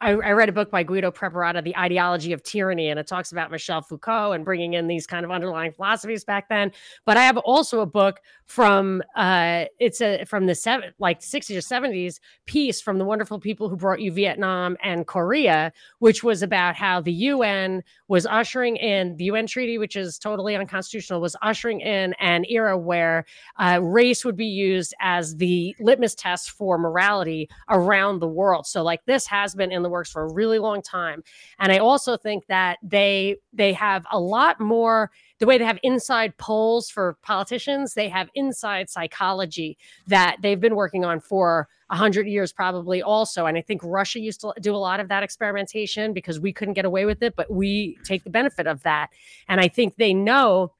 I, 0.00 0.10
I, 0.10 0.30
read 0.30 0.48
a 0.48 0.52
book 0.52 0.70
by 0.70 0.84
Guido 0.84 1.10
Preparata, 1.10 1.62
The 1.62 1.76
Ideology 1.76 2.32
of 2.32 2.42
Tyranny, 2.44 2.88
and 2.88 3.00
it 3.00 3.06
talks 3.08 3.32
about 3.32 3.50
Michel 3.50 3.82
Foucault 3.82 4.32
and 4.32 4.44
bringing 4.44 4.74
in 4.74 4.86
these 4.86 5.06
kind 5.08 5.24
of 5.24 5.32
underlying 5.32 5.72
philosophies 5.72 6.24
back 6.24 6.48
then. 6.48 6.70
But 7.04 7.16
I 7.16 7.24
have 7.24 7.36
also 7.38 7.80
a 7.80 7.86
book 7.86 8.20
from 8.46 9.02
uh, 9.16 9.64
it's 9.78 10.00
a 10.00 10.24
from 10.24 10.46
the 10.46 10.54
seven 10.54 10.92
like 10.98 11.20
60s 11.20 11.50
or 11.54 11.60
70s 11.60 12.20
piece 12.46 12.80
from 12.80 12.98
the 12.98 13.04
wonderful 13.04 13.38
people 13.38 13.68
who 13.68 13.76
brought 13.76 14.00
you 14.00 14.12
Vietnam 14.12 14.76
and 14.82 15.06
Korea, 15.06 15.72
which 15.98 16.22
was 16.22 16.42
about 16.42 16.76
how 16.76 17.00
the 17.00 17.12
UN 17.12 17.82
was 18.06 18.24
ushering 18.24 18.76
in 18.76 19.16
the 19.16 19.24
UN 19.24 19.46
treaty, 19.46 19.78
which 19.78 19.96
is 19.96 20.18
totally 20.18 20.54
unconstitutional, 20.54 21.20
was 21.20 21.36
ushering 21.42 21.80
in 21.80 22.14
an 22.20 22.44
era 22.48 22.78
where 22.78 23.26
uh, 23.58 23.80
race 23.82 24.24
would 24.24 24.36
be 24.36 24.46
used 24.46 24.94
as 25.00 25.36
the 25.36 25.74
litmus 25.80 26.14
test 26.14 26.52
for 26.52 26.78
morality 26.78 27.50
around 27.68 28.20
the 28.20 28.28
world. 28.28 28.66
So 28.66 28.82
like 28.82 29.04
this 29.04 29.26
has 29.26 29.54
been 29.54 29.72
in 29.72 29.82
the 29.82 29.87
works 29.88 30.10
for 30.10 30.22
a 30.22 30.32
really 30.32 30.58
long 30.58 30.82
time, 30.82 31.22
and 31.58 31.72
I 31.72 31.78
also 31.78 32.16
think 32.16 32.46
that 32.46 32.78
they 32.82 33.36
they 33.52 33.72
have 33.72 34.06
a 34.10 34.20
lot 34.20 34.60
more 34.60 35.10
the 35.38 35.46
way 35.46 35.56
they 35.56 35.64
have 35.64 35.78
inside 35.82 36.36
polls 36.36 36.90
for 36.90 37.16
politicians, 37.22 37.94
they 37.94 38.08
have 38.08 38.28
inside 38.34 38.90
psychology 38.90 39.78
that 40.08 40.36
they've 40.42 40.60
been 40.60 40.74
working 40.74 41.04
on 41.04 41.20
for 41.20 41.68
a 41.90 41.96
hundred 41.96 42.26
years, 42.26 42.52
probably 42.52 43.00
also. 43.00 43.46
And 43.46 43.56
I 43.56 43.62
think 43.62 43.80
Russia 43.84 44.20
used 44.20 44.40
to 44.40 44.52
do 44.60 44.74
a 44.74 44.76
lot 44.76 45.00
of 45.00 45.08
that 45.08 45.22
experimentation 45.22 46.12
because 46.12 46.40
we 46.40 46.52
couldn't 46.52 46.74
get 46.74 46.84
away 46.84 47.04
with 47.04 47.22
it, 47.22 47.36
but 47.36 47.50
we 47.50 47.96
take 48.04 48.24
the 48.24 48.30
benefit 48.30 48.66
of 48.66 48.82
that. 48.82 49.10
And 49.48 49.60
I 49.60 49.68
think 49.68 49.96
they 49.96 50.12
know 50.12 50.72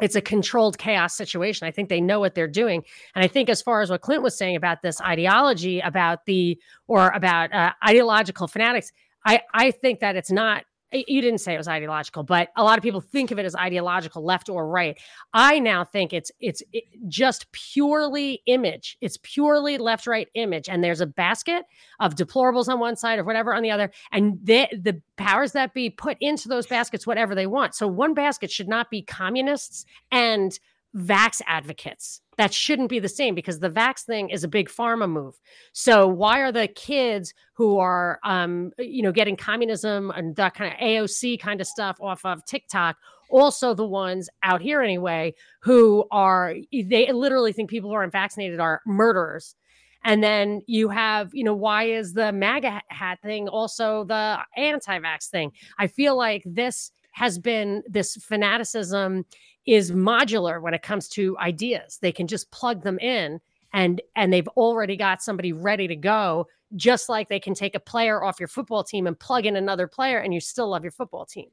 it's 0.00 0.16
a 0.16 0.20
controlled 0.20 0.78
chaos 0.78 1.16
situation. 1.16 1.66
I 1.66 1.70
think 1.70 1.88
they 1.88 2.00
know 2.00 2.20
what 2.20 2.34
they're 2.34 2.48
doing. 2.48 2.84
And 3.14 3.24
I 3.24 3.28
think, 3.28 3.48
as 3.48 3.62
far 3.62 3.82
as 3.82 3.90
what 3.90 4.02
Clint 4.02 4.22
was 4.22 4.36
saying 4.36 4.56
about 4.56 4.82
this 4.82 5.00
ideology, 5.00 5.80
about 5.80 6.26
the 6.26 6.58
or 6.86 7.08
about 7.08 7.52
uh, 7.52 7.72
ideological 7.86 8.46
fanatics, 8.46 8.92
I, 9.24 9.40
I 9.54 9.70
think 9.70 10.00
that 10.00 10.16
it's 10.16 10.30
not 10.30 10.64
you 11.06 11.20
didn't 11.20 11.38
say 11.38 11.54
it 11.54 11.58
was 11.58 11.68
ideological, 11.68 12.22
but 12.22 12.48
a 12.56 12.64
lot 12.64 12.78
of 12.78 12.82
people 12.82 13.00
think 13.00 13.30
of 13.30 13.38
it 13.38 13.44
as 13.44 13.54
ideological, 13.54 14.24
left 14.24 14.48
or 14.48 14.68
right. 14.68 14.98
I 15.32 15.58
now 15.58 15.84
think 15.84 16.12
it's 16.12 16.30
it's 16.40 16.62
it 16.72 16.84
just 17.08 17.50
purely 17.52 18.42
image. 18.46 18.96
It's 19.00 19.18
purely 19.22 19.78
left 19.78 20.06
right 20.06 20.28
image, 20.34 20.68
and 20.68 20.82
there's 20.82 21.00
a 21.00 21.06
basket 21.06 21.64
of 22.00 22.14
deplorables 22.14 22.68
on 22.68 22.80
one 22.80 22.96
side 22.96 23.18
or 23.18 23.24
whatever 23.24 23.54
on 23.54 23.62
the 23.62 23.70
other, 23.70 23.90
and 24.12 24.38
the 24.42 24.68
the 24.72 25.00
powers 25.16 25.52
that 25.52 25.74
be 25.74 25.90
put 25.90 26.16
into 26.20 26.48
those 26.48 26.66
baskets 26.66 27.06
whatever 27.06 27.34
they 27.34 27.46
want. 27.46 27.74
So 27.74 27.86
one 27.86 28.14
basket 28.14 28.50
should 28.50 28.68
not 28.68 28.90
be 28.90 29.02
communists 29.02 29.84
and 30.10 30.58
vax 30.94 31.42
advocates. 31.46 32.20
That 32.36 32.52
shouldn't 32.52 32.90
be 32.90 32.98
the 32.98 33.08
same 33.08 33.34
because 33.34 33.60
the 33.60 33.70
vax 33.70 34.02
thing 34.02 34.28
is 34.30 34.44
a 34.44 34.48
big 34.48 34.68
pharma 34.68 35.08
move. 35.08 35.40
So 35.72 36.06
why 36.06 36.40
are 36.40 36.52
the 36.52 36.68
kids 36.68 37.32
who 37.54 37.78
are, 37.78 38.18
um, 38.24 38.72
you 38.78 39.02
know, 39.02 39.12
getting 39.12 39.36
communism 39.36 40.10
and 40.10 40.36
that 40.36 40.54
kind 40.54 40.72
of 40.72 40.78
AOC 40.78 41.40
kind 41.40 41.60
of 41.60 41.66
stuff 41.66 41.96
off 42.00 42.24
of 42.24 42.44
TikTok 42.44 42.96
also 43.28 43.74
the 43.74 43.86
ones 43.86 44.28
out 44.42 44.62
here 44.62 44.82
anyway 44.82 45.34
who 45.60 46.04
are 46.10 46.54
they 46.72 47.10
literally 47.12 47.52
think 47.52 47.70
people 47.70 47.90
who 47.90 47.96
aren't 47.96 48.12
vaccinated 48.12 48.60
are 48.60 48.80
murderers. 48.86 49.56
And 50.04 50.22
then 50.22 50.62
you 50.66 50.88
have, 50.88 51.30
you 51.32 51.42
know, 51.42 51.54
why 51.54 51.84
is 51.84 52.12
the 52.12 52.32
MAGA 52.32 52.80
hat 52.88 53.18
thing 53.22 53.48
also 53.48 54.04
the 54.04 54.38
anti-vax 54.56 55.30
thing? 55.30 55.50
I 55.78 55.88
feel 55.88 56.16
like 56.16 56.44
this 56.46 56.92
has 57.12 57.38
been 57.38 57.82
this 57.88 58.14
fanaticism 58.16 59.24
is 59.66 59.90
modular 59.90 60.60
when 60.60 60.74
it 60.74 60.82
comes 60.82 61.08
to 61.10 61.36
ideas. 61.38 61.98
They 62.00 62.12
can 62.12 62.26
just 62.26 62.50
plug 62.50 62.82
them 62.82 62.98
in 62.98 63.40
and 63.72 64.00
and 64.14 64.32
they've 64.32 64.48
already 64.48 64.96
got 64.96 65.22
somebody 65.22 65.52
ready 65.52 65.88
to 65.88 65.96
go 65.96 66.46
just 66.74 67.08
like 67.08 67.28
they 67.28 67.40
can 67.40 67.54
take 67.54 67.74
a 67.74 67.80
player 67.80 68.22
off 68.24 68.40
your 68.40 68.48
football 68.48 68.82
team 68.82 69.06
and 69.06 69.18
plug 69.18 69.46
in 69.46 69.56
another 69.56 69.86
player 69.86 70.18
and 70.18 70.32
you 70.32 70.40
still 70.40 70.68
love 70.68 70.82
your 70.82 70.92
football 70.92 71.24
team. 71.24 71.48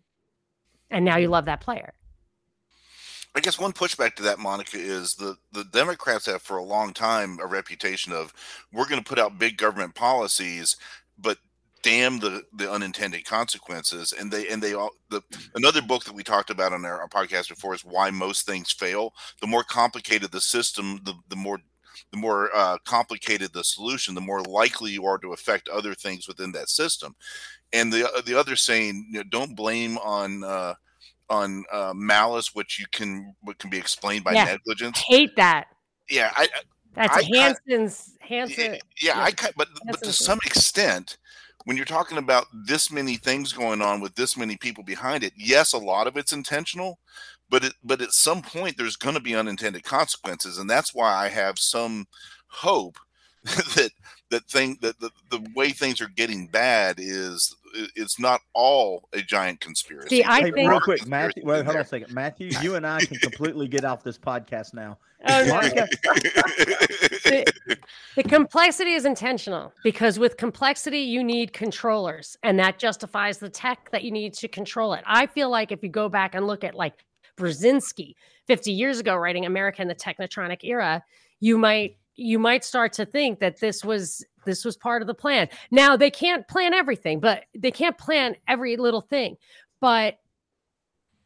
And 0.90 1.04
now 1.06 1.18
you 1.18 1.28
love 1.28 1.46
that 1.46 1.62
player. 1.62 1.94
I 3.36 3.40
guess 3.40 3.60
one 3.60 3.74
pushback 3.74 4.16
to 4.16 4.24
that, 4.24 4.38
Monica, 4.38 4.78
is 4.78 5.16
the 5.16 5.38
the 5.52 5.64
Democrats 5.64 6.28
have 6.28 6.42
for 6.42 6.58
a 6.58 6.64
long 6.64 6.94
time 6.94 7.40
a 7.42 7.48
reputation 7.48 8.14
of 8.14 8.32
we're 8.72 8.88
going 8.88 9.04
to 9.04 9.10
put 9.10 9.20
out 9.20 9.40
big 9.40 9.58
government 9.58 9.96
policies, 9.96 10.78
but 11.18 11.40
damn 11.84 12.18
the 12.20 12.44
the 12.54 12.72
unintended 12.72 13.26
consequences. 13.26 14.14
And 14.18 14.32
they 14.32 14.48
and 14.48 14.62
they 14.62 14.74
all 14.74 14.92
the 15.10 15.22
another 15.56 15.82
book 15.82 16.06
that 16.06 16.16
we 16.16 16.24
talked 16.24 16.50
about 16.50 16.74
on 16.74 16.84
our, 16.86 17.02
our 17.02 17.08
podcast 17.08 17.50
before 17.50 17.76
is 17.76 17.86
why 17.86 18.10
most 18.10 18.46
things 18.46 18.72
fail. 18.72 19.14
The 19.42 19.48
more 19.48 19.64
complicated 19.64 20.32
the 20.32 20.42
system 20.42 21.00
the, 21.04 21.14
the 21.30 21.36
more 21.36 21.60
the 22.12 22.18
more 22.18 22.50
uh, 22.56 22.78
complicated 22.86 23.54
the 23.54 23.64
solution 23.64 24.16
the 24.16 24.22
more 24.22 24.42
likely 24.42 24.92
you 24.92 25.06
are 25.06 25.20
to 25.20 25.34
affect 25.34 25.70
other 25.70 25.94
things 25.94 26.28
within 26.28 26.52
that 26.54 26.70
system. 26.70 27.16
And 27.72 27.94
the 27.94 28.10
uh, 28.10 28.22
the 28.22 28.40
other 28.40 28.56
saying 28.56 29.10
you 29.12 29.20
know, 29.20 29.24
don't 29.30 29.56
blame 29.56 29.98
on 30.00 30.44
uh, 30.44 30.74
on 31.30 31.64
uh, 31.72 31.94
malice 31.96 32.56
which 32.56 32.80
you 32.80 32.86
can 32.92 33.36
what 33.42 33.60
can 33.60 33.70
be 33.70 33.78
explained 33.78 34.24
by 34.24 34.34
yeah. 34.34 34.46
negligence. 34.46 35.04
Hate 35.08 35.36
that. 35.36 35.68
Yeah 36.10 36.32
i 36.36 36.48
that's 36.96 37.18
I, 37.18 37.24
Hanson's 37.24 38.18
Hanson. 38.20 38.74
Yeah, 38.74 38.78
yeah, 39.02 39.20
I 39.20 39.32
but 39.58 39.68
but 39.86 40.02
to 40.04 40.14
some 40.14 40.40
extent, 40.46 41.18
when 41.66 41.78
you're 41.78 41.86
talking 41.86 42.18
about 42.18 42.46
this 42.66 42.92
many 42.92 43.16
things 43.16 43.54
going 43.54 43.82
on 43.82 44.02
with 44.02 44.16
this 44.16 44.38
many 44.38 44.58
people 44.58 44.84
behind 44.84 45.24
it, 45.24 45.34
yes, 45.36 45.74
a 45.74 45.78
lot 45.78 46.08
of 46.08 46.18
it's 46.18 46.34
intentional, 46.34 47.00
but 47.50 47.64
it, 47.64 47.74
but 47.84 48.02
at 48.02 48.12
some 48.12 48.42
point 48.42 48.78
there's 48.78 48.96
going 48.96 49.16
to 49.16 49.22
be 49.22 49.36
unintended 49.36 49.84
consequences, 49.84 50.58
and 50.58 50.70
that's 50.70 50.94
why 50.94 51.14
I 51.14 51.30
have 51.30 51.60
some 51.60 52.06
hope 52.48 52.98
that 53.44 53.92
that 54.30 54.48
thing 54.50 54.78
that 54.82 55.00
the, 55.00 55.12
the 55.30 55.46
way 55.56 55.70
things 55.70 56.02
are 56.02 56.08
getting 56.08 56.48
bad 56.48 56.96
is 56.98 57.56
it's 57.96 58.20
not 58.20 58.42
all 58.54 59.08
a 59.14 59.22
giant 59.22 59.60
conspiracy. 59.60 60.10
See, 60.10 60.24
I 60.24 60.40
hey, 60.40 60.52
think 60.52 60.70
real 60.70 60.80
quick, 60.80 61.06
Matthew. 61.08 61.44
Wait, 61.46 61.66
hold 61.66 61.76
on 61.76 61.82
a 61.82 61.86
second, 61.86 62.14
Matthew. 62.14 62.52
You 62.62 62.76
and 62.76 62.86
I 62.86 63.00
can 63.04 63.18
completely 63.18 63.68
get 63.68 63.84
off 63.86 64.04
this 64.04 64.18
podcast 64.18 64.74
now. 64.74 64.98
Oh, 65.26 65.44
no. 65.46 65.62
the, 67.24 67.54
the 68.16 68.24
complexity 68.24 68.94
is 68.94 69.06
intentional 69.06 69.74
because 69.84 70.20
with 70.20 70.38
complexity 70.38 71.00
you 71.00 71.24
need 71.24 71.54
controllers, 71.54 72.38
and 72.44 72.60
that 72.60 72.78
justifies 72.78 73.38
the 73.38 73.50
tech 73.50 73.90
that 73.92 74.04
you 74.04 74.12
need 74.12 74.34
to 74.36 74.48
control 74.48 74.94
it. 74.94 75.04
I 75.06 75.28
feel 75.28 75.50
like 75.50 75.72
if 75.72 75.82
you 75.82 75.90
go 75.90 76.10
back 76.10 76.36
and 76.36 76.46
look 76.46 76.64
at 76.64 76.76
like 76.76 77.06
Brzezinski 77.38 78.16
50 78.48 78.72
years 78.72 79.00
ago 79.00 79.16
writing 79.16 79.46
America 79.46 79.82
in 79.82 79.88
the 79.88 79.96
Technetronic 79.96 80.64
Era, 80.64 81.04
you 81.40 81.58
might 81.58 81.98
you 82.16 82.38
might 82.38 82.64
start 82.64 82.94
to 82.94 83.06
think 83.06 83.40
that 83.40 83.60
this 83.60 83.84
was 83.84 84.26
this 84.46 84.66
was 84.66 84.78
part 84.78 85.02
of 85.02 85.08
the 85.08 85.14
plan. 85.14 85.48
Now 85.72 85.96
they 85.96 86.12
can't 86.12 86.48
plan 86.48 86.74
everything, 86.74 87.20
but 87.20 87.46
they 87.58 87.72
can't 87.72 87.98
plan 87.98 88.36
every 88.48 88.78
little 88.78 89.02
thing. 89.02 89.38
But 89.80 90.20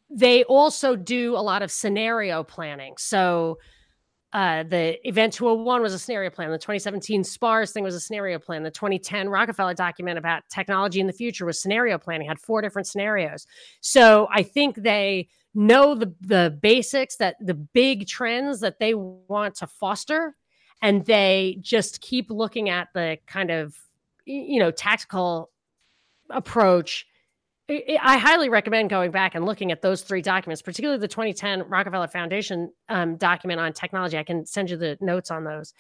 they 0.10 0.44
also 0.46 0.96
do 0.96 1.36
a 1.36 1.40
lot 1.40 1.62
of 1.62 1.72
scenario 1.72 2.44
planning. 2.44 2.94
So 2.98 3.58
uh, 4.34 4.64
the 4.64 4.98
Event 5.08 5.34
201 5.34 5.82
was 5.82 5.94
a 5.94 6.00
scenario 6.00 6.30
plan. 6.30 6.52
The 6.52 6.58
2017 6.58 7.24
SPARS 7.24 7.72
thing 7.72 7.84
was 7.84 7.96
a 7.96 8.00
scenario 8.00 8.40
plan. 8.40 8.64
The 8.64 8.72
2010 8.72 9.30
Rockefeller 9.30 9.74
document 9.74 10.18
about 10.18 10.44
technology 10.50 11.00
in 11.00 11.08
the 11.08 11.14
future 11.14 11.46
was 11.46 11.62
scenario 11.62 11.98
planning, 11.98 12.28
had 12.28 12.40
four 12.40 12.62
different 12.62 12.88
scenarios. 12.88 13.48
So 13.80 14.28
I 14.32 14.44
think 14.44 14.76
they 14.76 15.30
know 15.56 15.96
the, 15.96 16.14
the 16.22 16.58
basics 16.62 17.16
that 17.18 17.36
the 17.40 17.54
big 17.54 18.08
trends 18.08 18.60
that 18.60 18.80
they 18.80 18.94
want 18.94 19.56
to 19.56 19.68
foster 19.68 20.36
and 20.82 21.06
they 21.06 21.58
just 21.62 22.02
keep 22.02 22.30
looking 22.30 22.70
at 22.70 22.90
the 22.94 23.18
kind 23.26 23.50
of 23.50 23.76
you 24.26 24.60
know 24.60 24.72
tactical 24.72 25.50
approach 26.30 27.08
I 27.70 28.18
highly 28.18 28.48
recommend 28.48 28.90
going 28.90 29.12
back 29.12 29.36
and 29.36 29.46
looking 29.46 29.74
at 29.74 29.82
those 29.82 30.02
three 30.02 30.22
documents, 30.22 30.62
particularly 30.62 31.02
the 31.02 31.08
2010 31.08 31.68
Rockefeller 31.68 32.08
Foundation 32.08 32.72
um, 32.88 33.18
document 33.18 33.60
on 33.60 33.74
technology. 33.74 34.18
I 34.18 34.24
can 34.24 34.46
send 34.46 34.70
you 34.70 34.78
the 34.78 34.98
notes 35.02 35.30
on 35.32 35.44
those 35.44 35.74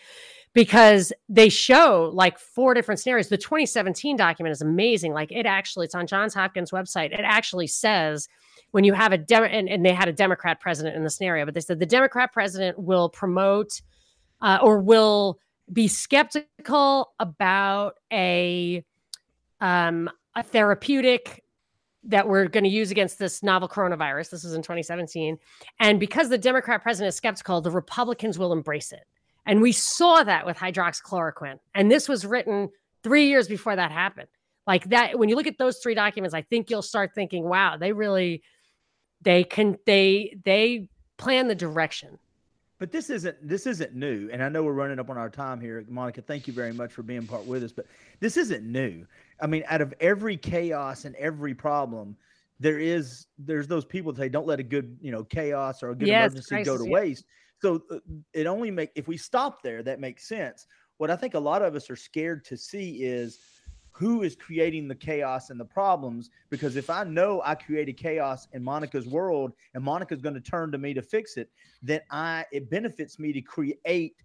because 0.54 1.14
they 1.30 1.48
show 1.48 2.12
like 2.14 2.40
four 2.40 2.74
different 2.74 3.00
scenarios. 3.00 3.30
The 3.30 3.38
2017 3.38 4.18
document 4.18 4.52
is 4.52 4.62
amazing. 4.62 5.14
Like 5.14 5.32
it 5.32 5.46
actually, 5.46 5.86
it's 5.86 5.96
on 5.96 6.08
Johns 6.08 6.34
Hopkins 6.34 6.72
website. 6.72 7.14
It 7.14 7.22
actually 7.24 7.68
says 7.68 8.28
when 8.72 8.84
you 8.84 8.92
have 8.92 9.14
a 9.14 9.18
Dem- 9.18 9.46
and, 9.46 9.70
and 9.70 9.86
they 9.86 9.94
had 9.94 10.10
a 10.10 10.14
Democrat 10.14 10.60
president 10.60 10.98
in 10.98 11.06
the 11.06 11.10
scenario, 11.10 11.46
but 11.46 11.54
they 11.54 11.62
said 11.62 11.80
the 11.80 11.86
Democrat 11.86 12.34
president 12.34 12.78
will 12.78 13.08
promote 13.08 13.82
uh, 14.42 14.60
or 14.62 14.80
will 14.80 15.40
be 15.72 15.88
skeptical 15.88 17.14
about 17.18 17.96
a 18.12 18.84
um, 19.62 20.10
a 20.36 20.44
therapeutic 20.44 21.44
that 22.08 22.28
we're 22.28 22.47
going 22.47 22.64
to 22.64 22.70
use 22.70 22.89
against 22.89 23.20
this 23.20 23.43
novel 23.43 23.68
coronavirus. 23.68 24.30
This 24.30 24.43
was 24.43 24.53
in 24.53 24.62
2017. 24.62 25.38
And 25.80 25.99
because 25.99 26.30
the 26.30 26.38
Democrat 26.38 26.82
president 26.82 27.10
is 27.10 27.16
skeptical, 27.16 27.62
the 27.62 27.72
Republicans 27.72 28.39
will 28.39 28.53
embrace 28.53 28.91
it. 28.91 29.03
And 29.45 29.62
we 29.62 29.72
saw 29.72 30.24
that 30.24 30.45
with 30.45 30.58
hydroxychloroquine. 30.58 31.60
And 31.76 31.91
this 31.91 32.10
was 32.10 32.26
written 32.26 32.70
three 33.03 33.28
years 33.28 33.47
before 33.47 33.76
that 33.76 33.91
happened. 33.91 34.28
Like 34.66 34.89
that, 34.89 35.18
when 35.18 35.30
you 35.30 35.36
look 35.36 35.47
at 35.47 35.58
those 35.58 35.78
three 35.78 35.95
documents, 35.95 36.34
I 36.34 36.41
think 36.41 36.70
you'll 36.70 36.82
start 36.82 37.12
thinking, 37.14 37.47
wow, 37.47 37.78
they 37.78 37.93
really, 37.93 38.43
they 39.22 39.43
can, 39.43 39.78
they, 39.86 40.38
they 40.43 40.89
plan 41.18 41.47
the 41.47 41.55
direction. 41.55 42.20
But 42.80 42.91
this 42.91 43.10
isn't 43.10 43.36
this 43.47 43.66
isn't 43.66 43.95
new, 43.95 44.30
and 44.32 44.43
I 44.43 44.49
know 44.49 44.62
we're 44.62 44.74
running 44.74 44.99
up 44.99 45.10
on 45.10 45.18
our 45.18 45.32
time 45.32 45.60
here, 45.60 45.84
Monica. 45.89 46.22
Thank 46.22 46.45
you 46.45 46.53
very 46.53 46.72
much 46.72 46.93
for 46.93 47.01
being 47.01 47.26
part 47.26 47.43
with 47.45 47.64
us. 47.64 47.72
But 47.72 47.88
this 48.20 48.38
isn't 48.38 48.64
new. 48.64 49.08
I 49.42 49.48
mean, 49.48 49.64
out 49.68 49.82
of 49.82 49.94
every 50.00 50.38
chaos 50.38 51.06
and 51.06 51.16
every 51.16 51.54
problem, 51.54 52.16
there 52.60 52.80
is 52.80 53.28
there's 53.38 53.68
those 53.68 53.86
people 53.86 54.12
that 54.14 54.20
say, 54.20 54.30
"Don't 54.30 54.48
let 54.48 54.60
a 54.60 54.64
good 54.64 54.98
you 55.02 55.12
know 55.12 55.24
chaos 55.24 55.84
or 55.84 55.92
a 55.92 55.96
good 55.96 56.08
yes, 56.08 56.32
emergency 56.32 56.56
crisis, 56.56 56.68
go 56.68 56.78
to 56.78 56.86
yeah. 56.86 56.94
waste." 56.94 57.26
So 57.60 57.82
uh, 57.92 58.00
it 58.34 58.48
only 58.48 58.72
make 58.72 58.92
if 58.96 59.08
we 59.08 59.18
stop 59.18 59.62
there, 59.62 59.84
that 59.84 60.00
makes 60.00 60.28
sense. 60.28 60.66
What 60.98 61.12
I 61.12 61.16
think 61.16 61.36
a 61.36 61.40
lot 61.40 61.62
of 61.62 61.76
us 61.76 61.90
are 61.90 61.96
scared 61.96 62.44
to 62.46 62.58
see 62.58 63.04
is 63.04 63.40
who 63.98 64.22
is 64.22 64.36
creating 64.36 64.88
the 64.88 64.96
chaos 64.96 65.50
and 65.50 65.60
the 65.60 65.66
problems 65.66 66.30
because 66.52 66.76
if 66.76 66.88
i 66.88 67.04
know 67.04 67.42
i 67.44 67.56
created 67.56 67.98
chaos 67.98 68.48
in 68.54 68.64
monica's 68.64 69.08
world 69.08 69.54
and 69.74 69.84
monica's 69.84 70.22
going 70.22 70.36
to 70.36 70.42
turn 70.42 70.72
to 70.72 70.78
me 70.78 70.94
to 70.94 71.02
fix 71.02 71.36
it 71.36 71.50
then 71.82 72.00
i 72.12 72.46
it 72.52 72.70
benefits 72.70 73.18
me 73.18 73.34
to 73.34 73.42
create 73.42 74.22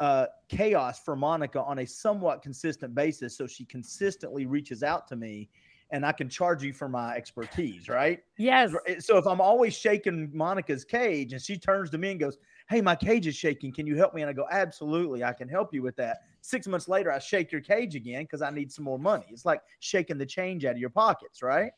uh, 0.00 0.26
chaos 0.48 1.00
for 1.04 1.14
monica 1.14 1.62
on 1.62 1.80
a 1.80 1.86
somewhat 1.86 2.42
consistent 2.42 2.94
basis 2.94 3.36
so 3.36 3.46
she 3.46 3.64
consistently 3.64 4.46
reaches 4.46 4.82
out 4.82 5.06
to 5.06 5.14
me 5.14 5.48
and 5.90 6.04
i 6.04 6.12
can 6.12 6.28
charge 6.28 6.62
you 6.62 6.72
for 6.72 6.88
my 6.88 7.14
expertise 7.14 7.88
right? 7.88 8.20
Yes. 8.38 8.72
So 8.98 9.18
if 9.18 9.26
i'm 9.26 9.40
always 9.40 9.76
shaking 9.76 10.30
monica's 10.32 10.84
cage 10.84 11.32
and 11.32 11.42
she 11.42 11.58
turns 11.58 11.90
to 11.90 11.98
me 11.98 12.12
and 12.12 12.20
goes 12.20 12.38
hey 12.70 12.80
my 12.80 12.94
cage 12.94 13.26
is 13.26 13.34
shaking. 13.34 13.72
Can 13.72 13.84
you 13.86 13.96
help 13.96 14.14
me? 14.14 14.22
And 14.22 14.30
i 14.30 14.32
go 14.32 14.46
absolutely 14.50 15.24
i 15.24 15.32
can 15.32 15.48
help 15.48 15.74
you 15.74 15.82
with 15.82 15.96
that. 15.96 16.18
Six 16.40 16.66
months 16.66 16.88
later, 16.88 17.12
I 17.12 17.18
shake 17.18 17.52
your 17.52 17.60
cage 17.60 17.94
again 17.96 18.22
because 18.22 18.42
I 18.42 18.50
need 18.50 18.72
some 18.72 18.84
more 18.84 18.98
money. 18.98 19.26
It's 19.28 19.44
like 19.44 19.60
shaking 19.80 20.16
the 20.16 20.24
change 20.24 20.64
out 20.64 20.72
of 20.72 20.78
your 20.78 20.90
pockets, 20.90 21.42
right? 21.42 21.72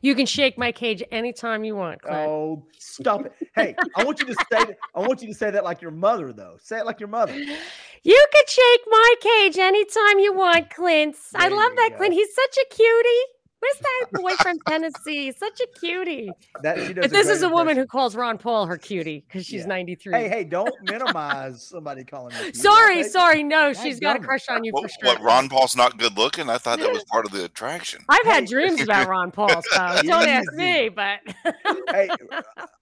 You 0.00 0.14
can 0.14 0.26
shake 0.26 0.56
my 0.58 0.72
cage 0.72 1.02
anytime 1.10 1.64
you 1.64 1.76
want. 1.76 2.02
Clint. 2.02 2.18
Oh, 2.18 2.64
stop 2.78 3.26
it! 3.26 3.32
Hey, 3.54 3.74
I 3.96 4.04
want 4.04 4.20
you 4.20 4.26
to 4.26 4.34
say 4.34 4.44
that. 4.50 4.76
I 4.94 5.00
want 5.00 5.22
you 5.22 5.28
to 5.28 5.34
say 5.34 5.50
that 5.50 5.64
like 5.64 5.80
your 5.82 5.90
mother, 5.90 6.32
though. 6.32 6.56
Say 6.60 6.78
it 6.78 6.86
like 6.86 7.00
your 7.00 7.08
mother. 7.08 7.34
You 7.34 8.26
can 8.32 8.42
shake 8.46 8.80
my 8.88 9.14
cage 9.20 9.58
anytime 9.58 10.18
you 10.18 10.32
want, 10.32 10.70
Clint. 10.70 11.16
There 11.32 11.42
I 11.42 11.48
love 11.48 11.72
that, 11.76 11.90
go. 11.92 11.96
Clint. 11.98 12.14
He's 12.14 12.34
such 12.34 12.56
a 12.58 12.74
cutie. 12.74 13.35
Where's 13.66 13.78
that 13.78 14.20
boy 14.20 14.34
from 14.42 14.58
Tennessee? 14.60 15.32
Such 15.32 15.60
a 15.60 15.66
cutie. 15.78 16.30
That 16.62 16.78
she 16.86 16.92
does. 16.92 17.10
this 17.10 17.28
is 17.28 17.42
a 17.42 17.48
woman 17.48 17.76
who 17.76 17.86
calls 17.86 18.14
Ron 18.14 18.38
Paul 18.38 18.66
her 18.66 18.76
cutie 18.76 19.24
because 19.26 19.44
she's 19.44 19.62
yeah. 19.62 19.66
93. 19.66 20.12
Hey, 20.12 20.28
hey, 20.28 20.44
don't 20.44 20.72
minimize 20.82 21.62
somebody 21.62 22.04
calling 22.04 22.32
her. 22.32 22.52
Sorry, 22.52 23.02
sorry. 23.02 23.42
No, 23.42 23.72
she's 23.72 23.98
got 23.98 24.16
a 24.16 24.20
crush 24.20 24.48
on 24.48 24.62
you 24.62 24.72
what, 24.72 24.84
for 24.84 24.88
sure. 24.88 25.14
What? 25.14 25.22
Ron 25.22 25.48
Paul's 25.48 25.76
not 25.76 25.98
good 25.98 26.16
looking? 26.16 26.48
I 26.48 26.58
thought 26.58 26.78
that 26.78 26.92
was 26.92 27.04
part 27.10 27.26
of 27.26 27.32
the 27.32 27.44
attraction. 27.44 28.04
I've 28.08 28.24
hey. 28.24 28.30
had 28.30 28.46
dreams 28.46 28.80
about 28.80 29.08
Ron 29.08 29.30
Paul, 29.30 29.62
so 29.62 29.76
don't 30.02 30.28
ask 30.28 30.52
me. 30.52 30.88
But 30.88 31.20
hey, 31.90 32.08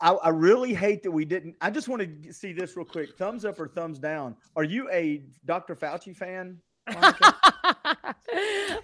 I, 0.00 0.10
I 0.10 0.28
really 0.30 0.74
hate 0.74 1.02
that 1.04 1.10
we 1.10 1.24
didn't. 1.24 1.56
I 1.60 1.70
just 1.70 1.88
want 1.88 2.02
to 2.02 2.32
see 2.32 2.52
this 2.52 2.76
real 2.76 2.86
quick. 2.86 3.16
Thumbs 3.16 3.44
up 3.44 3.58
or 3.58 3.68
thumbs 3.68 3.98
down? 3.98 4.36
Are 4.56 4.64
you 4.64 4.90
a 4.90 5.22
Dr. 5.46 5.76
Fauci 5.76 6.14
fan? 6.14 6.58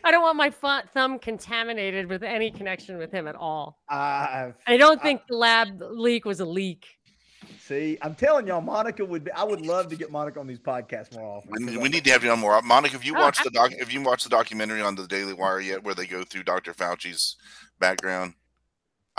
I 0.03 0.11
don't 0.11 0.23
want 0.23 0.37
my 0.37 0.51
thumb 0.51 1.19
contaminated 1.19 2.07
with 2.07 2.23
any 2.23 2.51
connection 2.51 2.99
with 2.99 3.13
him 3.13 3.29
at 3.29 3.35
all. 3.35 3.79
Uh, 3.91 4.53
I 4.67 4.77
don't 4.77 5.03
think 5.03 5.23
the 5.29 5.37
lab 5.37 5.81
leak 5.81 6.25
was 6.25 6.41
a 6.41 6.47
leak. 6.47 6.87
See, 7.59 7.99
I'm 8.03 8.15
telling 8.15 8.47
y'all, 8.47 8.61
Monica 8.61 9.05
would 9.05 9.25
be. 9.25 9.33
I 9.33 9.45
would 9.45 9.61
love 9.61 9.89
to 9.89 9.97
get 9.97 10.11
Monica 10.11 10.41
on 10.41 10.47
these 10.47 10.59
podcasts 10.59 11.15
more 11.15 11.39
often. 11.39 11.67
We, 11.67 11.77
we 11.77 11.89
need 11.89 12.05
to 12.05 12.11
have 12.11 12.23
you 12.23 12.31
on 12.31 12.39
more. 12.39 12.61
Monica, 12.63 12.97
if 12.97 13.05
you 13.05 13.17
oh, 13.17 13.21
watch 13.21 13.43
the 13.43 13.51
doc, 13.51 13.73
if 13.73 13.93
you 13.93 14.03
watch 14.03 14.25
the 14.25 14.31
documentary 14.31 14.83
on 14.83 14.95
the 14.95 15.07
Daily 15.07 15.33
Wire 15.33 15.61
yet, 15.61 15.83
where 15.83 15.95
they 15.95 16.07
go 16.07 16.23
through 16.23 16.45
Dr. 16.45 16.75
Fauci's 16.75 17.37
background, 17.79 18.35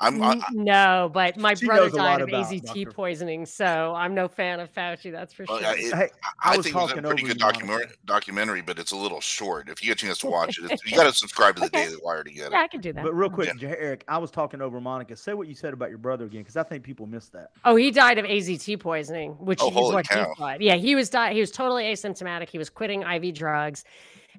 I'm 0.01 0.21
I, 0.21 0.41
no, 0.51 1.11
but 1.13 1.37
my 1.37 1.53
brother 1.53 1.89
died 1.89 2.21
of 2.21 2.29
AZT 2.29 2.65
Dr. 2.65 2.91
poisoning, 2.91 3.45
so 3.45 3.93
I'm 3.95 4.15
no 4.15 4.27
fan 4.27 4.59
of 4.59 4.73
Fauci. 4.73 5.11
That's 5.11 5.31
for 5.31 5.45
sure. 5.45 5.59
it, 5.61 5.93
I, 5.93 6.03
I, 6.03 6.09
I 6.43 6.57
think 6.57 6.75
it's 6.75 6.93
a 6.93 7.01
pretty 7.01 7.23
good 7.23 7.37
documentary, 7.37 7.85
documentary, 8.05 8.61
but 8.63 8.79
it's 8.79 8.91
a 8.91 8.95
little 8.95 9.21
short. 9.21 9.69
If 9.69 9.83
you 9.83 9.89
get 9.89 10.01
a 10.01 10.05
chance 10.05 10.17
to 10.19 10.27
watch 10.27 10.57
it, 10.57 10.81
you 10.85 10.95
got 10.95 11.03
to 11.03 11.13
subscribe 11.13 11.55
to 11.57 11.61
the 11.61 11.67
okay. 11.67 11.85
Daily 11.85 11.97
Wire 12.03 12.23
to 12.23 12.31
get 12.31 12.47
it. 12.47 12.51
Yeah, 12.51 12.61
I 12.61 12.67
can 12.67 12.81
do 12.81 12.91
that. 12.93 13.03
But 13.03 13.13
real 13.13 13.29
quick, 13.29 13.53
yeah. 13.61 13.75
Eric, 13.77 14.03
I 14.07 14.17
was 14.17 14.31
talking 14.31 14.59
over 14.59 14.81
Monica. 14.81 15.15
Say 15.15 15.33
what 15.33 15.47
you 15.47 15.53
said 15.53 15.71
about 15.71 15.89
your 15.89 15.99
brother 15.99 16.25
again, 16.25 16.41
because 16.41 16.57
I 16.57 16.63
think 16.63 16.83
people 16.83 17.05
missed 17.05 17.31
that. 17.33 17.51
Oh, 17.63 17.75
he 17.75 17.91
died 17.91 18.17
of 18.17 18.25
AZT 18.25 18.79
poisoning, 18.79 19.33
which 19.33 19.59
oh, 19.61 19.67
is 19.67 19.93
what 19.93 20.09
cow. 20.09 20.33
he 20.35 20.41
died. 20.43 20.61
Yeah, 20.61 20.75
he 20.75 20.95
was 20.95 21.11
di- 21.11 21.33
He 21.33 21.39
was 21.39 21.51
totally 21.51 21.83
asymptomatic. 21.83 22.49
He 22.49 22.57
was 22.57 22.71
quitting 22.71 23.03
IV 23.03 23.35
drugs 23.35 23.85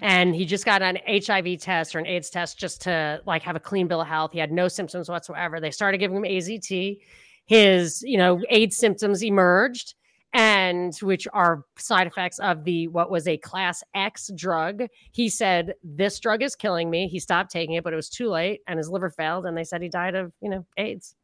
and 0.01 0.35
he 0.35 0.45
just 0.45 0.65
got 0.65 0.83
an 0.83 0.99
HIV 1.07 1.59
test 1.61 1.95
or 1.95 1.99
an 1.99 2.07
AIDS 2.07 2.31
test 2.31 2.59
just 2.59 2.81
to 2.83 3.21
like 3.27 3.43
have 3.43 3.57
a 3.57 3.61
clean 3.61 3.89
bill 3.89 4.01
of 4.01 4.09
health. 4.09 4.33
He 4.33 4.39
had 4.39 4.53
no 4.53 4.69
symptoms 4.69 5.09
whatsoever. 5.09 5.61
They 5.61 5.71
started 5.71 5.99
giving 5.99 6.17
him 6.17 6.25
AZT. 6.25 6.99
His, 7.47 8.03
you 8.03 8.19
know, 8.19 8.41
AIDS 8.49 8.77
symptoms 8.77 9.23
emerged 9.23 9.95
and 10.33 10.95
which 11.03 11.29
are 11.33 11.65
side 11.77 12.07
effects 12.07 12.39
of 12.39 12.65
the 12.65 12.89
what 12.89 13.11
was 13.11 13.29
a 13.29 13.37
class 13.37 13.83
X 13.95 14.31
drug. 14.35 14.85
He 15.11 15.29
said 15.29 15.75
this 15.83 16.19
drug 16.21 16.43
is 16.43 16.57
killing 16.57 16.89
me. 16.89 17.09
He 17.09 17.21
stopped 17.21 17.51
taking 17.51 17.75
it, 17.75 17.85
but 17.85 17.93
it 17.93 17.97
was 17.97 18.09
too 18.09 18.29
late 18.29 18.61
and 18.67 18.79
his 18.79 18.89
liver 18.89 19.11
failed 19.11 19.45
and 19.45 19.57
they 19.57 19.65
said 19.65 19.83
he 19.83 19.89
died 19.89 20.15
of, 20.15 20.33
you 20.41 20.49
know, 20.49 20.65
AIDS. 20.79 21.15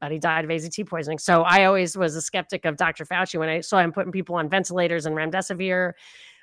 But 0.00 0.12
he 0.12 0.18
died 0.18 0.44
of 0.44 0.50
AZT 0.50 0.86
poisoning. 0.86 1.18
So 1.18 1.42
I 1.42 1.64
always 1.64 1.96
was 1.96 2.16
a 2.16 2.20
skeptic 2.20 2.64
of 2.66 2.76
Dr. 2.76 3.06
Fauci 3.06 3.38
when 3.38 3.48
I 3.48 3.60
saw 3.60 3.78
him 3.78 3.92
putting 3.92 4.12
people 4.12 4.34
on 4.34 4.50
ventilators 4.50 5.06
and 5.06 5.16
remdesivir 5.16 5.92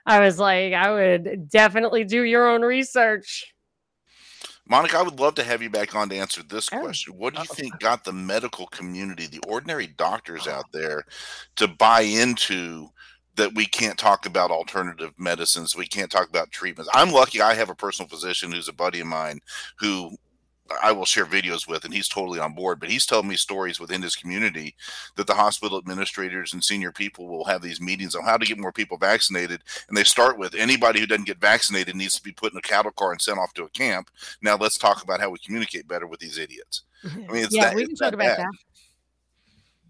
I 0.06 0.20
was 0.20 0.39
like, 0.39 0.74
I 0.74 0.91
would 0.91 1.49
definitely 1.49 2.04
do 2.04 2.24
your 2.24 2.49
own 2.49 2.62
research. 2.62 3.54
Monica, 4.68 4.97
I 4.97 5.01
would 5.01 5.20
love 5.20 5.36
to 5.36 5.43
have 5.43 5.62
you 5.62 5.70
back 5.70 5.93
on 5.93 6.10
to 6.10 6.18
answer 6.18 6.41
this 6.43 6.70
oh. 6.72 6.80
question. 6.80 7.14
What 7.18 7.36
do 7.36 7.41
you 7.41 7.47
think 7.47 7.80
got 7.80 8.04
the 8.04 8.14
medical 8.14 8.68
community, 8.68 9.28
the 9.28 9.41
ordinary 9.47 9.88
doctors 9.88 10.47
oh. 10.47 10.51
out 10.51 10.66
there, 10.72 11.04
to 11.58 11.68
buy 11.68 12.01
into 12.01 12.88
that 13.36 13.54
we 13.56 13.66
can't 13.66 13.97
talk 13.97 14.26
about 14.26 14.51
alternative 14.51 15.12
medicines, 15.18 15.76
we 15.76 15.88
can't 15.88 16.12
talk 16.12 16.30
about 16.30 16.51
treatments? 16.51 16.89
I'm 16.93 17.12
lucky 17.12 17.41
I 17.41 17.54
have 17.56 17.70
a 17.70 17.76
personal 17.76 18.08
physician 18.08 18.51
who's 18.51 18.70
a 18.70 18.74
buddy 18.74 19.01
of 19.01 19.08
mine 19.08 19.39
who 19.80 20.16
I 20.82 20.91
will 20.91 21.05
share 21.05 21.26
videos 21.26 21.68
with, 21.68 21.84
and 21.84 21.93
he's 21.93 22.07
totally 22.07 22.39
on 22.39 22.53
board. 22.53 22.80
But 22.80 22.89
he's 22.89 23.05
telling 23.05 23.28
me 23.28 23.36
stories 23.36 23.80
within 23.80 24.01
his 24.01 24.16
community 24.16 24.76
that 25.16 25.28
the 25.28 25.34
hospital 25.34 25.78
administrators 25.78 26.53
and 26.53 26.64
senior 26.64 26.91
people 26.91 27.28
will 27.28 27.43
have 27.45 27.61
these 27.61 27.82
meetings 27.82 28.16
on 28.16 28.24
how 28.24 28.38
to 28.38 28.45
get 28.45 28.57
more 28.57 28.72
people 28.72 28.97
vaccinated. 28.97 29.61
And 29.88 29.98
they 29.98 30.03
start 30.03 30.38
with 30.38 30.56
anybody 30.56 30.99
who 30.99 31.06
doesn't 31.06 31.27
get 31.27 31.41
vaccinated 31.41 31.95
needs 31.95 32.15
to 32.15 32.23
be 32.23 32.31
put 32.31 32.53
in 32.53 32.57
a 32.57 32.61
cattle 32.61 32.91
car 32.91 33.11
and 33.11 33.22
sent 33.22 33.40
off 33.40 33.53
to 33.56 33.65
a 33.65 33.69
camp. 33.69 34.10
Now 34.41 34.56
let's 34.56 34.77
talk 34.77 35.03
about 35.03 35.19
how 35.19 35.30
we 35.30 35.40
communicate 35.40 35.88
better 35.88 36.07
with 36.07 36.19
these 36.19 36.38
idiots. 36.38 36.84
I 37.03 37.31
mean, 37.31 37.48
yeah, 37.52 37.65
that, 37.65 37.76
we 37.76 37.85
can 37.85 37.95
talk 37.95 38.14
about 38.14 38.38
bad. 38.38 38.40
that. 38.40 38.52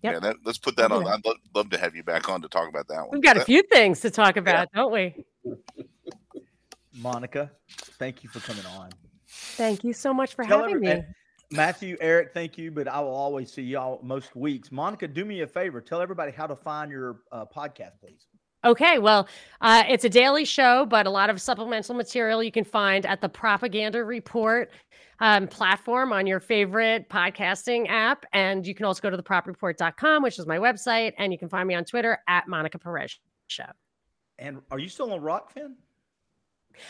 Yep. 0.01 0.13
Yeah, 0.13 0.19
that, 0.19 0.35
let's 0.43 0.57
put 0.57 0.75
that 0.77 0.91
on. 0.91 1.07
I'd 1.07 1.23
love, 1.25 1.37
love, 1.55 1.69
to 1.69 1.77
have 1.77 1.95
you 1.95 2.03
back 2.03 2.27
on 2.27 2.41
to 2.41 2.49
talk 2.49 2.67
about 2.67 2.87
that 2.89 3.01
one. 3.01 3.09
We've 3.11 3.21
got 3.21 3.35
that, 3.35 3.43
a 3.43 3.45
few 3.45 3.63
things 3.71 4.01
to 4.01 4.09
talk 4.09 4.35
about, 4.35 4.69
yeah. 4.73 4.81
don't 4.81 4.91
we? 4.91 5.15
Monica, 6.95 7.51
thank 7.69 8.23
you 8.23 8.29
for 8.29 8.39
coming 8.39 8.65
on. 8.65 8.89
Thank 9.33 9.83
you 9.83 9.93
so 9.93 10.13
much 10.13 10.35
for 10.35 10.45
Tell 10.45 10.63
having 10.63 10.79
me. 10.79 11.03
Matthew, 11.51 11.97
Eric, 12.01 12.33
thank 12.33 12.57
you, 12.57 12.71
but 12.71 12.87
I 12.87 12.99
will 12.99 13.13
always 13.13 13.51
see 13.51 13.61
y'all 13.61 13.99
most 14.01 14.35
weeks. 14.35 14.71
Monica, 14.71 15.07
do 15.07 15.23
me 15.23 15.41
a 15.41 15.47
favor. 15.47 15.81
Tell 15.81 16.01
everybody 16.01 16.31
how 16.31 16.47
to 16.47 16.55
find 16.55 16.91
your 16.91 17.21
uh, 17.31 17.45
podcast, 17.45 17.99
please. 17.99 18.25
Okay, 18.65 18.97
well, 18.97 19.27
uh, 19.61 19.83
it's 19.89 20.05
a 20.05 20.09
daily 20.09 20.45
show, 20.45 20.85
but 20.85 21.05
a 21.05 21.09
lot 21.09 21.29
of 21.29 21.41
supplemental 21.41 21.93
material 21.93 22.41
you 22.41 22.51
can 22.51 22.63
find 22.63 23.05
at 23.05 23.19
the 23.19 23.27
Propaganda 23.27 24.03
Report 24.03 24.71
um, 25.19 25.47
platform 25.47 26.13
on 26.13 26.25
your 26.25 26.39
favorite 26.39 27.09
podcasting 27.09 27.89
app. 27.89 28.25
And 28.31 28.65
you 28.65 28.73
can 28.73 28.85
also 28.85 29.01
go 29.01 29.09
to 29.09 29.21
thepropreport.com, 29.21 30.23
which 30.23 30.39
is 30.39 30.47
my 30.47 30.57
website. 30.57 31.13
And 31.17 31.33
you 31.33 31.37
can 31.37 31.49
find 31.49 31.67
me 31.67 31.75
on 31.75 31.83
Twitter 31.83 32.19
at 32.27 32.47
Monica 32.47 32.79
Perez 32.79 33.19
Show. 33.47 33.65
And 34.39 34.59
are 34.71 34.79
you 34.79 34.89
still 34.89 35.11
on 35.11 35.19
Rokfin? 35.19 35.73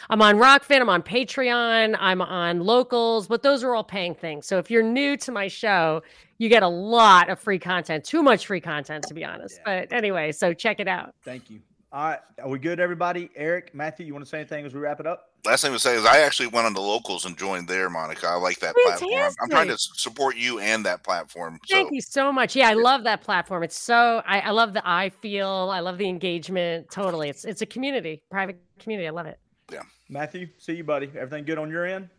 I'm 0.09 0.21
on 0.21 0.35
Rokfin, 0.35 0.81
I'm 0.81 0.89
on 0.89 1.03
Patreon, 1.03 1.95
I'm 1.99 2.21
on 2.21 2.61
Locals, 2.61 3.27
but 3.27 3.43
those 3.43 3.63
are 3.63 3.75
all 3.75 3.83
paying 3.83 4.15
things. 4.15 4.47
So 4.47 4.57
if 4.57 4.71
you're 4.71 4.83
new 4.83 5.17
to 5.17 5.31
my 5.31 5.47
show, 5.47 6.03
you 6.37 6.49
get 6.49 6.63
a 6.63 6.67
lot 6.67 7.29
of 7.29 7.39
free 7.39 7.59
content, 7.59 8.03
too 8.03 8.23
much 8.23 8.47
free 8.47 8.61
content, 8.61 9.05
to 9.07 9.13
be 9.13 9.23
honest. 9.23 9.59
Yeah. 9.65 9.81
But 9.81 9.93
anyway, 9.93 10.31
so 10.31 10.53
check 10.53 10.79
it 10.79 10.87
out. 10.87 11.13
Thank 11.23 11.49
you. 11.49 11.61
All 11.93 12.09
right. 12.09 12.19
Are 12.41 12.49
we 12.49 12.57
good, 12.57 12.79
everybody? 12.79 13.29
Eric, 13.35 13.75
Matthew, 13.75 14.07
you 14.07 14.13
want 14.13 14.25
to 14.25 14.29
say 14.29 14.39
anything 14.39 14.65
as 14.65 14.73
we 14.73 14.79
wrap 14.79 14.99
it 14.99 15.05
up? 15.05 15.29
Last 15.45 15.61
thing 15.61 15.73
to 15.73 15.79
say 15.79 15.95
is 15.95 16.05
I 16.05 16.21
actually 16.21 16.47
went 16.47 16.65
on 16.65 16.73
the 16.73 16.81
locals 16.81 17.25
and 17.25 17.37
joined 17.37 17.67
there, 17.67 17.87
Monica. 17.87 18.27
I 18.27 18.35
like 18.35 18.59
that 18.61 18.73
Fantastic. 18.83 19.09
platform. 19.09 19.35
I'm 19.41 19.49
trying 19.49 19.67
to 19.67 19.77
support 19.77 20.35
you 20.35 20.57
and 20.59 20.83
that 20.85 21.03
platform. 21.03 21.59
Thank 21.69 21.91
you 21.91 22.01
so 22.01 22.31
much. 22.31 22.55
Yeah, 22.55 22.69
I 22.69 22.73
love 22.73 23.03
that 23.03 23.21
platform. 23.21 23.61
It's 23.61 23.77
so 23.77 24.23
I, 24.25 24.39
I 24.39 24.49
love 24.49 24.73
the 24.73 24.81
I 24.83 25.09
feel. 25.09 25.69
I 25.71 25.81
love 25.81 25.99
the 25.99 26.07
engagement. 26.07 26.89
Totally. 26.89 27.29
It's 27.29 27.45
it's 27.45 27.61
a 27.61 27.65
community, 27.67 28.23
private 28.31 28.57
community. 28.79 29.07
I 29.07 29.11
love 29.11 29.27
it. 29.27 29.37
Yeah. 29.71 29.81
Matthew, 30.09 30.47
see 30.57 30.75
you, 30.75 30.83
buddy. 30.83 31.07
Everything 31.15 31.45
good 31.45 31.57
on 31.57 31.69
your 31.69 31.85
end? 31.85 32.09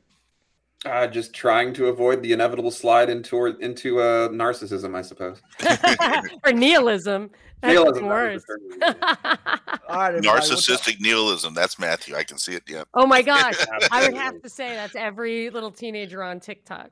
Uh, 0.85 1.07
just 1.07 1.33
trying 1.33 1.73
to 1.73 1.87
avoid 1.87 2.23
the 2.23 2.33
inevitable 2.33 2.71
slide 2.71 3.09
into 3.09 3.47
into 3.61 4.01
uh, 4.01 4.29
narcissism, 4.29 4.95
I 4.95 5.01
suppose, 5.01 5.41
or 6.45 6.53
nihilism. 6.53 7.31
That's 7.63 7.75
nihilism. 7.75 8.07
Worse. 8.07 8.45
Narcissistic 9.89 11.01
nihilism. 11.01 11.55
That's 11.55 11.79
Matthew. 11.79 12.15
I 12.15 12.23
can 12.23 12.37
see 12.37 12.53
it. 12.53 12.65
Yeah. 12.69 12.85
Oh 12.93 13.07
my 13.07 13.23
gosh, 13.23 13.55
I 13.91 14.05
would 14.05 14.15
have 14.15 14.43
to 14.43 14.49
say 14.51 14.75
that's 14.75 14.95
every 14.95 15.49
little 15.49 15.71
teenager 15.71 16.23
on 16.23 16.39
TikTok. 16.39 16.91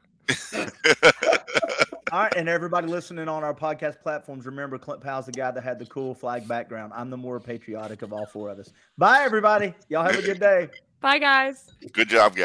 All 2.13 2.19
right, 2.19 2.35
and 2.37 2.47
everybody 2.47 2.89
listening 2.89 3.27
on 3.27 3.43
our 3.43 3.55
podcast 3.55 4.03
platforms, 4.03 4.45
remember 4.45 4.77
Clint 4.77 5.01
Powell's 5.01 5.25
the 5.25 5.33
guy 5.33 5.51
that 5.51 5.65
had 5.65 5.79
the 5.79 5.87
cool 5.87 6.15
flag 6.15 6.47
background. 6.47 6.93
I'm 6.95 7.09
the 7.09 7.17
more 7.17 7.41
patriotic 7.41 8.03
of 8.03 8.13
all 8.13 8.27
four 8.27 8.51
of 8.51 8.59
us. 8.59 8.71
Bye, 8.99 9.23
everybody. 9.23 9.73
Y'all 9.89 10.05
have 10.05 10.19
a 10.19 10.21
good 10.21 10.39
day. 10.39 10.69
Bye, 11.01 11.19
guys. 11.19 11.71
Good 11.95 12.11
job, 12.11 12.35
guys. 12.35 12.41